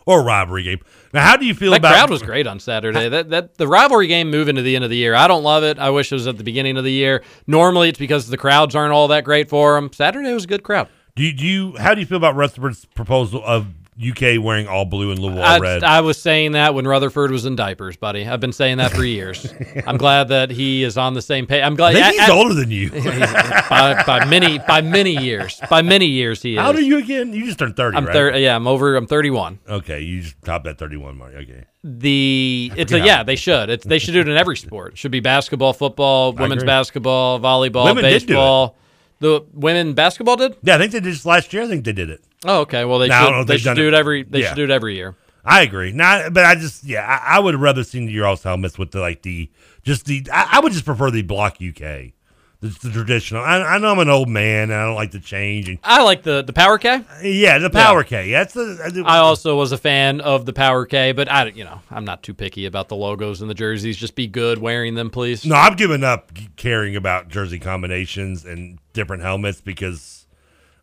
or 0.05 0.21
a 0.21 0.23
rivalry 0.23 0.63
game. 0.63 0.79
Now, 1.13 1.21
how 1.21 1.37
do 1.37 1.45
you 1.45 1.53
feel 1.53 1.71
That 1.71 1.77
about 1.79 1.93
crowd 1.93 2.09
was 2.09 2.21
great 2.23 2.47
on 2.47 2.59
Saturday. 2.59 3.07
That 3.09 3.29
that 3.29 3.57
the 3.57 3.67
rivalry 3.67 4.07
game 4.07 4.29
moving 4.31 4.55
to 4.55 4.61
the 4.63 4.75
end 4.75 4.83
of 4.85 4.89
the 4.89 4.97
year. 4.97 5.13
I 5.15 5.27
don't 5.27 5.43
love 5.43 5.63
it. 5.63 5.77
I 5.79 5.91
wish 5.91 6.11
it 6.11 6.15
was 6.15 6.27
at 6.27 6.37
the 6.37 6.43
beginning 6.43 6.77
of 6.77 6.83
the 6.83 6.91
year. 6.91 7.23
Normally, 7.45 7.89
it's 7.89 7.99
because 7.99 8.27
the 8.27 8.37
crowds 8.37 8.75
aren't 8.75 8.91
all 8.91 9.07
that 9.09 9.23
great 9.23 9.49
for 9.49 9.75
them. 9.75 9.91
Saturday 9.93 10.33
was 10.33 10.43
a 10.45 10.47
good 10.47 10.63
crowd. 10.63 10.89
Do 11.17 11.23
you, 11.23 11.33
do 11.33 11.45
you 11.47 11.75
how 11.77 11.95
do 11.95 11.99
you 11.99 12.05
feel 12.05 12.17
about 12.17 12.35
Rutherford's 12.35 12.85
proposal 12.85 13.41
of 13.43 13.65
UK 13.99 14.39
wearing 14.39 14.67
all 14.67 14.85
blue 14.85 15.09
and 15.09 15.17
Louisville 15.19 15.41
I, 15.41 15.55
all 15.55 15.59
red? 15.59 15.83
I 15.83 16.01
was 16.01 16.21
saying 16.21 16.51
that 16.51 16.75
when 16.75 16.87
Rutherford 16.87 17.31
was 17.31 17.43
in 17.47 17.55
diapers, 17.55 17.97
buddy. 17.97 18.27
I've 18.27 18.39
been 18.39 18.53
saying 18.53 18.77
that 18.77 18.91
for 18.91 19.03
years. 19.03 19.51
I'm 19.87 19.97
glad 19.97 20.27
that 20.27 20.51
he 20.51 20.83
is 20.83 20.95
on 20.95 21.15
the 21.15 21.21
same 21.23 21.47
page. 21.47 21.63
I'm 21.63 21.75
glad 21.75 21.95
I 21.95 22.01
think 22.03 22.05
I- 22.05 22.11
he's 22.23 22.29
I- 22.29 22.37
older 22.37 22.53
than 22.53 22.69
you. 22.69 22.91
by, 22.91 24.03
by 24.05 24.25
many 24.25 24.59
by 24.59 24.81
many 24.81 25.17
years. 25.17 25.59
By 25.71 25.81
many 25.81 26.05
years, 26.05 26.43
he 26.43 26.53
is. 26.53 26.59
How 26.59 26.67
old 26.67 26.75
are 26.75 26.81
you 26.81 26.99
again? 26.99 27.33
You 27.33 27.45
just 27.45 27.57
turned 27.57 27.75
thirty. 27.75 27.97
I'm 27.97 28.05
right? 28.05 28.39
Yeah, 28.39 28.55
I'm 28.55 28.67
over. 28.67 28.95
I'm 28.95 29.07
31. 29.07 29.57
Okay, 29.67 30.01
you 30.01 30.21
just 30.21 30.39
topped 30.43 30.65
that 30.65 30.77
thirty-one 30.77 31.17
mark. 31.17 31.33
Okay. 31.33 31.65
The 31.83 32.71
it's 32.75 32.91
a 32.93 32.99
yeah. 32.99 33.23
They 33.23 33.35
should. 33.35 33.71
It's 33.71 33.85
they 33.85 33.97
should 33.97 34.11
do 34.11 34.19
it 34.19 34.27
in 34.27 34.37
every 34.37 34.57
sport. 34.57 34.93
It 34.93 34.97
should 34.99 35.09
be 35.11 35.19
basketball, 35.21 35.73
football, 35.73 36.33
women's 36.33 36.63
basketball, 36.63 37.39
volleyball, 37.39 37.85
Women 37.85 38.03
did 38.03 38.09
do 38.11 38.15
it. 38.15 38.27
baseball. 38.27 38.77
The 39.19 39.43
women 39.53 39.93
basketball 39.93 40.35
did. 40.35 40.57
Yeah, 40.63 40.75
I 40.75 40.77
think 40.77 40.91
they 40.91 40.99
did 40.99 41.11
this 41.13 41.25
last 41.25 41.51
year. 41.53 41.63
I 41.63 41.67
think 41.67 41.85
they 41.85 41.93
did 41.93 42.09
it. 42.09 42.23
Oh, 42.45 42.61
okay. 42.61 42.85
Well, 42.85 42.99
they 42.99 43.07
Now, 43.07 43.21
I 43.21 43.23
don't 43.23 43.31
know 43.31 43.37
should. 43.37 43.41
if 43.41 43.47
They 43.47 43.53
they've 43.53 43.59
should 43.61 43.65
done 43.65 43.75
do 43.77 43.87
it- 43.87 43.93
it 43.93 43.97
every. 43.97 44.23
They 44.23 44.41
Yeah. 44.41 44.47
should 44.49 44.55
do 44.57 44.63
it 44.65 44.69
every 44.71 44.95
year. 44.95 45.15
I 45.43 45.61
agree. 45.61 45.91
Not, 45.93 46.33
but 46.33 46.43
I 46.45 46.55
just 46.55 46.83
yeah, 46.83 47.05
I, 47.05 47.37
I 47.37 47.39
would 47.39 47.53
have 47.53 47.61
rather 47.61 47.83
seen 47.83 48.09
your 48.09 48.25
all's 48.27 48.43
helmets 48.43 48.77
with 48.77 48.91
the 48.91 48.99
like 48.99 49.21
the 49.23 49.49
just 49.83 50.05
the. 50.05 50.27
I, 50.31 50.49
I 50.53 50.59
would 50.59 50.73
just 50.73 50.83
prefer 50.85 51.09
the 51.09 51.21
block 51.21 51.57
UK, 51.61 52.11
the, 52.59 52.69
the 52.81 52.91
traditional. 52.91 53.43
I, 53.43 53.57
I 53.61 53.77
know 53.77 53.91
I'm 53.91 53.99
an 53.99 54.09
old 54.09 54.29
man 54.29 54.63
and 54.71 54.73
I 54.73 54.85
don't 54.85 54.95
like 54.95 55.11
to 55.11 55.19
change. 55.19 55.69
And, 55.69 55.79
I 55.83 56.01
like 56.03 56.23
the 56.23 56.41
the 56.41 56.53
Power 56.53 56.77
K. 56.77 57.01
yeah, 57.23 57.57
the 57.59 57.69
Power 57.69 58.03
K. 58.03 58.31
That's 58.31 58.53
the. 58.53 59.03
I 59.05 59.19
also 59.19 59.55
was 59.57 59.71
a 59.71 59.77
fan 59.77 60.21
of 60.21 60.45
the 60.45 60.53
Power 60.53 60.85
K, 60.85 61.11
but 61.11 61.29
I, 61.31 61.45
you 61.47 61.63
know, 61.63 61.81
I'm 61.91 62.05
not 62.05 62.23
too 62.23 62.33
picky 62.33 62.65
about 62.65 62.89
the 62.89 62.95
logos 62.95 63.41
and 63.41 63.49
the 63.49 63.53
jerseys. 63.55 63.97
Just 63.97 64.15
be 64.15 64.27
good 64.27 64.57
wearing 64.59 64.95
them, 64.95 65.09
please. 65.09 65.45
No, 65.45 65.55
I've 65.55 65.77
given 65.77 66.03
up 66.03 66.31
caring 66.55 66.95
about 66.95 67.29
jersey 67.29 67.59
combinations 67.59 68.45
and 68.45 68.79
different 68.93 69.21
helmets 69.23 69.61
because 69.61 70.25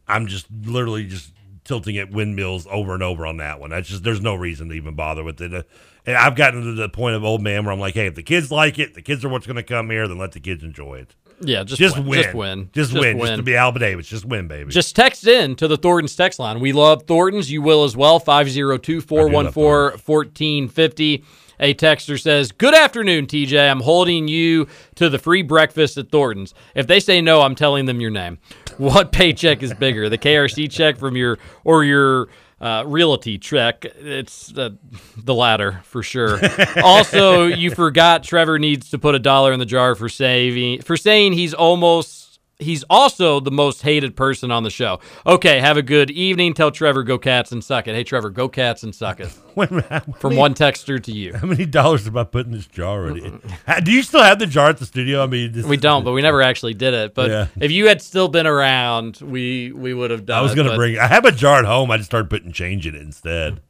I'm 0.07 0.27
just 0.27 0.47
literally 0.65 1.05
just 1.07 1.33
tilting 1.65 1.97
at 1.97 2.11
windmills 2.11 2.67
over 2.71 2.95
and 2.95 3.03
over 3.03 3.27
on 3.27 3.39
that 3.39 3.59
one. 3.59 3.71
That's 3.71 3.89
just 3.89 4.05
there's 4.05 4.21
no 4.21 4.35
reason 4.35 4.69
to 4.69 4.75
even 4.75 4.95
bother 4.95 5.25
with 5.25 5.41
it. 5.41 5.55
Uh, 5.55 5.63
And 6.07 6.15
I've 6.17 6.37
gotten 6.37 6.63
to 6.63 6.73
the 6.75 6.91
point 6.91 7.17
of 7.17 7.25
old 7.25 7.41
man 7.41 7.65
where 7.65 7.73
I'm 7.73 7.81
like, 7.81 7.95
hey, 7.95 8.07
if 8.07 8.15
the 8.15 8.23
kids 8.23 8.51
like 8.51 8.79
it, 8.79 8.93
the 8.93 9.01
kids 9.01 9.25
are 9.25 9.31
what's 9.31 9.47
going 9.47 9.57
to 9.57 9.63
come 9.63 9.89
here, 9.89 10.07
then 10.07 10.19
let 10.19 10.33
the 10.33 10.41
kids 10.41 10.63
enjoy 10.63 10.97
it. 10.97 11.15
Yeah, 11.41 11.65
just 11.65 11.81
just 11.81 11.97
win. 11.99 12.07
win, 12.07 12.23
Just 12.23 12.35
win. 12.35 12.71
just, 12.73 12.91
Just 12.93 13.01
win, 13.01 13.17
just 13.19 13.31
win. 13.31 13.37
to 13.39 13.43
be 13.43 13.57
Alba 13.57 13.79
Davis, 13.81 14.07
just 14.07 14.25
win, 14.25 14.47
baby. 14.49 14.71
Just 14.71 14.95
text 14.97 15.27
in 15.27 15.57
to 15.57 15.67
the 15.69 15.77
Thornton's 15.77 16.15
text 16.17 16.39
line. 16.39 16.61
We 16.61 16.73
love 16.73 17.03
Thornton's. 17.05 17.51
You 17.51 17.61
will 17.63 17.85
as 17.85 17.97
well. 17.97 18.19
502 18.21 19.01
414 19.01 20.01
1450. 20.05 21.25
A 21.61 21.73
texter 21.73 22.21
says, 22.21 22.51
Good 22.51 22.75
afternoon, 22.75 23.27
TJ. 23.27 23.71
I'm 23.71 23.81
holding 23.81 24.27
you 24.27 24.67
to 24.97 25.09
the 25.09 25.19
free 25.21 25.43
breakfast 25.43 25.97
at 25.97 26.11
Thornton's. 26.11 26.53
If 26.75 26.89
they 26.89 26.99
say 26.99 27.21
no, 27.21 27.43
I'm 27.43 27.55
telling 27.55 27.87
them 27.87 28.01
your 28.01 28.11
name. 28.11 28.39
What 28.77 29.13
paycheck 29.13 29.63
is 29.63 29.73
bigger, 29.73 30.09
the 30.09 30.19
KRC 30.19 30.69
check 30.71 30.99
from 30.99 31.17
your 31.17 31.39
or 31.63 31.85
your 31.85 32.29
uh, 32.61 32.85
realty 32.87 33.39
check? 33.39 33.85
It's 33.85 34.57
uh, 34.57 34.71
the 35.17 35.35
latter 35.35 35.81
for 35.85 36.03
sure. 36.03 36.41
also, 36.83 37.47
you 37.47 37.71
forgot 37.71 38.25
Trevor 38.25 38.59
needs 38.59 38.91
to 38.91 38.99
put 38.99 39.15
a 39.15 39.19
dollar 39.19 39.53
in 39.53 39.59
the 39.59 39.67
jar 39.67 39.95
for 39.95 40.09
saving 40.09 40.83
for 40.83 40.97
saying 40.97 41.35
he's 41.35 41.55
almost 41.55 42.24
he's 42.59 42.85
also 42.91 43.41
the 43.41 43.51
most 43.51 43.83
hated 43.83 44.17
person 44.17 44.51
on 44.51 44.63
the 44.63 44.71
show. 44.71 45.01
Okay, 45.27 45.61
have 45.61 45.77
a 45.77 45.83
good 45.83 46.11
evening. 46.11 46.55
Tell 46.55 46.71
Trevor 46.71 47.03
go 47.03 47.19
cats 47.19 47.53
and 47.53 47.63
suck 47.63 47.89
it. 47.89 47.95
Hey 47.95 48.05
Trevor, 48.05 48.31
go 48.31 48.49
cats 48.49 48.83
and 48.83 48.95
suck 48.95 49.21
it. 49.21 49.33
Wait 49.55 49.71
a 49.71 49.75
minute, 49.75 49.91
how 49.91 50.01
From 50.01 50.31
many- 50.31 50.41
one 50.41 50.55
texter 50.55 51.03
to 51.03 51.13
you. 51.13 51.35
How 51.35 51.47
many 51.47 51.67
dollars 51.67 52.07
am 52.07 52.17
I 52.17 52.25
putting 52.25 52.53
in 52.53 52.59
this 52.59 52.67
jar 52.67 52.99
already? 53.05 53.21
Ha- 53.67 53.81
Do 53.81 53.93
you 53.93 54.03
still 54.03 54.23
have 54.23 54.39
the 54.39 54.47
jar 54.47 54.69
at 54.71 54.79
the 54.79 54.87
studio? 54.87 55.23
I 55.23 55.27
mean, 55.27 55.53
this 55.53 55.65
We 55.67 55.77
is- 55.77 55.83
don't, 55.83 56.05
but 56.05 56.13
we 56.13 56.23
never 56.23 56.43
actually 56.43 56.75
did 56.75 56.95
it. 56.95 57.15
But 57.15 57.31
Yeah. 57.31 57.47
if 57.61 57.71
you 57.71 57.89
had 57.89 58.03
still 58.03 58.29
been 58.29 58.47
around, 58.47 59.19
we 59.23 59.73
we 59.73 59.95
would 59.95 60.11
have 60.11 60.27
done. 60.27 60.37
It. 60.37 60.41
I 60.41 60.43
was 60.43 60.55
going 60.55 60.69
to 60.69 60.77
bring. 60.77 60.99
I 60.99 61.07
have 61.07 61.25
a 61.25 61.33
jar 61.33 61.59
at 61.59 61.65
home. 61.65 61.91
I 61.91 61.97
just 61.97 62.09
started 62.11 62.29
putting 62.31 62.53
change 62.53 62.87
in 62.87 62.95
it 62.95 63.03
instead. 63.03 63.61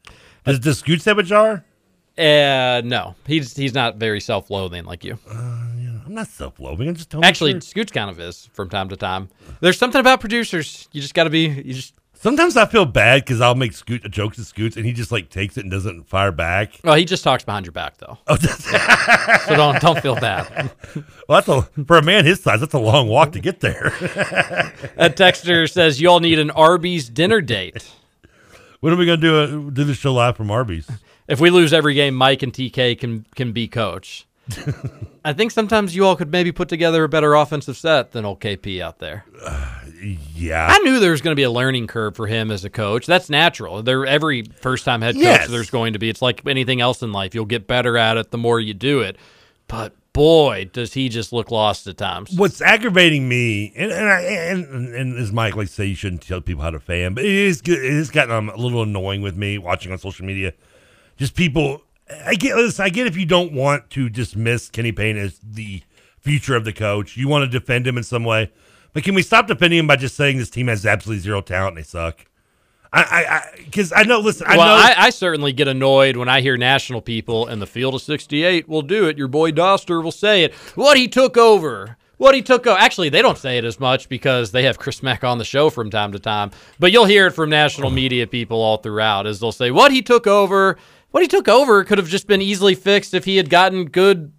Does, 0.45 0.59
does 0.59 0.79
Scoots 0.79 1.05
have 1.07 1.19
a 1.19 1.23
jar? 1.23 1.65
Uh, 2.17 2.81
no, 2.85 3.17
he's 3.27 3.57
he's 3.57 3.75
not 3.75 3.97
very 3.97 4.21
self-loathing 4.21 4.85
like 4.85 5.03
you. 5.05 5.19
I'm 6.15 6.19
not 6.19 6.29
self-loathing. 6.29 6.87
I'm 6.87 6.95
just 6.95 7.11
telling 7.11 7.25
Actually. 7.25 7.61
Scoots 7.61 7.91
kind 7.91 8.09
of 8.09 8.21
is 8.21 8.49
from 8.53 8.69
time 8.69 8.89
to 8.91 8.97
time. 8.97 9.31
There's 9.59 9.77
something 9.77 9.99
about 9.99 10.21
producers. 10.21 10.89
You 10.93 11.01
just 11.01 11.13
got 11.13 11.25
to 11.25 11.31
be. 11.31 11.49
You 11.49 11.75
just. 11.75 11.93
Sometimes 12.13 12.57
I 12.57 12.67
feel 12.67 12.85
bad 12.87 13.25
because 13.25 13.41
I'll 13.41 13.57
make 13.57 13.73
Scoot 13.73 14.09
jokes 14.13 14.37
to 14.37 14.45
Scoots 14.45 14.77
and 14.77 14.87
he 14.87 14.93
just 14.93 15.11
like 15.11 15.29
takes 15.29 15.57
it 15.57 15.63
and 15.63 15.73
doesn't 15.73 16.09
fire 16.09 16.31
back. 16.31 16.79
Well, 16.85 16.95
he 16.95 17.05
just 17.05 17.25
talks 17.25 17.43
behind 17.43 17.67
your 17.67 17.73
back 17.73 17.97
though. 17.99 18.17
Oh, 18.29 18.37
so 19.47 19.57
don't 19.57 19.81
don't 19.81 20.01
feel 20.01 20.15
bad. 20.15 20.71
well, 21.29 21.43
that's 21.43 21.49
a 21.49 21.63
for 21.85 21.99
a 21.99 22.03
man 22.03 22.25
his 22.25 22.41
size. 22.41 22.61
That's 22.61 22.75
a 22.75 22.79
long 22.79 23.09
walk 23.09 23.33
to 23.33 23.41
get 23.41 23.59
there. 23.59 23.87
A 24.97 25.11
texter 25.11 25.69
says 25.69 26.01
you 26.01 26.09
all 26.09 26.21
need 26.21 26.39
an 26.39 26.53
Arby's 26.53 27.09
dinner 27.09 27.41
date. 27.41 27.91
when 28.79 28.93
are 28.93 28.97
we 28.97 29.05
gonna 29.05 29.17
do 29.17 29.41
a, 29.41 29.71
do 29.73 29.83
the 29.83 29.95
show 29.95 30.15
live 30.15 30.37
from 30.37 30.53
Arby's? 30.53 30.89
If 31.27 31.41
we 31.41 31.51
lose 31.51 31.73
every 31.73 31.95
game, 31.95 32.15
Mike 32.15 32.45
and 32.45 32.53
TK 32.53 33.01
can 33.01 33.27
can 33.35 33.51
be 33.51 33.67
coach. 33.67 34.29
I 35.25 35.33
think 35.33 35.53
sometimes 35.53 35.97
you 35.97 36.05
all 36.05 36.17
could 36.17 36.31
maybe 36.31 36.53
put 36.53 36.69
together 36.69 37.05
a 37.05 37.09
better 37.09 37.35
offensive 37.35 37.77
set 37.77 38.13
than 38.13 38.25
old 38.25 38.41
KP 38.41 38.81
out 38.81 38.99
there. 38.99 39.25
Yeah, 40.35 40.67
I 40.71 40.81
knew 40.81 41.01
there 41.01 41.13
was 41.13 41.23
going 41.23 41.33
to 41.33 41.37
be 41.37 41.45
a 41.45 41.51
learning 41.51 41.87
curve 41.87 42.15
for 42.15 42.27
him 42.27 42.51
as 42.51 42.63
a 42.63 42.69
coach. 42.69 43.07
That's 43.07 43.31
natural. 43.31 43.83
There, 43.83 44.05
every 44.05 44.43
first 44.43 44.85
time 44.85 45.01
head 45.01 45.15
coach, 45.15 45.23
Yes. 45.23 45.49
there's 45.49 45.71
going 45.71 45.95
to 45.95 45.99
be. 45.99 46.11
It's 46.11 46.21
like 46.21 46.47
anything 46.47 46.83
else 46.83 47.01
in 47.03 47.11
life. 47.11 47.35
You'll 47.35 47.47
get 47.47 47.67
better 47.67 47.97
at 47.97 48.19
it 48.19 48.31
the 48.31 48.37
more 48.37 48.61
you 48.61 48.75
do 48.75 49.01
it. 49.01 49.17
But 49.67 49.95
boy, 50.13 50.69
does 50.75 50.93
he 50.93 51.09
just 51.09 51.33
look 51.33 51.51
lost 51.51 51.87
at 51.87 51.97
times. 51.97 52.33
What's 52.37 52.61
aggravating 52.61 53.29
me, 53.31 53.73
and 53.77 53.91
and, 53.91 54.07
I, 54.07 54.21
and 54.21 54.95
and 54.95 55.19
as 55.19 55.33
Mike 55.33 55.57
like 55.57 55.69
to 55.69 55.73
say, 55.73 55.87
you 55.87 55.95
shouldn't 55.95 56.21
tell 56.21 56.43
people 56.43 56.63
how 56.63 56.71
to 56.71 56.81
fan, 56.81 57.15
but 57.15 57.25
it 57.25 57.31
is 57.31 57.63
good. 57.63 57.83
It 57.83 57.93
has 57.93 58.11
gotten 58.11 58.35
um, 58.35 58.51
a 58.51 58.57
little 58.57 58.83
annoying 58.83 59.23
with 59.23 59.37
me 59.37 59.57
watching 59.57 59.91
on 59.91 59.97
social 59.97 60.27
media. 60.27 60.53
Just 61.17 61.35
people, 61.35 61.81
I 62.27 62.35
get. 62.35 62.57
Listen, 62.57 62.85
I 62.85 62.89
get 62.89 63.07
if 63.07 63.17
you 63.17 63.27
don't 63.27 63.53
want 63.53 63.91
to 63.91 64.09
dismiss 64.09 64.69
Kenny 64.69 64.93
Payne 64.93 65.17
as 65.17 65.39
the 65.39 65.83
future 66.19 66.57
of 66.57 66.65
the 66.65 66.73
coach, 66.73 67.17
you 67.17 67.29
want 67.29 67.51
to 67.51 67.59
defend 67.59 67.87
him 67.87 67.97
in 67.97 68.05
some 68.05 68.25
way. 68.25 68.51
But 68.93 69.05
can 69.05 69.15
we 69.15 69.23
stop 69.23 69.47
defending 69.47 69.81
him 69.81 69.87
by 69.87 69.97
just 69.97 70.15
saying 70.15 70.39
this 70.39 70.51
team 70.51 70.69
has 70.69 70.87
absolutely 70.87 71.21
zero 71.21 71.41
talent 71.41 71.77
and 71.77 71.79
they 71.79 71.89
suck? 71.89 72.27
I, 72.95 73.03
I, 73.03 73.57
because 73.57 73.93
I, 73.93 74.05
know. 74.05 74.21
Listen, 74.21 74.47
I 74.49 74.57
well, 74.57 74.77
know. 74.79 74.83
I, 74.83 75.07
I 75.07 75.11
certainly 75.11 75.53
get 75.53 75.67
annoyed 75.67 76.17
when 76.17 76.29
I 76.29 76.41
hear 76.41 76.57
national 76.57 77.01
people 77.01 77.49
in 77.49 77.59
the 77.59 77.67
field 77.67 77.95
of 77.95 78.03
68 78.03 78.69
will 78.69 78.83
do 78.83 79.09
it. 79.09 79.19
Your 79.19 79.27
boy 79.27 79.51
Dauster 79.51 80.03
will 80.03 80.13
say 80.13 80.45
it. 80.45 80.55
What 80.77 80.97
he 80.97 81.09
took 81.09 81.37
over. 81.37 81.97
What 82.19 82.37
he 82.37 82.43
took 82.43 82.69
over. 82.69 82.79
Actually, 82.79 83.09
they 83.09 83.21
don't 83.21 83.37
say 83.37 83.59
it 83.59 83.65
as 83.65 83.81
much 83.81 84.09
because 84.09 84.53
they 84.53 84.63
have 84.63 84.79
Chris 84.79 85.03
Mack 85.03 85.25
on 85.25 85.39
the 85.39 85.45
show 85.45 85.71
from 85.71 85.91
time 85.91 86.13
to 86.13 86.21
time. 86.21 86.53
But 86.79 86.93
you'll 86.93 87.07
hear 87.07 87.27
it 87.27 87.33
from 87.33 87.51
national 87.51 87.91
media 87.91 88.29
people 88.29 88.63
all 88.63 88.77
throughout 88.77 89.27
as 89.27 89.41
they'll 89.41 89.51
say, 89.51 89.73
what 89.73 89.91
he 89.91 90.01
took 90.01 90.29
over. 90.29 90.79
What 91.15 91.23
he 91.23 91.29
took 91.29 91.47
over 91.47 91.85
could 91.85 91.99
have 91.99 92.09
just 92.09 92.27
been 92.27 92.43
easily 92.43 92.75
fixed 92.75 93.15
if 93.15 93.25
he 93.25 93.37
had 93.37 93.49
gotten 93.49 93.85
good 93.85 94.33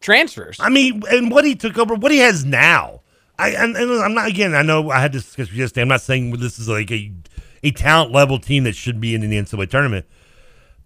transfers. 0.00 0.58
I 0.60 0.68
mean, 0.68 1.02
and 1.10 1.28
what 1.28 1.44
he 1.44 1.56
took 1.56 1.76
over, 1.76 1.96
what 1.96 2.12
he 2.12 2.18
has 2.18 2.44
now. 2.44 3.00
I 3.36 3.48
and, 3.48 3.76
and 3.76 3.90
I'm 4.00 4.14
not 4.14 4.28
again. 4.28 4.54
I 4.54 4.62
know 4.62 4.90
I 4.90 5.00
had 5.00 5.12
this 5.12 5.24
discussion 5.24 5.56
yesterday. 5.56 5.82
I'm 5.82 5.88
not 5.88 6.02
saying 6.02 6.30
this 6.36 6.60
is 6.60 6.68
like 6.68 6.92
a 6.92 7.12
a 7.64 7.72
talent 7.72 8.12
level 8.12 8.38
team 8.38 8.62
that 8.62 8.76
should 8.76 9.00
be 9.00 9.12
in 9.12 9.22
the 9.22 9.36
NCAA 9.36 9.68
tournament, 9.70 10.06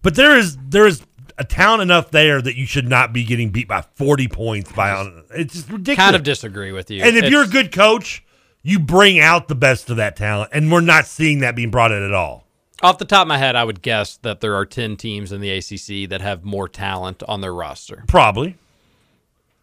but 0.01 0.15
there 0.15 0.35
is 0.35 0.57
there 0.67 0.87
is 0.87 1.03
a 1.37 1.43
talent 1.43 1.83
enough 1.83 2.09
there 2.09 2.41
that 2.41 2.55
you 2.55 2.65
should 2.65 2.89
not 2.89 3.13
be 3.13 3.23
getting 3.23 3.51
beat 3.51 3.67
by 3.67 3.83
40 3.93 4.27
points 4.29 4.71
by 4.71 4.89
on. 4.89 5.25
It's 5.29 5.53
just 5.53 5.69
ridiculous. 5.69 5.97
kind 5.97 6.15
of 6.15 6.23
disagree 6.23 6.71
with 6.71 6.89
you. 6.89 7.03
And 7.03 7.15
if 7.17 7.29
you're 7.29 7.43
a 7.43 7.47
good 7.47 7.71
coach, 7.71 8.25
you 8.63 8.79
bring 8.79 9.19
out 9.19 9.47
the 9.47 9.53
best 9.53 9.91
of 9.91 9.97
that 9.97 10.15
talent, 10.15 10.49
and 10.53 10.71
we're 10.71 10.81
not 10.81 11.05
seeing 11.05 11.41
that 11.41 11.55
being 11.55 11.69
brought 11.69 11.91
in 11.91 12.01
at 12.01 12.15
all. 12.15 12.44
Off 12.85 12.99
the 12.99 13.05
top 13.05 13.23
of 13.23 13.27
my 13.27 13.39
head, 13.39 13.55
I 13.55 13.63
would 13.63 13.81
guess 13.81 14.17
that 14.17 14.41
there 14.41 14.53
are 14.53 14.63
10 14.63 14.95
teams 14.95 15.31
in 15.31 15.41
the 15.41 15.49
ACC 15.49 16.07
that 16.09 16.21
have 16.21 16.43
more 16.43 16.69
talent 16.69 17.23
on 17.27 17.41
their 17.41 17.51
roster. 17.51 18.03
Probably. 18.07 18.57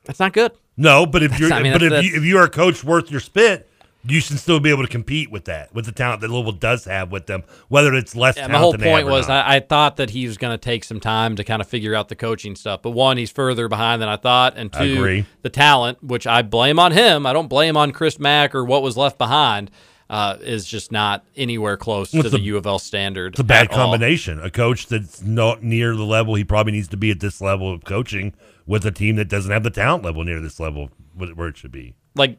That's 0.02 0.18
not 0.18 0.32
good. 0.32 0.50
No, 0.76 1.06
but 1.06 1.22
if 1.22 1.38
you're 1.38 1.52
I 1.52 1.62
mean, 1.62 1.72
but 1.72 1.84
if 1.84 2.04
you, 2.04 2.16
if 2.16 2.24
you 2.24 2.38
are 2.38 2.44
a 2.46 2.50
coach 2.50 2.82
worth 2.82 3.12
your 3.12 3.20
spit, 3.20 3.68
you 4.04 4.18
should 4.18 4.40
still 4.40 4.58
be 4.58 4.70
able 4.70 4.82
to 4.82 4.88
compete 4.88 5.30
with 5.30 5.44
that 5.44 5.72
with 5.72 5.84
the 5.84 5.92
talent 5.92 6.20
that 6.22 6.30
Louisville 6.30 6.50
does 6.50 6.84
have 6.86 7.12
with 7.12 7.26
them, 7.26 7.44
whether 7.68 7.94
it's 7.94 8.16
less. 8.16 8.36
Yeah, 8.36 8.48
talent 8.48 8.52
my 8.52 8.58
whole 8.58 8.72
than 8.72 8.80
they 8.80 8.90
have 8.90 9.02
point 9.02 9.06
was. 9.06 9.28
I, 9.28 9.56
I 9.56 9.60
thought 9.60 9.98
that 9.98 10.10
he 10.10 10.26
was 10.26 10.36
going 10.36 10.52
to 10.52 10.58
take 10.58 10.82
some 10.82 10.98
time 10.98 11.36
to 11.36 11.44
kind 11.44 11.62
of 11.62 11.68
figure 11.68 11.94
out 11.94 12.08
the 12.08 12.16
coaching 12.16 12.56
stuff. 12.56 12.82
But 12.82 12.90
one, 12.90 13.16
he's 13.16 13.30
further 13.30 13.68
behind 13.68 14.02
than 14.02 14.08
I 14.08 14.16
thought, 14.16 14.54
and 14.56 14.72
two, 14.72 15.24
the 15.42 15.50
talent, 15.50 16.02
which 16.02 16.26
I 16.26 16.42
blame 16.42 16.80
on 16.80 16.90
him. 16.90 17.26
I 17.26 17.32
don't 17.32 17.48
blame 17.48 17.76
on 17.76 17.92
Chris 17.92 18.18
Mack 18.18 18.54
or 18.54 18.64
what 18.64 18.82
was 18.82 18.96
left 18.96 19.18
behind. 19.18 19.70
Uh, 20.12 20.36
is 20.42 20.66
just 20.66 20.92
not 20.92 21.24
anywhere 21.36 21.78
close 21.78 22.10
to 22.10 22.22
the 22.22 22.36
a- 22.36 22.40
U 22.40 22.56
of 22.58 22.66
L 22.66 22.78
standard. 22.78 23.32
It's 23.32 23.40
a 23.40 23.44
bad 23.44 23.64
at 23.64 23.72
all. 23.72 23.78
combination. 23.78 24.40
A 24.42 24.50
coach 24.50 24.86
that's 24.86 25.22
not 25.22 25.62
near 25.62 25.96
the 25.96 26.04
level 26.04 26.34
he 26.34 26.44
probably 26.44 26.72
needs 26.72 26.88
to 26.88 26.98
be 26.98 27.10
at 27.10 27.20
this 27.20 27.40
level 27.40 27.72
of 27.72 27.84
coaching 27.84 28.34
with 28.66 28.84
a 28.84 28.90
team 28.90 29.16
that 29.16 29.30
doesn't 29.30 29.50
have 29.50 29.62
the 29.62 29.70
talent 29.70 30.04
level 30.04 30.22
near 30.22 30.38
this 30.38 30.60
level 30.60 30.90
where 31.16 31.48
it 31.48 31.56
should 31.56 31.72
be. 31.72 31.94
Like, 32.14 32.36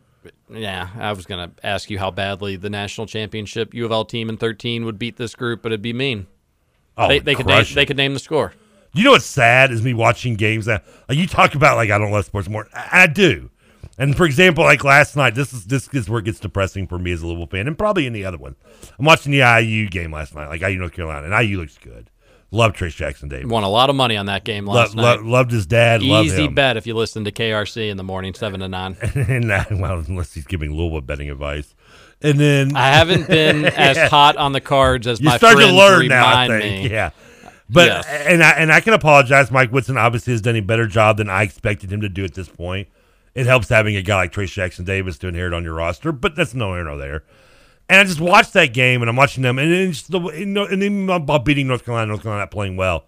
yeah, 0.51 0.87
I 0.99 1.13
was 1.13 1.25
gonna 1.25 1.51
ask 1.63 1.89
you 1.89 1.97
how 1.97 2.11
badly 2.11 2.57
the 2.57 2.69
national 2.69 3.07
championship 3.07 3.73
U 3.73 3.85
of 3.85 3.91
L 3.91 4.05
team 4.05 4.29
in 4.29 4.37
13 4.37 4.85
would 4.85 4.99
beat 4.99 5.17
this 5.17 5.33
group, 5.33 5.63
but 5.63 5.71
it'd 5.71 5.81
be 5.81 5.93
mean. 5.93 6.27
Oh, 6.95 7.07
they, 7.07 7.17
they 7.17 7.33
could 7.33 7.47
name, 7.47 7.61
it. 7.61 7.73
they 7.73 7.87
could 7.87 7.97
name 7.97 8.13
the 8.13 8.19
score. 8.19 8.53
You 8.93 9.03
know 9.03 9.11
what's 9.13 9.25
sad 9.25 9.71
is 9.71 9.81
me 9.81 9.95
watching 9.95 10.35
games 10.35 10.65
that 10.65 10.85
like 11.09 11.17
you 11.17 11.25
talk 11.25 11.55
about 11.55 11.77
like 11.77 11.89
I 11.89 11.97
don't 11.97 12.11
love 12.11 12.25
sports 12.25 12.47
more. 12.47 12.67
I, 12.71 13.03
I 13.03 13.07
do. 13.07 13.49
And 13.97 14.17
for 14.17 14.25
example, 14.25 14.63
like 14.63 14.83
last 14.83 15.15
night, 15.15 15.35
this 15.35 15.53
is 15.53 15.65
this 15.65 15.87
is 15.93 16.09
where 16.09 16.19
it 16.19 16.25
gets 16.25 16.39
depressing 16.39 16.87
for 16.87 16.97
me 16.97 17.11
as 17.11 17.21
a 17.21 17.27
Louisville 17.27 17.47
fan, 17.47 17.67
and 17.67 17.77
probably 17.77 18.05
any 18.07 18.23
other 18.25 18.37
one. 18.37 18.55
I'm 18.97 19.05
watching 19.05 19.31
the 19.31 19.39
IU 19.61 19.87
game 19.87 20.11
last 20.11 20.33
night, 20.33 20.47
like 20.47 20.61
IU 20.61 20.79
North 20.79 20.93
Carolina, 20.93 21.29
and 21.35 21.47
IU 21.49 21.59
looks 21.59 21.77
good. 21.77 22.09
Love 22.49 22.73
Trayce 22.73 22.95
Jackson-Davis. 22.95 23.47
Won 23.49 23.63
a 23.63 23.69
lot 23.69 23.89
of 23.89 23.95
money 23.95 24.15
on 24.15 24.27
that 24.27 24.43
game 24.43 24.67
last 24.67 24.93
Lo- 24.95 25.01
lo- 25.03 25.15
night. 25.15 25.25
loved 25.25 25.51
his 25.51 25.65
dad. 25.65 26.03
Easy 26.03 26.45
him. 26.45 26.53
bet 26.53 26.77
if 26.77 26.85
you 26.85 26.93
listen 26.93 27.23
to 27.25 27.31
KRC 27.31 27.89
in 27.89 27.97
the 27.97 28.03
morning, 28.03 28.33
seven 28.35 28.59
to 28.59 28.67
nine. 28.67 28.95
and 29.15 29.49
that, 29.49 29.71
well, 29.71 30.03
unless 30.07 30.33
he's 30.33 30.45
giving 30.45 30.71
Louisville 30.75 31.01
betting 31.01 31.31
advice. 31.31 31.73
And 32.21 32.39
then 32.39 32.75
I 32.75 32.89
haven't 32.89 33.27
been 33.27 33.65
as 33.65 33.97
Yeah. 33.97 34.07
hot 34.07 34.37
on 34.37 34.51
the 34.53 34.61
cards 34.61 35.07
as 35.07 35.19
you 35.19 35.25
my 35.29 35.37
start 35.37 35.53
to 35.53 35.63
friends 35.63 35.73
learn 35.73 36.07
now. 36.09 36.25
I 36.27 36.43
remind 36.45 36.61
think, 36.63 36.83
me. 36.85 36.91
yeah. 36.91 37.09
But 37.69 37.87
Yes. 37.87 38.05
and 38.07 38.43
I 38.43 38.51
and 38.51 38.71
I 38.71 38.81
can 38.81 38.93
apologize. 38.93 39.49
Mike 39.49 39.71
Woodson 39.71 39.97
obviously 39.97 40.33
has 40.33 40.41
done 40.41 40.55
a 40.55 40.61
better 40.61 40.85
job 40.85 41.17
than 41.17 41.29
I 41.29 41.41
expected 41.43 41.91
him 41.91 42.01
to 42.01 42.09
do 42.09 42.23
at 42.23 42.35
this 42.35 42.49
point. 42.49 42.87
It 43.35 43.45
helps 43.45 43.69
having 43.69 43.95
a 43.95 44.01
guy 44.01 44.17
like 44.17 44.31
Trayce 44.31 44.53
Jackson-Davis 44.53 45.17
to 45.19 45.27
inherit 45.27 45.53
on 45.53 45.63
your 45.63 45.73
roster, 45.73 46.11
but 46.11 46.35
that's 46.35 46.53
no 46.53 46.73
here 46.73 46.97
there. 46.97 47.23
And 47.89 47.99
I 47.99 48.03
just 48.03 48.21
watched 48.21 48.53
that 48.53 48.73
game, 48.73 49.01
and 49.01 49.09
I'm 49.09 49.15
watching 49.15 49.43
them, 49.43 49.59
and 49.59 49.71
it's 49.71 50.03
the 50.03 50.19
and 50.19 50.83
even 50.83 51.09
about 51.09 51.43
beating 51.43 51.67
North 51.67 51.83
Carolina, 51.83 52.07
North 52.07 52.23
Carolina 52.23 52.47
playing 52.47 52.77
well. 52.77 53.05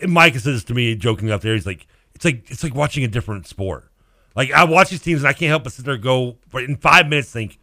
And 0.00 0.12
Mike 0.12 0.36
says 0.36 0.62
to 0.64 0.74
me, 0.74 0.94
joking 0.94 1.30
out 1.30 1.40
there. 1.40 1.54
He's 1.54 1.66
like, 1.66 1.86
it's 2.14 2.24
like 2.24 2.50
it's 2.50 2.62
like 2.62 2.74
watching 2.74 3.02
a 3.02 3.08
different 3.08 3.46
sport. 3.46 3.90
Like 4.36 4.52
I 4.52 4.64
watch 4.64 4.90
these 4.90 5.02
teams, 5.02 5.22
and 5.22 5.28
I 5.28 5.32
can't 5.32 5.48
help 5.48 5.64
but 5.64 5.72
sit 5.72 5.84
there 5.84 5.94
and 5.94 6.02
go 6.02 6.36
in 6.54 6.76
five 6.76 7.08
minutes 7.08 7.32
think, 7.32 7.58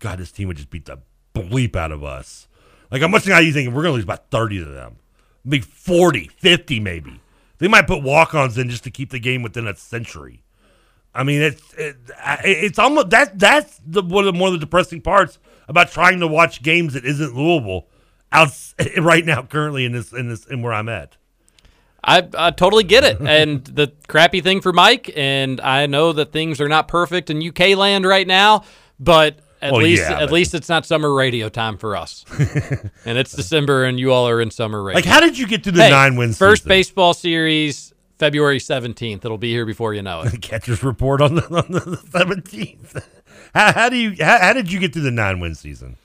God, 0.00 0.18
this 0.18 0.32
team 0.32 0.48
would 0.48 0.56
just 0.56 0.70
beat 0.70 0.86
the 0.86 0.98
bleep 1.34 1.76
out 1.76 1.92
of 1.92 2.02
us. 2.02 2.48
Like 2.90 3.02
I'm 3.02 3.12
watching 3.12 3.32
IU 3.32 3.52
thinking 3.52 3.72
we're 3.72 3.82
to 3.84 3.92
lose 3.92 4.04
about 4.04 4.30
30 4.30 4.58
to 4.58 4.64
them, 4.64 4.96
maybe 5.44 5.62
40, 5.62 6.28
50 6.28 6.80
maybe. 6.80 7.20
They 7.58 7.68
might 7.68 7.86
put 7.86 8.02
walk-ons 8.02 8.58
in 8.58 8.70
just 8.70 8.84
to 8.84 8.90
keep 8.90 9.10
the 9.10 9.20
game 9.20 9.42
within 9.42 9.68
a 9.68 9.76
century. 9.76 10.42
I 11.14 11.24
mean, 11.24 11.42
it's 11.42 11.74
it, 11.74 11.96
it's 12.44 12.78
almost 12.78 13.10
that 13.10 13.38
that's 13.38 13.80
the 13.86 14.02
one 14.02 14.26
of 14.26 14.32
the 14.32 14.38
more 14.38 14.50
the 14.50 14.58
depressing 14.58 15.00
parts 15.00 15.38
about 15.68 15.90
trying 15.90 16.20
to 16.20 16.26
watch 16.26 16.62
games 16.62 16.94
that 16.94 17.04
isn't 17.04 17.34
Louisville 17.36 17.86
out 18.32 18.50
right 18.98 19.24
now 19.24 19.42
currently 19.42 19.84
in 19.84 19.92
this 19.92 20.12
in 20.12 20.28
this 20.28 20.44
in 20.46 20.62
where 20.62 20.72
I'm 20.72 20.88
at. 20.88 21.16
I, 22.02 22.26
I 22.34 22.50
totally 22.50 22.84
get 22.84 23.04
it. 23.04 23.20
and 23.20 23.62
the 23.64 23.92
crappy 24.08 24.40
thing 24.40 24.62
for 24.62 24.72
Mike, 24.72 25.12
and 25.16 25.60
I 25.60 25.84
know 25.86 26.12
that 26.14 26.32
things 26.32 26.58
are 26.60 26.68
not 26.68 26.88
perfect 26.88 27.28
in 27.28 27.46
UK 27.46 27.76
land 27.76 28.06
right 28.06 28.26
now, 28.26 28.62
but 28.98 29.40
at 29.60 29.72
Well, 29.72 29.82
least 29.82 30.02
yeah, 30.04 30.12
at 30.14 30.20
but- 30.20 30.32
least 30.32 30.54
it's 30.54 30.70
not 30.70 30.86
summer 30.86 31.12
radio 31.12 31.50
time 31.50 31.76
for 31.76 31.94
us. 31.96 32.24
and 33.04 33.18
it's 33.18 33.32
December, 33.32 33.84
and 33.84 34.00
you 34.00 34.12
all 34.14 34.26
are 34.28 34.40
in 34.40 34.50
summer 34.50 34.82
radio. 34.82 34.94
Like, 34.96 35.04
how 35.04 35.20
did 35.20 35.36
you 35.36 35.46
get 35.46 35.62
through 35.62 35.72
the 35.72 35.82
Hey, 35.84 35.90
nine 35.90 36.16
wins? 36.16 36.38
first 36.38 36.62
season? 36.62 36.68
baseball 36.70 37.12
series? 37.12 37.92
February 38.20 38.58
17th. 38.58 39.24
It'll 39.24 39.38
be 39.38 39.50
here 39.50 39.64
before 39.66 39.94
you 39.94 40.02
know 40.02 40.20
it. 40.20 40.40
Catcher's 40.42 40.84
report 40.84 41.22
on 41.22 41.34
the 41.36 41.44
on 41.46 41.72
the 41.72 41.80
17th. 41.80 43.02
How, 43.54 43.72
how 43.72 43.88
do 43.88 43.96
you 43.96 44.14
how, 44.22 44.38
how 44.38 44.52
did 44.52 44.70
you 44.70 44.78
get 44.78 44.92
through 44.92 45.02
the 45.02 45.10
nine-win 45.10 45.54
season? 45.54 45.96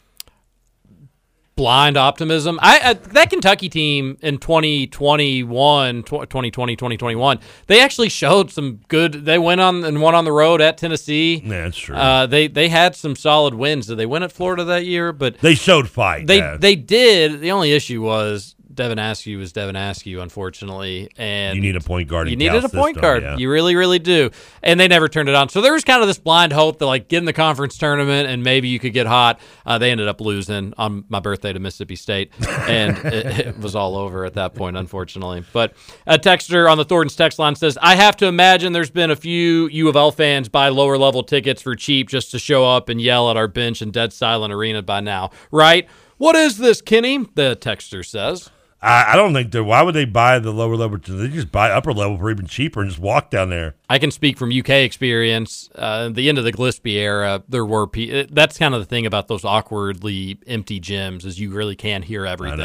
blind 1.55 1.95
optimism. 1.97 2.59
I, 2.61 2.79
I 2.83 2.93
that 2.93 3.29
Kentucky 3.29 3.69
team 3.69 4.17
in 4.21 4.37
2021, 4.37 6.03
2020, 6.03 6.51
2021, 6.51 7.39
they 7.67 7.81
actually 7.81 8.09
showed 8.09 8.51
some 8.51 8.81
good. 8.87 9.25
They 9.25 9.37
went 9.37 9.61
on 9.61 9.83
and 9.83 10.01
won 10.01 10.15
on 10.15 10.25
the 10.25 10.31
road 10.31 10.61
at 10.61 10.77
Tennessee. 10.77 11.41
Yeah, 11.45 11.63
that's 11.63 11.77
true. 11.77 11.95
Uh, 11.95 12.25
they 12.25 12.47
they 12.47 12.69
had 12.69 12.95
some 12.95 13.15
solid 13.15 13.53
wins. 13.53 13.87
Did 13.87 13.97
they 13.97 14.05
win 14.05 14.23
at 14.23 14.31
Florida 14.31 14.63
that 14.65 14.85
year? 14.85 15.13
But 15.13 15.39
They 15.39 15.55
showed 15.55 15.89
fight. 15.89 16.27
they 16.27 16.37
yeah. 16.37 16.57
they 16.57 16.75
did. 16.75 17.39
The 17.39 17.51
only 17.51 17.71
issue 17.71 18.01
was 18.01 18.54
Devin 18.75 18.99
Askew 18.99 19.37
was 19.39 19.51
Devin 19.53 19.75
Askew, 19.75 20.21
unfortunately, 20.21 21.09
and 21.17 21.55
You 21.55 21.61
need 21.61 21.75
a 21.75 21.79
point 21.81 22.07
guard 22.09 22.29
You 22.29 22.35
needed 22.35 22.59
Cal's 22.61 22.65
a 22.73 22.77
point 22.77 22.95
system, 22.95 23.01
guard. 23.01 23.23
yeah. 23.23 23.37
You 23.37 23.49
really, 23.49 23.75
really 23.75 23.99
do. 23.99 24.29
And 24.61 24.79
they 24.79 24.87
never 24.87 25.07
turned 25.07 25.29
it 25.29 25.35
on. 25.35 25.49
So 25.49 25.61
there 25.61 25.73
was 25.73 25.83
kind 25.83 26.01
of 26.01 26.07
this 26.07 26.19
blind 26.19 26.53
hope 26.53 26.79
that 26.79 26.85
like 26.85 27.07
get 27.07 27.19
in 27.19 27.25
the 27.25 27.33
conference 27.33 27.77
tournament 27.77 28.27
and 28.29 28.43
maybe 28.43 28.67
you 28.67 28.79
could 28.79 28.93
get 28.93 29.07
hot. 29.07 29.39
Uh, 29.65 29.77
they 29.77 29.91
ended 29.91 30.07
up 30.07 30.21
losing 30.21 30.73
on 30.77 31.05
my 31.09 31.19
birthday 31.19 31.53
to 31.53 31.59
Mississippi 31.59 31.95
State, 31.95 32.31
and 32.67 32.97
it, 33.05 33.47
it 33.47 33.59
was 33.59 33.75
all 33.75 33.95
over 33.95 34.25
at 34.25 34.33
that 34.35 34.53
point, 34.53 34.77
unfortunately. 34.77 35.43
But 35.53 35.73
a 36.05 36.17
texter 36.17 36.69
on 36.69 36.77
the 36.77 36.85
Thornton's 36.85 37.15
text 37.15 37.39
line 37.39 37.55
says, 37.55 37.77
"I 37.81 37.95
have 37.95 38.17
to 38.17 38.25
imagine 38.27 38.73
there's 38.73 38.89
been 38.89 39.11
a 39.11 39.15
few 39.15 39.67
U 39.67 39.87
of 39.89 39.95
L 39.95 40.11
fans 40.11 40.49
buy 40.49 40.69
lower 40.69 40.97
level 40.97 41.23
tickets 41.23 41.61
for 41.61 41.75
cheap 41.75 42.09
just 42.09 42.31
to 42.31 42.39
show 42.39 42.65
up 42.65 42.89
and 42.89 43.01
yell 43.01 43.29
at 43.31 43.37
our 43.37 43.47
bench 43.47 43.81
in 43.81 43.91
dead 43.91 44.13
silent 44.13 44.53
arena 44.53 44.81
by 44.81 44.99
now, 44.99 45.31
right?" 45.51 45.87
What 46.17 46.37
is 46.37 46.57
this, 46.59 46.81
Kenny? 46.81 47.17
The 47.35 47.57
texter 47.59 48.05
says. 48.05 48.49
I, 48.85 49.13
I 49.13 49.15
don't 49.15 49.33
think 49.33 49.51
they. 49.51 49.59
Why 49.61 49.81
would 49.81 49.95
they 49.95 50.05
buy 50.05 50.37
the 50.37 50.51
lower 50.51 50.75
level? 50.75 50.99
They 50.99 51.27
just 51.29 51.51
buy 51.51 51.71
upper 51.71 51.91
level 51.91 52.19
for 52.19 52.29
even 52.29 52.45
cheaper 52.45 52.81
and 52.81 52.89
just 52.89 53.01
walk 53.01 53.31
down 53.31 53.49
there. 53.49 53.75
I 53.89 53.97
can 53.97 54.11
speak 54.11 54.37
from 54.37 54.51
UK 54.51 54.69
experience. 54.69 55.71
Uh, 55.73 56.09
the 56.09 56.29
end 56.29 56.37
of 56.37 56.43
the 56.43 56.53
Gillispie 56.53 56.93
era, 56.93 57.43
there 57.49 57.65
were 57.65 57.87
pe- 57.87 58.27
that's 58.27 58.59
kind 58.59 58.75
of 58.75 58.81
the 58.81 58.85
thing 58.85 59.07
about 59.07 59.27
those 59.27 59.43
awkwardly 59.43 60.37
empty 60.45 60.79
gyms 60.79 61.25
is 61.25 61.39
you 61.39 61.49
really 61.51 61.75
can 61.75 62.03
hear 62.03 62.27
everything. 62.27 62.59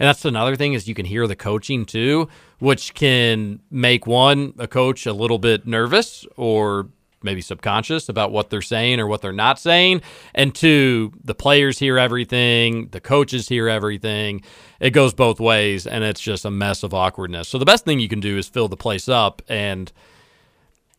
And 0.00 0.08
that's 0.08 0.24
another 0.24 0.56
thing 0.56 0.72
is 0.72 0.88
you 0.88 0.94
can 0.94 1.06
hear 1.06 1.28
the 1.28 1.36
coaching 1.36 1.86
too, 1.86 2.28
which 2.58 2.94
can 2.94 3.60
make 3.70 4.08
one 4.08 4.54
a 4.58 4.66
coach 4.66 5.06
a 5.06 5.12
little 5.12 5.38
bit 5.38 5.66
nervous 5.68 6.26
or 6.36 6.88
maybe 7.22 7.40
subconscious 7.40 8.08
about 8.08 8.32
what 8.32 8.50
they're 8.50 8.62
saying 8.62 9.00
or 9.00 9.06
what 9.06 9.20
they're 9.22 9.32
not 9.32 9.58
saying. 9.58 10.02
And 10.34 10.54
two, 10.54 11.12
the 11.22 11.34
players 11.34 11.78
hear 11.78 11.98
everything, 11.98 12.88
the 12.88 13.00
coaches 13.00 13.48
hear 13.48 13.68
everything. 13.68 14.42
It 14.80 14.90
goes 14.90 15.12
both 15.14 15.40
ways, 15.40 15.86
and 15.86 16.02
it's 16.04 16.20
just 16.20 16.44
a 16.44 16.50
mess 16.50 16.82
of 16.82 16.94
awkwardness. 16.94 17.48
So 17.48 17.58
the 17.58 17.64
best 17.66 17.84
thing 17.84 18.00
you 18.00 18.08
can 18.08 18.20
do 18.20 18.38
is 18.38 18.48
fill 18.48 18.68
the 18.68 18.76
place 18.76 19.08
up. 19.08 19.42
And 19.48 19.92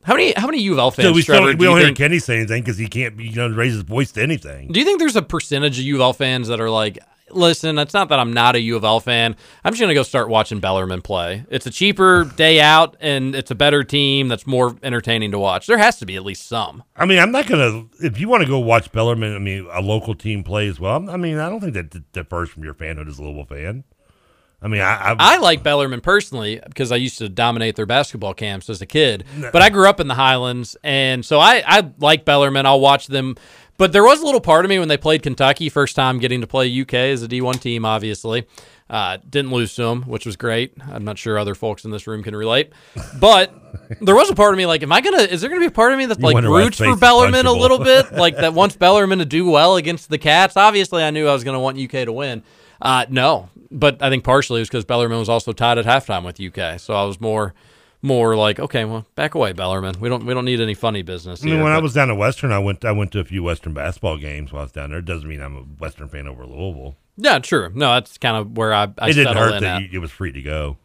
how 0.04 0.14
many 0.16 0.34
how 0.36 0.48
many 0.48 0.60
U 0.62 0.74
of 0.74 0.80
L 0.80 0.92
fans? 0.92 1.06
Still, 1.06 1.14
we, 1.14 1.24
Trevor, 1.24 1.42
still, 1.50 1.52
do 1.54 1.58
we 1.58 1.66
you 1.66 1.70
don't 1.70 1.78
hear 1.78 1.88
think- 1.88 1.98
Kenny 1.98 2.20
say 2.20 2.38
anything 2.38 2.62
because 2.64 2.78
he 2.78 2.88
can't. 2.88 3.20
You 3.20 3.36
know, 3.36 3.50
raise 3.50 3.74
his 3.74 3.84
voice 3.84 4.12
to 4.14 4.22
anything. 4.24 4.72
do 4.72 4.80
you 4.80 4.86
think 4.86 5.00
there's 5.00 5.16
a 5.16 5.22
percentage 5.22 5.78
of 5.80 5.86
U 5.86 5.96
of 5.96 6.02
L 6.02 6.14
fans 6.14 6.48
that 6.48 6.60
are 6.60 6.70
like, 6.70 6.98
listen, 7.34 7.78
it's 7.78 7.94
not 7.94 8.10
that 8.10 8.20
I'm 8.20 8.34
not 8.34 8.56
a 8.56 8.62
U 8.62 8.76
of 8.76 8.84
L 8.84 9.00
fan. 9.00 9.36
I'm 9.64 9.74
just 9.74 9.80
going 9.80 9.90
to 9.90 9.96
go 9.96 10.04
start 10.04 10.30
watching 10.30 10.60
Bellarmine 10.60 11.02
play. 11.02 11.46
It's 11.50 11.66
a 11.66 11.72
cheaper 11.72 12.24
day 12.36 12.60
out, 12.60 12.96
and 13.00 13.36
it's 13.36 13.52
a 13.52 13.56
better 13.56 13.84
team 13.84 14.28
that's 14.28 14.48
more 14.48 14.76
entertaining 14.84 15.32
to 15.32 15.40
watch. 15.40 15.68
There 15.68 15.78
has 15.78 15.98
to 16.00 16.06
be 16.06 16.16
at 16.16 16.24
least 16.24 16.48
some. 16.48 16.84
I 16.96 17.06
mean, 17.06 17.20
I'm 17.20 17.32
not 17.32 17.48
gonna. 17.48 17.86
If 18.00 18.20
you 18.20 18.28
want 18.28 18.44
to 18.44 18.48
go 18.48 18.60
watch 18.60 18.92
Bellarmine, 18.92 19.36
I 19.36 19.40
mean, 19.40 19.68
a 19.72 19.82
local 19.82 20.16
team 20.16 20.44
play 20.44 20.68
as 20.68 20.80
well. 20.80 21.10
I 21.10 21.18
mean, 21.18 21.38
I 21.38 21.50
don't 21.50 21.60
think 21.60 21.74
that 21.74 21.90
d- 21.90 22.04
differs 22.14 22.50
from 22.50 22.64
your 22.64 22.74
fanhood 22.74 23.08
as 23.08 23.20
a 23.20 23.24
Louisville 23.24 23.46
fan. 23.46 23.84
I 24.64 24.68
mean, 24.68 24.82
I, 24.82 25.14
I, 25.14 25.16
I 25.18 25.38
like 25.38 25.64
Bellarmine 25.64 26.02
personally 26.02 26.62
because 26.64 26.92
I 26.92 26.96
used 26.98 27.18
to 27.18 27.28
dominate 27.30 27.76
their 27.76 27.88
basketball 27.88 28.36
camps 28.36 28.70
as 28.70 28.80
a 28.80 28.86
kid. 28.86 29.26
But 29.52 29.64
I 29.64 29.70
grew 29.70 29.90
up 29.90 30.00
in 30.00 30.08
the 30.08 30.14
Highlands, 30.14 30.78
and 30.84 31.26
so 31.26 31.40
I, 31.40 31.64
I 31.66 31.92
like 31.98 32.26
Bellarmine. 32.26 32.68
I'll 32.68 32.80
watch 32.80 33.08
them. 33.08 33.38
But 33.82 33.94
there 33.94 34.04
was 34.04 34.22
a 34.22 34.26
little 34.26 34.42
part 34.42 34.64
of 34.64 34.70
me 34.70 34.78
when 34.78 34.90
they 34.90 34.98
played 34.98 35.24
Kentucky, 35.24 35.68
first 35.68 35.96
time 35.96 36.20
getting 36.20 36.42
to 36.42 36.46
play 36.46 36.82
UK 36.82 36.94
as 36.94 37.24
a 37.24 37.28
D1 37.28 37.60
team, 37.60 37.84
obviously. 37.84 38.46
Uh, 38.88 39.18
didn't 39.28 39.50
lose 39.50 39.74
to 39.74 39.86
them, 39.86 40.04
which 40.04 40.24
was 40.24 40.36
great. 40.36 40.74
I'm 40.92 41.04
not 41.04 41.18
sure 41.18 41.40
other 41.40 41.56
folks 41.56 41.84
in 41.84 41.90
this 41.90 42.06
room 42.06 42.22
can 42.22 42.36
relate. 42.36 42.74
But 43.20 43.52
there 44.00 44.14
was 44.14 44.30
a 44.30 44.36
part 44.36 44.54
of 44.54 44.60
me 44.60 44.68
like, 44.68 44.84
am 44.84 44.92
I 44.92 45.02
going 45.02 45.18
to, 45.18 45.34
is 45.34 45.42
there 45.42 45.50
going 45.50 45.60
to 45.60 45.68
be 45.68 45.72
a 45.72 45.76
part 45.76 45.94
of 45.94 45.98
me 45.98 46.06
that 46.06 46.20
You 46.20 46.26
like 46.26 46.44
roots 46.44 46.78
for 46.78 46.96
Bellarmine 46.96 47.48
a 47.48 47.52
little 47.52 47.80
bit? 47.80 48.14
Like 48.14 48.36
that 48.38 48.54
wants 48.54 48.76
Bellarmine 48.76 49.18
to 49.18 49.26
do 49.26 49.50
well 49.50 49.78
against 49.78 50.12
the 50.12 50.20
Cats? 50.20 50.56
Obviously, 50.56 51.02
I 51.02 51.10
knew 51.10 51.28
I 51.28 51.34
was 51.34 51.44
going 51.44 51.56
to 51.56 51.60
want 51.60 51.80
UK 51.80 52.06
to 52.06 52.14
win. 52.14 52.44
Uh, 52.80 53.08
no, 53.10 53.50
but 53.72 54.00
I 54.00 54.12
think 54.12 54.24
partially 54.24 54.60
it 54.60 54.62
was 54.62 54.70
because 54.70 54.86
Bellarmine 54.86 55.18
was 55.18 55.30
also 55.30 55.54
tied 55.54 55.80
at 55.80 55.86
halftime 55.86 56.24
with 56.24 56.40
UK, 56.40 56.80
so 56.80 56.94
I 56.94 57.06
was 57.06 57.20
more, 57.20 57.56
more 58.02 58.36
like, 58.36 58.60
okay, 58.60 58.86
well, 58.86 59.06
back 59.16 59.36
away, 59.36 59.54
Bellarmine. 59.54 60.00
We 60.00 60.10
don't, 60.10 60.26
we 60.26 60.34
don't 60.34 60.46
need 60.46 60.60
any 60.60 60.74
funny 60.74 61.02
business. 61.02 61.42
I 61.42 61.46
mean, 61.46 61.56
here, 61.56 61.64
when 61.64 61.72
I 61.72 61.80
was 61.80 61.94
down 61.94 62.10
at 62.10 62.18
Western, 62.18 62.52
I 62.52 62.60
went. 62.60 62.84
I 62.86 62.92
went 62.92 63.12
to 63.14 63.20
a 63.20 63.24
few 63.24 63.44
Western 63.44 63.74
basketball 63.74 64.18
games 64.18 64.52
while 64.52 64.62
I 64.62 64.64
was 64.64 64.72
down 64.72 64.90
there. 64.90 65.00
It 65.00 65.06
doesn't 65.06 65.28
mean 65.28 65.42
I'm 65.42 65.56
a 65.56 65.62
Western 65.62 66.10
fan 66.10 66.28
over 66.28 66.46
Louisville. 66.46 66.96
yeah, 67.18 67.40
true. 67.40 67.72
No, 67.74 67.94
that's 67.94 68.18
kind 68.18 68.38
of 68.38 68.58
where 68.58 68.74
I, 68.74 68.84
I 68.98 69.10
it 69.10 69.14
didn't 69.14 69.38
hurt 69.38 69.62
that 69.62 69.82
you, 69.84 69.90
it 69.94 69.98
was 70.00 70.12
free 70.12 70.32
to 70.32 70.42
go. 70.42 70.78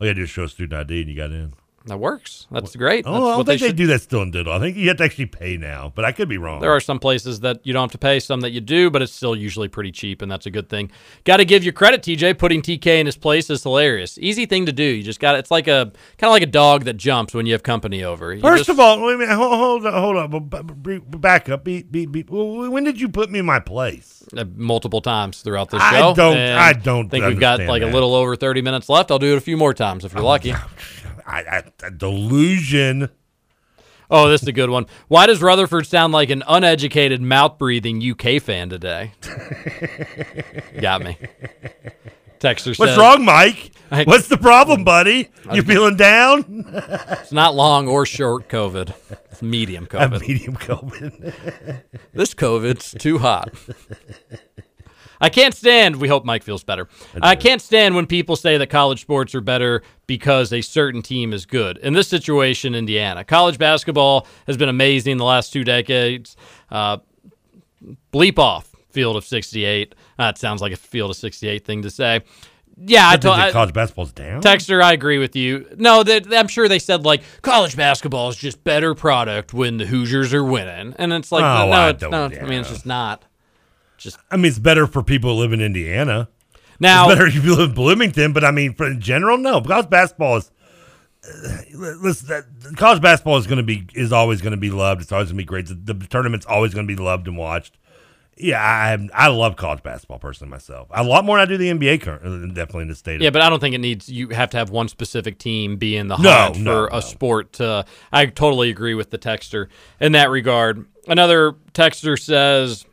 All 0.00 0.06
you 0.06 0.08
had 0.08 0.16
to 0.16 0.26
show 0.26 0.44
a 0.44 0.48
student 0.48 0.80
ID 0.80 1.00
and 1.00 1.10
you 1.10 1.16
got 1.16 1.30
in. 1.30 1.54
That 1.88 1.98
works. 1.98 2.46
That's 2.50 2.76
great. 2.76 3.04
Oh, 3.06 3.12
That's 3.12 3.22
I 3.22 3.26
don't 3.28 3.36
what 3.38 3.46
they 3.46 3.52
think 3.52 3.60
they, 3.60 3.66
should 3.68 3.76
do 3.76 3.86
that 3.88 4.02
still 4.02 4.22
in 4.22 4.30
Diddle. 4.30 4.52
I 4.52 4.58
think 4.60 4.76
you 4.76 4.88
have 4.88 4.98
to 4.98 5.04
actually 5.04 5.26
pay 5.26 5.56
now, 5.56 5.92
but 5.94 6.04
I 6.04 6.12
could 6.12 6.28
be 6.28 6.38
wrong. 6.38 6.60
There 6.60 6.70
are 6.72 6.80
some 6.80 6.98
places 6.98 7.40
that 7.40 7.60
you 7.66 7.72
don't 7.72 7.82
have 7.84 7.92
to 7.92 7.98
pay, 7.98 8.20
some 8.20 8.40
that 8.42 8.50
you 8.50 8.60
do, 8.60 8.90
but 8.90 9.02
it's 9.02 9.12
still 9.12 9.34
usually 9.36 9.68
pretty 9.68 9.90
cheap, 9.92 10.22
and 10.22 10.30
that's 10.30 10.46
a 10.46 10.50
good 10.50 10.68
thing. 10.68 10.90
Got 11.24 11.38
to 11.38 11.44
give 11.44 11.64
you 11.64 11.72
credit, 11.72 12.02
TJ. 12.02 12.38
Putting 12.38 12.62
TK 12.62 12.86
in 13.00 13.06
his 13.06 13.16
place 13.16 13.50
is 13.50 13.62
hilarious. 13.62 14.18
Easy 14.18 14.46
thing 14.46 14.66
to 14.66 14.72
do. 14.72 14.82
You 14.84 15.02
just 15.02 15.20
got 15.20 15.34
it's 15.36 15.50
like 15.50 15.66
a 15.68 15.92
kind 16.18 16.28
of 16.28 16.32
like 16.32 16.42
a 16.42 16.46
dog 16.46 16.84
that 16.84 16.94
jumps 16.98 17.34
when 17.34 17.46
you 17.46 17.52
have 17.52 17.62
company 17.62 18.04
over. 18.04 18.32
You 18.34 18.40
First 18.42 18.66
just- 18.66 18.70
of 18.70 18.80
all, 18.80 19.00
wait 19.04 19.14
a 19.14 19.18
minute, 19.18 19.34
hold, 19.36 19.52
hold 19.54 19.86
on, 19.86 19.92
hold 19.92 20.16
on, 20.16 20.30
b- 20.48 20.72
b- 20.98 20.98
b- 21.10 21.18
back 21.18 21.48
up. 21.48 21.64
Be, 21.64 21.82
be, 21.82 22.06
be, 22.06 22.22
when 22.22 22.84
did 22.84 23.00
you 23.00 23.08
put 23.08 23.30
me 23.30 23.38
in 23.40 23.46
my 23.46 23.60
place? 23.60 24.14
uh, 24.36 24.44
multiple 24.56 25.00
times 25.00 25.40
throughout 25.40 25.70
this 25.70 25.80
show 25.80 26.10
I 26.10 26.12
don't- 26.14 26.36
I 26.36 26.72
don't 26.74 27.08
think 27.08 27.24
we've 27.24 27.40
got 27.40 27.60
like 27.60 27.82
a 27.82 27.86
little 27.86 28.14
over 28.14 28.36
thirty 28.36 28.60
minutes 28.60 28.88
left. 28.90 29.10
I'll 29.10 29.18
do 29.18 29.32
it 29.32 29.38
a 29.38 29.40
few 29.40 29.56
more 29.56 29.72
times 29.72 30.04
if 30.04 30.12
you're 30.12 30.22
lucky. 30.22 30.54
I, 31.28 31.40
I, 31.42 31.62
a 31.86 31.90
delusion. 31.90 33.10
Oh, 34.10 34.28
this 34.28 34.40
is 34.42 34.48
a 34.48 34.52
good 34.52 34.70
one. 34.70 34.86
Why 35.08 35.26
does 35.26 35.42
Rutherford 35.42 35.86
sound 35.86 36.14
like 36.14 36.30
an 36.30 36.42
uneducated, 36.48 37.20
mouth 37.20 37.58
breathing 37.58 38.02
UK 38.02 38.40
fan 38.40 38.70
today? 38.70 39.12
Got 40.80 41.02
me. 41.02 41.18
Texter 42.40 42.78
What's 42.78 42.92
says, 42.92 42.96
wrong, 42.98 43.24
Mike? 43.24 43.72
I- 43.90 44.04
What's 44.04 44.28
the 44.28 44.38
problem, 44.38 44.84
buddy? 44.84 45.28
You 45.52 45.62
feeling 45.62 45.96
down? 45.96 46.64
It's 47.20 47.32
not 47.32 47.54
long 47.54 47.88
or 47.88 48.06
short 48.06 48.48
COVID. 48.48 48.94
It's 49.30 49.42
medium 49.42 49.84
A 49.86 49.88
COVID. 49.88 50.20
medium 50.20 50.56
COVID. 50.56 51.82
This 52.14 52.32
COVID's 52.34 52.92
too 52.98 53.18
hot. 53.18 53.52
I 55.20 55.28
can't 55.28 55.54
stand, 55.54 55.96
we 55.96 56.08
hope 56.08 56.24
Mike 56.24 56.42
feels 56.42 56.62
better. 56.62 56.88
I 57.20 57.34
can't 57.36 57.60
stand 57.60 57.94
when 57.96 58.06
people 58.06 58.36
say 58.36 58.56
that 58.58 58.68
college 58.68 59.00
sports 59.00 59.34
are 59.34 59.40
better 59.40 59.82
because 60.06 60.52
a 60.52 60.60
certain 60.60 61.02
team 61.02 61.32
is 61.32 61.44
good. 61.46 61.76
In 61.78 61.92
this 61.92 62.06
situation, 62.08 62.74
Indiana. 62.74 63.24
College 63.24 63.58
basketball 63.58 64.26
has 64.46 64.56
been 64.56 64.68
amazing 64.68 65.16
the 65.16 65.24
last 65.24 65.52
two 65.52 65.64
decades. 65.64 66.36
Uh, 66.70 66.98
bleep 68.12 68.38
off 68.38 68.70
field 68.90 69.16
of 69.16 69.24
68. 69.24 69.94
That 70.18 70.38
sounds 70.38 70.60
like 70.62 70.72
a 70.72 70.76
field 70.76 71.10
of 71.10 71.16
68 71.16 71.64
thing 71.64 71.82
to 71.82 71.90
say. 71.90 72.22
Yeah, 72.80 73.08
I 73.08 73.16
told 73.16 73.36
I- 73.38 73.50
college 73.50 73.72
basketball's 73.74 74.12
down. 74.12 74.40
Texter, 74.40 74.80
I 74.80 74.92
agree 74.92 75.18
with 75.18 75.34
you. 75.34 75.66
No, 75.76 76.04
that 76.04 76.32
I'm 76.32 76.46
sure 76.46 76.68
they 76.68 76.78
said 76.78 77.04
like 77.04 77.22
college 77.42 77.76
basketball 77.76 78.28
is 78.28 78.36
just 78.36 78.62
better 78.62 78.94
product 78.94 79.52
when 79.52 79.78
the 79.78 79.86
Hoosiers 79.86 80.32
are 80.32 80.44
winning, 80.44 80.94
and 80.96 81.12
it's 81.12 81.32
like 81.32 81.42
Oh, 81.42 81.66
no, 81.66 81.72
I 81.72 81.88
it's 81.90 82.00
don't- 82.00 82.10
no. 82.12 82.24
I 82.26 82.44
mean, 82.44 82.60
it's 82.60 82.68
just 82.70 82.86
not. 82.86 83.24
I 84.30 84.36
mean, 84.36 84.46
it's 84.46 84.58
better 84.58 84.86
for 84.86 85.02
people 85.02 85.34
who 85.34 85.40
live 85.40 85.52
in 85.52 85.60
Indiana. 85.60 86.28
Now- 86.80 87.08
it's 87.08 87.14
better 87.14 87.26
if 87.26 87.34
you 87.44 87.56
live 87.56 87.70
in 87.70 87.74
Bloomington, 87.74 88.32
but 88.32 88.44
I 88.44 88.50
mean, 88.50 88.74
for 88.74 88.86
in 88.86 89.00
general, 89.00 89.38
no. 89.38 89.60
College 89.60 89.90
basketball 89.90 90.36
is. 90.36 90.50
Uh, 91.24 91.58
listen, 91.76 92.28
that, 92.28 92.76
college 92.76 93.02
basketball 93.02 93.36
is 93.38 93.46
going 93.46 93.56
to 93.58 93.64
be 93.64 93.84
is 93.94 94.12
always 94.12 94.40
going 94.40 94.52
to 94.52 94.56
be 94.56 94.70
loved. 94.70 95.02
It's 95.02 95.10
always 95.10 95.28
going 95.28 95.36
to 95.36 95.42
be 95.42 95.46
great. 95.46 95.66
The, 95.66 95.92
the 95.92 96.06
tournament's 96.06 96.46
always 96.46 96.72
going 96.72 96.86
to 96.86 96.94
be 96.94 97.00
loved 97.00 97.26
and 97.26 97.36
watched. 97.36 97.76
Yeah, 98.40 98.62
I 98.62 98.96
I 99.12 99.26
love 99.28 99.56
college 99.56 99.82
basketball 99.82 100.20
personally 100.20 100.50
myself. 100.50 100.86
A 100.92 101.02
lot 101.02 101.24
more 101.24 101.38
than 101.38 101.42
I 101.42 101.50
do 101.50 101.56
the 101.56 101.70
NBA. 101.70 102.02
Current, 102.02 102.54
definitely 102.54 102.82
in 102.82 102.88
the 102.88 102.94
state. 102.94 103.16
of 103.16 103.22
Yeah, 103.22 103.30
but 103.30 103.42
I 103.42 103.50
don't 103.50 103.58
think 103.58 103.74
it 103.74 103.78
needs. 103.78 104.08
You 104.08 104.28
have 104.28 104.50
to 104.50 104.58
have 104.58 104.70
one 104.70 104.86
specific 104.86 105.38
team 105.38 105.76
be 105.76 105.96
in 105.96 106.06
the 106.06 106.16
No, 106.16 106.30
hunt 106.30 106.58
no, 106.60 106.70
for 106.70 106.96
a 106.96 107.02
sport. 107.02 107.54
To, 107.54 107.84
I 108.12 108.26
totally 108.26 108.70
agree 108.70 108.94
with 108.94 109.10
the 109.10 109.18
texter 109.18 109.66
in 110.00 110.12
that 110.12 110.30
regard. 110.30 110.86
Another 111.08 111.54
texter 111.74 112.18
says. 112.18 112.84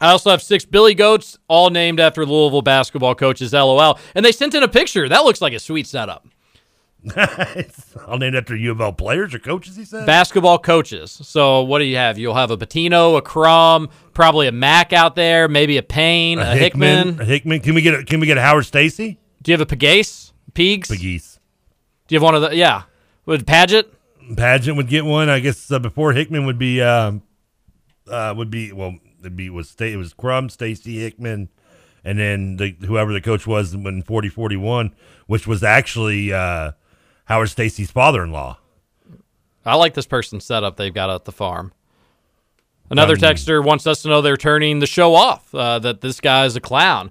I 0.00 0.10
also 0.12 0.30
have 0.30 0.42
six 0.42 0.64
Billy 0.64 0.94
Goats, 0.94 1.38
all 1.48 1.70
named 1.70 2.00
after 2.00 2.24
Louisville 2.24 2.62
basketball 2.62 3.14
coaches. 3.14 3.52
LOL. 3.52 3.98
And 4.14 4.24
they 4.24 4.32
sent 4.32 4.54
in 4.54 4.62
a 4.62 4.68
picture. 4.68 5.08
That 5.08 5.24
looks 5.24 5.40
like 5.40 5.52
a 5.52 5.58
sweet 5.58 5.86
setup. 5.86 6.26
all 8.06 8.18
named 8.18 8.36
after 8.36 8.54
U 8.54 8.70
of 8.72 8.80
L 8.80 8.92
players 8.92 9.34
or 9.34 9.38
coaches. 9.38 9.76
He 9.76 9.84
said. 9.84 10.06
basketball 10.06 10.58
coaches. 10.58 11.10
So 11.10 11.62
what 11.62 11.78
do 11.78 11.84
you 11.84 11.96
have? 11.96 12.18
You'll 12.18 12.34
have 12.34 12.50
a 12.50 12.58
Pitino, 12.58 13.16
a 13.16 13.22
Crum, 13.22 13.88
probably 14.12 14.48
a 14.48 14.52
Mack 14.52 14.92
out 14.92 15.16
there, 15.16 15.48
maybe 15.48 15.78
a 15.78 15.82
Payne, 15.82 16.38
a, 16.38 16.54
Hickman. 16.54 17.20
A 17.20 17.24
Hickman. 17.24 17.60
Can 17.60 17.74
we 17.74 17.82
get 17.82 17.94
a, 17.94 18.04
Can 18.04 18.20
we 18.20 18.26
get 18.26 18.36
a 18.36 18.42
Howard 18.42 18.66
Stacy? 18.66 19.18
Do 19.42 19.50
you 19.50 19.58
have 19.58 19.66
a 19.66 19.76
Pagase? 19.76 20.32
Pegues. 20.52 20.88
Do 20.88 22.14
you 22.14 22.16
have 22.16 22.22
one 22.22 22.34
of 22.34 22.42
the? 22.42 22.56
Yeah, 22.56 22.82
with 23.24 23.46
Padgett. 23.46 23.84
Padgett 24.32 24.76
would 24.76 24.88
get 24.88 25.04
one. 25.04 25.28
I 25.28 25.40
guess 25.40 25.70
uh, 25.70 25.78
before 25.78 26.12
Hickman 26.12 26.44
would 26.46 26.58
be 26.58 26.82
um, 26.82 27.22
uh, 28.08 28.34
would 28.36 28.50
be 28.50 28.72
well, 28.72 28.96
be 29.28 29.50
was 29.50 29.74
it 29.78 29.96
was 29.98 30.14
Crum, 30.14 30.48
Stacy 30.48 31.00
Hickman, 31.00 31.50
and 32.02 32.18
then 32.18 32.56
the, 32.56 32.74
whoever 32.86 33.12
the 33.12 33.20
coach 33.20 33.46
was 33.46 33.76
when 33.76 34.02
40-41, 34.02 34.92
which 35.26 35.46
was 35.46 35.62
actually 35.62 36.32
uh, 36.32 36.72
Howard 37.26 37.50
Stacy's 37.50 37.90
father-in-law. 37.90 38.56
I 39.66 39.74
like 39.76 39.92
this 39.92 40.06
person's 40.06 40.46
setup 40.46 40.78
they've 40.78 40.94
got 40.94 41.10
at 41.10 41.26
the 41.26 41.32
farm. 41.32 41.72
Another 42.88 43.14
Um, 43.14 43.20
texter 43.20 43.62
wants 43.64 43.86
us 43.86 44.02
to 44.02 44.08
know 44.08 44.22
they're 44.22 44.36
turning 44.38 44.78
the 44.78 44.86
show 44.86 45.14
off. 45.14 45.54
Uh, 45.54 45.78
that 45.80 46.00
this 46.00 46.20
guy 46.20 46.46
is 46.46 46.56
a 46.56 46.60
clown. 46.60 47.10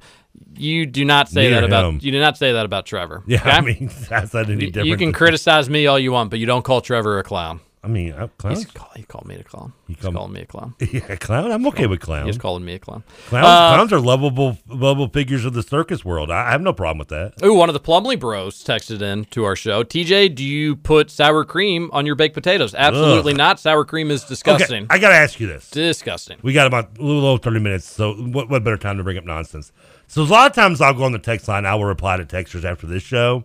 You 0.58 0.86
do 0.86 1.06
not 1.06 1.30
say 1.30 1.50
that 1.52 1.64
about 1.64 1.86
him. 1.86 2.00
you 2.02 2.12
do 2.12 2.20
not 2.20 2.38
say 2.38 2.52
that 2.54 2.66
about 2.66 2.86
Trevor. 2.86 3.24
Yeah, 3.28 3.40
okay? 3.40 3.50
I 3.52 3.62
mean 3.62 3.90
that's 4.10 4.34
not 4.34 4.50
any 4.50 4.66
different. 4.68 4.88
You 4.88 4.98
can 4.98 5.14
criticize 5.14 5.70
me 5.70 5.86
all 5.88 6.00
you 6.00 6.12
want, 6.12 6.32
but 6.32 6.40
you 6.40 6.46
don't 6.46 6.64
call 6.64 6.82
Trevor 6.82 7.20
a 7.20 7.24
clown. 7.24 7.60
I 7.82 7.88
mean, 7.88 8.12
uh, 8.12 8.28
clowns. 8.38 8.64
He's 8.64 8.72
call, 8.72 8.90
he 8.96 9.04
called 9.04 9.26
me 9.26 9.36
a 9.36 9.44
clown. 9.44 9.72
You 9.88 9.96
He's 9.96 10.04
call- 10.04 10.12
calling 10.12 10.34
me 10.34 10.42
a 10.42 10.46
clown. 10.46 10.76
Yeah, 10.92 11.16
clown. 11.16 11.50
I'm 11.52 11.66
okay 11.68 11.88
with 11.88 12.02
clowns. 12.02 12.26
He's 12.28 12.38
calling 12.38 12.66
me 12.66 12.74
a 12.74 12.80
clown. 12.80 13.04
Clowns, 13.28 13.46
Uh, 13.48 13.76
clowns 13.76 13.94
are 13.94 14.02
lovable, 14.02 14.58
lovable 14.68 15.08
figures 15.08 15.46
of 15.46 15.54
the 15.54 15.64
circus 15.64 16.04
world. 16.04 16.30
I, 16.30 16.48
I 16.48 16.52
have 16.52 16.62
no 16.62 16.74
problem 16.74 16.98
with 16.98 17.08
that. 17.08 17.36
Ooh, 17.42 17.54
one 17.54 17.70
of 17.70 17.74
the 17.74 17.80
Plumley 17.80 18.18
Bros 18.18 18.62
texted 18.64 19.02
in 19.02 19.24
to 19.26 19.46
our 19.46 19.56
show. 19.56 19.84
TJ, 19.84 20.36
do 20.36 20.44
you 20.44 20.76
put 20.76 21.10
sour 21.10 21.46
cream 21.46 21.90
on 21.94 22.06
your 22.06 22.16
baked 22.16 22.34
potatoes? 22.34 22.76
Absolutely 22.76 23.34
not. 23.34 23.62
Sour 23.62 23.86
cream 23.86 24.12
is 24.12 24.26
disgusting. 24.26 24.84
Okay, 24.84 24.88
I 24.96 25.00
got 25.00 25.10
to 25.10 25.16
ask 25.16 25.40
you 25.40 25.48
this. 25.48 25.70
Disgusting. 25.70 26.38
We 26.42 26.52
got 26.52 26.68
about 26.68 26.98
a 26.98 27.02
little 27.02 27.26
over 27.26 27.42
30 27.42 27.60
minutes, 27.62 27.86
so 27.86 28.14
what, 28.14 28.50
what 28.50 28.62
better 28.64 28.76
time 28.78 28.98
to 28.98 29.04
bring 29.04 29.18
up 29.18 29.24
nonsense? 29.24 29.72
So 30.08 30.24
a 30.24 30.26
lot 30.26 30.50
of 30.50 30.56
times 30.56 30.82
I'll 30.82 30.94
go 30.96 31.04
on 31.04 31.12
the 31.12 31.20
text 31.20 31.48
line. 31.48 31.66
I 31.68 31.76
will 31.76 31.86
reply 31.86 32.18
to 32.18 32.26
texters 32.26 32.66
after 32.66 32.88
this 32.88 33.04
show, 33.04 33.44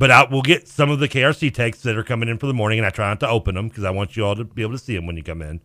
but 0.00 0.10
I 0.10 0.24
will 0.24 0.40
get 0.40 0.66
some 0.66 0.88
of 0.88 0.98
the 0.98 1.10
KRC 1.10 1.52
texts 1.52 1.84
that 1.84 1.94
are 1.94 2.02
coming 2.02 2.30
in 2.30 2.38
for 2.38 2.46
the 2.46 2.54
morning, 2.54 2.78
and 2.78 2.86
I 2.86 2.90
try 2.90 3.10
not 3.10 3.20
to 3.20 3.28
open 3.28 3.54
them 3.54 3.68
because 3.68 3.84
I 3.84 3.90
want 3.90 4.16
you 4.16 4.24
all 4.24 4.34
to 4.34 4.44
be 4.44 4.62
able 4.62 4.72
to 4.72 4.78
see 4.78 4.96
them 4.96 5.06
when 5.06 5.18
you 5.18 5.22
come 5.22 5.42
in. 5.42 5.60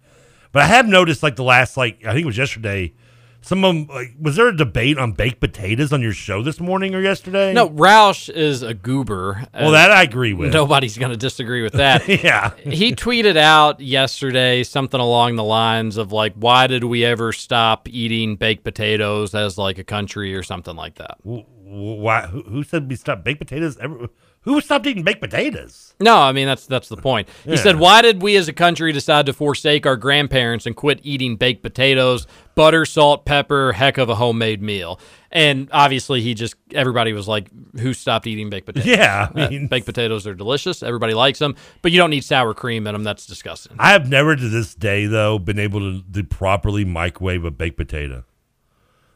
But 0.52 0.64
I 0.64 0.66
have 0.66 0.90
noticed, 0.90 1.24
like 1.24 1.38
the 1.38 1.44
last, 1.44 1.78
like 1.78 2.06
I 2.06 2.12
think 2.12 2.24
it 2.24 2.26
was 2.26 2.38
yesterday, 2.38 2.94
some 3.40 3.64
of 3.64 3.74
them, 3.74 3.88
like, 3.88 4.14
was 4.20 4.36
there 4.36 4.50
a 4.50 4.58
debate 4.58 4.98
on 4.98 5.14
baked 5.14 5.40
potatoes 5.40 5.94
on 5.94 6.02
your 6.02 6.12
show 6.12 6.44
this 6.44 6.60
morning 6.60 6.94
or 6.94 7.00
yesterday? 7.00 7.54
No, 7.54 7.70
Roush 7.70 8.28
is 8.28 8.62
a 8.62 8.74
goober. 8.74 9.46
Well, 9.54 9.72
that 9.72 9.90
I 9.90 10.04
agree 10.04 10.34
with. 10.34 10.52
Nobody's 10.52 10.98
going 10.98 11.12
to 11.12 11.18
disagree 11.18 11.62
with 11.62 11.74
that. 11.74 12.06
yeah. 12.24 12.56
he 12.58 12.94
tweeted 12.94 13.38
out 13.38 13.80
yesterday 13.80 14.64
something 14.64 15.00
along 15.00 15.38
the 15.38 15.46
lines 15.46 15.96
of 15.96 16.12
like, 16.12 16.34
"Why 16.34 16.68
did 16.68 16.84
we 16.84 17.06
ever 17.06 17.32
stop 17.32 17.88
eating 17.88 18.36
baked 18.36 18.66
potatoes 18.66 19.34
as 19.34 19.58
like 19.58 19.78
a 19.78 19.86
country 19.86 20.36
or 20.36 20.44
something 20.44 20.76
like 20.76 20.96
that?" 20.96 21.20
Why? 21.24 22.28
Who, 22.28 22.42
who 22.44 22.64
said 22.64 22.90
we 22.90 22.96
stopped 22.96 23.24
baked 23.24 23.40
potatoes? 23.40 23.78
Ever, 23.78 24.10
who 24.46 24.62
stopped 24.62 24.88
eating 24.88 25.04
baked 25.04 25.22
potatoes? 25.22 25.94
No, 26.00 26.18
I 26.18 26.32
mean 26.32 26.46
that's 26.48 26.66
that's 26.66 26.88
the 26.90 26.98
point. 26.98 27.28
He 27.44 27.52
Yeah. 27.52 27.56
said, 27.58 27.78
"Why 27.80 28.02
did 28.02 28.22
we 28.22 28.36
as 28.38 28.48
a 28.48 28.54
country 28.54 28.92
decide 28.92 29.26
to 29.28 29.34
forsake 29.34 29.86
our 29.86 29.96
grandparents 29.98 30.66
and 30.66 30.76
quit 30.76 31.00
eating 31.04 31.36
baked 31.36 31.62
potatoes, 31.64 32.28
butter, 32.56 32.86
salt, 32.86 33.26
pepper, 33.26 33.74
heck 33.74 33.98
of 33.98 34.10
a 34.10 34.16
homemade 34.16 34.62
meal?" 34.62 35.00
And 35.32 35.68
obviously, 35.72 36.22
he 36.22 36.34
just 36.34 36.56
everybody 36.74 37.12
was 37.14 37.28
like, 37.28 37.50
"Who 37.80 37.94
stopped 37.94 38.28
eating 38.28 38.50
baked 38.50 38.66
potatoes?" 38.66 38.88
Yeah, 38.98 39.30
I 39.36 39.42
Uh, 39.44 39.68
baked 39.70 39.86
potatoes 39.86 40.26
are 40.28 40.34
delicious. 40.34 40.82
Everybody 40.84 41.14
likes 41.14 41.40
them, 41.40 41.56
but 41.82 41.92
you 41.92 41.98
don't 41.98 42.10
need 42.10 42.24
sour 42.24 42.54
cream 42.54 42.88
in 42.88 42.94
them. 42.94 43.04
That's 43.04 43.26
disgusting. 43.26 43.76
I 43.80 43.92
have 43.92 44.10
never 44.10 44.36
to 44.36 44.50
this 44.50 44.76
day 44.76 45.06
though 45.06 45.40
been 45.40 45.60
able 45.60 45.80
to, 45.80 46.04
to 46.14 46.24
properly 46.24 46.84
microwave 46.86 47.44
a 47.46 47.52
baked 47.52 47.78
potato. 47.78 48.24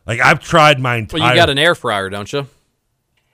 Like 0.08 0.20
I've 0.22 0.40
tried 0.40 0.80
my 0.80 0.96
entire. 0.96 1.20
Well, 1.22 1.30
you 1.30 1.36
got 1.36 1.50
an 1.50 1.60
air 1.60 1.76
fryer, 1.76 2.10
don't 2.10 2.32
you? 2.34 2.48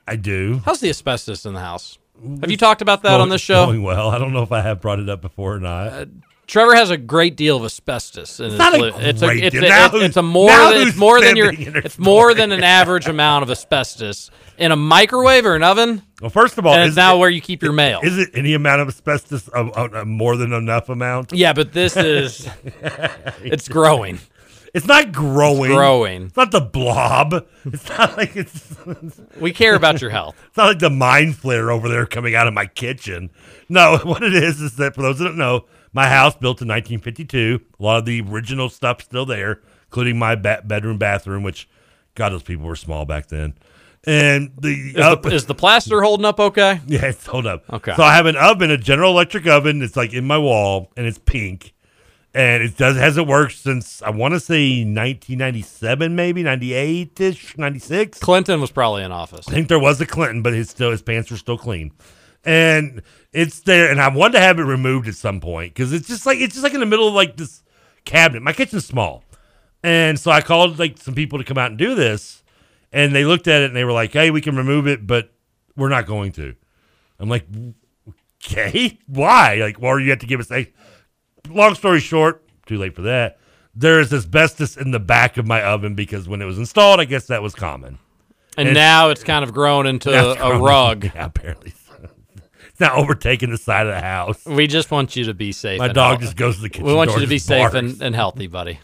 I 0.07 0.15
do. 0.15 0.61
How's 0.65 0.79
the 0.79 0.89
asbestos 0.89 1.45
in 1.45 1.53
the 1.53 1.59
house? 1.59 1.97
Have 2.41 2.49
you 2.51 2.57
talked 2.57 2.81
about 2.81 3.01
that 3.03 3.13
on 3.13 3.19
Going- 3.21 3.29
this 3.31 3.41
show? 3.41 3.65
Going 3.65 3.83
well. 3.83 4.09
I 4.09 4.17
don't 4.17 4.33
know 4.33 4.43
if 4.43 4.51
I 4.51 4.61
have 4.61 4.81
brought 4.81 4.99
it 4.99 5.09
up 5.09 5.21
before 5.21 5.55
or 5.55 5.59
not. 5.59 5.87
Uh, 5.87 6.05
Trevor 6.47 6.75
has 6.75 6.91
a 6.91 6.97
great 6.97 7.35
deal 7.35 7.57
of 7.57 7.63
asbestos 7.65 8.39
in 8.39 8.51
his 8.51 8.59
not 8.59 8.75
a 8.75 8.77
li- 8.77 8.91
it's 8.97 9.21
a 9.23 9.29
it's, 9.31 9.51
deal. 9.55 9.63
a, 9.63 9.85
it's, 9.85 9.95
it's 9.95 10.17
a 10.17 10.21
more 10.21 10.51
than, 10.51 10.87
it's 10.87 10.95
more 10.95 11.19
than 11.19 11.35
your 11.35 11.49
pimping 11.49 11.65
in 11.67 11.73
her 11.73 11.79
it's 11.79 11.97
more 11.97 12.35
than 12.35 12.51
an 12.51 12.63
average 12.63 13.07
amount 13.07 13.41
of 13.41 13.49
asbestos 13.49 14.29
in 14.59 14.71
a 14.71 14.75
microwave 14.75 15.43
or 15.43 15.55
an 15.55 15.63
oven. 15.63 16.03
well, 16.21 16.29
first 16.29 16.59
of 16.59 16.67
all, 16.67 16.75
and 16.75 16.87
is 16.89 16.95
now 16.95 17.15
it- 17.15 17.19
where 17.19 17.31
you 17.31 17.41
keep 17.41 17.63
your 17.63 17.73
mail. 17.73 17.99
Is 18.03 18.19
it 18.19 18.29
any 18.35 18.53
amount 18.53 18.79
of 18.81 18.87
asbestos? 18.89 19.49
A, 19.55 19.65
a, 19.65 20.01
a 20.01 20.05
more 20.05 20.37
than 20.37 20.53
enough 20.53 20.87
amount? 20.89 21.33
yeah, 21.33 21.51
but 21.51 21.73
this 21.73 21.97
is 21.97 22.47
it's 23.43 23.67
growing. 23.67 24.19
It's 24.75 24.87
not 24.87 25.11
growing. 25.11 25.71
growing. 25.71 26.23
It's 26.23 26.35
not 26.35 26.51
the 26.51 26.61
blob. 26.61 27.45
It's 27.65 27.89
not 27.89 28.17
like 28.17 28.35
it's. 28.35 28.75
We 29.39 29.51
care 29.53 29.73
about 29.75 30.01
your 30.01 30.09
health. 30.11 30.35
It's 30.47 30.57
not 30.57 30.67
like 30.67 30.79
the 30.79 30.89
Mind 30.89 31.33
Flayer 31.35 31.71
over 31.71 31.87
there 31.89 32.05
coming 32.05 32.35
out 32.35 32.47
of 32.47 32.53
my 32.53 32.65
kitchen. 32.65 33.29
No, 33.69 33.97
what 34.03 34.21
it 34.23 34.35
is 34.35 34.61
is 34.61 34.75
that 34.75 34.93
for 34.95 35.01
those 35.01 35.19
that 35.19 35.25
don't 35.25 35.37
know, 35.37 35.65
my 35.93 36.07
house 36.09 36.33
built 36.35 36.61
in 36.61 36.67
1952. 36.67 37.61
A 37.79 37.83
lot 37.83 37.97
of 37.99 38.05
the 38.05 38.21
original 38.21 38.69
stuff 38.69 39.01
still 39.01 39.25
there, 39.25 39.61
including 39.87 40.19
my 40.19 40.35
ba- 40.35 40.61
bedroom, 40.65 40.97
bathroom. 40.97 41.41
Which, 41.43 41.67
God, 42.15 42.33
those 42.33 42.43
people 42.43 42.65
were 42.65 42.75
small 42.75 43.05
back 43.05 43.27
then. 43.27 43.53
And 44.07 44.51
the, 44.59 44.91
Is, 44.91 44.97
up- 44.97 45.23
the, 45.23 45.33
is 45.33 45.45
the 45.45 45.55
plaster 45.55 46.01
holding 46.01 46.25
up 46.25 46.39
okay? 46.39 46.79
Yeah, 46.87 47.05
it's 47.05 47.25
hold 47.25 47.47
up. 47.47 47.63
Okay. 47.71 47.93
So 47.95 48.03
I 48.03 48.13
have 48.15 48.25
an 48.27 48.35
oven, 48.35 48.69
a 48.71 48.77
General 48.77 49.11
Electric 49.11 49.47
oven. 49.47 49.81
It's 49.81 49.95
like 49.95 50.13
in 50.13 50.25
my 50.25 50.37
wall, 50.37 50.91
and 50.95 51.07
it's 51.07 51.17
pink, 51.17 51.73
and 52.35 52.61
it 52.61 52.75
does 52.75 52.97
hasn't 52.97 53.27
worked 53.29 53.55
since 53.55 54.01
I 54.01 54.09
want 54.09 54.33
to 54.33 54.41
say 54.41 54.79
1997, 54.83 56.15
maybe 56.15 56.43
98 56.43 57.21
ish, 57.21 57.57
96. 57.57 58.19
Clinton 58.19 58.59
was 58.59 58.71
probably 58.71 59.03
in 59.03 59.13
office. 59.13 59.47
I 59.47 59.53
think 59.53 59.69
there 59.69 59.79
was 59.79 60.01
a 60.01 60.05
Clinton, 60.05 60.41
but 60.41 60.51
his 60.51 60.69
still 60.69 60.91
his 60.91 61.01
pants 61.01 61.31
were 61.31 61.37
still 61.37 61.57
clean, 61.57 61.93
and 62.43 63.01
it's 63.31 63.61
there. 63.61 63.89
And 63.89 64.01
I 64.01 64.09
wanted 64.09 64.33
to 64.33 64.39
have 64.41 64.59
it 64.59 64.63
removed 64.63 65.07
at 65.07 65.15
some 65.15 65.39
point 65.39 65.73
because 65.73 65.93
it's 65.93 66.09
just 66.09 66.25
like 66.25 66.39
it's 66.39 66.53
just 66.53 66.63
like 66.63 66.73
in 66.73 66.81
the 66.81 66.85
middle 66.85 67.07
of 67.07 67.13
like 67.13 67.37
this 67.37 67.63
cabinet. 68.03 68.43
My 68.43 68.51
kitchen's 68.51 68.85
small, 68.85 69.23
and 69.81 70.19
so 70.19 70.29
I 70.29 70.41
called 70.41 70.77
like 70.77 70.97
some 70.97 71.15
people 71.15 71.39
to 71.39 71.45
come 71.45 71.57
out 71.57 71.69
and 71.69 71.79
do 71.79 71.95
this, 71.95 72.43
and 72.91 73.15
they 73.15 73.23
looked 73.23 73.47
at 73.47 73.61
it 73.61 73.67
and 73.67 73.75
they 73.77 73.85
were 73.85 73.93
like, 73.93 74.11
"Hey, 74.11 74.29
we 74.29 74.41
can 74.41 74.57
remove 74.57 74.87
it, 74.87 75.07
but 75.07 75.31
we're 75.77 75.87
not 75.87 76.05
going 76.05 76.33
to." 76.33 76.53
I'm 77.17 77.29
like, 77.29 77.47
"Okay, 78.43 78.99
why? 79.07 79.55
Like, 79.55 79.81
or 79.81 80.01
you 80.01 80.09
have 80.09 80.19
to 80.19 80.27
give 80.27 80.41
us 80.41 80.51
a." 80.51 80.69
Long 81.49 81.75
story 81.75 81.99
short, 81.99 82.43
too 82.65 82.77
late 82.77 82.95
for 82.95 83.03
that. 83.03 83.37
There 83.75 83.99
is 83.99 84.13
asbestos 84.13 84.77
in 84.77 84.91
the 84.91 84.99
back 84.99 85.37
of 85.37 85.45
my 85.45 85.61
oven 85.61 85.95
because 85.95 86.27
when 86.29 86.41
it 86.41 86.45
was 86.45 86.57
installed, 86.57 86.99
I 86.99 87.05
guess 87.05 87.27
that 87.27 87.41
was 87.41 87.53
common. 87.53 87.99
And 88.57 88.69
It's- 88.69 88.75
now 88.75 89.09
it's 89.09 89.23
kind 89.23 89.43
of 89.43 89.53
grown 89.53 89.85
into 89.85 90.09
a 90.09 90.35
grown- 90.37 90.61
rug. 90.63 91.03
Yeah, 91.05 91.25
apparently. 91.25 91.73
It's 92.69 92.79
now 92.79 92.95
overtaking 92.95 93.51
the 93.51 93.57
side 93.57 93.87
of 93.87 93.93
the 93.93 94.01
house. 94.01 94.43
We 94.45 94.67
just 94.67 94.91
want 94.91 95.15
you 95.15 95.25
to 95.25 95.33
be 95.33 95.51
safe. 95.51 95.79
My 95.79 95.87
dog 95.87 96.11
healthy. 96.11 96.25
just 96.25 96.37
goes 96.37 96.55
to 96.57 96.61
the 96.63 96.69
kitchen 96.69 96.85
We 96.85 96.93
want 96.93 97.11
you 97.11 97.19
to 97.21 97.27
be 97.27 97.37
safe 97.37 97.73
and, 97.73 98.01
and 98.01 98.13
healthy, 98.15 98.47
buddy. 98.47 98.79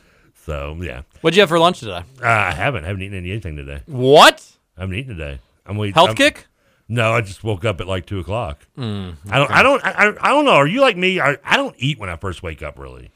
So 0.45 0.77
yeah, 0.81 1.01
What'd 1.21 1.35
you 1.35 1.41
have 1.41 1.49
for 1.49 1.59
lunch 1.59 1.79
today? 1.81 2.03
uh, 2.21 2.25
I 2.27 2.51
haven't. 2.51 2.83
I 2.83 2.87
haven't 2.87 3.03
eaten 3.03 3.17
anything 3.17 3.55
today. 3.57 3.81
What? 3.85 4.45
I 4.77 4.81
haven't 4.81 4.95
eaten 4.95 5.17
today. 5.17 5.39
I'm 5.65 5.77
waiting. 5.77 5.93
Health 5.93 6.07
I'm- 6.09 6.15
kick? 6.15 6.47
No, 6.93 7.13
I 7.13 7.21
just 7.21 7.41
woke 7.43 7.63
up 7.63 7.79
at 7.79 7.87
like 7.87 8.05
two 8.05 8.19
o'clock. 8.19 8.67
Mm, 8.77 9.15
I 9.29 9.37
don't. 9.37 9.49
I 9.51 9.63
don't. 9.63 9.85
I, 9.85 10.13
I- 10.19 10.29
don't 10.29 10.43
know. 10.45 10.51
Are 10.51 10.67
you 10.67 10.81
like 10.81 10.97
me? 10.97 11.21
I, 11.21 11.37
I 11.43 11.55
don't 11.55 11.75
eat 11.79 11.97
when 11.97 12.09
I 12.09 12.17
first 12.17 12.43
wake 12.43 12.61
up. 12.61 12.77
Really. 12.77 13.11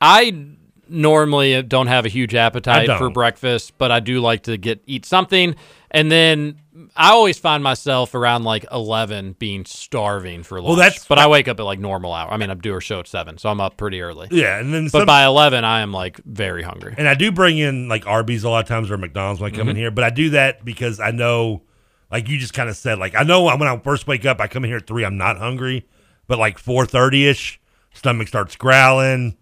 I 0.00 0.46
normally 0.88 1.60
don't 1.62 1.88
have 1.88 2.06
a 2.06 2.08
huge 2.08 2.34
appetite 2.34 2.88
for 2.98 3.10
breakfast, 3.10 3.76
but 3.76 3.90
I 3.90 4.00
do 4.00 4.20
like 4.20 4.44
to 4.44 4.56
get 4.56 4.82
eat 4.86 5.04
something. 5.04 5.54
And 5.90 6.12
then 6.12 6.60
I 6.96 7.10
always 7.10 7.38
find 7.38 7.62
myself 7.64 8.14
around 8.14 8.44
like 8.44 8.64
eleven 8.70 9.32
being 9.32 9.64
starving 9.64 10.42
for 10.44 10.60
lunch. 10.60 10.66
Well, 10.68 10.76
that's- 10.76 11.06
but 11.06 11.18
I 11.18 11.26
wake 11.26 11.48
up 11.48 11.58
at 11.58 11.64
like 11.64 11.78
normal 11.80 12.12
hour. 12.12 12.30
I 12.30 12.36
mean, 12.36 12.50
I 12.50 12.54
do 12.54 12.76
a 12.76 12.80
show 12.80 13.00
at 13.00 13.08
seven, 13.08 13.36
so 13.38 13.48
I'm 13.48 13.60
up 13.60 13.76
pretty 13.76 14.00
early. 14.00 14.28
Yeah, 14.30 14.58
and 14.60 14.72
then 14.72 14.84
but 14.84 14.98
some- 15.00 15.06
by 15.06 15.24
eleven, 15.24 15.64
I 15.64 15.80
am 15.80 15.92
like 15.92 16.18
very 16.24 16.62
hungry. 16.62 16.94
And 16.96 17.08
I 17.08 17.14
do 17.14 17.32
bring 17.32 17.58
in 17.58 17.88
like 17.88 18.06
Arby's 18.06 18.44
a 18.44 18.48
lot 18.48 18.60
of 18.60 18.68
times 18.68 18.90
or 18.90 18.96
McDonald's 18.96 19.40
when 19.40 19.52
I 19.52 19.56
come 19.56 19.68
in 19.68 19.74
Mhm. 19.74 19.78
here, 19.80 19.90
but 19.90 20.04
I 20.04 20.10
do 20.10 20.30
that 20.30 20.64
because 20.64 21.00
I 21.00 21.10
know, 21.10 21.62
like 22.10 22.28
you 22.28 22.38
just 22.38 22.54
kind 22.54 22.68
of 22.68 22.76
said, 22.76 22.98
like 22.98 23.14
I 23.14 23.22
know 23.22 23.44
when 23.44 23.62
I 23.62 23.76
first 23.78 24.06
wake 24.06 24.24
up, 24.26 24.40
I 24.40 24.46
come 24.48 24.64
in 24.64 24.70
here 24.70 24.78
at 24.78 24.86
three, 24.86 25.04
I'm 25.04 25.16
not 25.16 25.38
hungry, 25.38 25.86
but 26.26 26.38
like 26.38 26.58
four 26.58 26.86
thirty 26.86 27.26
ish, 27.26 27.60
stomach 27.94 28.28
starts 28.28 28.56
growling. 28.56 29.36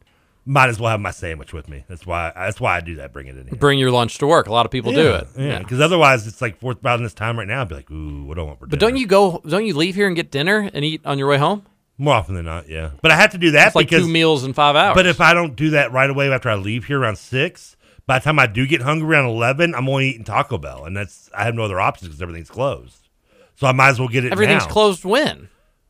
Might 0.48 0.68
as 0.68 0.78
well 0.78 0.90
have 0.92 1.00
my 1.00 1.10
sandwich 1.10 1.52
with 1.52 1.68
me. 1.68 1.84
That's 1.88 2.06
why. 2.06 2.30
That's 2.36 2.60
why 2.60 2.76
I 2.76 2.80
do 2.80 2.94
that. 2.96 3.12
Bring 3.12 3.26
it 3.26 3.36
in 3.36 3.48
here. 3.48 3.56
Bring 3.56 3.80
your 3.80 3.90
lunch 3.90 4.18
to 4.18 4.28
work. 4.28 4.46
A 4.46 4.52
lot 4.52 4.64
of 4.64 4.70
people 4.70 4.92
do 4.92 5.14
it. 5.14 5.26
Yeah, 5.36 5.58
because 5.58 5.80
otherwise 5.80 6.24
it's 6.28 6.40
like 6.40 6.56
fourth 6.60 6.78
about 6.78 7.00
this 7.00 7.14
time 7.14 7.36
right 7.36 7.48
now. 7.48 7.62
I'd 7.62 7.68
be 7.68 7.74
like, 7.74 7.90
ooh, 7.90 8.22
what 8.24 8.36
do 8.36 8.42
I 8.42 8.44
want 8.44 8.60
for 8.60 8.66
But 8.66 8.78
dinner? 8.78 8.92
don't 8.92 9.00
you 9.00 9.08
go? 9.08 9.40
Don't 9.44 9.66
you 9.66 9.74
leave 9.74 9.96
here 9.96 10.06
and 10.06 10.14
get 10.14 10.30
dinner 10.30 10.70
and 10.72 10.84
eat 10.84 11.00
on 11.04 11.18
your 11.18 11.26
way 11.26 11.38
home? 11.38 11.66
More 11.98 12.14
often 12.14 12.36
than 12.36 12.44
not, 12.44 12.68
yeah. 12.68 12.90
But 13.02 13.10
I 13.10 13.16
have 13.16 13.32
to 13.32 13.38
do 13.38 13.52
that 13.52 13.68
It's 13.68 13.74
like 13.74 13.88
because 13.88 14.04
two 14.04 14.12
meals 14.12 14.44
in 14.44 14.52
five 14.52 14.76
hours. 14.76 14.94
But 14.94 15.06
if 15.06 15.20
I 15.20 15.34
don't 15.34 15.56
do 15.56 15.70
that 15.70 15.90
right 15.90 16.08
away 16.08 16.30
after 16.30 16.48
I 16.48 16.54
leave 16.54 16.84
here 16.84 17.00
around 17.00 17.16
six, 17.16 17.75
by 18.06 18.18
the 18.18 18.24
time 18.24 18.38
I 18.38 18.46
do 18.46 18.66
get 18.66 18.82
hungry 18.82 19.08
around 19.08 19.26
eleven, 19.26 19.74
I'm 19.74 19.88
only 19.88 20.08
eating 20.10 20.24
Taco 20.24 20.58
Bell, 20.58 20.84
and 20.84 20.96
that's 20.96 21.28
I 21.34 21.44
have 21.44 21.54
no 21.54 21.62
other 21.64 21.80
options 21.80 22.08
because 22.08 22.22
everything's 22.22 22.50
closed. 22.50 23.08
So 23.56 23.66
I 23.66 23.72
might 23.72 23.88
as 23.88 23.98
well 23.98 24.08
get 24.08 24.24
it. 24.24 24.32
Everything's 24.32 24.64
now. 24.66 24.70
closed 24.70 25.04
when? 25.04 25.48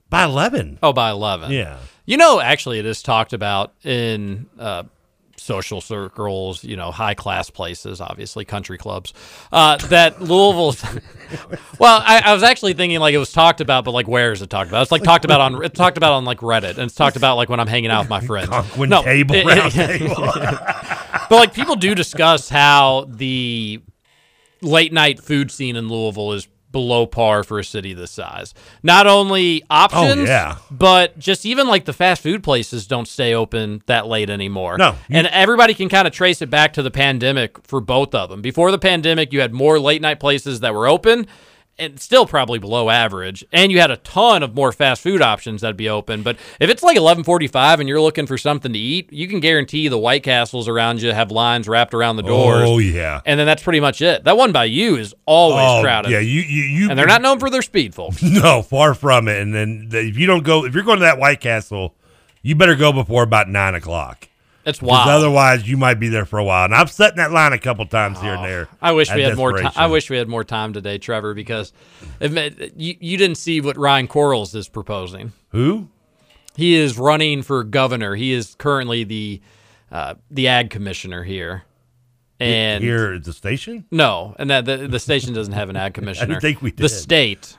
by 0.09 0.25
eleven. 0.25 0.79
Oh, 0.83 0.93
by 0.93 1.11
eleven. 1.11 1.51
Yeah. 1.51 1.79
You 2.05 2.17
know, 2.17 2.41
actually, 2.41 2.79
it 2.79 2.87
is 2.87 3.03
talked 3.03 3.33
about 3.33 3.73
in 3.83 4.47
uh, 4.59 4.85
social 5.37 5.81
circles. 5.81 6.63
You 6.63 6.77
know, 6.77 6.93
high 6.93 7.15
class 7.15 7.51
places, 7.51 8.01
obviously 8.01 8.45
country 8.45 8.79
clubs. 8.79 9.13
Uh, 9.53 9.77
that 9.89 10.23
Louisville. 10.23 10.77
well, 11.81 12.01
I, 12.05 12.23
I 12.25 12.35
was 12.35 12.45
actually 12.45 12.75
thinking 12.75 13.01
like 13.01 13.15
it 13.15 13.19
was 13.19 13.33
talked 13.33 13.61
about, 13.61 13.85
but 13.85 13.91
like 13.91 14.07
where 14.07 14.31
is 14.33 14.43
it 14.43 14.49
talked 14.51 14.71
about? 14.71 14.83
It's 14.83 14.93
like 14.93 15.03
talked 15.03 15.25
about 15.25 15.41
on 15.41 15.65
it's 15.65 15.77
talked 15.77 15.97
about 15.97 16.13
on 16.13 16.25
like 16.25 16.39
Reddit, 16.39 16.71
and 16.71 16.79
it's 16.85 16.95
talked 16.95 17.17
about 17.17 17.37
like 17.37 17.49
when 17.49 17.59
I'm 17.59 17.67
hanging 17.67 17.91
out 17.91 18.03
with 18.03 18.11
my 18.11 18.21
friends. 18.21 18.49
Conquin 18.49 18.91
table, 18.91 19.35
it- 19.35 19.47
it- 19.47 19.73
table. 19.99 20.15
but 21.29 21.37
like 21.37 21.55
people 21.55 21.77
do 21.77 21.95
discuss 21.95 22.49
how 22.49 23.07
the 23.09 23.81
late 24.63 24.93
night 24.93 25.21
food 25.21 25.51
scene 25.51 25.77
in 25.77 25.89
Louisville 25.89 26.33
is 26.33 26.49
below 26.73 27.07
par 27.07 27.43
for 27.43 27.59
a 27.59 27.65
city 27.65 27.95
this 27.95 28.11
size. 28.11 28.53
Not 28.83 29.07
only 29.07 29.63
options, 29.71 30.23
Oh, 30.29 30.33
yeah. 30.33 30.57
but 30.71 31.19
just 31.19 31.47
even 31.47 31.69
like 31.69 31.87
the 31.87 31.93
fast 31.95 32.23
food 32.23 32.43
places 32.43 32.87
don't 32.87 33.09
stay 33.09 33.33
open 33.35 33.83
that 33.87 34.07
late 34.09 34.29
anymore. 34.29 34.77
No, 34.77 34.95
you- 35.09 35.17
and 35.17 35.27
everybody 35.29 35.73
can 35.73 35.89
kind 35.89 36.07
of 36.07 36.13
trace 36.13 36.43
it 36.43 36.51
back 36.51 36.75
to 36.75 36.83
the 36.83 36.91
pandemic 36.91 37.57
for 37.67 37.81
both 37.81 38.15
of 38.15 38.29
them. 38.29 38.43
Before 38.43 38.71
the 38.71 38.79
pandemic, 38.79 39.33
you 39.33 39.41
had 39.41 39.55
more 39.55 39.79
late 39.79 40.03
night 40.03 40.21
places 40.21 40.61
that 40.61 40.75
were 40.75 40.87
open. 40.87 41.27
And 41.79 42.01
still 42.01 42.25
probably 42.25 42.59
below 42.59 42.89
average, 42.89 43.45
and 43.53 43.71
you 43.71 43.81
had 43.81 43.91
a 43.91 43.99
ton 43.99 44.43
of 44.43 44.55
more 44.55 44.73
fast 44.73 45.03
food 45.03 45.21
options 45.21 45.61
that'd 45.61 45.77
be 45.77 45.91
open. 45.91 46.23
But 46.23 46.39
if 46.59 46.71
it's 46.71 46.83
like 46.83 46.97
eleven 46.97 47.23
forty-five 47.23 47.81
and 47.81 47.87
you're 47.89 48.01
looking 48.01 48.27
for 48.27 48.39
something 48.39 48.73
to 48.73 48.79
eat, 48.79 49.13
you 49.13 49.29
can 49.29 49.41
guarantee 49.41 49.89
the 49.89 49.99
White 49.99 50.23
Castles 50.23 50.69
around 50.69 51.03
you 51.03 51.13
have 51.13 51.31
lines 51.31 51.69
wrapped 51.69 51.93
around 51.93 52.17
the 52.17 52.23
doors. 52.23 52.65
Oh 52.67 52.79
yeah. 52.79 53.21
And 53.27 53.39
then 53.39 53.47
that's 53.47 53.63
pretty 53.63 53.81
much 53.81 54.01
it. 54.01 54.25
That 54.25 54.39
one 54.39 54.53
by 54.53 54.65
you 54.65 54.97
is 54.97 55.15
always 55.27 55.67
Oh, 55.69 55.83
crowded. 55.83 56.13
yeah, 56.13 56.21
you- 56.21 56.41
you- 56.41 56.63
you- 56.65 56.89
and 56.91 56.99
they're 56.99 57.07
not 57.07 57.21
known 57.21 57.39
for 57.41 57.51
their 57.51 57.61
speed, 57.61 57.95
folks. 57.95 58.23
No, 58.37 58.63
far 58.63 58.95
from 58.95 59.29
it. 59.29 59.39
And 59.43 59.55
then 59.55 59.91
if 59.93 60.17
you 60.17 60.27
don't 60.27 60.45
go, 60.45 60.65
if 60.65 60.73
you're 60.75 60.83
going 60.83 61.01
to 61.01 61.05
that 61.05 61.19
White 61.19 61.41
Castle, 61.41 61.95
you 62.41 62.55
better 62.55 62.75
go 62.75 62.91
before 62.91 63.23
about 63.23 63.51
nine 63.51 63.75
o'clock. 63.75 64.29
It's 64.67 64.81
'Cause 64.81 64.89
wild. 64.89 65.09
Otherwise, 65.09 65.69
you 65.69 65.77
might 65.77 66.01
be 66.01 66.09
there 66.09 66.25
for 66.25 66.39
a 66.41 66.45
while. 66.45 66.65
And 66.65 66.75
I've 66.75 66.91
set 66.91 67.13
in 67.13 67.17
that 67.19 67.31
line 67.31 67.53
a 67.53 67.59
couple 67.59 67.87
times 67.87 68.21
here 68.21 68.35
and 68.35 68.45
there. 68.45 68.69
I 68.83 68.93
wish 68.93 69.13
we 69.15 69.23
had 69.23 69.37
more 69.37 69.57
time. 69.59 69.73
I 69.77 69.87
wish 69.87 70.11
we 70.11 70.17
had 70.17 70.29
more 70.29 70.43
time 70.45 70.73
today, 70.73 70.99
Trevor, 70.99 71.35
because 71.35 71.73
it 72.21 72.73
you 72.77 72.97
you 73.01 73.17
didn't 73.17 73.37
see 73.37 73.61
what 73.61 73.79
Ryan 73.79 74.09
Quarles 74.09 74.55
is 74.57 74.69
proposing. 74.69 75.33
Who? 75.51 75.89
He 76.57 76.75
is 76.75 76.99
running 76.99 77.43
for 77.43 77.63
governor. 77.63 78.17
He 78.17 78.33
is 78.33 78.57
currently 78.59 79.05
the 79.05 79.41
uh, 79.93 80.15
the 80.31 80.49
ag 80.49 80.71
commissioner 80.71 81.23
here. 81.23 81.63
And 82.41 82.83
here 82.83 83.13
at 83.15 83.25
the 83.25 83.33
station? 83.33 83.87
No, 83.91 84.35
and 84.39 84.51
that 84.51 84.65
the, 84.65 84.89
the 84.89 84.99
station 84.99 85.33
doesn't 85.33 85.55
have 85.55 85.71
an 85.71 85.77
ag 85.77 85.95
commissioner. 85.95 86.37
I 86.37 86.41
think 86.41 86.61
we 86.61 86.73
The 86.73 86.89
state. 86.89 87.57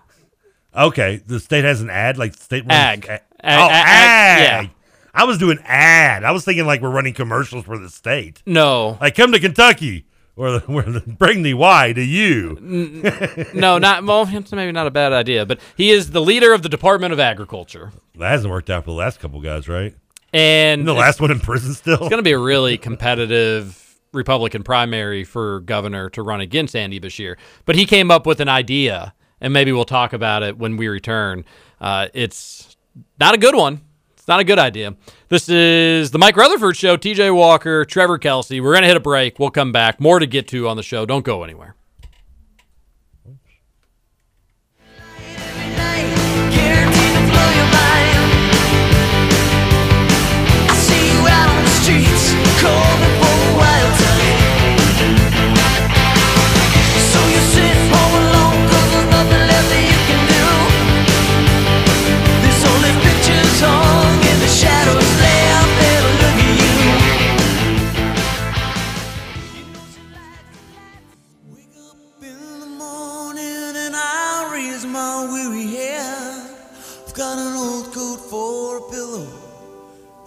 Okay, 0.76 1.22
the 1.26 1.40
state 1.40 1.64
has 1.64 1.82
an 1.82 1.90
ad, 1.90 2.18
like 2.18 2.36
state 2.36 2.66
Ag. 2.70 3.08
Ag- 3.10 3.22
oh, 3.44 3.48
ag- 3.48 3.72
ag. 3.72 4.64
yeah. 4.66 4.70
I 5.18 5.24
was 5.24 5.40
doing 5.40 5.58
ad. 5.66 6.24
I 6.24 6.30
was 6.30 6.46
thinking 6.46 6.68
like 6.68 6.80
we're 6.80 6.92
running 6.92 7.16
commercials 7.16 7.66
for 7.66 7.78
the 7.80 7.90
state. 7.90 8.44
No, 8.46 9.00
like 9.02 9.16
come 9.16 9.32
to 9.32 9.40
Kentucky, 9.40 10.06
or 10.36 10.60
where 10.60 10.84
the, 10.84 11.00
bring 11.02 11.42
the 11.42 11.56
Y 11.56 11.92
to 11.94 12.04
you. 12.04 12.56
no, 13.56 13.80
not 13.80 14.04
well. 14.04 14.26
Maybe 14.26 14.72
not 14.72 14.86
a 14.86 14.92
bad 14.92 15.14
idea, 15.14 15.44
but 15.48 15.60
he 15.76 15.90
is 15.90 16.12
the 16.12 16.22
leader 16.22 16.54
of 16.54 16.62
the 16.62 16.70
Department 16.70 17.14
of 17.14 17.20
Agriculture. 17.20 17.92
That 18.14 18.30
hasn't 18.30 18.52
worked 18.52 18.70
out 18.70 18.86
for 18.86 18.92
the 18.92 18.98
last 18.98 19.20
couple 19.20 19.42
guys, 19.42 19.68
right? 19.68 19.96
And 20.34 20.82
Isn't 20.82 20.86
the 20.86 20.94
last 20.94 21.20
one 21.20 21.32
in 21.32 21.40
prison 21.40 21.74
still. 21.74 21.94
It's 21.96 22.10
going 22.10 22.18
to 22.18 22.22
be 22.24 22.34
a 22.34 22.40
really 22.40 22.78
competitive 22.78 24.00
Republican 24.14 24.62
primary 24.62 25.24
for 25.24 25.62
governor 25.62 26.12
to 26.12 26.22
run 26.22 26.42
against 26.42 26.76
Andy 26.76 27.00
Beshear. 27.00 27.38
But 27.66 27.76
he 27.76 27.88
came 27.88 28.12
up 28.12 28.28
with 28.28 28.40
an 28.40 28.50
idea, 28.50 29.16
and 29.42 29.52
maybe 29.52 29.72
we'll 29.72 29.86
talk 29.86 30.14
about 30.14 30.44
it 30.44 30.60
when 30.60 30.78
we 30.78 30.88
return. 30.90 31.44
Uh, 31.82 32.10
it's 32.14 32.78
not 33.20 33.34
a 33.34 33.38
good 33.40 33.56
one. 33.56 33.82
Not 34.28 34.42
a 34.42 34.44
good 34.44 34.60
idea. 34.60 34.96
This 35.30 35.48
is 35.48 36.12
the 36.12 36.18
Mike 36.18 36.36
Rutherford 36.36 36.76
Show. 36.76 36.98
TJ 36.98 37.34
Walker, 37.34 37.86
Trevor 37.86 38.18
Kelsey. 38.18 38.60
We're 38.60 38.74
going 38.74 38.82
to 38.82 38.90
hit 38.90 38.98
a 38.98 39.02
break. 39.02 39.40
We'll 39.40 39.52
come 39.52 39.72
back. 39.72 40.02
More 40.02 40.20
to 40.20 40.28
get 40.28 40.50
to 40.50 40.68
on 40.68 40.76
the 40.76 40.84
show. 40.84 41.06
Don't 41.06 41.24
go 41.24 41.44
anywhere. 41.44 41.77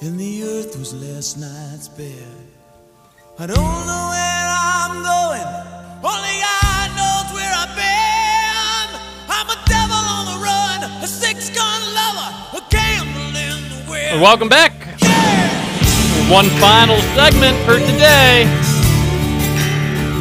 and 0.03 0.19
the 0.19 0.43
earth 0.45 0.79
was 0.79 0.95
last 0.95 1.37
night's 1.37 1.89
bed. 1.89 2.25
I 3.39 3.47
don't 3.47 3.57
know 3.57 4.05
where 4.09 4.49
I'm 4.49 4.97
going, 5.05 5.49
only 6.01 6.37
God 6.41 6.89
knows 6.97 7.29
where 7.37 7.53
I've 7.53 7.77
been. 7.77 8.89
I'm 9.29 9.49
a 9.53 9.59
devil 9.69 10.01
on 10.01 10.25
the 10.25 10.39
run, 10.41 11.05
a 11.05 11.07
six 11.07 11.51
gun 11.51 11.81
lover, 11.93 12.33
a 12.57 12.63
gambler 12.71 13.41
in 13.45 13.61
the 13.69 13.91
wind. 13.91 14.23
Welcome 14.23 14.49
back. 14.49 14.73
Yeah. 15.03 16.33
One 16.33 16.49
final 16.57 16.97
segment 17.13 17.59
for 17.69 17.77
today. 17.79 18.49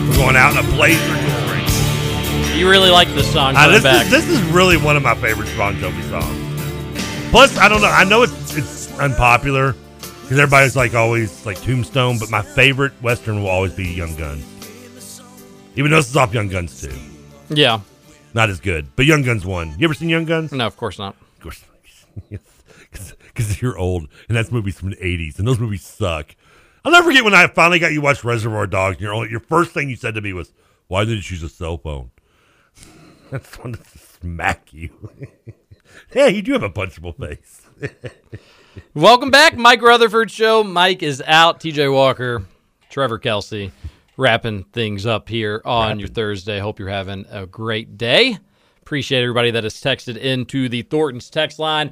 We're 0.09 0.17
going 0.17 0.35
out 0.35 0.51
in 0.51 0.65
a 0.65 0.69
blazer 0.75 0.99
glory. 0.99 1.63
You 2.59 2.69
really 2.69 2.89
like 2.89 3.07
this 3.15 3.31
song. 3.31 3.55
Uh, 3.55 3.69
this, 3.69 3.85
is, 3.85 4.11
this 4.11 4.27
is 4.27 4.41
really 4.51 4.75
one 4.75 4.97
of 4.97 5.03
my 5.03 5.15
favorite 5.15 5.49
Bon 5.57 5.73
Jovi 5.75 6.03
songs. 6.09 6.35
Plus, 7.31 7.57
I 7.57 7.69
don't 7.69 7.81
know. 7.81 7.87
I 7.87 8.03
know 8.03 8.23
it's 8.23 8.48
unpopular 8.99 9.75
because 10.21 10.39
everybody's 10.39 10.75
like 10.75 10.93
always 10.93 11.45
like 11.45 11.59
Tombstone, 11.61 12.19
but 12.19 12.29
my 12.29 12.41
favorite 12.41 12.91
Western 13.01 13.41
will 13.41 13.49
always 13.49 13.73
be 13.73 13.85
Young 13.87 14.15
Guns. 14.15 14.45
Even 15.75 15.91
though 15.91 15.97
this 15.97 16.09
is 16.09 16.17
off 16.17 16.33
Young 16.33 16.49
Guns 16.49 16.81
too. 16.81 16.95
yeah. 17.49 17.79
Not 18.33 18.49
as 18.49 18.59
good, 18.59 18.95
but 18.95 19.05
Young 19.07 19.23
Guns 19.23 19.43
won. 19.43 19.73
You 19.79 19.85
ever 19.85 19.95
seen 19.95 20.07
Young 20.09 20.25
Guns? 20.25 20.51
No, 20.51 20.67
of 20.67 20.77
course 20.77 20.99
not. 20.99 21.15
Of 21.19 21.39
course, 21.39 21.65
because 22.29 23.61
you're 23.61 23.77
old, 23.77 24.07
and 24.27 24.37
that's 24.37 24.51
movies 24.51 24.77
from 24.77 24.91
the 24.91 24.97
'80s, 24.97 25.39
and 25.39 25.47
those 25.47 25.59
movies 25.59 25.83
suck. 25.83 26.35
I'll 26.85 26.91
never 26.91 27.07
forget 27.07 27.23
when 27.23 27.33
I 27.33 27.47
finally 27.47 27.79
got 27.79 27.91
you 27.91 28.01
watch 28.01 28.23
Reservoir 28.23 28.67
Dogs. 28.67 28.97
And 28.97 29.01
your 29.01 29.13
only, 29.13 29.31
your 29.31 29.39
first 29.39 29.71
thing 29.71 29.89
you 29.89 29.95
said 29.95 30.13
to 30.13 30.21
me 30.21 30.33
was, 30.33 30.53
"Why 30.87 31.05
didn't 31.05 31.29
you 31.29 31.35
use 31.35 31.43
a 31.43 31.49
cell 31.49 31.77
phone?" 31.77 32.11
That's 33.31 33.47
fun 33.47 33.73
to 33.73 33.79
smack 34.19 34.73
you. 34.73 34.91
hey, 36.11 36.29
you 36.29 36.43
do 36.43 36.53
have 36.53 36.63
a 36.63 36.69
punchable 36.69 37.17
face. 37.17 37.61
Welcome 38.93 39.31
back, 39.31 39.55
Mike 39.55 39.81
Rutherford 39.81 40.31
Show. 40.31 40.63
Mike 40.63 41.03
is 41.03 41.23
out. 41.25 41.59
TJ 41.59 41.93
Walker, 41.93 42.43
Trevor 42.89 43.17
Kelsey, 43.17 43.71
wrapping 44.17 44.63
things 44.65 45.05
up 45.05 45.29
here 45.29 45.61
on 45.65 45.99
your 45.99 46.07
Thursday. 46.07 46.59
Hope 46.59 46.79
you're 46.79 46.89
having 46.89 47.25
a 47.29 47.45
great 47.45 47.97
day. 47.97 48.37
Appreciate 48.81 49.21
everybody 49.21 49.51
that 49.51 49.63
has 49.63 49.75
texted 49.75 50.17
into 50.17 50.67
the 50.69 50.81
Thornton's 50.81 51.29
text 51.29 51.59
line. 51.59 51.91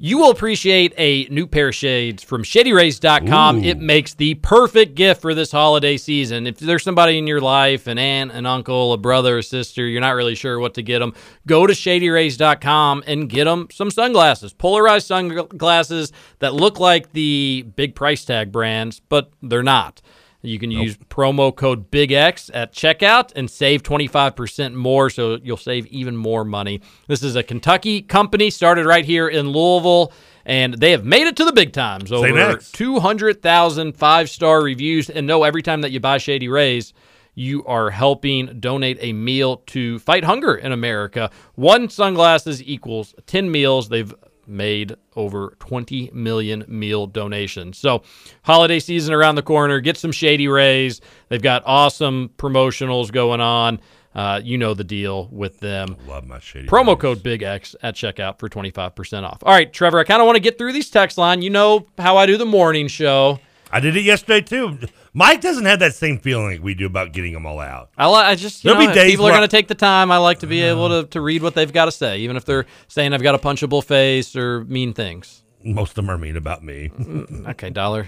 You 0.00 0.18
will 0.18 0.30
appreciate 0.30 0.94
a 0.96 1.24
new 1.24 1.48
pair 1.48 1.70
of 1.70 1.74
shades 1.74 2.22
from 2.22 2.44
ShadyRays.com. 2.44 3.58
Ooh. 3.58 3.62
It 3.64 3.80
makes 3.80 4.14
the 4.14 4.34
perfect 4.34 4.94
gift 4.94 5.20
for 5.20 5.34
this 5.34 5.50
holiday 5.50 5.96
season. 5.96 6.46
If 6.46 6.58
there's 6.60 6.84
somebody 6.84 7.18
in 7.18 7.26
your 7.26 7.40
life, 7.40 7.88
an 7.88 7.98
aunt, 7.98 8.30
an 8.30 8.46
uncle, 8.46 8.92
a 8.92 8.96
brother, 8.96 9.38
a 9.38 9.42
sister, 9.42 9.84
you're 9.84 10.00
not 10.00 10.14
really 10.14 10.36
sure 10.36 10.60
what 10.60 10.74
to 10.74 10.82
get 10.82 11.00
them, 11.00 11.14
go 11.48 11.66
to 11.66 11.72
ShadyRays.com 11.72 13.02
and 13.08 13.28
get 13.28 13.46
them 13.46 13.66
some 13.72 13.90
sunglasses. 13.90 14.52
Polarized 14.52 15.08
sunglasses 15.08 16.12
that 16.38 16.54
look 16.54 16.78
like 16.78 17.10
the 17.10 17.66
big 17.74 17.96
price 17.96 18.24
tag 18.24 18.52
brands, 18.52 19.00
but 19.00 19.32
they're 19.42 19.64
not. 19.64 20.00
You 20.42 20.58
can 20.60 20.70
use 20.70 20.96
promo 20.96 21.54
code 21.54 21.90
BIGX 21.90 22.50
at 22.54 22.72
checkout 22.72 23.32
and 23.34 23.50
save 23.50 23.82
25% 23.82 24.72
more, 24.74 25.10
so 25.10 25.38
you'll 25.42 25.56
save 25.56 25.86
even 25.86 26.16
more 26.16 26.44
money. 26.44 26.80
This 27.08 27.24
is 27.24 27.34
a 27.34 27.42
Kentucky 27.42 28.02
company 28.02 28.50
started 28.50 28.86
right 28.86 29.04
here 29.04 29.26
in 29.26 29.48
Louisville, 29.48 30.12
and 30.44 30.74
they 30.74 30.92
have 30.92 31.04
made 31.04 31.26
it 31.26 31.36
to 31.36 31.44
the 31.44 31.52
big 31.52 31.72
times. 31.72 32.12
Over 32.12 32.30
next. 32.32 32.72
200,000 32.76 33.92
five 33.94 34.30
star 34.30 34.62
reviews. 34.62 35.10
And 35.10 35.26
know 35.26 35.42
every 35.42 35.62
time 35.62 35.80
that 35.80 35.90
you 35.90 35.98
buy 35.98 36.18
Shady 36.18 36.48
Rays, 36.48 36.94
you 37.34 37.64
are 37.66 37.90
helping 37.90 38.60
donate 38.60 38.98
a 39.00 39.12
meal 39.12 39.58
to 39.66 39.98
fight 39.98 40.22
hunger 40.22 40.54
in 40.54 40.70
America. 40.70 41.30
One 41.56 41.88
sunglasses 41.88 42.62
equals 42.62 43.14
10 43.26 43.50
meals. 43.50 43.88
They've 43.88 44.14
made 44.48 44.96
over 45.16 45.56
20 45.60 46.10
million 46.12 46.64
meal 46.68 47.06
donations. 47.06 47.78
So, 47.78 48.02
holiday 48.42 48.78
season 48.78 49.14
around 49.14 49.34
the 49.34 49.42
corner, 49.42 49.80
get 49.80 49.96
some 49.96 50.12
Shady 50.12 50.48
Rays. 50.48 51.00
They've 51.28 51.42
got 51.42 51.62
awesome 51.66 52.30
promotionals 52.38 53.12
going 53.12 53.40
on. 53.40 53.80
Uh, 54.14 54.40
you 54.42 54.58
know 54.58 54.74
the 54.74 54.84
deal 54.84 55.28
with 55.30 55.60
them. 55.60 55.96
Love 56.08 56.26
my 56.26 56.40
shady. 56.40 56.66
Promo 56.66 56.98
code 56.98 57.22
Big 57.22 57.42
X 57.42 57.76
at 57.82 57.94
checkout 57.94 58.38
for 58.38 58.48
25% 58.48 59.22
off. 59.22 59.38
All 59.42 59.52
right, 59.52 59.72
Trevor, 59.72 60.00
I 60.00 60.04
kind 60.04 60.20
of 60.20 60.26
want 60.26 60.36
to 60.36 60.40
get 60.40 60.58
through 60.58 60.72
these 60.72 60.90
text 60.90 61.18
line. 61.18 61.42
You 61.42 61.50
know 61.50 61.86
how 61.98 62.16
I 62.16 62.26
do 62.26 62.36
the 62.36 62.46
morning 62.46 62.88
show. 62.88 63.38
I 63.70 63.80
did 63.80 63.96
it 63.96 64.02
yesterday 64.02 64.40
too. 64.40 64.78
Mike 65.12 65.40
doesn't 65.40 65.64
have 65.64 65.80
that 65.80 65.94
same 65.94 66.18
feeling 66.18 66.46
like 66.46 66.62
we 66.62 66.74
do 66.74 66.86
about 66.86 67.12
getting 67.12 67.32
them 67.32 67.44
all 67.46 67.60
out. 67.60 67.90
I, 67.98 68.06
li- 68.08 68.14
I 68.14 68.34
just, 68.34 68.64
you 68.64 68.70
There'll 68.70 68.84
know, 68.86 68.90
be 68.90 68.94
days 68.94 69.10
people 69.12 69.26
are 69.26 69.28
where 69.28 69.34
I- 69.34 69.38
going 69.40 69.48
to 69.48 69.56
take 69.56 69.68
the 69.68 69.74
time. 69.74 70.10
I 70.10 70.18
like 70.18 70.38
to 70.40 70.46
be 70.46 70.62
able 70.62 70.88
to, 70.88 71.08
to 71.08 71.20
read 71.20 71.42
what 71.42 71.54
they've 71.54 71.72
got 71.72 71.84
to 71.86 71.92
say, 71.92 72.18
even 72.20 72.36
if 72.36 72.44
they're 72.44 72.66
saying 72.88 73.12
I've 73.12 73.22
got 73.22 73.34
a 73.34 73.38
punchable 73.38 73.84
face 73.84 74.34
or 74.36 74.64
mean 74.64 74.92
things. 74.94 75.42
Most 75.64 75.90
of 75.90 75.96
them 75.96 76.10
are 76.10 76.18
mean 76.18 76.36
about 76.36 76.62
me. 76.62 76.90
okay, 77.48 77.70
dollar. 77.70 78.06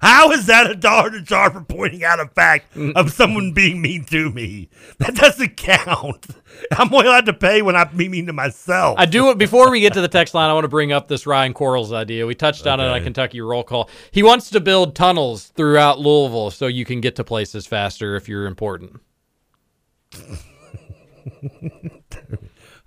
How 0.00 0.30
is 0.32 0.46
that 0.46 0.70
a 0.70 0.74
dollar 0.74 1.10
to 1.10 1.20
jar 1.20 1.50
for 1.50 1.60
pointing 1.60 2.02
out 2.02 2.18
a 2.18 2.26
fact 2.26 2.76
of 2.76 3.12
someone 3.12 3.52
being 3.52 3.82
mean 3.82 4.04
to 4.06 4.30
me? 4.30 4.70
That 4.98 5.14
doesn't 5.14 5.56
count. 5.56 6.26
I'm 6.76 6.92
only 6.92 7.06
allowed 7.06 7.26
to 7.26 7.34
pay 7.34 7.60
when 7.62 7.76
I'm 7.76 7.94
being 7.96 8.10
mean 8.10 8.26
to 8.26 8.32
myself. 8.32 8.98
I 8.98 9.04
do 9.04 9.30
it 9.30 9.38
before 9.38 9.70
we 9.70 9.80
get 9.80 9.92
to 9.94 10.00
the 10.00 10.08
text 10.08 10.34
line. 10.34 10.48
I 10.48 10.54
want 10.54 10.64
to 10.64 10.68
bring 10.68 10.90
up 10.90 11.08
this 11.08 11.26
Ryan 11.26 11.52
Quarles 11.52 11.92
idea. 11.92 12.26
We 12.26 12.34
touched 12.34 12.66
on 12.66 12.80
it 12.80 12.86
on 12.86 12.96
a 12.96 13.02
Kentucky 13.02 13.40
roll 13.40 13.62
call. 13.64 13.90
He 14.10 14.22
wants 14.22 14.50
to 14.50 14.60
build 14.60 14.96
tunnels 14.96 15.48
throughout 15.48 16.00
Louisville 16.00 16.50
so 16.50 16.66
you 16.66 16.84
can 16.84 17.00
get 17.00 17.16
to 17.16 17.24
places 17.24 17.66
faster 17.66 18.16
if 18.16 18.28
you're 18.28 18.46
important. 18.46 19.00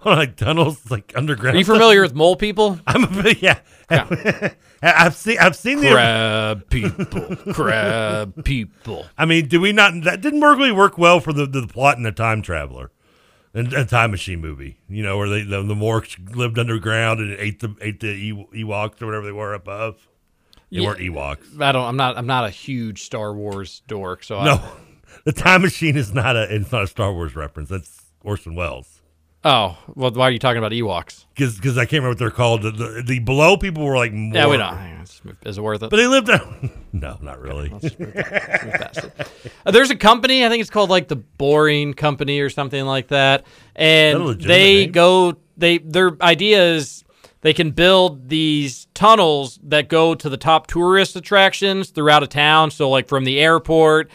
like 0.06 0.36
tunnels, 0.36 0.90
like 0.92 1.12
underground. 1.16 1.56
Are 1.56 1.60
you 1.60 1.66
familiar 1.66 2.02
with 2.02 2.14
mole 2.16 2.36
people? 2.36 2.80
I'm 2.88 3.04
a, 3.26 3.32
yeah. 3.40 3.60
I've 4.82 5.16
seen 5.16 5.38
I've 5.40 5.56
seen 5.56 5.80
the 5.82 5.92
Crab 5.92 6.70
people, 6.70 7.36
crab 7.54 8.44
people. 8.44 9.06
I 9.18 9.26
mean, 9.26 9.48
do 9.48 9.62
we 9.62 9.72
not? 9.74 9.94
That 10.04 10.22
didn't 10.22 10.42
really 10.42 10.72
work 10.72 10.98
well 10.98 11.20
for 11.20 11.34
the 11.34 11.46
the 11.46 11.68
plot 11.68 11.98
in 11.98 12.04
the 12.04 12.12
Time 12.12 12.42
Traveler, 12.42 12.90
and 13.54 13.72
a 13.74 13.86
time 13.86 14.12
machine 14.12 14.40
movie. 14.42 14.78
You 14.90 15.04
know, 15.04 15.18
where 15.18 15.30
they 15.30 15.44
the, 15.44 15.62
the 15.62 15.76
Morks 15.76 16.36
lived 16.36 16.58
underground 16.58 17.20
and 17.20 17.34
ate 17.38 17.60
the 17.60 17.76
ate 17.82 18.00
the 18.00 18.36
Ewoks 18.56 19.02
or 19.02 19.06
whatever 19.08 19.26
they 19.26 19.32
were 19.32 19.54
above. 19.54 20.08
They 20.72 20.80
Yeah. 20.80 20.88
weren't 20.88 21.00
Ewoks. 21.00 21.62
I 21.62 21.72
don't. 21.74 21.86
I'm 21.86 21.98
not. 21.98 22.18
I'm 22.18 22.28
not 22.28 22.46
a 22.46 22.50
huge 22.50 23.04
Star 23.04 23.34
Wars 23.34 23.82
dork. 23.88 24.24
So 24.24 24.42
No, 24.44 24.54
I, 24.54 24.72
the 25.26 25.34
Time 25.34 25.62
Machine 25.64 25.96
is 25.98 26.14
not 26.14 26.36
a 26.38 26.44
it's 26.56 26.72
not 26.72 26.84
a 26.84 26.88
Star 26.88 27.14
Wars 27.14 27.36
reference. 27.36 27.70
That's 27.70 28.06
Orson 28.24 28.56
Welles. 28.56 29.01
Oh 29.44 29.78
well, 29.96 30.12
why 30.12 30.28
are 30.28 30.32
you 30.32 30.38
talking 30.40 30.60
about 30.60 30.72
Ewoks? 30.72 31.26
Because 31.36 31.78
I 31.78 31.86
can't 31.86 32.04
remember 32.04 32.10
what 32.10 32.18
they're 32.20 32.30
called. 32.30 32.62
The, 32.62 32.72
the, 32.72 33.04
the 33.06 33.20
below 33.20 33.58
people 33.58 33.84
were 33.84 33.98
like 33.98 34.14
more. 34.14 34.36
Yeah, 34.36 34.48
we 34.48 34.58
don't. 34.58 35.02
Is 35.46 35.58
it 35.58 35.62
worth 35.62 35.82
it? 35.82 35.90
But 35.90 35.98
they 35.98 36.08
lived. 36.08 36.30
Out 36.30 36.48
No, 36.94 37.18
not 37.22 37.40
really. 37.40 37.72
Uh, 39.66 39.72
there's 39.72 39.90
a 39.90 39.96
company, 39.96 40.46
I 40.46 40.50
think 40.50 40.62
it's 40.62 40.70
called 40.70 40.90
like 40.90 41.08
the 41.08 41.16
Boring 41.16 41.94
Company 41.94 42.40
or 42.40 42.50
something 42.50 42.86
like 42.86 43.08
that 43.08 43.46
and 43.76 44.40
they 44.42 44.84
name? 44.84 44.92
go. 44.92 45.38
They 45.58 45.78
their 45.80 46.18
idea 46.22 46.64
is 46.76 47.04
they 47.42 47.54
can 47.54 47.72
build 47.72 48.30
these 48.30 48.88
tunnels 48.94 49.60
that 49.64 49.90
go 49.90 50.16
to 50.16 50.30
the 50.30 50.38
top 50.38 50.68
tourist 50.68 51.16
attractions 51.16 51.90
throughout 51.90 52.24
a 52.24 52.28
town. 52.28 52.72
So 52.72 52.90
like 52.90 53.08
from 53.08 53.24
the 53.24 53.40
airport 53.40 54.12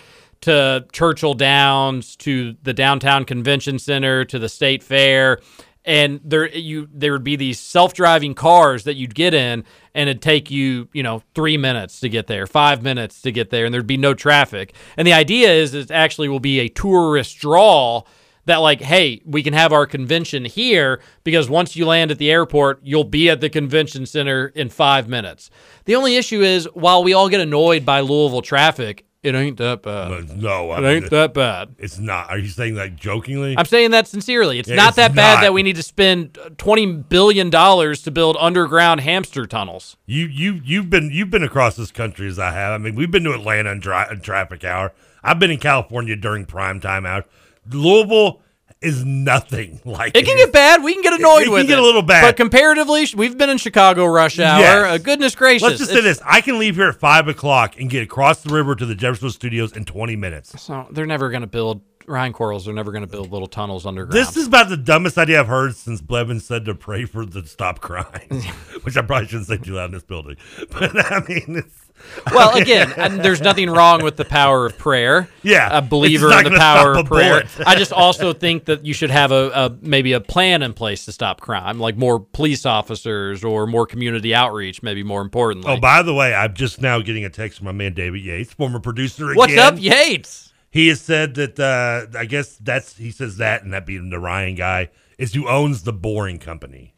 to 0.46 0.86
Churchill 0.92 1.34
Downs 1.34 2.14
to 2.18 2.54
the 2.62 2.72
downtown 2.72 3.24
convention 3.24 3.80
center 3.80 4.24
to 4.26 4.38
the 4.38 4.48
state 4.48 4.80
fair. 4.80 5.40
And 5.84 6.20
there 6.22 6.48
you 6.48 6.88
there 6.92 7.10
would 7.10 7.24
be 7.24 7.34
these 7.34 7.58
self-driving 7.58 8.34
cars 8.34 8.84
that 8.84 8.94
you'd 8.94 9.16
get 9.16 9.34
in 9.34 9.64
and 9.92 10.08
it'd 10.08 10.22
take 10.22 10.48
you, 10.48 10.88
you 10.92 11.02
know, 11.02 11.20
3 11.34 11.56
minutes 11.56 11.98
to 11.98 12.08
get 12.08 12.28
there, 12.28 12.46
5 12.46 12.80
minutes 12.80 13.22
to 13.22 13.32
get 13.32 13.50
there 13.50 13.64
and 13.64 13.74
there'd 13.74 13.88
be 13.88 13.96
no 13.96 14.14
traffic. 14.14 14.72
And 14.96 15.04
the 15.04 15.12
idea 15.14 15.52
is 15.52 15.74
it 15.74 15.90
actually 15.90 16.28
will 16.28 16.38
be 16.38 16.60
a 16.60 16.68
tourist 16.68 17.38
draw 17.38 18.04
that 18.44 18.58
like 18.58 18.80
hey 18.80 19.20
we 19.24 19.42
can 19.42 19.52
have 19.52 19.72
our 19.72 19.86
convention 19.86 20.44
here 20.44 21.00
because 21.24 21.50
once 21.50 21.74
you 21.74 21.84
land 21.84 22.12
at 22.12 22.18
the 22.18 22.30
airport 22.30 22.78
you'll 22.84 23.02
be 23.02 23.28
at 23.28 23.40
the 23.40 23.50
convention 23.50 24.06
center 24.06 24.46
in 24.54 24.68
five 24.68 25.08
minutes 25.08 25.50
the 25.86 25.96
only 25.96 26.14
issue 26.14 26.42
is 26.42 26.68
while 26.72 27.02
we 27.02 27.12
all 27.12 27.28
get 27.28 27.40
annoyed 27.40 27.84
by 27.84 27.98
louisville 27.98 28.42
traffic 28.42 29.05
it 29.26 29.34
ain't 29.34 29.56
that 29.58 29.82
bad 29.82 30.36
No, 30.36 30.70
I 30.70 30.78
it 30.78 30.80
mean, 30.82 30.90
ain't 31.02 31.10
that 31.10 31.34
bad 31.34 31.74
It's 31.78 31.98
not. 31.98 32.30
Are 32.30 32.38
you 32.38 32.48
saying 32.48 32.74
that 32.76 32.96
jokingly? 32.96 33.54
i'm 33.58 33.64
saying 33.66 33.90
that 33.90 34.06
sincerely 34.06 34.58
it's 34.58 34.68
Yeah, 34.68 34.76
not 34.76 34.88
it's 34.88 34.96
that 34.96 35.14
bad 35.14 35.34
not. 35.36 35.40
that 35.42 35.52
we 35.52 35.62
need 35.62 35.76
to 35.76 35.82
spend 35.82 36.38
uh, 36.38 36.50
20 36.56 36.86
billion 37.08 37.50
dollars 37.50 38.02
to 38.02 38.10
build 38.10 38.36
underground 38.38 39.00
hamster 39.00 39.46
tunnels 39.46 39.96
You 40.06 40.26
you 40.26 40.60
you've 40.64 40.88
been 40.90 41.10
you've 41.12 41.30
been 41.30 41.42
across 41.42 41.76
this 41.76 41.90
country 41.92 42.28
as 42.28 42.38
I 42.38 42.52
have. 42.52 42.72
I 42.72 42.78
mean, 42.78 42.94
we've 42.94 43.10
been 43.10 43.24
to 43.24 43.32
Atlanta 43.32 43.70
in, 43.72 43.80
dri- 43.80 44.06
in 44.10 44.20
traffic 44.20 44.64
hour. 44.64 44.92
I've 45.22 45.38
been 45.38 45.50
in 45.50 45.58
California 45.58 46.14
during 46.16 46.44
prime 46.46 46.78
time 46.80 47.04
hour. 47.04 47.24
Louisville 47.70 48.40
is 48.86 49.04
nothing 49.04 49.80
like 49.84 50.16
it 50.16 50.24
can 50.24 50.36
get 50.36 50.52
bad. 50.52 50.82
We 50.82 50.94
can 50.94 51.02
get 51.02 51.12
annoyed 51.14 51.42
It 51.42 51.44
can 51.44 51.52
with 51.52 51.64
it. 51.64 51.68
get 51.68 51.78
a 51.78 51.82
little 51.82 52.02
bad. 52.02 52.22
But 52.22 52.36
comparatively, 52.36 53.06
we've 53.16 53.36
been 53.36 53.50
in 53.50 53.58
Chicago 53.58 54.06
rush 54.06 54.38
hour. 54.38 54.60
Yes. 54.60 54.94
Uh, 54.94 54.98
goodness 54.98 55.34
gracious. 55.34 55.62
Let's 55.62 55.78
just 55.78 55.90
say 55.90 56.00
this: 56.00 56.20
I 56.24 56.40
can 56.40 56.58
leave 56.58 56.76
here 56.76 56.88
at 56.88 56.96
five 56.96 57.28
o'clock 57.28 57.78
and 57.78 57.90
get 57.90 58.02
across 58.02 58.42
the 58.42 58.54
river 58.54 58.74
to 58.74 58.86
the 58.86 58.94
Jefferson 58.94 59.30
Studios 59.30 59.72
in 59.72 59.84
twenty 59.84 60.16
minutes. 60.16 60.60
So 60.62 60.86
they're 60.90 61.06
never 61.06 61.30
going 61.30 61.42
to 61.42 61.46
build 61.46 61.82
Ryan 62.06 62.32
Quarles, 62.32 62.64
they're 62.64 62.74
never 62.74 62.92
going 62.92 63.04
to 63.04 63.10
build 63.10 63.32
little 63.32 63.48
tunnels 63.48 63.84
underground. 63.84 64.12
This 64.12 64.36
is 64.36 64.46
about 64.46 64.68
the 64.68 64.76
dumbest 64.76 65.18
idea 65.18 65.40
I've 65.40 65.48
heard 65.48 65.74
since 65.74 66.00
Blevin 66.00 66.40
said 66.40 66.64
to 66.66 66.74
pray 66.74 67.04
for 67.04 67.26
the 67.26 67.44
stop 67.46 67.80
crying, 67.80 68.28
which 68.82 68.96
I 68.96 69.02
probably 69.02 69.26
shouldn't 69.26 69.48
say 69.48 69.56
too 69.56 69.72
loud 69.74 69.86
in 69.86 69.90
this 69.92 70.04
building. 70.04 70.36
But 70.70 71.12
I 71.12 71.20
mean, 71.26 71.56
it's. 71.64 71.85
well, 72.32 72.56
again, 72.56 72.92
and 72.96 73.20
there's 73.20 73.40
nothing 73.40 73.70
wrong 73.70 74.02
with 74.02 74.16
the 74.16 74.24
power 74.24 74.66
of 74.66 74.76
prayer. 74.78 75.28
Yeah, 75.42 75.78
a 75.78 75.82
believer 75.82 76.32
in 76.32 76.44
the 76.44 76.58
power 76.58 76.94
of 76.94 77.06
prayer. 77.06 77.44
I 77.66 77.76
just 77.76 77.92
also 77.92 78.32
think 78.32 78.66
that 78.66 78.84
you 78.84 78.94
should 78.94 79.10
have 79.10 79.32
a, 79.32 79.50
a 79.50 79.76
maybe 79.80 80.12
a 80.12 80.20
plan 80.20 80.62
in 80.62 80.72
place 80.72 81.04
to 81.06 81.12
stop 81.12 81.40
crime, 81.40 81.78
like 81.78 81.96
more 81.96 82.20
police 82.20 82.66
officers 82.66 83.44
or 83.44 83.66
more 83.66 83.86
community 83.86 84.34
outreach. 84.34 84.82
Maybe 84.82 85.02
more 85.02 85.20
importantly. 85.22 85.72
Oh, 85.72 85.80
by 85.80 86.02
the 86.02 86.14
way, 86.14 86.34
I'm 86.34 86.54
just 86.54 86.80
now 86.80 87.00
getting 87.00 87.24
a 87.24 87.30
text 87.30 87.58
from 87.58 87.66
my 87.66 87.72
man 87.72 87.94
David 87.94 88.22
Yates, 88.22 88.52
former 88.52 88.80
producer. 88.80 89.34
What's 89.34 89.56
up, 89.56 89.76
Yates? 89.78 90.52
He 90.70 90.88
has 90.88 91.00
said 91.00 91.34
that 91.36 91.58
uh, 91.58 92.18
I 92.18 92.24
guess 92.24 92.56
that's 92.56 92.96
he 92.96 93.10
says 93.10 93.36
that, 93.38 93.62
and 93.62 93.72
that 93.72 93.86
being 93.86 94.10
the 94.10 94.18
Ryan 94.18 94.54
guy 94.56 94.90
is 95.18 95.32
who 95.32 95.48
owns 95.48 95.82
the 95.82 95.92
Boring 95.92 96.38
Company. 96.38 96.95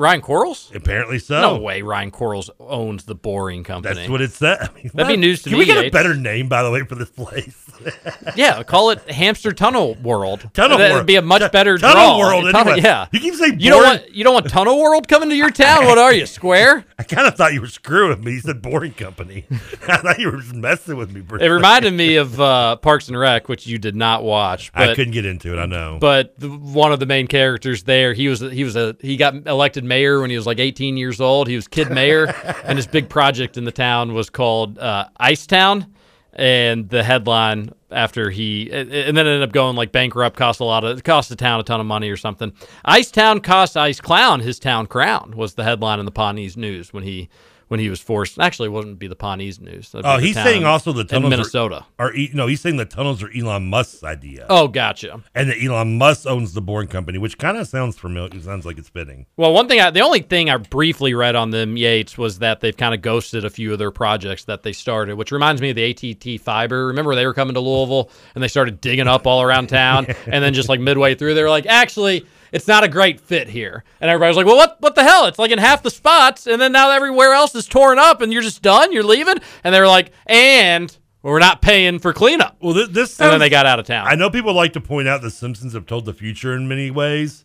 Ryan 0.00 0.20
Quarles? 0.22 0.70
Apparently 0.74 1.18
so. 1.18 1.40
No 1.40 1.58
way, 1.58 1.82
Ryan 1.82 2.10
Quarles 2.10 2.50
owns 2.58 3.04
the 3.04 3.14
Boring 3.14 3.62
Company. 3.62 3.94
That's 3.94 4.08
what 4.08 4.20
it 4.22 4.32
said. 4.32 4.58
I 4.62 4.72
mean, 4.74 4.90
That'd 4.94 5.08
be 5.12 5.16
news 5.16 5.42
to 5.42 5.50
Can 5.50 5.58
me. 5.58 5.58
we 5.60 5.66
get 5.66 5.84
a 5.84 5.90
better 5.90 6.14
name, 6.14 6.48
by 6.48 6.62
the 6.62 6.70
way, 6.70 6.82
for 6.84 6.94
this 6.94 7.10
place? 7.10 7.56
Yeah, 8.36 8.62
call 8.62 8.90
it 8.90 9.10
Hamster 9.10 9.52
Tunnel 9.52 9.94
World. 10.02 10.50
Tunnel 10.52 10.76
That'd 10.76 10.92
World. 10.94 11.06
be 11.06 11.16
a 11.16 11.22
much 11.22 11.50
better 11.50 11.78
Tunnel 11.78 11.94
draw. 11.94 12.18
World, 12.18 12.52
Tunnel- 12.52 12.72
anyway. 12.74 12.86
yeah. 12.86 13.06
You 13.10 13.20
keep 13.20 13.34
saying 13.34 13.58
you 13.60 13.70
don't 13.70 13.82
want 13.82 14.14
you 14.14 14.22
don't 14.22 14.34
want 14.34 14.48
Tunnel 14.50 14.78
World 14.78 15.08
coming 15.08 15.30
to 15.30 15.34
your 15.34 15.50
town. 15.50 15.86
What 15.86 15.96
are 15.96 16.12
you, 16.12 16.26
square? 16.26 16.84
I 16.98 17.02
kind 17.04 17.26
of 17.26 17.36
thought 17.36 17.54
you 17.54 17.62
were 17.62 17.66
screwing 17.68 18.10
with 18.10 18.22
me. 18.22 18.32
You 18.32 18.40
said 18.40 18.60
Boring 18.60 18.92
Company. 18.92 19.46
I 19.88 19.96
thought 19.96 20.18
you 20.18 20.30
were 20.30 20.38
just 20.40 20.54
messing 20.54 20.98
with 20.98 21.10
me. 21.10 21.22
It 21.40 21.48
reminded 21.48 21.94
me 21.94 22.16
of 22.16 22.38
uh, 22.38 22.76
Parks 22.76 23.08
and 23.08 23.18
Rec, 23.18 23.48
which 23.48 23.66
you 23.66 23.78
did 23.78 23.96
not 23.96 24.22
watch. 24.22 24.70
I 24.74 24.94
couldn't 24.94 25.12
get 25.14 25.24
into 25.24 25.54
it. 25.54 25.58
I 25.58 25.64
know. 25.64 25.96
But 25.98 26.38
the, 26.38 26.50
one 26.50 26.92
of 26.92 27.00
the 27.00 27.06
main 27.06 27.26
characters 27.28 27.84
there, 27.84 28.12
he 28.12 28.28
was 28.28 28.40
he 28.40 28.62
was 28.64 28.76
a 28.76 28.94
he 29.00 29.16
got 29.16 29.34
elected 29.46 29.84
mayor 29.90 30.20
when 30.20 30.30
he 30.30 30.36
was 30.36 30.46
like 30.46 30.60
18 30.60 30.96
years 30.96 31.20
old. 31.20 31.48
He 31.48 31.56
was 31.56 31.68
kid 31.68 31.90
mayor, 31.90 32.26
and 32.64 32.78
his 32.78 32.86
big 32.86 33.08
project 33.08 33.56
in 33.56 33.64
the 33.64 33.72
town 33.72 34.14
was 34.14 34.30
called 34.30 34.78
uh, 34.78 35.08
Ice 35.18 35.46
Town. 35.46 35.92
And 36.32 36.88
the 36.88 37.02
headline 37.02 37.72
after 37.90 38.30
he 38.30 38.70
and 38.70 38.88
then 38.88 39.26
it 39.26 39.30
ended 39.30 39.42
up 39.42 39.52
going 39.52 39.74
like 39.74 39.90
bankrupt, 39.90 40.36
cost 40.36 40.60
a 40.60 40.64
lot 40.64 40.84
of 40.84 40.96
it 40.96 41.04
cost 41.04 41.28
the 41.28 41.34
town 41.34 41.58
a 41.58 41.64
ton 41.64 41.80
of 41.80 41.86
money 41.86 42.08
or 42.08 42.16
something. 42.16 42.52
Ice 42.84 43.10
Town 43.10 43.40
cost 43.40 43.76
Ice 43.76 44.00
Clown 44.00 44.38
his 44.38 44.60
town 44.60 44.86
crown 44.86 45.34
was 45.36 45.54
the 45.54 45.64
headline 45.64 45.98
in 45.98 46.04
the 46.04 46.12
Pawnees 46.12 46.56
News 46.56 46.92
when 46.92 47.02
he 47.02 47.28
when 47.70 47.78
he 47.78 47.88
was 47.88 48.00
forced. 48.00 48.36
Actually, 48.40 48.66
it 48.66 48.72
wouldn't 48.72 48.98
be 48.98 49.06
the 49.06 49.14
Pawnees 49.14 49.60
News. 49.60 49.94
Oh, 49.94 50.18
he's 50.18 50.34
saying 50.34 50.64
also 50.64 50.92
the 50.92 51.04
tunnels 51.04 51.32
in 51.32 51.38
Minnesota. 51.38 51.86
Are, 52.00 52.08
are 52.08 52.14
no, 52.34 52.48
he's 52.48 52.60
saying 52.60 52.78
the 52.78 52.84
tunnels 52.84 53.22
are 53.22 53.30
Elon 53.32 53.70
Musk's 53.70 54.02
idea. 54.02 54.44
Oh, 54.50 54.66
gotcha. 54.66 55.22
And 55.36 55.50
that 55.50 55.62
Elon 55.62 55.96
Musk 55.96 56.26
owns 56.26 56.52
the 56.52 56.60
Boring 56.60 56.88
Company, 56.88 57.18
which 57.18 57.38
kind 57.38 57.56
of 57.56 57.68
sounds 57.68 57.96
familiar. 57.96 58.36
It 58.36 58.42
sounds 58.42 58.66
like 58.66 58.76
it's 58.76 58.88
fitting. 58.88 59.26
Well, 59.36 59.52
one 59.52 59.68
thing, 59.68 59.80
I, 59.80 59.90
the 59.90 60.00
only 60.00 60.18
thing 60.18 60.50
I 60.50 60.56
briefly 60.56 61.14
read 61.14 61.36
on 61.36 61.50
them 61.50 61.76
Yates 61.76 62.18
was 62.18 62.40
that 62.40 62.60
they've 62.60 62.76
kind 62.76 62.92
of 62.92 63.02
ghosted 63.02 63.44
a 63.44 63.50
few 63.50 63.72
of 63.72 63.78
their 63.78 63.92
projects 63.92 64.46
that 64.46 64.64
they 64.64 64.72
started, 64.72 65.14
which 65.14 65.30
reminds 65.30 65.62
me 65.62 65.70
of 65.70 65.76
the 65.76 65.84
ATT 65.90 66.40
fiber. 66.40 66.88
Remember 66.88 67.14
they 67.14 67.24
were 67.24 67.34
coming 67.34 67.54
to 67.54 67.60
Louisville 67.60 68.10
and 68.34 68.42
they 68.42 68.48
started 68.48 68.80
digging 68.80 69.06
up 69.06 69.28
all 69.28 69.42
around 69.42 69.68
town, 69.68 70.06
and 70.26 70.42
then 70.42 70.54
just 70.54 70.68
like 70.68 70.80
midway 70.80 71.14
through, 71.14 71.34
they 71.34 71.42
were 71.44 71.48
like, 71.48 71.66
actually. 71.66 72.26
It's 72.52 72.66
not 72.66 72.84
a 72.84 72.88
great 72.88 73.20
fit 73.20 73.48
here, 73.48 73.84
and 74.00 74.10
everybody 74.10 74.28
was 74.30 74.36
like, 74.36 74.46
"Well, 74.46 74.56
what? 74.56 74.76
What 74.80 74.94
the 74.94 75.02
hell? 75.04 75.26
It's 75.26 75.38
like 75.38 75.50
in 75.50 75.58
half 75.58 75.82
the 75.82 75.90
spots, 75.90 76.46
and 76.46 76.60
then 76.60 76.72
now 76.72 76.90
everywhere 76.90 77.32
else 77.32 77.54
is 77.54 77.66
torn 77.66 77.98
up, 77.98 78.20
and 78.20 78.32
you're 78.32 78.42
just 78.42 78.62
done. 78.62 78.92
You're 78.92 79.02
leaving." 79.04 79.36
And 79.64 79.74
they 79.74 79.80
were 79.80 79.86
like, 79.86 80.12
"And 80.26 80.96
we're 81.22 81.38
not 81.38 81.62
paying 81.62 81.98
for 81.98 82.12
cleanup." 82.12 82.56
Well, 82.60 82.74
this, 82.74 82.88
this 82.88 83.20
and 83.20 83.30
then 83.32 83.40
they 83.40 83.50
got 83.50 83.66
out 83.66 83.78
of 83.78 83.86
town. 83.86 84.06
I 84.08 84.14
know 84.14 84.30
people 84.30 84.52
like 84.54 84.72
to 84.74 84.80
point 84.80 85.06
out 85.08 85.22
the 85.22 85.30
Simpsons 85.30 85.74
have 85.74 85.86
told 85.86 86.04
the 86.06 86.14
future 86.14 86.54
in 86.56 86.66
many 86.68 86.90
ways. 86.90 87.44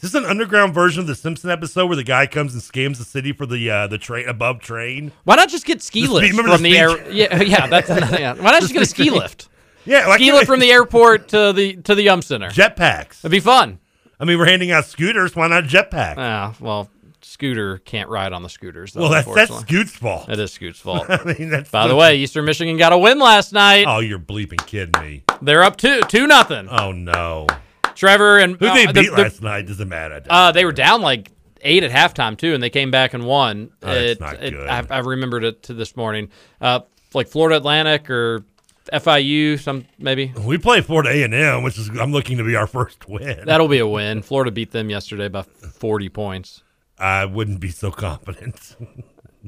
This 0.00 0.08
is 0.08 0.12
this 0.14 0.24
an 0.24 0.28
underground 0.28 0.74
version 0.74 1.00
of 1.00 1.06
the 1.06 1.14
Simpson 1.14 1.48
episode 1.48 1.86
where 1.86 1.94
the 1.96 2.02
guy 2.02 2.26
comes 2.26 2.54
and 2.54 2.62
scams 2.62 2.98
the 2.98 3.04
city 3.04 3.32
for 3.32 3.46
the 3.46 3.70
uh, 3.70 3.86
the 3.86 3.98
train 3.98 4.28
above 4.28 4.58
train? 4.58 5.12
Why 5.24 5.36
not 5.36 5.48
just 5.48 5.64
get 5.64 5.80
ski 5.80 6.02
The 6.02 6.06
speed- 6.08 6.34
lifts 6.34 6.38
from 6.38 6.62
the 6.62 6.72
the, 6.72 6.76
air? 6.78 7.10
Yeah, 7.12 7.40
yeah, 7.40 7.66
that's 7.68 7.88
yeah. 7.88 8.34
Why 8.34 8.50
not 8.50 8.60
just 8.60 8.72
get 8.72 8.82
a 8.82 8.86
ski 8.86 9.10
lift? 9.10 9.48
Yeah, 9.84 10.06
like- 10.06 10.20
ski 10.20 10.30
lift 10.32 10.46
from 10.46 10.60
the 10.60 10.70
airport 10.70 11.28
to 11.30 11.52
the 11.52 11.74
to 11.82 11.94
the 11.96 12.02
Yum 12.02 12.22
Center. 12.22 12.48
Jetpacks. 12.50 13.18
It'd 13.20 13.32
be 13.32 13.40
fun. 13.40 13.80
I 14.22 14.24
mean, 14.24 14.38
we're 14.38 14.46
handing 14.46 14.70
out 14.70 14.84
scooters. 14.86 15.34
Why 15.34 15.48
not 15.48 15.64
jetpack? 15.64 16.16
Yeah, 16.16 16.54
well, 16.60 16.88
Scooter 17.22 17.78
can't 17.78 18.08
ride 18.08 18.32
on 18.32 18.42
the 18.44 18.48
scooters. 18.48 18.92
Though, 18.92 19.02
Well, 19.02 19.10
that's- 19.10 19.34
that's. 19.48 19.60
Scoot's 19.62 19.92
fault. 19.96 20.28
It 20.28 20.38
is 20.38 20.52
Scoot's 20.52 20.78
fault. 20.80 21.06
I 21.08 21.22
mean, 21.24 21.50
that's 21.50 21.70
By 21.70 21.82
the 21.84 21.88
the- 21.90 21.96
way, 21.96 22.16
Eastern 22.18 22.44
Michigan 22.44 22.76
got 22.76 22.92
a 22.92 22.98
win 22.98 23.18
last 23.18 23.52
night. 23.52 23.84
Oh, 23.88 23.98
you're 23.98 24.18
bleeping 24.20 24.64
kidding 24.66 25.00
me. 25.02 25.24
They're 25.42 25.62
up 25.64 25.76
two 25.76 26.00
two 26.08 26.26
nothing. 26.28 26.68
Oh 26.70 26.92
no. 26.92 27.46
Trevor 27.94 28.38
and 28.38 28.52
Who 28.56 28.66
they 28.66 28.84
uh, 28.86 28.92
beat 28.92 29.10
the- 29.10 29.16
the- 29.16 29.22
last 29.22 29.42
night 29.42 29.66
doesn't 29.66 29.88
matter. 29.88 30.22
Uh, 30.30 30.52
they 30.52 30.64
were 30.64 30.72
down 30.72 31.02
like 31.02 31.30
eight 31.62 31.82
at 31.84 31.90
halftime 31.90 32.36
too, 32.38 32.54
and 32.54 32.62
they 32.62 32.70
came 32.70 32.90
back 32.90 33.14
and 33.14 33.24
won. 33.26 33.70
Oh, 33.82 33.86
that's 33.92 34.10
it, 34.12 34.20
not 34.20 34.42
it- 34.42 34.50
good. 34.52 34.68
I, 34.68 34.84
I 34.88 34.98
remembered 35.00 35.44
it 35.44 35.64
to 35.64 35.74
this 35.74 35.96
morning. 35.96 36.28
Uh, 36.60 36.80
like 37.14 37.28
Florida 37.28 37.56
Atlantic 37.56 38.08
or 38.08 38.44
FIU, 38.92 39.58
some 39.58 39.86
maybe. 39.98 40.32
We 40.38 40.58
play 40.58 40.80
Florida 40.80 41.10
A 41.10 41.22
and 41.22 41.34
M, 41.34 41.62
which 41.62 41.78
is 41.78 41.88
I'm 41.88 42.12
looking 42.12 42.38
to 42.38 42.44
be 42.44 42.56
our 42.56 42.66
first 42.66 43.08
win. 43.08 43.44
That'll 43.44 43.68
be 43.68 43.78
a 43.78 43.86
win. 43.86 44.22
Florida 44.22 44.50
beat 44.50 44.70
them 44.72 44.90
yesterday 44.90 45.28
by 45.28 45.42
40 45.42 46.08
points. 46.08 46.62
I 46.98 47.24
wouldn't 47.24 47.60
be 47.60 47.70
so 47.70 47.90
confident. 47.90 48.76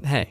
Hey, 0.03 0.29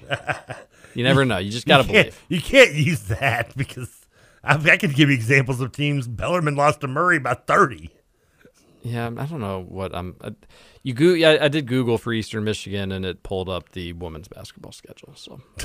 you 0.94 1.06
never 1.06 1.24
know. 1.24 1.38
You 1.38 1.50
just 1.50 1.66
got 1.66 1.78
to 1.78 1.84
believe. 1.88 2.22
You 2.28 2.42
can't 2.42 2.74
use 2.74 3.04
that 3.04 3.56
because 3.56 4.06
I, 4.44 4.56
I 4.56 4.76
could 4.76 4.94
give 4.94 5.10
you 5.10 5.16
examples 5.16 5.62
of 5.62 5.72
teams. 5.72 6.06
Bellarmine 6.06 6.56
lost 6.56 6.82
to 6.82 6.88
Murray 6.90 7.18
by 7.18 7.36
30. 7.36 7.90
Yeah, 8.82 9.06
I 9.06 9.26
don't 9.26 9.40
know 9.40 9.62
what 9.66 9.96
I'm. 9.96 10.18
Uh, 10.20 10.32
you 10.84 10.94
go, 10.94 11.14
I, 11.14 11.46
I 11.46 11.48
did 11.48 11.66
Google 11.66 11.98
for 11.98 12.14
Eastern 12.14 12.44
Michigan, 12.44 12.92
and 12.92 13.06
it 13.06 13.24
pulled 13.24 13.50
up 13.50 13.72
the 13.72 13.94
women's 13.94 14.28
basketball 14.28 14.72
schedule. 14.74 15.14
So 15.16 15.42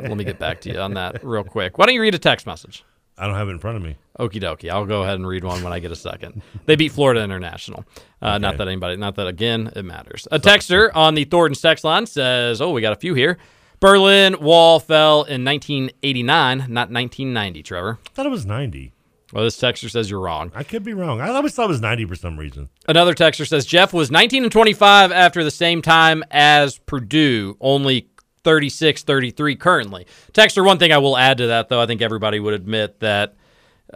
let 0.00 0.16
me 0.16 0.24
get 0.24 0.38
back 0.38 0.60
to 0.62 0.72
you 0.72 0.78
on 0.80 0.94
that 0.94 1.22
real 1.24 1.44
quick. 1.44 1.76
Why 1.78 1.86
don't 1.86 1.94
you 1.94 2.00
read 2.00 2.14
a 2.14 2.18
text 2.18 2.46
message? 2.46 2.84
I 3.18 3.26
don't 3.26 3.36
have 3.36 3.48
it 3.48 3.52
in 3.52 3.58
front 3.58 3.78
of 3.78 3.82
me. 3.82 3.96
Okie 4.18 4.42
dokie. 4.42 4.68
I'll 4.70 4.84
go 4.84 5.02
ahead 5.02 5.14
and 5.14 5.26
read 5.26 5.42
one 5.42 5.62
when 5.62 5.72
I 5.72 5.78
get 5.78 5.90
a 5.90 5.96
second. 5.96 6.42
They 6.66 6.76
beat 6.76 6.92
Florida 6.92 7.22
International. 7.22 7.84
Uh, 8.20 8.36
Not 8.38 8.58
that 8.58 8.68
anybody, 8.68 8.96
not 8.96 9.14
that 9.16 9.26
again, 9.26 9.72
it 9.74 9.84
matters. 9.84 10.28
A 10.30 10.38
texter 10.38 10.90
on 10.94 11.14
the 11.14 11.24
Thornton 11.24 11.54
sex 11.54 11.82
line 11.82 12.04
says, 12.06 12.60
"Oh, 12.60 12.70
we 12.72 12.82
got 12.82 12.92
a 12.92 12.96
few 12.96 13.14
here. 13.14 13.38
Berlin 13.80 14.36
Wall 14.40 14.80
fell 14.80 15.22
in 15.24 15.44
1989, 15.44 16.58
not 16.68 16.90
1990." 16.90 17.62
Trevor, 17.62 17.98
I 18.06 18.08
thought 18.10 18.26
it 18.26 18.30
was 18.30 18.44
90. 18.46 18.92
Well, 19.32 19.44
this 19.44 19.60
texter 19.60 19.90
says 19.90 20.10
you're 20.10 20.20
wrong. 20.20 20.52
I 20.54 20.62
could 20.62 20.84
be 20.84 20.94
wrong. 20.94 21.20
I 21.20 21.28
always 21.28 21.54
thought 21.54 21.64
it 21.64 21.68
was 21.68 21.80
90 21.80 22.04
for 22.06 22.14
some 22.16 22.38
reason. 22.38 22.68
Another 22.88 23.12
texter 23.14 23.46
says 23.46 23.66
Jeff 23.66 23.92
was 23.92 24.10
19 24.10 24.44
and 24.44 24.52
25 24.52 25.10
after 25.12 25.42
the 25.42 25.50
same 25.50 25.82
time 25.82 26.22
as 26.30 26.78
Purdue, 26.78 27.56
only 27.60 28.08
36 28.44 29.02
33 29.02 29.56
currently. 29.56 30.06
Texter, 30.32 30.64
one 30.64 30.78
thing 30.78 30.92
I 30.92 30.98
will 30.98 31.16
add 31.16 31.38
to 31.38 31.48
that, 31.48 31.68
though, 31.68 31.80
I 31.80 31.86
think 31.86 32.02
everybody 32.02 32.38
would 32.38 32.54
admit 32.54 33.00
that. 33.00 33.34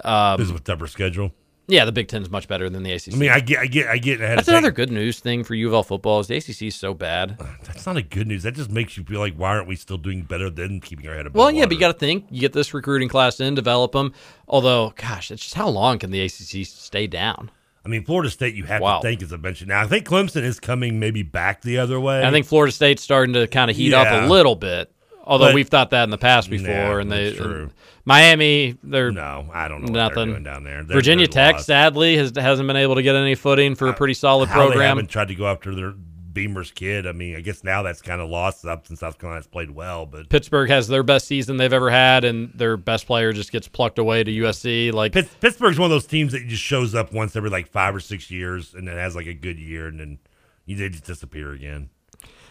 Um, 0.05 0.39
This 0.39 0.49
is 0.49 0.53
with 0.53 0.65
tougher 0.65 0.87
schedule. 0.89 1.33
Yeah, 1.71 1.85
the 1.85 1.93
Big 1.93 2.09
Ten 2.09 2.23
is 2.23 2.31
much 2.31 2.49
better 2.49 2.69
than 2.69 2.83
the 2.83 2.93
ACC. 2.93 3.15
I 3.15 3.17
mean, 3.17 3.31
I 3.31 3.41
get, 3.41 3.59
I 3.61 3.67
get, 3.67 3.89
I 3.89 3.99
get. 3.99 4.21
Ahead 4.21 4.39
That's 4.39 4.49
another 4.49 4.71
good 4.71 4.91
news 4.91 5.21
thing 5.21 5.45
for 5.45 5.55
U 5.55 5.69
of 5.69 5.75
L 5.75 5.83
football 5.83 6.21
is 6.21 6.27
the 6.27 6.37
ACC 6.37 6.63
is 6.63 6.75
so 6.75 6.95
bad. 6.95 7.37
Uh, 7.41 7.47
that's 7.65 7.87
not 7.87 7.97
a 7.97 8.03
good 8.03 8.27
news. 8.27 8.43
That 8.43 8.53
just 8.55 8.71
makes 8.71 8.97
you 8.97 9.05
feel 9.05 9.21
like 9.21 9.35
why 9.35 9.51
aren't 9.51 9.69
we 9.69 9.77
still 9.77 9.99
doing 9.99 10.23
better 10.23 10.51
than 10.51 10.81
keeping 10.81 11.09
our 11.09 11.15
head 11.15 11.27
above 11.27 11.39
Well, 11.39 11.51
yeah, 11.51 11.65
but 11.67 11.75
you 11.75 11.81
got 11.81 11.93
to 11.93 11.99
think 11.99 12.27
you 12.31 12.41
get 12.41 12.53
this 12.53 12.75
recruiting 12.75 13.09
class 13.09 13.41
in, 13.41 13.55
develop 13.55 13.93
them. 13.93 14.13
Although, 14.49 14.93
gosh, 14.97 15.31
it's 15.31 15.43
just 15.43 15.55
how 15.55 15.69
long 15.69 15.99
can 15.99 16.11
the 16.11 16.21
ACC 16.21 16.67
stay 16.67 17.07
down? 17.07 17.51
I 17.85 17.89
mean, 17.89 18.05
Florida 18.05 18.31
State, 18.31 18.55
you 18.55 18.65
have 18.65 18.83
Wow. 18.83 18.99
to 18.99 19.03
think, 19.09 19.23
as 19.23 19.33
I 19.33 19.37
mentioned. 19.37 19.69
Now, 19.69 19.81
I 19.81 19.87
think 19.87 20.07
Clemson 20.07 20.43
is 20.43 20.61
coming 20.61 21.01
maybe 21.01 21.23
back 21.23 21.63
the 21.63 21.79
other 21.79 21.99
way. 21.99 22.23
I 22.27 22.31
think 22.31 22.47
Florida 22.47 22.73
State's 22.73 23.03
starting 23.03 23.33
to 23.35 23.47
kind 23.47 23.71
of 23.71 23.77
heat 23.77 23.95
up 23.95 24.07
a 24.11 24.27
little 24.27 24.55
bit. 24.55 24.93
Although 25.31 25.47
But- 25.47 25.55
we've 25.55 25.69
thought 25.69 25.91
that 25.91 26.03
in 26.05 26.11
the 26.11 26.19
past 26.19 26.51
before, 26.51 26.99
and 26.99 27.11
they 27.11 27.37
and 27.39 27.71
Miami, 28.05 28.77
they're 28.83 29.13
no, 29.13 29.49
I 29.53 29.69
don't 29.69 29.85
know 29.85 29.93
nothing 29.93 30.43
down 30.43 30.65
there. 30.65 30.83
They're- 30.83 30.97
Virginia 30.97 31.29
they're 31.29 31.45
Tech, 31.47 31.55
lost. 31.55 31.67
sadly, 31.67 32.17
has 32.17 32.33
hasn't 32.37 32.67
been 32.67 32.77
able 32.77 32.97
to 32.97 33.03
get 33.03 33.15
any 33.15 33.37
footing 33.37 33.77
for 33.77 33.87
a 33.87 33.93
pretty 33.93 34.15
solid 34.15 34.49
How 34.49 34.63
they 34.63 34.67
program. 34.67 34.89
haven't 34.89 35.09
tried 35.09 35.29
to 35.29 35.37
go 35.37 35.47
after 35.47 35.73
their 35.75 35.93
Beamer's 36.33 36.73
kid. 36.73 37.07
I 37.07 37.13
mean, 37.13 37.37
I 37.37 37.41
guess 37.41 37.63
now 37.65 37.83
that's 37.83 38.03
kind 38.03 38.21
of 38.21 38.29
lost 38.29 38.65
up 38.65 38.87
since 38.89 39.01
South 39.01 39.19
Carolina's 39.19 39.47
played 39.47 39.71
well, 39.71 40.05
but 40.07 40.29
Pittsburgh 40.29 40.69
has 40.71 40.89
their 40.89 41.03
best 41.05 41.27
season 41.29 41.57
they've 41.57 41.73
ever 41.73 41.91
had, 41.91 42.25
and 42.25 42.51
their 42.55 42.77
best 42.77 43.07
player 43.07 43.33
just 43.33 43.53
gets 43.53 43.69
plucked 43.69 43.99
away 44.01 44.23
to 44.25 44.31
USC. 44.33 44.93
Like 44.93 45.13
Pitt- 45.13 45.29
Pittsburgh's 45.41 45.79
one 45.79 45.87
of 45.87 45.91
those 45.91 46.07
teams 46.07 46.33
that 46.33 46.47
just 46.49 46.63
shows 46.63 46.95
up 46.95 47.13
once 47.13 47.37
every 47.37 47.51
like 47.51 47.69
five 47.69 47.95
or 47.95 48.01
six 48.01 48.31
years 48.33 48.75
and 48.75 48.87
then 48.89 48.97
has 48.97 49.15
like 49.15 49.27
a 49.27 49.35
good 49.35 49.59
year 49.61 49.87
and 49.87 50.01
then 50.01 50.19
they 50.67 50.89
just 50.89 51.05
disappear 51.05 51.53
again. 51.53 51.91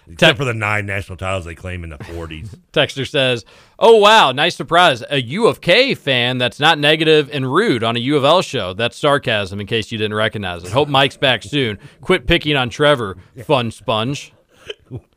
Except 0.09 0.37
for 0.37 0.45
the 0.45 0.53
nine 0.53 0.85
national 0.85 1.17
titles 1.17 1.45
they 1.45 1.55
claim 1.55 1.83
in 1.83 1.91
the 1.91 1.97
40s. 1.97 2.57
Texter 2.73 3.07
says, 3.07 3.45
"Oh 3.77 3.97
wow, 3.97 4.31
nice 4.31 4.55
surprise! 4.55 5.03
A 5.09 5.21
U 5.21 5.47
of 5.47 5.61
K 5.61 5.93
fan 5.93 6.37
that's 6.37 6.59
not 6.59 6.79
negative 6.79 7.29
and 7.31 7.51
rude 7.51 7.83
on 7.83 7.95
a 7.95 7.99
U 7.99 8.17
of 8.17 8.23
L 8.23 8.41
show. 8.41 8.73
That's 8.73 8.97
sarcasm. 8.97 9.59
In 9.59 9.67
case 9.67 9.91
you 9.91 9.97
didn't 9.97 10.15
recognize 10.15 10.63
it. 10.63 10.71
Hope 10.71 10.89
Mike's 10.89 11.17
back 11.17 11.43
soon. 11.43 11.77
Quit 12.01 12.25
picking 12.27 12.55
on 12.55 12.69
Trevor. 12.69 13.17
Fun 13.45 13.71
sponge. 13.71 14.33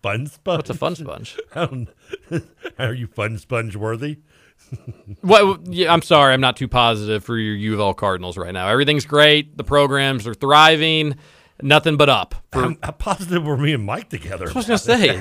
fun 0.02 0.26
sponge. 0.26 0.58
What's 0.58 0.70
a 0.70 0.74
fun 0.74 0.94
sponge? 0.94 1.38
Are 2.78 2.94
you 2.94 3.06
fun 3.06 3.38
sponge 3.38 3.76
worthy? 3.76 4.18
Well, 5.22 5.58
yeah, 5.64 5.92
I'm 5.92 6.02
sorry, 6.02 6.32
I'm 6.32 6.40
not 6.40 6.56
too 6.56 6.68
positive 6.68 7.24
for 7.24 7.36
your 7.36 7.54
U 7.54 7.74
of 7.74 7.80
L 7.80 7.94
Cardinals 7.94 8.38
right 8.38 8.52
now. 8.52 8.68
Everything's 8.68 9.04
great. 9.04 9.56
The 9.56 9.64
programs 9.64 10.26
are 10.26 10.34
thriving. 10.34 11.16
Nothing 11.62 11.96
but 11.96 12.08
up. 12.08 12.34
For, 12.52 12.60
How, 12.62 12.76
how 12.82 12.90
positive 12.92 13.44
were 13.44 13.56
me 13.56 13.72
and 13.72 13.84
Mike 13.84 14.08
together? 14.08 14.48
I 14.48 14.52
was 14.52 14.66
gonna 14.66 14.78
say. 14.78 15.18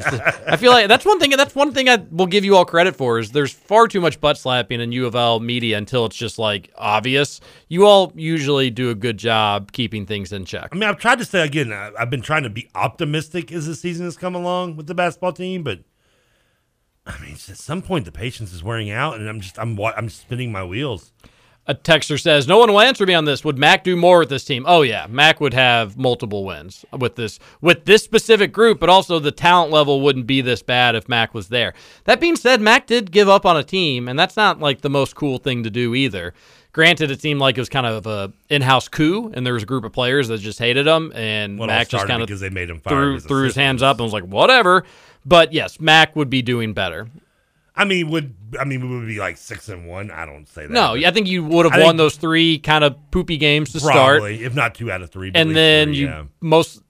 I 0.48 0.58
feel 0.58 0.72
like 0.72 0.88
that's 0.88 1.06
one 1.06 1.20
thing. 1.20 1.30
That's 1.32 1.54
one 1.56 1.74
thing 1.74 1.88
I 1.88 1.98
will 2.12 2.26
give 2.26 2.44
you 2.44 2.56
all 2.56 2.66
credit 2.66 2.96
for 2.96 3.20
is 3.20 3.32
there's 3.32 3.54
far 3.54 3.88
too 3.88 4.02
much 4.02 4.20
butt 4.20 4.38
slapping 4.38 4.82
in 4.82 4.92
U 4.92 5.06
of 5.06 5.16
L 5.16 5.40
media 5.40 5.78
until 5.78 6.06
it's 6.06 6.16
just 6.16 6.40
like 6.40 6.72
obvious. 6.78 7.40
You 7.70 7.86
all 7.86 8.12
usually 8.16 8.70
do 8.72 8.90
a 8.90 8.96
good 8.96 9.18
job 9.18 9.72
keeping 9.72 10.06
things 10.06 10.32
in 10.34 10.46
check. 10.46 10.70
I 10.72 10.76
mean, 10.76 10.90
I've 10.90 10.98
tried 10.98 11.20
to 11.20 11.26
say 11.26 11.42
again. 11.46 11.72
I- 11.72 11.92
I've 11.98 12.10
been 12.10 12.22
trying 12.22 12.44
to 12.44 12.50
be 12.50 12.70
optimistic 12.76 13.52
as 13.52 13.68
the 13.68 13.76
season 13.76 14.06
has 14.06 14.18
come 14.18 14.34
along 14.36 14.76
with 14.78 14.88
the 14.88 14.96
basketball 14.96 15.34
team, 15.34 15.62
but 15.64 15.80
I 17.06 17.20
mean, 17.20 17.34
at 17.34 17.40
some 17.40 17.82
point 17.82 18.06
the 18.06 18.12
patience 18.12 18.54
is 18.54 18.64
wearing 18.64 18.90
out, 18.92 19.16
and 19.18 19.28
I'm 19.30 19.42
just 19.42 19.58
I'm 19.60 19.80
I'm 19.80 20.10
spinning 20.10 20.52
my 20.52 20.64
wheels. 20.64 21.12
A 21.68 21.76
texter 21.76 22.20
says, 22.20 22.48
"No 22.48 22.58
one 22.58 22.72
will 22.72 22.82
answer 22.82 23.06
me 23.06 23.14
on 23.14 23.26
this. 23.26 23.46
Would 23.46 23.58
Mack 23.58 23.84
do 23.84 23.96
more 23.96 24.20
with 24.20 24.30
this 24.30 24.44
team? 24.44 24.66
Oh 24.68 24.82
yeah, 24.82 25.06
Mack 25.08 25.40
would 25.40 25.54
have 25.54 25.96
multiple 25.96 26.44
wins 26.44 26.84
with 26.98 27.16
this 27.16 27.38
with 27.62 27.86
this 27.86 28.04
specific 28.04 28.52
group, 28.52 28.80
but 28.80 28.90
also 28.90 29.20
the 29.20 29.32
talent 29.32 29.72
level 29.72 30.02
wouldn't 30.02 30.26
be 30.26 30.42
this 30.42 30.64
bad 30.64 30.96
if 30.96 31.08
Mack 31.08 31.36
was 31.36 31.50
there. 31.50 31.74
That 32.06 32.20
being 32.20 32.36
said, 32.36 32.62
Mack 32.62 32.88
did 32.88 33.12
give 33.12 33.30
up 33.30 33.46
on 33.46 33.58
a 33.58 33.64
team, 33.64 34.08
and 34.08 34.18
that's 34.18 34.36
not 34.36 34.60
like 34.60 34.82
the 34.82 34.90
most 34.90 35.16
cool 35.16 35.38
thing 35.38 35.64
to 35.64 35.70
do 35.70 35.94
either. 35.94 36.34
Granted, 36.74 37.12
it 37.12 37.22
seemed 37.22 37.40
like 37.42 37.58
it 37.58 37.62
was 37.62 37.70
kind 37.70 37.86
of 37.86 38.08
a 38.08 38.32
in-house 38.50 38.88
coup, 38.88 39.30
and 39.34 39.46
there 39.46 39.54
was 39.54 39.64
a 39.64 39.66
group 39.68 39.84
of 39.84 39.92
players 39.92 40.30
that 40.30 40.40
just 40.40 40.58
hated 40.58 40.88
him, 40.88 41.12
and 41.14 41.60
Well, 41.60 41.68
Mack 41.68 41.90
just 41.90 42.08
kind 42.08 42.22
of 42.22 42.28
because 42.28 42.40
they 42.42 42.50
made 42.50 42.70
him 42.70 42.80
threw 42.80 43.16
his 43.16 43.26
threw 43.26 43.44
his 43.44 43.56
hands 43.56 43.84
up 43.84 43.98
and 43.98 44.06
was 44.06 44.14
like, 44.14 44.24
whatever. 44.24 44.84
But 45.26 45.54
yes, 45.54 45.80
Mack 45.80 46.16
would 46.16 46.30
be 46.30 46.42
doing 46.42 46.74
better. 46.74 47.08
I 47.82 47.86
mean, 47.86 48.12
would 48.12 48.36
I 48.60 48.64
mean 48.64 48.88
we 48.88 48.95
would 48.95 49.08
be 49.08 49.18
like 49.18 49.38
six 49.38 49.68
and 49.68 49.88
one? 49.88 50.12
I 50.12 50.28
don't 50.28 50.48
say 50.48 50.68
that. 50.68 50.72
No, 50.72 50.94
I 50.94 51.10
think 51.10 51.28
you 51.28 51.44
would 51.44 51.66
have 51.66 51.74
I 51.74 51.80
won 51.80 51.88
think 51.90 51.98
those 51.98 52.16
three 52.16 52.60
kind 52.60 52.84
of 52.84 52.95
poopy 53.10 53.38
games 53.38 53.74
to 53.74 53.80
probably, 53.80 54.38
start. 54.38 54.45
if 54.45 54.53
not 54.53 54.76
two 54.76 54.91
out 54.91 55.02
of 55.02 55.10
three. 55.10 55.32
and 55.34 55.56
then 55.56 55.91
you 55.91 56.06
yeah. 56.06 56.26
most 56.41 56.84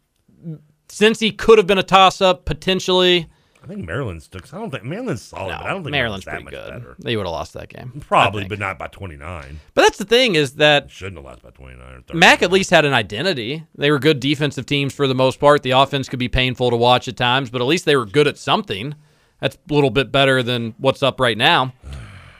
since 0.89 1.21
he 1.21 1.31
could 1.31 1.57
have 1.59 1.67
been 1.67 1.77
a 1.77 1.83
toss 1.83 2.19
up 2.19 2.43
potentially. 2.43 3.29
I 3.63 3.67
think 3.67 3.85
Maryland's 3.85 4.27
took. 4.27 4.53
I 4.53 4.57
don't 4.57 4.69
think 4.69 4.83
Maryland's 4.83 5.21
solid, 5.21 5.51
but 5.51 5.65
I 5.65 5.69
don't 5.69 5.83
think 5.83 5.91
Maryland's 5.91 6.25
that 6.25 6.31
pretty 6.31 6.45
much 6.45 6.53
good. 6.55 6.69
better. 6.71 6.95
They 6.99 7.15
would 7.15 7.25
have 7.25 7.31
lost 7.31 7.53
that 7.53 7.69
game, 7.69 8.03
Probably, 8.05 8.43
but 8.43 8.59
not 8.59 8.77
by 8.77 8.87
twenty 8.87 9.15
nine. 9.15 9.61
But 9.73 9.83
that's 9.83 9.97
the 9.97 10.03
thing 10.03 10.35
is 10.35 10.55
that 10.55 10.91
Shouldn't 10.91 11.17
have 11.17 11.25
lost 11.25 11.41
by 11.41 11.51
twenty 11.51 11.77
nine 11.77 11.93
or 11.93 12.01
thirty. 12.01 12.19
Mack 12.19 12.41
at 12.41 12.51
least 12.51 12.69
had 12.69 12.83
an 12.83 12.93
identity. 12.93 13.63
They 13.75 13.91
were 13.91 13.99
good 13.99 14.19
defensive 14.19 14.65
teams 14.65 14.93
for 14.93 15.07
the 15.07 15.15
most 15.15 15.39
part. 15.39 15.63
The 15.63 15.71
offense 15.71 16.09
could 16.09 16.19
be 16.19 16.27
painful 16.27 16.69
to 16.71 16.75
watch 16.75 17.07
at 17.07 17.15
times, 17.15 17.49
but 17.49 17.61
at 17.61 17.67
least 17.67 17.85
they 17.85 17.95
were 17.95 18.05
good 18.05 18.27
at 18.27 18.37
something. 18.37 18.95
That's 19.41 19.57
a 19.69 19.73
little 19.73 19.89
bit 19.89 20.11
better 20.11 20.41
than 20.41 20.75
what's 20.77 21.03
up 21.03 21.19
right 21.19 21.37
now. 21.37 21.73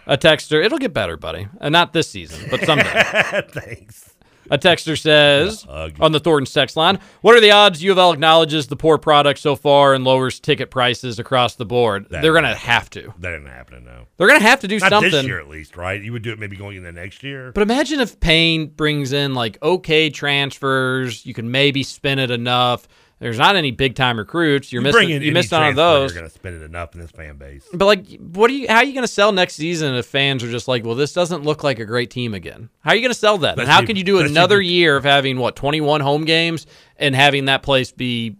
A 0.07 0.17
texter, 0.17 0.63
it'll 0.63 0.77
get 0.79 0.93
better, 0.93 1.17
buddy. 1.17 1.47
And 1.59 1.73
not 1.73 1.93
this 1.93 2.07
season, 2.07 2.47
but 2.49 2.61
someday. 2.63 3.43
Thanks. 3.49 4.07
A 4.49 4.57
texter 4.57 4.99
says 4.99 5.65
on 5.99 6.11
the 6.11 6.19
Thornton's 6.19 6.51
text 6.51 6.75
line, 6.75 6.99
"What 7.21 7.35
are 7.35 7.39
the 7.39 7.51
odds 7.51 7.81
U 7.81 7.93
of 7.93 7.97
L 7.97 8.11
acknowledges 8.11 8.67
the 8.67 8.75
poor 8.75 8.97
product 8.97 9.39
so 9.39 9.55
far 9.55 9.93
and 9.93 10.03
lowers 10.03 10.41
ticket 10.41 10.69
prices 10.69 11.19
across 11.19 11.55
the 11.55 11.65
board? 11.65 12.07
That 12.09 12.21
They're 12.21 12.33
going 12.33 12.43
to 12.43 12.53
have 12.53 12.89
to. 12.89 13.13
That 13.19 13.31
didn't 13.31 13.45
happen, 13.45 13.85
no. 13.85 14.07
They're 14.17 14.27
going 14.27 14.41
to 14.41 14.45
have 14.45 14.59
to 14.61 14.67
do 14.67 14.77
Not 14.79 14.89
something. 14.89 15.11
this 15.11 15.25
year, 15.25 15.39
at 15.39 15.47
least, 15.47 15.77
right? 15.77 16.01
You 16.01 16.11
would 16.11 16.21
do 16.21 16.33
it 16.33 16.39
maybe 16.39 16.57
going 16.57 16.75
into 16.75 16.91
next 16.91 17.23
year. 17.23 17.53
But 17.53 17.61
imagine 17.61 18.01
if 18.01 18.19
Payne 18.19 18.67
brings 18.67 19.13
in 19.13 19.35
like 19.35 19.57
okay 19.63 20.09
transfers. 20.09 21.25
You 21.25 21.33
can 21.33 21.49
maybe 21.49 21.83
spin 21.83 22.19
it 22.19 22.31
enough. 22.31 22.89
There's 23.21 23.37
not 23.37 23.55
any 23.55 23.69
big 23.69 23.93
time 23.93 24.17
recruits. 24.17 24.73
You're 24.73 24.81
You 24.81 24.91
missing. 24.91 25.21
You 25.21 25.31
missed 25.31 25.53
out 25.53 25.61
on 25.61 25.75
those. 25.75 26.11
You're 26.11 26.21
going 26.23 26.29
to 26.29 26.33
spend 26.33 26.55
it 26.59 26.65
enough 26.65 26.95
in 26.95 27.01
this 27.01 27.11
fan 27.11 27.37
base. 27.37 27.63
But 27.71 27.85
like, 27.85 28.19
what 28.19 28.49
are 28.49 28.53
you? 28.53 28.65
How 28.67 28.77
are 28.77 28.83
you 28.83 28.93
going 28.93 29.05
to 29.05 29.11
sell 29.11 29.31
next 29.31 29.53
season 29.53 29.93
if 29.93 30.07
fans 30.07 30.43
are 30.43 30.49
just 30.49 30.67
like, 30.67 30.83
well, 30.83 30.95
this 30.95 31.13
doesn't 31.13 31.43
look 31.43 31.63
like 31.63 31.77
a 31.77 31.85
great 31.85 32.09
team 32.09 32.33
again? 32.33 32.69
How 32.79 32.89
are 32.91 32.95
you 32.95 33.01
going 33.01 33.13
to 33.13 33.17
sell 33.19 33.37
that? 33.37 33.59
And 33.59 33.67
how 33.69 33.85
can 33.85 33.95
you 33.95 34.03
do 34.03 34.19
another 34.19 34.59
year 34.59 34.97
of 34.97 35.03
having 35.03 35.37
what 35.37 35.55
21 35.55 36.01
home 36.01 36.25
games 36.25 36.65
and 36.97 37.15
having 37.15 37.45
that 37.45 37.61
place 37.61 37.91
be 37.91 38.37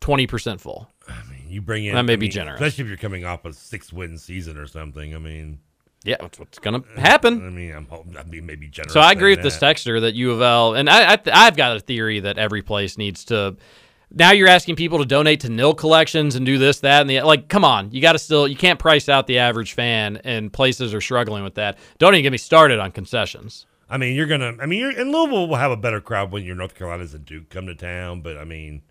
20 0.00 0.26
percent 0.26 0.60
full? 0.60 0.90
I 1.08 1.22
mean, 1.30 1.48
you 1.48 1.62
bring 1.62 1.86
in 1.86 1.94
That 1.94 2.02
may 2.02 2.12
I 2.12 2.16
be 2.16 2.26
mean, 2.26 2.32
generous. 2.32 2.60
especially 2.60 2.82
if 2.84 2.88
you're 2.88 2.98
coming 2.98 3.24
off 3.24 3.46
a 3.46 3.52
six 3.54 3.92
win 3.94 4.18
season 4.18 4.58
or 4.58 4.66
something. 4.66 5.14
I 5.14 5.18
mean, 5.18 5.60
Yeah, 6.04 6.16
that's 6.20 6.38
what's 6.38 6.58
going 6.58 6.82
to 6.82 7.00
happen. 7.00 7.46
I 7.46 7.50
mean, 7.50 7.74
I'm 7.74 7.86
hoping 7.86 8.16
I'd 8.16 8.30
be 8.30 8.42
maybe 8.42 8.68
generous. 8.68 8.92
So 8.92 9.00
I 9.00 9.12
agree 9.12 9.30
with 9.30 9.42
this 9.42 9.56
that. 9.56 9.76
texter 9.76 10.02
that 10.02 10.14
U 10.14 10.32
of 10.32 10.42
L, 10.42 10.74
and 10.74 10.88
I, 10.88 11.14
I 11.14 11.18
I've 11.32 11.56
got 11.56 11.76
a 11.76 11.80
theory 11.80 12.20
that 12.20 12.36
every 12.36 12.60
place 12.62 12.98
needs 12.98 13.24
to. 13.26 13.56
Now 14.10 14.30
you're 14.32 14.48
asking 14.48 14.76
people 14.76 14.98
to 14.98 15.06
donate 15.06 15.40
to 15.40 15.48
nil 15.48 15.74
collections 15.74 16.36
and 16.36 16.44
do 16.44 16.58
this, 16.58 16.80
that, 16.80 17.00
and 17.00 17.08
the 17.08 17.22
like. 17.22 17.48
Come 17.48 17.64
on, 17.64 17.90
you 17.90 18.02
got 18.02 18.12
to 18.12 18.18
still 18.18 18.46
you 18.46 18.54
can't 18.54 18.78
price 18.78 19.08
out 19.08 19.26
the 19.26 19.38
average 19.38 19.72
fan, 19.72 20.18
and 20.24 20.52
places 20.52 20.92
are 20.92 21.00
struggling 21.00 21.42
with 21.42 21.54
that. 21.54 21.78
Don't 21.98 22.14
even 22.14 22.22
get 22.22 22.32
me 22.32 22.38
started 22.38 22.78
on 22.78 22.92
concessions. 22.92 23.64
I 23.88 23.96
mean, 23.96 24.14
you're 24.14 24.26
gonna. 24.26 24.54
I 24.60 24.66
mean, 24.66 24.80
you're, 24.80 24.90
and 24.90 25.10
Louisville 25.10 25.48
will 25.48 25.56
have 25.56 25.70
a 25.70 25.76
better 25.76 26.02
crowd 26.02 26.32
when 26.32 26.44
your 26.44 26.54
North 26.54 26.74
Carolinas 26.74 27.14
and 27.14 27.24
Duke 27.24 27.48
come 27.48 27.66
to 27.66 27.74
town. 27.74 28.20
But 28.20 28.36
I 28.36 28.44
mean, 28.44 28.82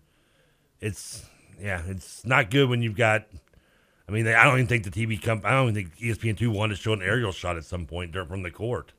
it's 0.80 1.26
yeah, 1.60 1.82
it's 1.86 2.26
not 2.26 2.50
good 2.50 2.68
when 2.68 2.82
you've 2.82 2.96
got. 2.96 3.26
I 4.08 4.12
mean, 4.12 4.24
they, 4.24 4.34
I 4.34 4.44
don't 4.44 4.54
even 4.58 4.66
think 4.66 4.84
the 4.84 4.90
TV 4.90 5.20
comp. 5.20 5.44
I 5.44 5.52
don't 5.52 5.70
even 5.70 5.74
think 5.74 5.98
ESPN 5.98 6.36
two 6.36 6.50
wanted 6.50 6.76
to 6.76 6.82
show 6.82 6.92
an 6.92 7.02
aerial 7.02 7.32
shot 7.32 7.56
at 7.56 7.64
some 7.64 7.86
point 7.86 8.14
from 8.14 8.42
the 8.42 8.50
court. 8.50 8.92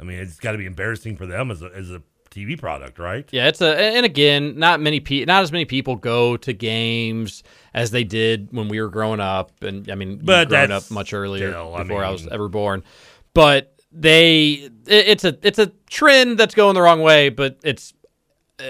I 0.00 0.04
mean, 0.04 0.18
it's 0.18 0.38
got 0.38 0.52
to 0.52 0.58
be 0.58 0.66
embarrassing 0.66 1.16
for 1.16 1.26
them 1.26 1.50
as 1.50 1.62
a 1.62 1.70
as 1.74 1.90
a 1.90 2.02
TV 2.30 2.58
product, 2.58 2.98
right? 2.98 3.26
Yeah, 3.32 3.48
it's 3.48 3.60
a 3.60 3.76
and 3.78 4.04
again, 4.06 4.58
not 4.58 4.80
many 4.80 5.00
pe- 5.00 5.24
not 5.24 5.42
as 5.42 5.52
many 5.52 5.64
people 5.64 5.96
go 5.96 6.36
to 6.38 6.52
games 6.52 7.42
as 7.74 7.90
they 7.90 8.04
did 8.04 8.48
when 8.50 8.68
we 8.68 8.80
were 8.80 8.88
growing 8.88 9.20
up, 9.20 9.52
and 9.62 9.90
I 9.90 9.94
mean, 9.94 10.20
But 10.22 10.48
growing 10.48 10.70
up 10.70 10.90
much 10.90 11.12
earlier 11.12 11.50
still, 11.50 11.74
I 11.74 11.82
before 11.82 12.04
I, 12.04 12.10
was 12.10 12.24
mean- 12.24 12.32
ever 12.32 12.48
born. 12.48 12.82
But 13.34 13.74
they, 13.92 14.52
it, 14.52 14.70
it's 14.86 15.24
a 15.24 15.36
it's 15.42 15.58
a 15.58 15.66
trend 15.88 16.38
that's 16.38 16.54
going 16.54 16.74
the 16.74 16.82
wrong 16.82 17.00
way, 17.00 17.28
but 17.28 17.58
it's 17.62 17.92
uh, 18.58 18.64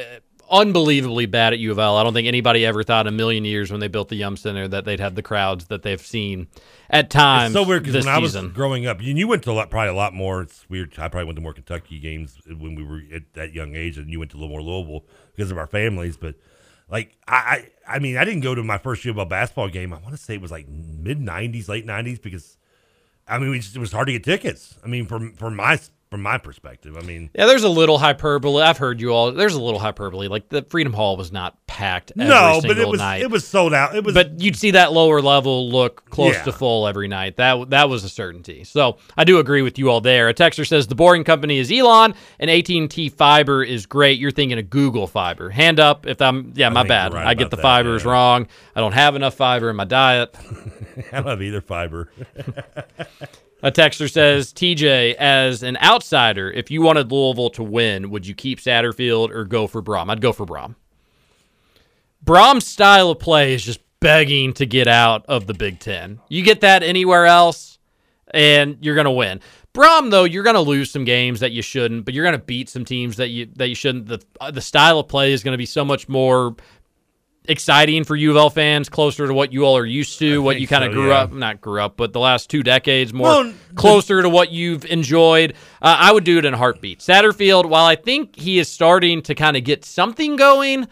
unbelievably 0.51 1.27
bad 1.27 1.53
at 1.53 1.59
U 1.59 1.73
of 1.73 1.79
L. 1.79 1.97
I 1.97 2.03
don't 2.03 2.15
think 2.15 2.29
anybody 2.29 2.65
ever 2.65 2.83
thought 2.83 3.07
in 3.07 3.15
a 3.15 3.17
million 3.17 3.45
years 3.45 3.71
when 3.71 3.81
they 3.81 3.89
built 3.89 4.09
the 4.09 4.17
Yum 4.17 4.37
Center 4.37 4.69
that 4.69 4.85
they'd 4.85 5.01
have 5.01 5.15
the 5.15 5.23
crowds 5.23 5.67
that 5.67 5.83
they've 5.83 6.01
seen 6.01 6.49
at 6.91 7.11
times. 7.11 7.55
It's 7.55 7.63
so 7.63 7.69
weird 7.69 7.85
because 7.85 8.05
when 8.05 8.15
I 8.15 8.19
was 8.19 8.33
season. 8.33 8.53
growing 8.53 8.87
up, 8.87 9.01
and 9.01 9.19
you 9.19 9.29
went 9.29 9.43
to 9.45 9.51
a 9.51 9.53
lot, 9.53 9.71
probably 9.71 9.91
a 9.91 9.95
lot 9.95 10.15
more. 10.15 10.43
It's 10.43 10.69
weird. 10.69 10.93
I 10.99 11.09
probably 11.09 11.25
went 11.25 11.37
to 11.37 11.43
more 11.43 11.53
Kentucky 11.53 11.99
games 11.99 12.39
when 12.47 12.75
we 12.75 12.83
were 12.83 13.03
at 13.15 13.33
that 13.35 13.53
young 13.53 13.75
age, 13.75 13.99
and 13.99 14.11
you 14.11 14.19
went 14.19 14.31
to 14.33 14.37
a 14.37 14.39
little 14.39 14.51
more 14.51 14.63
Louisville 14.63 15.05
because 15.35 15.51
of 15.51 15.59
our 15.59 15.67
families. 15.67 16.17
But 16.17 16.37
like, 16.89 17.17
I, 17.27 17.71
I, 17.87 17.97
I 17.97 17.99
mean, 17.99 18.17
I 18.17 18.25
didn't 18.25 18.43
go 18.43 18.55
to 18.55 18.63
my 18.63 18.79
first 18.79 19.05
U 19.05 19.11
of 19.11 19.19
L 19.19 19.25
basketball 19.25 19.69
game. 19.69 19.93
I 19.93 19.99
want 19.99 20.13
to 20.13 20.17
say 20.17 20.35
it 20.35 20.41
was 20.41 20.51
like 20.51 20.69
mid 20.69 21.21
'90s, 21.21 21.69
late 21.69 21.87
'90s, 21.87 22.21
because 22.21 22.57
I 23.29 23.39
mean, 23.39 23.51
we 23.51 23.59
just, 23.59 23.75
it 23.75 23.81
was 23.81 23.93
hard 23.93 24.07
to 24.07 24.13
get 24.13 24.25
tickets. 24.25 24.77
I 24.85 24.89
mean, 24.89 25.07
from 25.07 25.35
from 25.35 25.57
my 25.57 25.79
from 26.11 26.23
my 26.23 26.39
perspective, 26.39 26.97
I 26.97 27.03
mean, 27.03 27.31
Yeah, 27.35 27.47
there's 27.47 27.65
a 27.65 27.69
little 27.69 27.99
hyperbole. 27.99 28.63
I've 28.63 28.79
heard 28.79 29.01
you 29.01 29.11
all. 29.11 29.33
There's 29.33 29.55
a 29.55 29.61
little 29.61 29.81
hyperbole. 29.81 30.29
Like 30.29 30.49
the 30.49 30.63
Freedom 30.63 30.93
Hall 30.93 31.17
was 31.17 31.33
not 31.33 31.57
packed 31.67 32.13
every 32.17 32.29
no, 32.29 32.61
but 32.63 32.79
it 32.79 32.89
was 32.89 33.01
night. 33.01 33.23
it 33.23 33.31
was 33.31 33.47
sold 33.47 33.75
out. 33.75 33.95
It 33.97 34.05
was, 34.05 34.15
but 34.15 34.41
you'd 34.41 34.55
see 34.57 34.71
that 34.71 34.93
lower 34.93 35.21
level 35.21 35.69
look 35.69 36.09
close 36.11 36.35
Yeah. 36.35 36.45
to 36.45 36.53
full 36.53 36.87
every 36.87 37.09
night. 37.09 37.37
That 37.37 37.71
that 37.71 37.89
was 37.89 38.05
a 38.05 38.09
certainty. 38.09 38.63
So 38.65 38.99
I 39.17 39.25
do 39.25 39.39
agree 39.41 39.63
with 39.63 39.79
you 39.79 39.91
all 39.91 40.01
there. 40.01 40.29
A 40.29 40.35
texter 40.35 40.67
says 40.67 40.87
the 40.87 40.95
boring 40.95 41.25
company 41.25 41.59
is 41.59 41.71
Elon 41.73 42.15
and 42.39 42.51
AT 42.51 42.69
and 42.71 42.91
T 42.91 43.09
fiber 43.09 43.65
is 43.65 43.85
great. 43.87 44.19
You're 44.21 44.31
thinking 44.31 44.59
of 44.59 44.71
Google 44.71 45.07
fiber. 45.09 45.51
Hand 45.51 45.81
up 45.81 46.07
if 46.07 46.23
I'm. 46.23 46.53
Yeah, 46.55 46.69
my 46.69 46.85
bad. 46.85 47.13
right 47.15 47.27
I 47.27 47.35
get 47.35 47.51
the 47.51 47.57
that, 47.57 47.63
fibers 47.63 48.05
yeah. 48.05 48.11
wrong. 48.13 48.47
I 48.77 48.81
don't 48.81 48.95
have 48.95 49.17
enough 49.17 49.35
fiber 49.35 49.69
in 49.71 49.77
my 49.77 49.85
diet. 49.85 50.37
I 51.13 51.17
don't 51.17 51.27
have 51.27 51.43
either 51.43 51.61
fiber. 51.61 52.11
A 53.63 53.73
texter 53.73 54.11
says, 54.11 54.53
TJ, 54.53 55.15
as 55.15 55.63
an 55.63 55.79
outsider, 55.79 56.51
if 56.51 56.71
you 56.71 56.83
wanted 56.83 57.11
Louisville 57.11 57.51
to 57.51 57.63
win, 57.63 58.11
would 58.11 58.27
you 58.27 58.35
keep 58.35 58.61
Satterfield 58.61 59.31
or 59.31 59.45
go 59.45 59.67
for 59.67 59.83
Brohm? 59.83 60.11
I'd 60.11 60.21
go 60.21 60.33
for 60.33 60.45
Brohm. 60.45 60.75
Brohm's 62.25 62.67
style 62.67 63.11
of 63.11 63.19
play 63.19 63.55
is 63.55 63.65
just 63.65 63.81
begging 64.01 64.53
to 64.55 64.67
get 64.67 64.89
out 64.89 65.25
of 65.27 65.47
the 65.47 65.55
Big 65.55 65.81
Ten. 65.81 66.21
You 66.29 66.43
get 66.43 66.61
that 66.61 66.83
anywhere 66.83 67.27
else, 67.27 67.79
and 68.33 68.77
you're 68.81 68.97
gonna 68.97 69.13
win. 69.13 69.41
Brohm, 69.73 70.11
though, 70.11 70.25
you're 70.25 70.43
gonna 70.43 70.61
lose 70.61 70.91
some 70.91 71.05
games 71.05 71.41
that 71.41 71.53
you 71.53 71.63
shouldn't, 71.63 72.05
but 72.05 72.15
you're 72.15 72.25
gonna 72.25 72.39
beat 72.39 72.69
some 72.69 72.85
teams 72.85 73.17
that 73.17 73.29
you 73.29 73.47
that 73.57 73.69
you 73.69 73.75
shouldn't. 73.75 74.07
The 74.07 74.23
uh, 74.41 74.51
the 74.51 74.61
style 74.61 74.99
of 74.99 75.09
play 75.09 75.33
is 75.33 75.43
gonna 75.43 75.59
be 75.59 75.67
so 75.67 75.85
much 75.85 76.09
more 76.09 76.57
exciting 77.49 78.05
for 78.05 78.17
U 78.17 78.31
of 78.31 78.37
L 78.37 78.51
fans, 78.51 78.89
closer 78.89 79.27
to 79.27 79.35
what 79.35 79.53
you 79.53 79.65
all 79.65 79.77
are 79.77 79.87
used 79.87 80.19
to, 80.19 80.43
what 80.43 80.61
you 80.61 80.67
kind 80.67 80.85
of 80.85 80.91
so, 80.91 80.95
grew 80.95 81.09
yeah. 81.09 81.21
up, 81.21 81.33
not 81.33 81.61
grew 81.61 81.81
up, 81.81 81.97
but 81.97 82.13
the 82.13 82.21
last 82.21 82.51
two 82.51 82.63
decades, 82.63 83.13
more 83.13 83.29
Well, 83.29 83.55
closer 83.75 84.23
to 84.23 84.29
what 84.29 84.51
you've 84.51 84.85
enjoyed. 84.85 85.55
Uh, 85.83 85.97
I 85.99 86.13
would 86.13 86.25
do 86.25 86.39
it 86.39 86.45
in 86.45 86.55
a 86.55 86.57
heartbeat. 86.57 87.01
Satterfield, 87.01 87.67
while 87.67 87.85
I 87.85 87.97
think 87.97 88.37
he 88.37 88.59
is 88.59 88.69
starting 88.69 89.23
to 89.23 89.35
kind 89.35 89.57
of 89.57 89.65
get 89.65 89.85
something 89.85 90.37
going, 90.37 90.89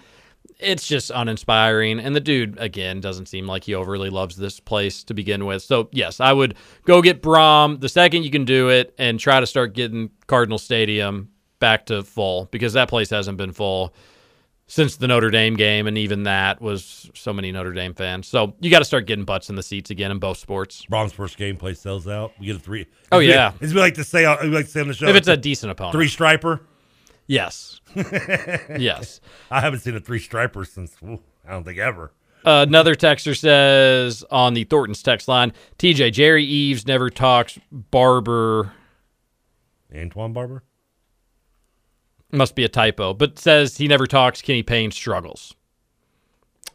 it's 0.58 0.86
just 0.86 1.10
uninspiring. 1.14 1.98
And 1.98 2.14
the 2.14 2.20
dude, 2.20 2.58
again, 2.58 3.00
doesn't 3.00 3.26
seem 3.26 3.46
like 3.46 3.64
he 3.64 3.74
overly 3.74 4.10
loves 4.10 4.36
this 4.36 4.60
place 4.60 5.04
to 5.04 5.14
begin 5.14 5.46
with. 5.46 5.62
So, 5.62 5.88
yes, 5.92 6.20
I 6.20 6.32
would 6.32 6.54
go 6.84 7.02
get 7.02 7.22
Brohm 7.22 7.80
the 7.80 7.88
second 7.88 8.24
you 8.24 8.30
can 8.30 8.44
do 8.44 8.68
it 8.68 8.94
and 8.98 9.18
try 9.18 9.40
to 9.40 9.46
start 9.46 9.74
getting 9.74 10.10
Cardinal 10.26 10.58
Stadium 10.58 11.30
back 11.58 11.86
to 11.86 12.02
full 12.02 12.48
because 12.50 12.74
that 12.74 12.88
place 12.88 13.10
hasn't 13.10 13.38
been 13.38 13.52
full 13.52 13.94
since 14.66 14.96
the 14.96 15.06
Notre 15.06 15.30
Dame 15.30 15.54
game, 15.56 15.86
and 15.86 15.98
even 15.98 16.22
that 16.22 16.60
was 16.60 17.10
so 17.14 17.32
many 17.32 17.52
Notre 17.52 17.72
Dame 17.72 17.92
fans. 17.94 18.26
So 18.26 18.54
you 18.60 18.70
got 18.70 18.78
to 18.78 18.84
start 18.84 19.06
getting 19.06 19.24
butts 19.24 19.50
in 19.50 19.56
the 19.56 19.62
seats 19.62 19.90
again 19.90 20.10
in 20.10 20.18
both 20.18 20.38
sports. 20.38 20.86
Brohm's 20.90 21.12
first 21.12 21.36
game 21.36 21.56
play 21.56 21.74
sells 21.74 22.08
out. 22.08 22.32
We 22.40 22.46
get 22.46 22.56
a 22.56 22.58
three. 22.60 22.86
Oh, 23.12 23.20
It's- 23.20 23.34
yeah. 23.34 23.52
It's 23.60 23.74
we 23.74 23.80
like 23.80 23.94
to 23.94 24.04
say. 24.04 24.22
We 24.42 24.48
like 24.48 24.64
to 24.66 24.70
say 24.70 24.80
on 24.80 24.88
the 24.88 24.94
show 24.94 25.06
If 25.08 25.16
it's 25.16 25.28
a 25.28 25.36
decent 25.36 25.70
opponent. 25.72 25.92
three 25.94 26.08
striper. 26.08 26.60
Yes. 27.26 27.80
yes. 27.96 29.20
I 29.50 29.60
haven't 29.60 29.80
seen 29.80 29.96
a 29.96 30.00
three 30.00 30.18
striper 30.18 30.64
since 30.64 30.94
ooh, 31.02 31.20
I 31.46 31.52
don't 31.52 31.64
think 31.64 31.78
ever. 31.78 32.12
Uh, 32.44 32.66
another 32.68 32.94
texter 32.94 33.34
says 33.34 34.22
on 34.30 34.52
the 34.52 34.64
Thornton's 34.64 35.02
text 35.02 35.28
line, 35.28 35.52
TJ 35.78 36.12
Jerry 36.12 36.44
Eaves 36.44 36.86
never 36.86 37.08
talks 37.08 37.58
Barber. 37.72 38.72
Antoine 39.94 40.34
Barber. 40.34 40.62
Must 42.34 42.54
be 42.54 42.64
a 42.64 42.68
typo, 42.68 43.14
but 43.14 43.38
says 43.38 43.76
he 43.76 43.86
never 43.86 44.06
talks 44.06 44.42
Kenny 44.42 44.62
Payne 44.62 44.90
struggles. 44.90 45.54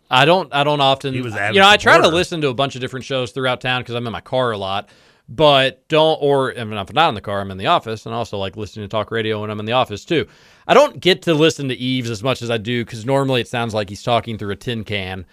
I 0.09 0.25
don't. 0.25 0.53
I 0.53 0.63
don't 0.63 0.81
often. 0.81 1.13
You 1.13 1.59
know, 1.59 1.67
I 1.67 1.77
try 1.77 1.99
to 2.01 2.07
listen 2.07 2.41
to 2.41 2.47
a 2.47 2.53
bunch 2.53 2.75
of 2.75 2.81
different 2.81 3.05
shows 3.05 3.31
throughout 3.31 3.61
town 3.61 3.81
because 3.81 3.95
I'm 3.95 4.07
in 4.07 4.13
my 4.13 4.21
car 4.21 4.51
a 4.51 4.57
lot. 4.57 4.89
But 5.31 5.87
don't, 5.89 6.17
or 6.21 6.57
I 6.57 6.63
mean, 6.63 6.73
if 6.79 6.89
I'm 6.89 6.95
not 6.95 7.09
in 7.09 7.15
the 7.15 7.21
car, 7.21 7.39
I'm 7.39 7.51
in 7.51 7.59
the 7.59 7.67
office, 7.67 8.07
and 8.07 8.15
I 8.15 8.17
also 8.17 8.37
like 8.39 8.57
listening 8.57 8.85
to 8.85 8.89
talk 8.89 9.11
radio 9.11 9.41
when 9.41 9.51
I'm 9.51 9.59
in 9.59 9.65
the 9.65 9.73
office 9.73 10.03
too. 10.03 10.25
I 10.67 10.73
don't 10.73 10.99
get 10.99 11.21
to 11.23 11.35
listen 11.35 11.67
to 11.67 11.75
Eaves 11.75 12.09
as 12.09 12.23
much 12.23 12.41
as 12.41 12.49
I 12.49 12.57
do 12.57 12.83
because 12.83 13.05
normally 13.05 13.41
it 13.41 13.47
sounds 13.47 13.75
like 13.75 13.89
he's 13.89 14.01
talking 14.01 14.39
through 14.39 14.51
a 14.51 14.55
tin 14.55 14.83
can. 14.83 15.27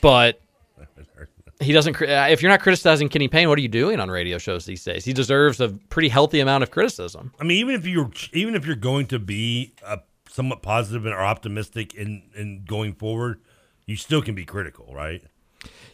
But 0.00 0.40
he 1.60 1.72
doesn't. 1.72 2.00
uh, 2.00 2.26
If 2.30 2.42
you're 2.42 2.50
not 2.50 2.60
criticizing 2.60 3.08
Kenny 3.08 3.28
Payne, 3.28 3.48
what 3.48 3.58
are 3.58 3.62
you 3.62 3.68
doing 3.68 4.00
on 4.00 4.10
radio 4.10 4.38
shows 4.38 4.64
these 4.66 4.84
days? 4.84 5.04
He 5.04 5.12
deserves 5.12 5.60
a 5.60 5.68
pretty 5.90 6.08
healthy 6.08 6.40
amount 6.40 6.62
of 6.62 6.70
criticism. 6.70 7.32
I 7.40 7.44
mean, 7.44 7.58
even 7.58 7.74
if 7.74 7.86
you're 7.86 8.10
even 8.32 8.54
if 8.54 8.66
you're 8.66 8.76
going 8.76 9.06
to 9.06 9.18
be 9.18 9.74
uh, 9.84 9.98
somewhat 10.28 10.62
positive 10.62 11.04
and 11.06 11.14
or 11.14 11.22
optimistic 11.22 11.94
in 11.94 12.22
in 12.36 12.64
going 12.64 12.94
forward, 12.94 13.40
you 13.86 13.96
still 13.96 14.22
can 14.22 14.34
be 14.34 14.44
critical, 14.44 14.92
right? 14.94 15.22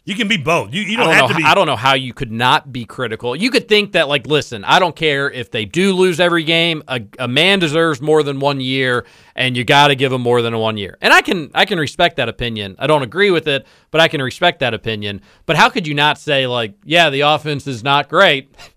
You 0.07 0.15
can 0.15 0.29
be 0.29 0.37
both. 0.37 0.75
You 0.75 0.83
you 0.83 0.99
don't, 0.99 1.07
I 1.07 1.13
don't 1.13 1.15
have 1.15 1.31
know, 1.31 1.35
to 1.35 1.35
be. 1.37 1.45
I 1.45 1.55
don't 1.55 1.67
know 1.67 1.77
how 1.77 1.95
you 1.95 2.13
could 2.13 2.31
not 2.31 2.71
be 2.71 2.85
critical. 2.85 3.35
You 3.35 3.51
could 3.51 3.69
think 3.69 3.93
that, 3.93 4.07
like, 4.07 4.27
listen, 4.27 4.63
I 4.63 4.79
don't 4.79 4.95
care 4.95 5.31
if 5.31 5.51
they 5.51 5.65
do 5.65 5.95
lose 5.95 6.21
every 6.21 6.45
game. 6.45 6.83
A, 6.89 7.01
a 7.19 7.27
man 7.27 7.59
deserves 7.59 8.03
more 8.03 8.23
than 8.23 8.39
one 8.39 8.61
year, 8.61 9.07
and 9.35 9.57
you 9.57 9.65
got 9.65 9.89
to 9.89 9.95
give 9.95 10.13
him 10.13 10.21
more 10.21 10.43
than 10.43 10.59
one 10.59 10.77
year. 10.77 10.99
And 11.01 11.15
I 11.15 11.23
can 11.23 11.51
I 11.55 11.65
can 11.65 11.79
respect 11.79 12.17
that 12.17 12.29
opinion. 12.29 12.77
I 12.79 12.87
don't 12.87 13.03
agree 13.03 13.31
with 13.31 13.49
it, 13.49 13.67
but 13.91 14.03
I 14.03 14.09
can 14.09 14.21
respect 14.21 14.59
that 14.61 14.75
opinion. 14.75 15.23
But 15.47 15.57
how 15.57 15.71
could 15.71 15.87
you 15.87 15.95
not 15.95 16.19
say 16.19 16.47
like, 16.47 16.75
yeah, 16.85 17.09
the 17.09 17.23
offense 17.23 17.67
is 17.67 17.83
not 17.83 18.09
great? 18.09 18.55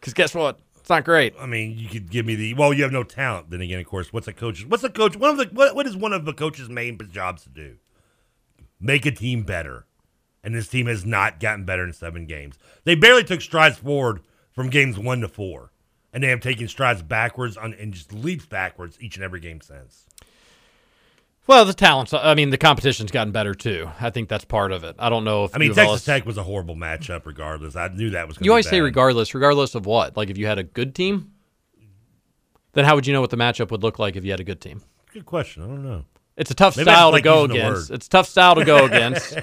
Because 0.00 0.12
guess 0.12 0.34
what? 0.34 0.58
It's 0.80 0.90
not 0.90 1.02
great. 1.06 1.32
I 1.40 1.46
mean, 1.46 1.78
you 1.78 1.88
could 1.88 2.10
give 2.10 2.26
me 2.26 2.34
the 2.34 2.52
well. 2.52 2.74
You 2.74 2.82
have 2.82 2.92
no 2.92 3.04
talent. 3.04 3.48
Then 3.48 3.62
again, 3.62 3.80
of 3.80 3.86
course, 3.86 4.12
what's 4.12 4.28
a 4.28 4.34
coach? 4.34 4.66
What's 4.66 4.84
a 4.84 4.90
coach? 4.90 5.16
One 5.16 5.30
of 5.30 5.38
the 5.38 5.46
what, 5.50 5.74
what 5.74 5.86
is 5.86 5.96
one 5.96 6.12
of 6.12 6.26
the 6.26 6.34
coach's 6.34 6.68
main 6.68 6.98
jobs 7.10 7.44
to 7.44 7.48
do? 7.48 7.76
Make 8.78 9.06
a 9.06 9.10
team 9.10 9.44
better. 9.44 9.86
And 10.44 10.54
this 10.54 10.68
team 10.68 10.86
has 10.86 11.06
not 11.06 11.40
gotten 11.40 11.64
better 11.64 11.82
in 11.84 11.92
seven 11.92 12.26
games. 12.26 12.58
They 12.84 12.94
barely 12.94 13.24
took 13.24 13.40
strides 13.40 13.78
forward 13.78 14.20
from 14.52 14.68
games 14.68 14.98
one 14.98 15.22
to 15.22 15.28
four, 15.28 15.72
and 16.12 16.22
they 16.22 16.28
have 16.28 16.40
taken 16.40 16.68
strides 16.68 17.02
backwards 17.02 17.56
on 17.56 17.72
and 17.74 17.94
just 17.94 18.12
leaps 18.12 18.44
backwards 18.46 18.98
each 19.00 19.16
and 19.16 19.24
every 19.24 19.40
game 19.40 19.60
since. 19.62 20.06
Well, 21.46 21.64
the 21.64 21.74
talents. 21.74 22.14
I 22.14 22.34
mean, 22.34 22.50
the 22.50 22.58
competition's 22.58 23.10
gotten 23.10 23.32
better 23.32 23.54
too. 23.54 23.90
I 24.00 24.10
think 24.10 24.28
that's 24.28 24.44
part 24.44 24.72
of 24.72 24.84
it. 24.84 24.96
I 24.98 25.08
don't 25.10 25.24
know 25.24 25.44
if 25.44 25.54
I 25.54 25.58
mean, 25.58 25.66
U 25.66 25.72
of 25.72 25.76
Texas 25.76 26.04
Tech 26.04 26.24
was 26.24 26.38
a 26.38 26.42
horrible 26.42 26.76
matchup, 26.76 27.26
regardless. 27.26 27.76
I 27.76 27.88
knew 27.88 28.10
that 28.10 28.28
was. 28.28 28.38
You 28.40 28.50
always 28.50 28.68
say 28.68 28.80
regardless, 28.80 29.34
regardless 29.34 29.74
of 29.74 29.86
what? 29.86 30.16
Like 30.16 30.30
if 30.30 30.38
you 30.38 30.46
had 30.46 30.58
a 30.58 30.62
good 30.62 30.94
team, 30.94 31.32
then 32.72 32.84
how 32.84 32.94
would 32.94 33.06
you 33.06 33.12
know 33.12 33.20
what 33.20 33.30
the 33.30 33.36
matchup 33.36 33.70
would 33.70 33.82
look 33.82 33.98
like 33.98 34.16
if 34.16 34.24
you 34.24 34.30
had 34.30 34.40
a 34.40 34.44
good 34.44 34.60
team? 34.60 34.82
Good 35.12 35.26
question. 35.26 35.62
I 35.62 35.66
don't 35.66 35.82
know. 35.84 36.04
It's 36.36 36.50
a 36.50 36.54
tough 36.54 36.76
Maybe 36.76 36.90
style 36.90 37.10
to 37.10 37.12
like 37.12 37.24
go 37.24 37.44
against. 37.44 37.92
It's 37.92 38.06
a 38.06 38.10
tough 38.10 38.26
style 38.26 38.56
to 38.56 38.64
go 38.64 38.84
against, 38.86 39.38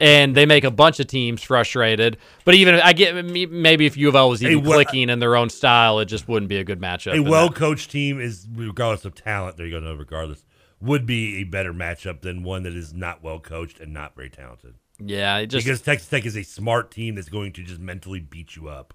and 0.00 0.34
they 0.34 0.44
make 0.44 0.64
a 0.64 0.72
bunch 0.72 0.98
of 0.98 1.06
teams 1.06 1.40
frustrated. 1.42 2.18
But 2.44 2.54
even 2.54 2.74
I 2.76 2.92
get 2.94 3.14
maybe 3.24 3.86
if 3.86 3.96
U 3.96 4.08
of 4.08 4.16
L 4.16 4.28
was 4.30 4.42
even 4.42 4.64
what- 4.64 4.74
clicking 4.74 5.08
in 5.08 5.20
their 5.20 5.36
own 5.36 5.50
style, 5.50 6.00
it 6.00 6.06
just 6.06 6.26
wouldn't 6.26 6.48
be 6.48 6.56
a 6.56 6.64
good 6.64 6.80
matchup. 6.80 7.16
A 7.16 7.20
well 7.20 7.48
coached 7.48 7.90
team 7.92 8.20
is, 8.20 8.48
regardless 8.52 9.04
of 9.04 9.14
talent, 9.14 9.56
there 9.56 9.66
you 9.66 9.78
go, 9.78 9.80
no, 9.80 9.94
regardless, 9.94 10.44
would 10.80 11.06
be 11.06 11.36
a 11.36 11.44
better 11.44 11.72
matchup 11.72 12.22
than 12.22 12.42
one 12.42 12.64
that 12.64 12.74
is 12.74 12.92
not 12.92 13.22
well 13.22 13.38
coached 13.38 13.78
and 13.78 13.92
not 13.92 14.16
very 14.16 14.30
talented. 14.30 14.74
Yeah, 14.98 15.38
it 15.38 15.46
just 15.46 15.64
because 15.64 15.80
Texas 15.80 16.08
Tech 16.08 16.26
is 16.26 16.36
a 16.36 16.42
smart 16.42 16.90
team 16.90 17.14
that's 17.14 17.28
going 17.28 17.52
to 17.52 17.62
just 17.62 17.80
mentally 17.80 18.20
beat 18.20 18.56
you 18.56 18.68
up. 18.68 18.94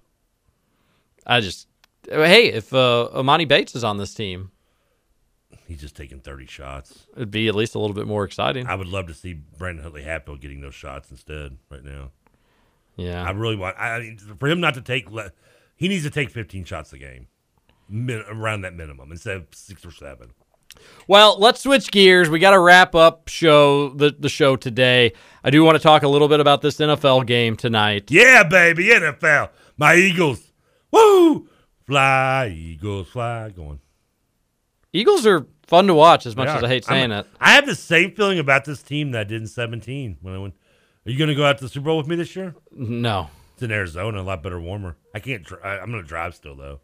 I 1.26 1.40
just 1.40 1.66
hey, 2.04 2.48
if 2.52 2.74
uh, 2.74 3.08
Emoni 3.14 3.48
Bates 3.48 3.74
is 3.74 3.84
on 3.84 3.96
this 3.96 4.12
team, 4.12 4.50
He's 5.68 5.82
just 5.82 5.94
taking 5.94 6.20
30 6.20 6.46
shots. 6.46 7.06
it'd 7.14 7.30
be 7.30 7.46
at 7.46 7.54
least 7.54 7.74
a 7.74 7.78
little 7.78 7.94
bit 7.94 8.06
more 8.06 8.24
exciting. 8.24 8.66
I 8.66 8.74
would 8.74 8.88
love 8.88 9.06
to 9.08 9.14
see 9.14 9.34
Brandon 9.34 9.82
Huntley 9.82 10.02
Hatfield 10.02 10.40
getting 10.40 10.62
those 10.62 10.74
shots 10.74 11.10
instead 11.10 11.58
right 11.70 11.84
now. 11.84 12.10
Yeah, 12.96 13.22
I 13.22 13.30
really 13.32 13.54
want. 13.54 13.76
I 13.78 14.00
mean, 14.00 14.18
for 14.38 14.48
him 14.48 14.60
not 14.60 14.74
to 14.74 14.80
take, 14.80 15.10
le- 15.10 15.30
he 15.76 15.86
needs 15.86 16.04
to 16.04 16.10
take 16.10 16.30
15 16.30 16.64
shots 16.64 16.92
a 16.94 16.98
game, 16.98 17.28
min, 17.88 18.24
around 18.28 18.62
that 18.62 18.74
minimum 18.74 19.12
instead 19.12 19.36
of 19.36 19.46
six 19.52 19.84
or 19.84 19.92
seven. 19.92 20.30
Well, 21.06 21.38
let's 21.38 21.60
switch 21.60 21.90
gears. 21.90 22.28
We 22.30 22.38
got 22.38 22.52
to 22.52 22.58
wrap 22.58 22.94
up 22.94 23.28
show 23.28 23.90
the, 23.90 24.14
the 24.18 24.28
show 24.28 24.56
today. 24.56 25.12
I 25.44 25.50
do 25.50 25.62
want 25.64 25.76
to 25.76 25.82
talk 25.82 26.02
a 26.02 26.08
little 26.08 26.28
bit 26.28 26.40
about 26.40 26.62
this 26.62 26.78
NFL 26.78 27.26
game 27.26 27.56
tonight. 27.56 28.10
Yeah, 28.10 28.42
baby, 28.42 28.86
NFL, 28.86 29.50
my 29.76 29.94
Eagles, 29.96 30.50
woo, 30.90 31.46
fly 31.86 32.48
Eagles, 32.48 33.08
fly, 33.08 33.50
going. 33.50 33.80
Eagles 34.92 35.26
are 35.26 35.46
fun 35.68 35.86
to 35.86 35.94
watch 35.94 36.26
as 36.26 36.34
much 36.34 36.48
as. 36.48 36.64
I 36.64 36.68
hate 36.68 36.84
saying 36.84 37.12
I'm- 37.12 37.20
it. 37.20 37.26
I 37.40 37.52
have 37.52 37.66
the 37.66 37.74
same 37.76 38.14
feeling 38.14 38.38
about 38.40 38.64
this 38.64 38.82
team 38.82 39.12
that 39.12 39.20
I 39.20 39.24
did 39.24 39.40
in 39.40 39.46
17 39.46 40.16
when 40.22 40.34
I 40.34 40.38
went. 40.38 40.54
Are 41.06 41.10
you 41.10 41.16
going 41.18 41.28
to 41.28 41.34
go 41.34 41.44
out 41.46 41.58
to 41.58 41.64
the 41.64 41.70
Super 41.70 41.84
Bowl 41.86 41.96
with 41.98 42.06
me 42.08 42.16
this 42.16 42.34
year? 42.34 42.54
No. 42.72 43.30
It's 43.54 43.62
in 43.62 43.70
Arizona, 43.70 44.20
a 44.20 44.22
lot 44.22 44.42
better, 44.42 44.60
warmer. 44.60 44.96
I 45.14 45.20
can't. 45.20 45.42
Dri- 45.44 45.58
I, 45.62 45.78
I'm 45.78 45.90
going 45.90 46.02
to 46.02 46.08
drive 46.08 46.34
still 46.34 46.54
though. 46.54 46.80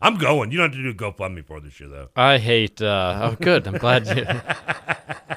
I'm 0.00 0.18
going. 0.18 0.50
You 0.50 0.58
don't 0.58 0.72
have 0.72 0.76
to 0.78 0.82
do 0.82 0.94
GoFundMe 0.94 1.44
for 1.46 1.60
this 1.60 1.78
year 1.78 1.88
though. 1.88 2.08
I 2.16 2.38
hate. 2.38 2.82
Uh, 2.82 3.30
oh, 3.32 3.36
good. 3.40 3.66
I'm 3.68 3.78
glad 3.78 4.06
you. 4.08 4.26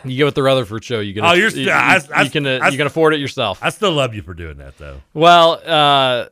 you 0.12 0.20
go 0.20 0.26
with 0.26 0.36
the 0.36 0.44
Rutherford 0.44 0.84
show. 0.84 1.00
You 1.00 1.14
can. 1.14 1.24
Oh, 1.24 1.34
you're 1.34 1.46
you, 1.46 1.50
still- 1.52 1.64
you, 1.66 1.72
I- 1.72 2.00
I- 2.14 2.22
you 2.24 2.30
can. 2.32 2.46
Uh, 2.48 2.60
I- 2.62 2.70
you 2.70 2.78
can 2.78 2.88
afford 2.88 3.14
it 3.14 3.20
yourself. 3.20 3.60
I 3.62 3.70
still 3.70 3.92
love 3.94 4.14
you 4.16 4.22
for 4.22 4.34
doing 4.34 4.58
that 4.58 4.78
though. 4.78 5.02
Well, 5.14 5.62
uh, 5.66 6.26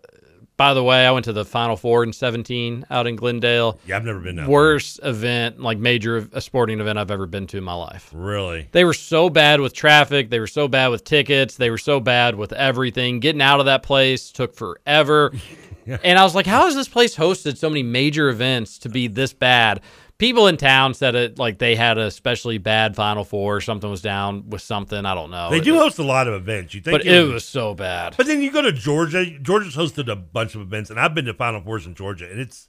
by 0.63 0.73
the 0.73 0.81
way, 0.81 1.05
I 1.05 1.11
went 1.11 1.25
to 1.25 1.33
the 1.33 1.43
Final 1.43 1.75
Four 1.75 2.05
in 2.05 2.13
17 2.13 2.85
out 2.89 3.05
in 3.05 3.17
Glendale. 3.17 3.81
Yeah, 3.85 3.97
I've 3.97 4.05
never 4.05 4.21
been 4.21 4.39
out 4.39 4.43
there. 4.43 4.49
Worst 4.49 4.97
event, 5.03 5.59
like 5.59 5.77
major 5.77 6.25
a 6.31 6.39
sporting 6.39 6.79
event 6.79 6.97
I've 6.97 7.11
ever 7.11 7.25
been 7.25 7.47
to 7.47 7.57
in 7.57 7.65
my 7.65 7.73
life. 7.73 8.09
Really? 8.13 8.69
They 8.71 8.85
were 8.85 8.93
so 8.93 9.29
bad 9.29 9.59
with 9.59 9.73
traffic. 9.73 10.29
They 10.29 10.39
were 10.39 10.47
so 10.47 10.69
bad 10.69 10.87
with 10.87 11.03
tickets. 11.03 11.57
They 11.57 11.69
were 11.69 11.77
so 11.77 11.99
bad 11.99 12.35
with 12.35 12.53
everything. 12.53 13.19
Getting 13.19 13.41
out 13.41 13.59
of 13.59 13.65
that 13.65 13.83
place 13.83 14.31
took 14.31 14.55
forever. 14.55 15.33
And 15.85 16.17
I 16.17 16.23
was 16.23 16.33
like, 16.33 16.45
how 16.45 16.63
has 16.63 16.75
this 16.75 16.87
place 16.87 17.13
hosted 17.13 17.57
so 17.57 17.69
many 17.69 17.83
major 17.83 18.29
events 18.29 18.77
to 18.79 18.89
be 18.89 19.07
this 19.07 19.33
bad? 19.33 19.81
People 20.19 20.47
in 20.47 20.57
town 20.57 20.93
said 20.93 21.15
it 21.15 21.39
like 21.39 21.57
they 21.57 21.75
had 21.75 21.97
a 21.97 22.03
especially 22.05 22.57
bad 22.57 22.95
Final 22.95 23.23
Four. 23.23 23.57
or 23.57 23.61
Something 23.61 23.89
was 23.89 24.01
down 24.01 24.49
with 24.49 24.61
something. 24.61 25.05
I 25.05 25.15
don't 25.15 25.31
know. 25.31 25.49
They 25.49 25.59
do 25.59 25.75
host 25.75 25.99
a 25.99 26.03
lot 26.03 26.27
of 26.27 26.33
events. 26.33 26.73
You 26.73 26.81
think, 26.81 26.99
but 26.99 27.05
it 27.05 27.27
was 27.27 27.43
so 27.45 27.73
bad. 27.73 28.15
But 28.15 28.27
then 28.27 28.41
you 28.41 28.51
go 28.51 28.61
to 28.61 28.71
Georgia. 28.71 29.25
Georgia's 29.39 29.75
hosted 29.75 30.09
a 30.09 30.15
bunch 30.15 30.55
of 30.55 30.61
events, 30.61 30.89
and 30.89 30.99
I've 30.99 31.13
been 31.15 31.25
to 31.25 31.33
Final 31.33 31.61
Fours 31.61 31.85
in 31.85 31.95
Georgia, 31.95 32.29
and 32.29 32.39
it's 32.39 32.67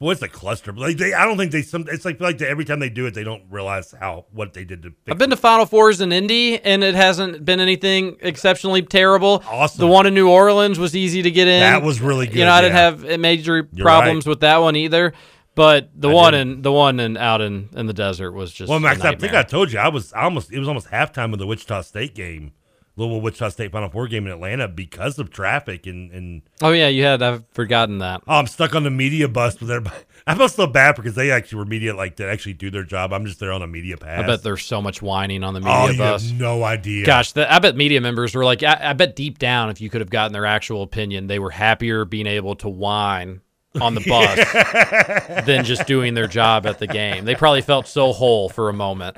boy, 0.00 0.12
it's 0.12 0.22
a 0.22 0.28
cluster. 0.28 0.72
Like 0.72 0.96
they, 0.96 1.12
I 1.12 1.24
don't 1.24 1.36
think 1.36 1.52
they. 1.52 1.62
Some, 1.62 1.86
it's 1.88 2.04
like 2.04 2.20
like 2.20 2.38
they, 2.38 2.46
every 2.46 2.64
time 2.64 2.80
they 2.80 2.88
do 2.90 3.06
it, 3.06 3.14
they 3.14 3.24
don't 3.24 3.44
realize 3.50 3.94
how 3.98 4.26
what 4.32 4.54
they 4.54 4.64
did 4.64 4.82
to. 4.82 4.92
I've 5.08 5.18
been 5.18 5.30
to 5.30 5.36
Final 5.36 5.66
Fours 5.66 6.00
in 6.00 6.12
Indy, 6.12 6.58
and 6.60 6.82
it 6.82 6.94
hasn't 6.94 7.44
been 7.44 7.60
anything 7.60 8.16
exceptionally 8.20 8.82
terrible. 8.82 9.42
Awesome. 9.48 9.80
The 9.80 9.86
one 9.86 10.06
in 10.06 10.14
New 10.14 10.28
Orleans 10.28 10.78
was 10.78 10.96
easy 10.96 11.22
to 11.22 11.30
get 11.30 11.46
in. 11.46 11.60
That 11.60 11.82
was 11.82 12.00
really 12.00 12.26
good, 12.26 12.36
You 12.36 12.44
know, 12.46 12.52
I 12.52 12.60
didn't 12.62 12.76
have 12.76 13.20
major 13.20 13.68
You're 13.72 13.84
problems 13.84 14.26
right. 14.26 14.30
with 14.30 14.40
that 14.40 14.58
one 14.58 14.76
either. 14.76 15.12
But 15.54 15.90
the 15.94 16.10
I 16.10 16.12
one 16.12 16.32
didn't. 16.32 16.52
in 16.52 16.62
the 16.62 16.72
one 16.72 17.00
in 17.00 17.16
out 17.16 17.40
in, 17.40 17.68
in 17.76 17.86
the 17.86 17.92
desert 17.92 18.32
was 18.32 18.52
just 18.52 18.68
Well, 18.68 18.80
Max, 18.80 19.00
I 19.02 19.14
think. 19.14 19.34
I 19.34 19.42
told 19.42 19.72
you 19.72 19.78
I 19.78 19.88
was 19.88 20.12
almost 20.12 20.52
it 20.52 20.58
was 20.58 20.68
almost 20.68 20.88
halftime 20.88 21.32
of 21.32 21.38
the 21.38 21.46
Wichita 21.46 21.82
State 21.82 22.14
game, 22.14 22.52
Louisville 22.96 23.20
Wichita 23.20 23.50
State 23.50 23.70
Final 23.70 23.88
Four 23.88 24.08
game 24.08 24.26
in 24.26 24.32
Atlanta 24.32 24.66
because 24.66 25.18
of 25.18 25.30
traffic 25.30 25.86
and 25.86 26.10
and 26.10 26.42
Oh 26.60 26.72
yeah, 26.72 26.88
you 26.88 27.04
had. 27.04 27.22
I've 27.22 27.44
forgotten 27.52 27.98
that. 27.98 28.22
oh, 28.26 28.34
I'm 28.34 28.48
stuck 28.48 28.74
on 28.74 28.82
the 28.82 28.90
media 28.90 29.28
bus 29.28 29.60
with 29.60 29.70
everybody. 29.70 30.02
I 30.26 30.34
feel 30.34 30.48
so 30.48 30.66
bad 30.66 30.96
because 30.96 31.14
they 31.14 31.30
actually 31.30 31.58
were 31.58 31.66
media 31.66 31.94
like 31.94 32.16
that 32.16 32.30
actually 32.30 32.54
do 32.54 32.70
their 32.70 32.82
job. 32.82 33.12
I'm 33.12 33.26
just 33.26 33.38
there 33.38 33.52
on 33.52 33.62
a 33.62 33.66
media 33.66 33.96
pass. 33.96 34.24
I 34.24 34.26
bet 34.26 34.42
there's 34.42 34.64
so 34.64 34.82
much 34.82 35.02
whining 35.02 35.44
on 35.44 35.54
the 35.54 35.60
oh, 35.60 35.86
media 35.86 36.02
oh, 36.02 36.12
bus. 36.12 36.30
have 36.30 36.40
no 36.40 36.64
idea. 36.64 37.06
Gosh, 37.06 37.32
the, 37.32 37.52
I 37.52 37.58
bet 37.60 37.76
media 37.76 38.00
members 38.00 38.34
were 38.34 38.44
like, 38.44 38.62
I, 38.62 38.78
I 38.80 38.92
bet 38.94 39.14
deep 39.14 39.38
down, 39.38 39.70
if 39.70 39.80
you 39.80 39.90
could 39.90 40.00
have 40.00 40.10
gotten 40.10 40.32
their 40.32 40.46
actual 40.46 40.82
opinion, 40.82 41.26
they 41.26 41.38
were 41.38 41.50
happier 41.50 42.04
being 42.04 42.26
able 42.26 42.56
to 42.56 42.68
whine 42.68 43.42
on 43.80 43.94
the 43.94 44.00
bus 45.36 45.44
than 45.46 45.64
just 45.64 45.86
doing 45.86 46.14
their 46.14 46.26
job 46.26 46.66
at 46.66 46.78
the 46.78 46.86
game. 46.86 47.24
They 47.24 47.34
probably 47.34 47.62
felt 47.62 47.86
so 47.86 48.12
whole 48.12 48.48
for 48.48 48.68
a 48.68 48.72
moment, 48.72 49.16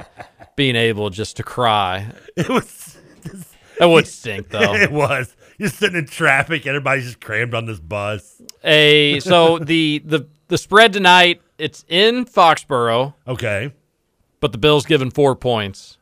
being 0.57 0.77
able 0.77 1.11
just 1.11 1.37
to 1.39 1.43
cry. 1.43 2.13
It 2.37 2.49
was. 2.49 2.99
That 3.79 3.87
would 3.87 4.07
stink 4.07 4.49
though. 4.49 4.75
it 4.75 4.91
was. 4.91 5.37
You're 5.59 5.69
sitting 5.71 5.99
in 5.99 6.07
traffic. 6.07 6.67
Everybody's 6.67 7.05
just 7.05 7.21
crammed 7.21 7.55
on 7.55 7.67
this 7.67 7.79
bus. 7.79 8.41
A 8.65 9.21
so 9.21 9.59
the 9.59 10.03
the 10.05 10.27
the 10.49 10.59
spread 10.59 10.93
tonight. 10.93 11.41
It's 11.59 11.85
in 11.89 12.25
Foxborough. 12.27 13.15
Okay. 13.27 13.73
but 14.41 14.53
the 14.53 14.59
Bills 14.59 14.85
given 14.87 15.11
four 15.11 15.35
points. 15.35 15.97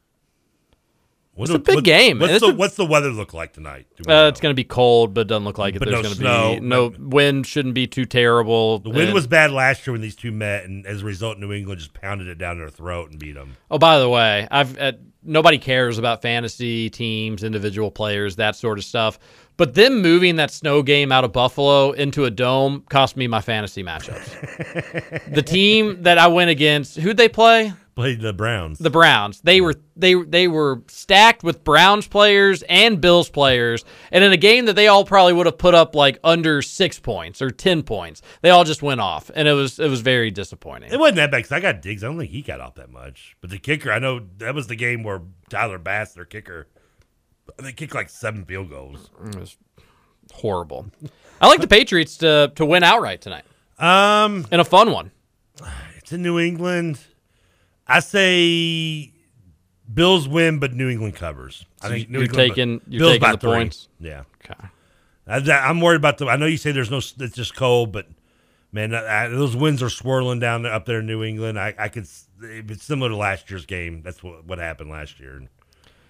What 1.34 1.48
It's 1.50 1.56
a 1.56 1.58
big 1.58 1.74
what- 1.76 1.84
game. 1.84 2.20
What's 2.20 2.40
the, 2.40 2.46
a- 2.46 2.54
what's 2.54 2.76
the 2.76 2.86
weather 2.86 3.10
look 3.10 3.34
like 3.34 3.52
tonight? 3.54 3.86
Uh, 4.08 4.28
it's 4.32 4.40
going 4.40 4.52
to 4.52 4.56
be 4.56 4.62
cold, 4.64 5.14
but 5.14 5.22
it 5.22 5.26
doesn't 5.28 5.44
look 5.44 5.58
like 5.58 5.74
it. 5.74 5.80
But 5.80 5.88
There's 5.88 5.96
no 5.98 6.02
going 6.02 6.14
to 6.14 6.20
snow. 6.20 6.54
be 6.54 6.60
no 6.60 6.92
wind. 7.08 7.46
Shouldn't 7.46 7.74
be 7.74 7.86
too 7.88 8.04
terrible. 8.06 8.78
the 8.78 8.90
wind 8.90 9.02
And- 9.06 9.14
was 9.14 9.26
bad 9.26 9.50
last 9.50 9.86
year 9.86 9.92
when 9.92 10.00
these 10.00 10.14
two 10.16 10.30
met, 10.30 10.64
and 10.64 10.86
as 10.86 11.02
a 11.02 11.04
result, 11.04 11.38
New 11.38 11.52
England 11.52 11.80
just 11.80 11.92
pounded 11.94 12.28
it 12.28 12.38
down 12.38 12.58
their 12.58 12.68
throat 12.68 13.10
and 13.10 13.18
beat 13.18 13.34
them. 13.34 13.56
Oh, 13.70 13.78
by 13.78 13.98
the 13.98 14.08
way, 14.08 14.46
I've 14.50 14.78
uh, 14.78 14.92
nobody 15.24 15.58
cares 15.58 15.98
about 15.98 16.22
fantasy 16.22 16.88
teams, 16.90 17.42
individual 17.42 17.90
players, 17.90 18.36
that 18.36 18.54
sort 18.54 18.78
of 18.78 18.84
stuff. 18.84 19.18
But 19.56 19.74
them 19.74 20.02
moving 20.02 20.36
that 20.36 20.50
snow 20.50 20.82
game 20.82 21.10
out 21.12 21.24
of 21.24 21.32
Buffalo 21.32 21.92
into 21.92 22.24
a 22.24 22.30
dome 22.30 22.84
cost 22.90 23.16
me 23.16 23.26
my 23.28 23.40
fantasy 23.40 23.82
matchups. 23.84 25.32
the 25.34 25.42
team 25.42 26.02
that 26.02 26.18
I 26.18 26.26
went 26.26 26.50
against, 26.50 26.96
who'd 26.96 27.16
they 27.16 27.28
play? 27.28 27.72
Played 27.94 28.22
the 28.22 28.32
Browns. 28.32 28.78
The 28.78 28.90
Browns. 28.90 29.40
They 29.42 29.60
were 29.60 29.74
they 29.94 30.14
they 30.14 30.48
were 30.48 30.82
stacked 30.88 31.44
with 31.44 31.62
Browns 31.62 32.08
players 32.08 32.64
and 32.68 33.00
Bills 33.00 33.30
players, 33.30 33.84
and 34.10 34.24
in 34.24 34.32
a 34.32 34.36
game 34.36 34.64
that 34.64 34.74
they 34.74 34.88
all 34.88 35.04
probably 35.04 35.32
would 35.32 35.46
have 35.46 35.58
put 35.58 35.74
up 35.74 35.94
like 35.94 36.18
under 36.24 36.60
six 36.60 36.98
points 36.98 37.40
or 37.40 37.50
ten 37.50 37.84
points, 37.84 38.20
they 38.42 38.50
all 38.50 38.64
just 38.64 38.82
went 38.82 39.00
off, 39.00 39.30
and 39.36 39.46
it 39.46 39.52
was 39.52 39.78
it 39.78 39.88
was 39.88 40.00
very 40.00 40.32
disappointing. 40.32 40.92
It 40.92 40.98
wasn't 40.98 41.16
that 41.16 41.30
bad 41.30 41.38
because 41.38 41.52
I 41.52 41.60
got 41.60 41.82
Diggs. 41.82 42.02
I 42.02 42.08
don't 42.08 42.18
think 42.18 42.32
he 42.32 42.42
got 42.42 42.60
off 42.60 42.74
that 42.74 42.90
much. 42.90 43.36
But 43.40 43.50
the 43.50 43.58
kicker, 43.58 43.92
I 43.92 44.00
know 44.00 44.22
that 44.38 44.56
was 44.56 44.66
the 44.66 44.76
game 44.76 45.04
where 45.04 45.22
Tyler 45.48 45.78
Bass, 45.78 46.14
their 46.14 46.24
kicker, 46.24 46.66
they 47.62 47.72
kicked 47.72 47.94
like 47.94 48.08
seven 48.08 48.44
field 48.44 48.70
goals. 48.70 49.08
It 49.24 49.36
was 49.36 49.56
horrible. 50.32 50.86
I 51.40 51.46
like 51.46 51.60
the 51.60 51.68
Patriots 51.68 52.16
to 52.18 52.50
to 52.56 52.66
win 52.66 52.82
outright 52.82 53.20
tonight. 53.20 53.44
Um, 53.78 54.48
and 54.50 54.60
a 54.60 54.64
fun 54.64 54.90
one. 54.90 55.12
It's 55.96 56.12
in 56.12 56.22
New 56.22 56.40
England. 56.40 56.98
I 57.86 58.00
say 58.00 59.12
Bills 59.92 60.26
win, 60.28 60.58
but 60.58 60.72
New 60.74 60.88
England 60.88 61.14
covers. 61.16 61.64
I 61.82 61.86
So 61.88 61.92
think 61.94 62.08
New 62.10 62.18
you're 62.18 62.24
England, 62.28 62.48
taking- 62.50 62.80
you're 62.88 62.98
Bills 63.00 63.12
taking 63.12 63.20
by 63.20 63.32
the 63.32 63.38
three. 63.38 63.50
points? 63.50 63.88
Yeah. 64.00 64.22
Okay. 64.44 64.68
I, 65.26 65.68
I'm 65.68 65.80
worried 65.80 65.96
about 65.96 66.18
the. 66.18 66.26
I 66.26 66.36
know 66.36 66.46
you 66.46 66.56
say 66.56 66.72
there's 66.72 66.90
no. 66.90 66.98
It's 66.98 67.34
just 67.36 67.54
cold, 67.54 67.92
but 67.92 68.06
man, 68.72 68.94
I, 68.94 69.24
I- 69.24 69.28
those 69.28 69.56
winds 69.56 69.82
are 69.82 69.88
swirling 69.90 70.38
down 70.40 70.62
there, 70.62 70.72
up 70.72 70.84
there 70.86 71.00
in 71.00 71.06
New 71.06 71.22
England. 71.24 71.58
I, 71.58 71.74
I 71.78 71.88
could. 71.88 72.06
it's 72.42 72.84
similar 72.84 73.08
to 73.10 73.16
last 73.16 73.50
year's 73.50 73.66
game, 73.66 74.02
that's 74.02 74.22
what 74.22 74.44
what 74.46 74.58
happened 74.58 74.90
last 74.90 75.18
year. 75.20 75.42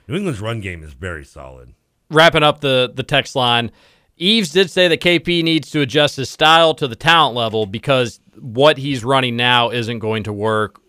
New 0.09 0.16
England's 0.16 0.40
run 0.40 0.60
game 0.60 0.82
is 0.82 0.92
very 0.92 1.24
solid. 1.24 1.74
Wrapping 2.10 2.42
up 2.42 2.60
the 2.60 2.92
the 2.94 3.02
text 3.05 3.34
line, 3.36 3.70
Eaves 4.16 4.51
did 4.51 4.68
say 4.70 4.88
that 4.88 5.01
KP 5.01 5.42
needs 5.44 5.70
to 5.70 5.80
adjust 5.80 6.16
his 6.16 6.28
style 6.28 6.74
to 6.74 6.88
the 6.88 6.96
talent 6.96 7.36
level 7.36 7.66
because 7.66 8.20
what 8.40 8.78
he's 8.78 9.05
running 9.05 9.36
now 9.36 9.70
isn't 9.70 10.01
going 10.01 10.24
to 10.24 10.32
work 10.32 10.80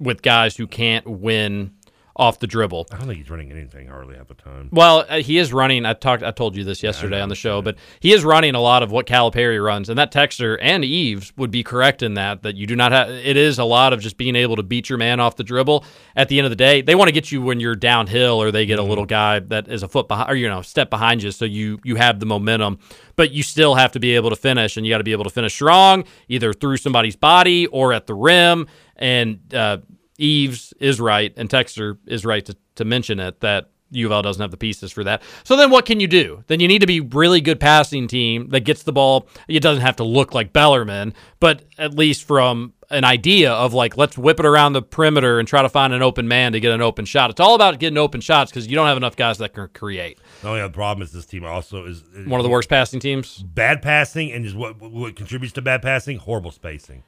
with 0.00 0.22
guys 0.22 0.56
who 0.56 0.66
can't 0.66 1.06
win 1.06 1.72
off 2.20 2.38
the 2.38 2.46
dribble. 2.46 2.86
I 2.90 2.96
don't 2.98 3.06
think 3.06 3.18
he's 3.18 3.30
running 3.30 3.50
anything 3.50 3.88
hardly 3.88 4.14
at 4.14 4.28
the 4.28 4.34
time. 4.34 4.68
Well, 4.72 5.06
uh, 5.08 5.20
he 5.20 5.38
is 5.38 5.54
running. 5.54 5.86
I 5.86 5.94
talked. 5.94 6.22
I 6.22 6.30
told 6.32 6.54
you 6.54 6.64
this 6.64 6.82
yesterday 6.82 7.20
on 7.20 7.30
the 7.30 7.34
show, 7.34 7.62
but 7.62 7.76
he 8.00 8.12
is 8.12 8.24
running 8.24 8.54
a 8.54 8.60
lot 8.60 8.82
of 8.82 8.90
what 8.90 9.06
Calipari 9.06 9.62
runs, 9.64 9.88
and 9.88 9.98
that 9.98 10.12
Texter 10.12 10.58
and 10.60 10.84
Eaves 10.84 11.32
would 11.38 11.50
be 11.50 11.62
correct 11.62 12.02
in 12.02 12.14
that. 12.14 12.42
That 12.42 12.56
you 12.56 12.66
do 12.66 12.76
not 12.76 12.92
have. 12.92 13.08
It 13.08 13.38
is 13.38 13.58
a 13.58 13.64
lot 13.64 13.94
of 13.94 14.00
just 14.00 14.18
being 14.18 14.36
able 14.36 14.56
to 14.56 14.62
beat 14.62 14.90
your 14.90 14.98
man 14.98 15.18
off 15.18 15.36
the 15.36 15.44
dribble. 15.44 15.84
At 16.14 16.28
the 16.28 16.38
end 16.38 16.44
of 16.44 16.50
the 16.50 16.56
day, 16.56 16.82
they 16.82 16.94
want 16.94 17.08
to 17.08 17.12
get 17.12 17.32
you 17.32 17.40
when 17.40 17.58
you're 17.58 17.76
downhill, 17.76 18.42
or 18.42 18.50
they 18.50 18.66
get 18.66 18.78
a 18.78 18.82
little 18.82 19.06
guy 19.06 19.38
that 19.38 19.68
is 19.68 19.82
a 19.82 19.88
foot 19.88 20.06
behind, 20.06 20.30
or 20.30 20.34
you 20.34 20.48
know, 20.48 20.60
step 20.60 20.90
behind 20.90 21.22
you, 21.22 21.30
so 21.30 21.46
you 21.46 21.78
you 21.84 21.96
have 21.96 22.20
the 22.20 22.26
momentum. 22.26 22.80
But 23.16 23.30
you 23.32 23.42
still 23.42 23.74
have 23.76 23.92
to 23.92 24.00
be 24.00 24.14
able 24.16 24.30
to 24.30 24.36
finish, 24.36 24.76
and 24.76 24.84
you 24.84 24.92
got 24.92 24.98
to 24.98 25.04
be 25.04 25.12
able 25.12 25.24
to 25.24 25.30
finish 25.30 25.54
strong, 25.54 26.04
either 26.28 26.52
through 26.52 26.78
somebody's 26.78 27.16
body 27.16 27.66
or 27.68 27.92
at 27.92 28.06
the 28.06 28.14
rim. 28.14 28.66
And 29.00 29.52
uh, 29.52 29.78
Eaves 30.18 30.72
is 30.78 31.00
right, 31.00 31.32
and 31.36 31.48
Texter 31.48 31.98
is 32.06 32.24
right 32.24 32.44
to, 32.44 32.56
to 32.76 32.84
mention 32.84 33.18
it 33.18 33.40
that 33.40 33.70
U 33.92 34.06
of 34.06 34.12
L 34.12 34.22
doesn't 34.22 34.40
have 34.40 34.50
the 34.50 34.56
pieces 34.56 34.92
for 34.92 35.04
that. 35.04 35.22
So 35.44 35.56
then 35.56 35.70
what 35.70 35.86
can 35.86 36.00
you 36.00 36.06
do? 36.06 36.44
Then 36.46 36.60
you 36.60 36.68
need 36.68 36.80
to 36.80 36.86
be 36.86 37.00
really 37.00 37.40
good 37.40 37.58
passing 37.58 38.06
team 38.06 38.48
that 38.50 38.60
gets 38.60 38.82
the 38.82 38.92
ball. 38.92 39.28
It 39.48 39.60
doesn't 39.60 39.82
have 39.82 39.96
to 39.96 40.04
look 40.04 40.34
like 40.34 40.52
Bellarmine, 40.52 41.14
but 41.40 41.64
at 41.78 41.94
least 41.94 42.24
from 42.24 42.74
an 42.90 43.04
idea 43.04 43.52
of 43.52 43.72
like 43.72 43.96
let's 43.96 44.18
whip 44.18 44.40
it 44.40 44.46
around 44.46 44.72
the 44.72 44.82
perimeter 44.82 45.38
and 45.38 45.46
try 45.46 45.62
to 45.62 45.68
find 45.68 45.92
an 45.92 46.02
open 46.02 46.26
man 46.26 46.52
to 46.52 46.60
get 46.60 46.72
an 46.72 46.82
open 46.82 47.04
shot. 47.04 47.30
It's 47.30 47.40
all 47.40 47.54
about 47.54 47.78
getting 47.78 47.98
open 47.98 48.20
shots 48.20 48.50
because 48.50 48.66
you 48.66 48.74
don't 48.74 48.86
have 48.86 48.96
enough 48.96 49.16
guys 49.16 49.38
that 49.38 49.54
can 49.54 49.68
create. 49.68 50.18
The 50.42 50.48
only 50.48 50.60
other 50.60 50.72
problem 50.72 51.02
is 51.02 51.12
this 51.12 51.26
team 51.26 51.44
also 51.44 51.86
is 51.86 52.02
One 52.26 52.40
of 52.40 52.44
the 52.44 52.50
worst 52.50 52.68
passing 52.68 53.00
teams. 53.00 53.42
Bad 53.42 53.82
passing 53.82 54.32
and 54.32 54.44
is 54.44 54.54
what 54.54 54.80
what 54.80 55.16
contributes 55.16 55.54
to 55.54 55.62
bad 55.62 55.82
passing. 55.82 56.18
Horrible 56.18 56.50
spacing. 56.50 57.02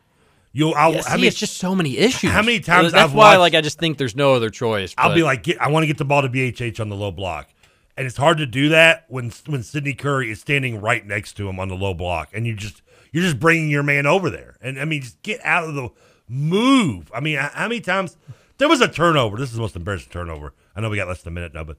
You, 0.55 0.73
I'll, 0.73 0.93
Yeah, 0.95 1.01
see, 1.01 1.11
many- 1.13 1.27
it's 1.29 1.39
just 1.39 1.57
so 1.57 1.75
many 1.75 1.97
issues. 1.97 2.31
How 2.31 2.43
many 2.43 2.61
times 2.61 2.93
That's 2.93 3.05
I've 3.05 3.15
why, 3.15 3.31
watched- 3.31 3.41
like, 3.41 3.55
I 3.55 3.61
just 3.63 3.79
think 3.79 3.97
there's 3.99 4.15
no 4.15 4.35
other 4.35 4.51
choice. 4.51 4.95
I'll 4.99 5.11
but- 5.11 5.15
be 5.15 5.23
like, 5.23 5.43
get, 5.45 5.61
I 5.61 5.69
want 5.69 5.83
to 5.85 5.87
get 5.87 5.97
the 5.99 6.05
ball 6.05 6.23
to 6.23 6.29
BHH 6.29 6.79
on 6.79 6.89
the 6.91 6.97
low 6.97 7.11
block, 7.11 7.49
and 7.97 8.07
it's 8.07 8.17
hard 8.19 8.39
to 8.39 8.47
do 8.47 8.69
that 8.71 9.07
when 9.09 9.33
when 9.47 9.63
Sidney 9.63 9.95
Curry 9.95 10.31
is 10.31 10.41
standing 10.41 10.81
right 10.81 11.07
next 11.07 11.35
to 11.39 11.49
him 11.49 11.59
on 11.59 11.69
the 11.69 11.75
low 11.75 11.95
block, 11.95 12.29
and 12.35 12.47
you 12.47 12.55
just 12.55 12.83
you're 13.13 13.23
just 13.25 13.41
bringing 13.41 13.71
your 13.71 13.83
man 13.83 14.07
over 14.07 14.29
there, 14.31 14.57
and 14.61 14.79
I 14.79 14.85
mean, 14.85 15.03
just 15.03 15.23
get 15.23 15.41
out 15.45 15.65
of 15.69 15.75
the 15.75 15.89
move. 16.29 17.11
I 17.15 17.21
mean, 17.21 17.39
how 17.39 17.51
how 17.53 17.69
many 17.69 17.81
times 17.81 18.17
there 18.59 18.69
was 18.69 18.81
a 18.81 18.89
turnover? 18.89 19.37
This 19.37 19.51
is 19.51 19.57
the 19.57 19.61
most 19.63 19.77
embarrassing 19.77 20.11
turnover. 20.13 20.53
I 20.77 20.81
know 20.81 20.91
we 20.91 20.97
got 20.97 21.09
less 21.09 21.23
than 21.23 21.33
a 21.33 21.35
minute 21.35 21.55
now, 21.55 21.65
but 21.65 21.79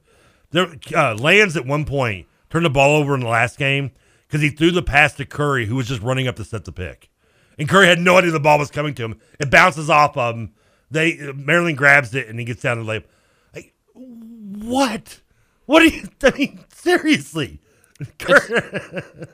there 0.50 0.68
uh, 0.96 1.14
Lands 1.16 1.56
at 1.56 1.66
one 1.66 1.84
point 1.84 2.26
turned 2.50 2.64
the 2.64 2.70
ball 2.70 2.96
over 2.96 3.14
in 3.14 3.20
the 3.20 3.28
last 3.28 3.58
game 3.58 3.90
because 4.26 4.40
he 4.40 4.50
threw 4.50 4.70
the 4.70 4.82
pass 4.82 5.14
to 5.14 5.24
Curry, 5.24 5.66
who 5.66 5.76
was 5.76 5.88
just 5.88 6.02
running 6.02 6.28
up 6.28 6.36
to 6.36 6.44
set 6.44 6.64
the 6.64 6.72
pick. 6.72 7.10
And 7.58 7.68
Curry 7.68 7.86
had 7.86 7.98
no 7.98 8.18
idea 8.18 8.30
the 8.30 8.40
ball 8.40 8.58
was 8.58 8.70
coming 8.70 8.94
to 8.94 9.04
him. 9.04 9.20
It 9.38 9.50
bounces 9.50 9.88
off 9.90 10.16
of 10.16 10.36
him. 10.36 10.52
They 10.90 11.16
Maryland 11.34 11.78
grabs 11.78 12.14
it 12.14 12.28
and 12.28 12.38
he 12.38 12.44
gets 12.44 12.62
down 12.62 12.84
the 12.84 12.90
layup. 12.90 13.04
Like, 13.54 13.74
what? 13.94 15.20
What 15.66 15.82
are 15.82 15.86
you? 15.86 16.08
I 16.22 16.30
mean, 16.36 16.64
seriously. 16.72 17.60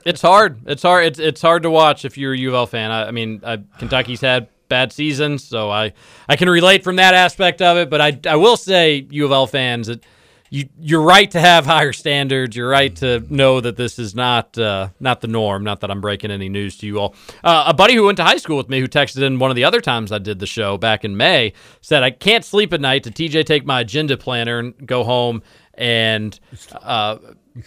it's 0.05 0.23
hard. 0.23 0.61
It's 0.67 0.83
hard. 0.83 1.07
It's 1.07 1.19
it's 1.19 1.43
hard 1.43 1.63
to 1.63 1.71
watch 1.71 2.05
if 2.05 2.19
you're 2.19 2.35
a 2.35 2.39
U 2.39 2.49
of 2.51 2.55
L 2.55 2.67
fan. 2.67 2.91
I, 2.91 3.09
I 3.09 3.11
mean, 3.11 3.41
I, 3.45 3.59
Kentucky's 3.79 4.21
had 4.21 4.49
bad 4.69 4.93
seasons, 4.93 5.45
so 5.45 5.71
I 5.71 5.93
I 6.29 6.37
can 6.37 6.49
relate 6.49 6.85
from 6.85 6.97
that 6.97 7.15
aspect 7.15 7.63
of 7.63 7.79
it. 7.79 7.91
But 7.91 8.01
I 8.01 8.19
I 8.27 8.37
will 8.37 8.57
say 8.57 9.07
U 9.11 9.25
of 9.25 9.33
L 9.33 9.47
fans 9.47 9.87
that 9.87 10.05
you 10.51 10.69
you're 10.81 11.01
right 11.01 11.31
to 11.31 11.41
have 11.41 11.65
higher 11.65 11.93
standards. 11.93 12.57
You're 12.57 12.69
right 12.69 12.95
to 12.97 13.25
know 13.33 13.61
that 13.61 13.77
this 13.77 13.99
is 14.01 14.17
not 14.17 14.59
uh, 14.59 14.89
not 14.99 15.21
the 15.21 15.29
norm. 15.29 15.63
Not 15.63 15.81
that 15.81 15.91
I'm 15.91 16.01
breaking 16.01 16.33
any 16.33 16.49
news 16.49 16.77
to 16.79 16.87
you 16.87 16.99
all. 16.99 17.15
Uh, 17.43 17.65
a 17.69 17.75
buddy 17.75 17.95
who 17.95 18.05
went 18.05 18.17
to 18.17 18.25
high 18.25 18.37
school 18.37 18.57
with 18.57 18.69
me, 18.69 18.81
who 18.81 18.89
texted 18.89 19.23
in 19.23 19.39
one 19.39 19.51
of 19.51 19.57
the 19.57 19.65
other 19.65 19.81
times 19.81 20.11
I 20.11 20.19
did 20.19 20.41
the 20.41 20.47
show 20.47 20.77
back 20.77 21.05
in 21.05 21.17
May, 21.17 21.53
said 21.81 22.03
I 22.03 22.11
can't 22.11 22.45
sleep 22.45 22.73
at 22.73 22.81
night. 22.81 23.05
To 23.05 23.11
TJ 23.11 23.47
take 23.47 23.65
my 23.65 23.81
agenda 23.81 24.17
planner 24.17 24.59
and 24.59 24.87
go 24.87 25.05
home 25.05 25.43
and. 25.75 26.39
Uh, 26.73 27.19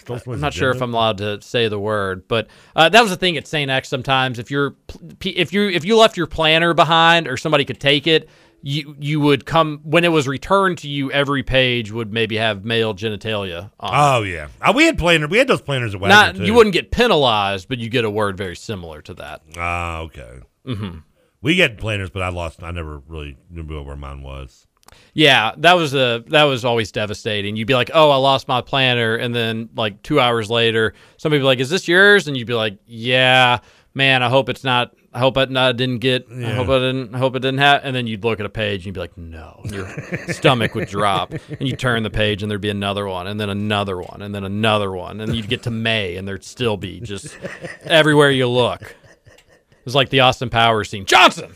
I'm 0.07 0.39
not 0.39 0.53
sure 0.53 0.71
if 0.71 0.81
I'm 0.81 0.93
allowed 0.93 1.17
to 1.17 1.41
say 1.41 1.67
the 1.67 1.79
word, 1.79 2.27
but 2.29 2.47
uh, 2.75 2.87
that 2.87 3.01
was 3.01 3.11
the 3.11 3.17
thing 3.17 3.35
at 3.35 3.47
St. 3.47 3.69
X. 3.69 3.89
Sometimes 3.89 4.39
if 4.39 4.49
you're 4.49 4.75
if 5.21 5.51
you 5.51 5.69
if 5.69 5.83
you 5.83 5.97
left 5.97 6.15
your 6.15 6.25
planner 6.25 6.73
behind 6.73 7.27
or 7.27 7.35
somebody 7.35 7.65
could 7.65 7.81
take 7.81 8.07
it, 8.07 8.29
you 8.65 8.95
you 8.99 9.19
would 9.19 9.45
come 9.45 9.81
when 9.83 10.03
it 10.05 10.07
was 10.07 10.27
returned 10.27 10.77
to 10.79 10.87
you. 10.89 11.11
Every 11.11 11.43
page 11.43 11.91
would 11.91 12.11
maybe 12.13 12.37
have 12.37 12.63
male 12.65 12.95
genitalia. 12.95 13.69
on 13.79 13.93
it. 13.93 13.97
Oh 13.97 14.23
yeah, 14.23 14.47
uh, 14.61 14.73
we 14.75 14.85
had 14.85 14.97
planner. 14.97 15.27
We 15.27 15.37
had 15.37 15.47
those 15.47 15.61
planners 15.61 15.93
at 15.93 15.99
Wagner 16.01 16.15
Not 16.15 16.35
too. 16.37 16.45
you 16.45 16.53
wouldn't 16.53 16.73
get 16.73 16.89
penalized, 16.89 17.67
but 17.67 17.77
you 17.77 17.89
get 17.89 18.05
a 18.05 18.09
word 18.09 18.37
very 18.37 18.55
similar 18.55 19.01
to 19.03 19.13
that. 19.15 19.41
Ah, 19.57 19.99
okay. 19.99 20.39
hmm 20.65 20.99
We 21.41 21.55
get 21.55 21.77
planners, 21.77 22.09
but 22.09 22.21
I 22.23 22.29
lost. 22.29 22.63
I 22.63 22.71
never 22.71 22.99
really 23.07 23.35
knew 23.51 23.63
where 23.83 23.97
mine 23.97 24.23
was. 24.23 24.65
Yeah, 25.13 25.53
that 25.57 25.73
was 25.73 25.93
a 25.93 26.23
that 26.27 26.43
was 26.43 26.63
always 26.63 26.91
devastating. 26.91 27.55
You'd 27.57 27.67
be 27.67 27.73
like, 27.75 27.91
"Oh, 27.93 28.11
I 28.11 28.15
lost 28.15 28.47
my 28.47 28.61
planner," 28.61 29.15
and 29.15 29.35
then 29.35 29.69
like 29.75 30.01
two 30.03 30.19
hours 30.19 30.49
later, 30.49 30.93
somebody 31.17 31.39
would 31.39 31.43
be 31.43 31.47
like, 31.47 31.59
"Is 31.59 31.69
this 31.69 31.87
yours?" 31.87 32.27
And 32.27 32.37
you'd 32.37 32.47
be 32.47 32.53
like, 32.53 32.77
"Yeah, 32.85 33.59
man. 33.93 34.23
I 34.23 34.29
hope 34.29 34.49
it's 34.49 34.63
not. 34.63 34.93
I 35.13 35.19
hope 35.19 35.37
I 35.37 35.45
not, 35.45 35.77
didn't 35.77 35.99
get. 35.99 36.27
I 36.31 36.53
hope 36.53 36.69
I 36.69 36.79
didn't. 36.79 37.13
I 37.13 37.19
hope 37.19 37.35
it 37.35 37.39
didn't 37.39 37.59
happen. 37.59 37.87
And 37.87 37.95
then 37.95 38.07
you'd 38.07 38.23
look 38.23 38.39
at 38.39 38.45
a 38.45 38.49
page 38.49 38.81
and 38.81 38.87
you'd 38.87 38.93
be 38.93 38.99
like, 38.99 39.17
"No." 39.17 39.61
And 39.63 39.73
your 39.73 39.87
stomach 40.29 40.73
would 40.73 40.87
drop, 40.87 41.33
and 41.49 41.67
you 41.67 41.75
turn 41.75 42.03
the 42.03 42.09
page 42.09 42.41
and 42.41 42.49
there'd 42.49 42.61
be 42.61 42.69
another 42.69 43.07
one, 43.07 43.27
and 43.27 43.39
then 43.39 43.49
another 43.49 43.99
one, 43.99 44.21
and 44.21 44.33
then 44.33 44.43
another 44.43 44.91
one, 44.91 45.21
and 45.21 45.35
you'd 45.35 45.49
get 45.49 45.63
to 45.63 45.71
May, 45.71 46.15
and 46.15 46.27
there'd 46.27 46.43
still 46.43 46.77
be 46.77 46.99
just 46.99 47.37
everywhere 47.83 48.31
you 48.31 48.47
look. 48.47 48.81
It 48.81 49.85
was 49.85 49.95
like 49.95 50.09
the 50.09 50.21
Austin 50.21 50.49
Powers 50.49 50.89
scene. 50.89 51.05
Johnson. 51.05 51.53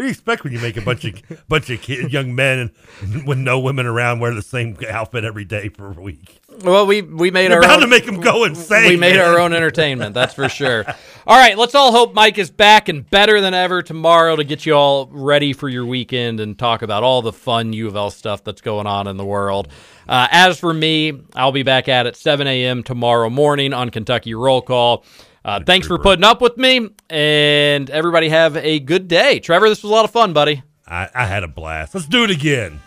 What 0.00 0.04
do 0.04 0.08
you 0.08 0.12
expect 0.12 0.44
when 0.44 0.54
you 0.54 0.60
make 0.60 0.78
a 0.78 0.80
bunch 0.80 1.04
of 1.04 1.46
bunch 1.46 1.68
of 1.68 1.82
kid, 1.82 2.10
young 2.10 2.34
men 2.34 2.72
and 3.02 3.26
with 3.26 3.36
no 3.36 3.60
women 3.60 3.84
around 3.84 4.20
wear 4.20 4.32
the 4.32 4.40
same 4.40 4.78
outfit 4.88 5.24
every 5.24 5.44
day 5.44 5.68
for 5.68 5.88
a 5.88 6.00
week? 6.00 6.40
Well, 6.64 6.86
we 6.86 7.02
we 7.02 7.30
made 7.30 7.50
You're 7.50 7.56
our 7.56 7.60
bound 7.60 7.74
own, 7.74 7.80
to 7.82 7.86
make 7.86 8.08
'em 8.08 8.18
go 8.18 8.44
insane, 8.44 8.88
We 8.88 8.96
made 8.96 9.16
man. 9.16 9.28
our 9.28 9.38
own 9.38 9.52
entertainment, 9.52 10.14
that's 10.14 10.32
for 10.32 10.48
sure. 10.48 10.86
All 11.26 11.36
right, 11.36 11.58
let's 11.58 11.74
all 11.74 11.92
hope 11.92 12.14
Mike 12.14 12.38
is 12.38 12.50
back 12.50 12.88
and 12.88 13.10
better 13.10 13.42
than 13.42 13.52
ever 13.52 13.82
tomorrow 13.82 14.36
to 14.36 14.42
get 14.42 14.64
you 14.64 14.72
all 14.72 15.06
ready 15.12 15.52
for 15.52 15.68
your 15.68 15.84
weekend 15.84 16.40
and 16.40 16.58
talk 16.58 16.80
about 16.80 17.02
all 17.02 17.20
the 17.20 17.30
fun 17.34 17.74
U 17.74 17.86
of 17.86 17.94
L 17.94 18.10
stuff 18.10 18.42
that's 18.42 18.62
going 18.62 18.86
on 18.86 19.06
in 19.06 19.18
the 19.18 19.26
world. 19.26 19.68
Uh, 20.08 20.28
as 20.30 20.58
for 20.58 20.72
me, 20.72 21.12
I'll 21.34 21.52
be 21.52 21.62
back 21.62 21.88
at 21.90 22.06
it 22.06 22.16
7 22.16 22.46
a.m. 22.46 22.82
tomorrow 22.84 23.28
morning 23.28 23.74
on 23.74 23.90
Kentucky 23.90 24.32
Roll 24.32 24.62
Call. 24.62 25.04
Uh, 25.44 25.60
thanks 25.64 25.86
for 25.86 25.98
putting 25.98 26.24
up 26.24 26.40
with 26.40 26.56
me, 26.58 26.90
and 27.08 27.88
everybody 27.90 28.28
have 28.28 28.56
a 28.56 28.78
good 28.80 29.08
day. 29.08 29.40
Trevor, 29.40 29.68
this 29.68 29.82
was 29.82 29.90
a 29.90 29.94
lot 29.94 30.04
of 30.04 30.10
fun, 30.10 30.32
buddy. 30.32 30.62
I, 30.86 31.08
I 31.14 31.24
had 31.24 31.44
a 31.44 31.48
blast. 31.48 31.94
Let's 31.94 32.06
do 32.06 32.24
it 32.24 32.30
again. 32.30 32.80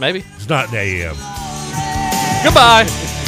Maybe. 0.00 0.24
It's 0.36 0.48
not 0.48 0.68
an 0.70 0.76
AM. 0.76 1.16
Goodbye. 2.44 3.26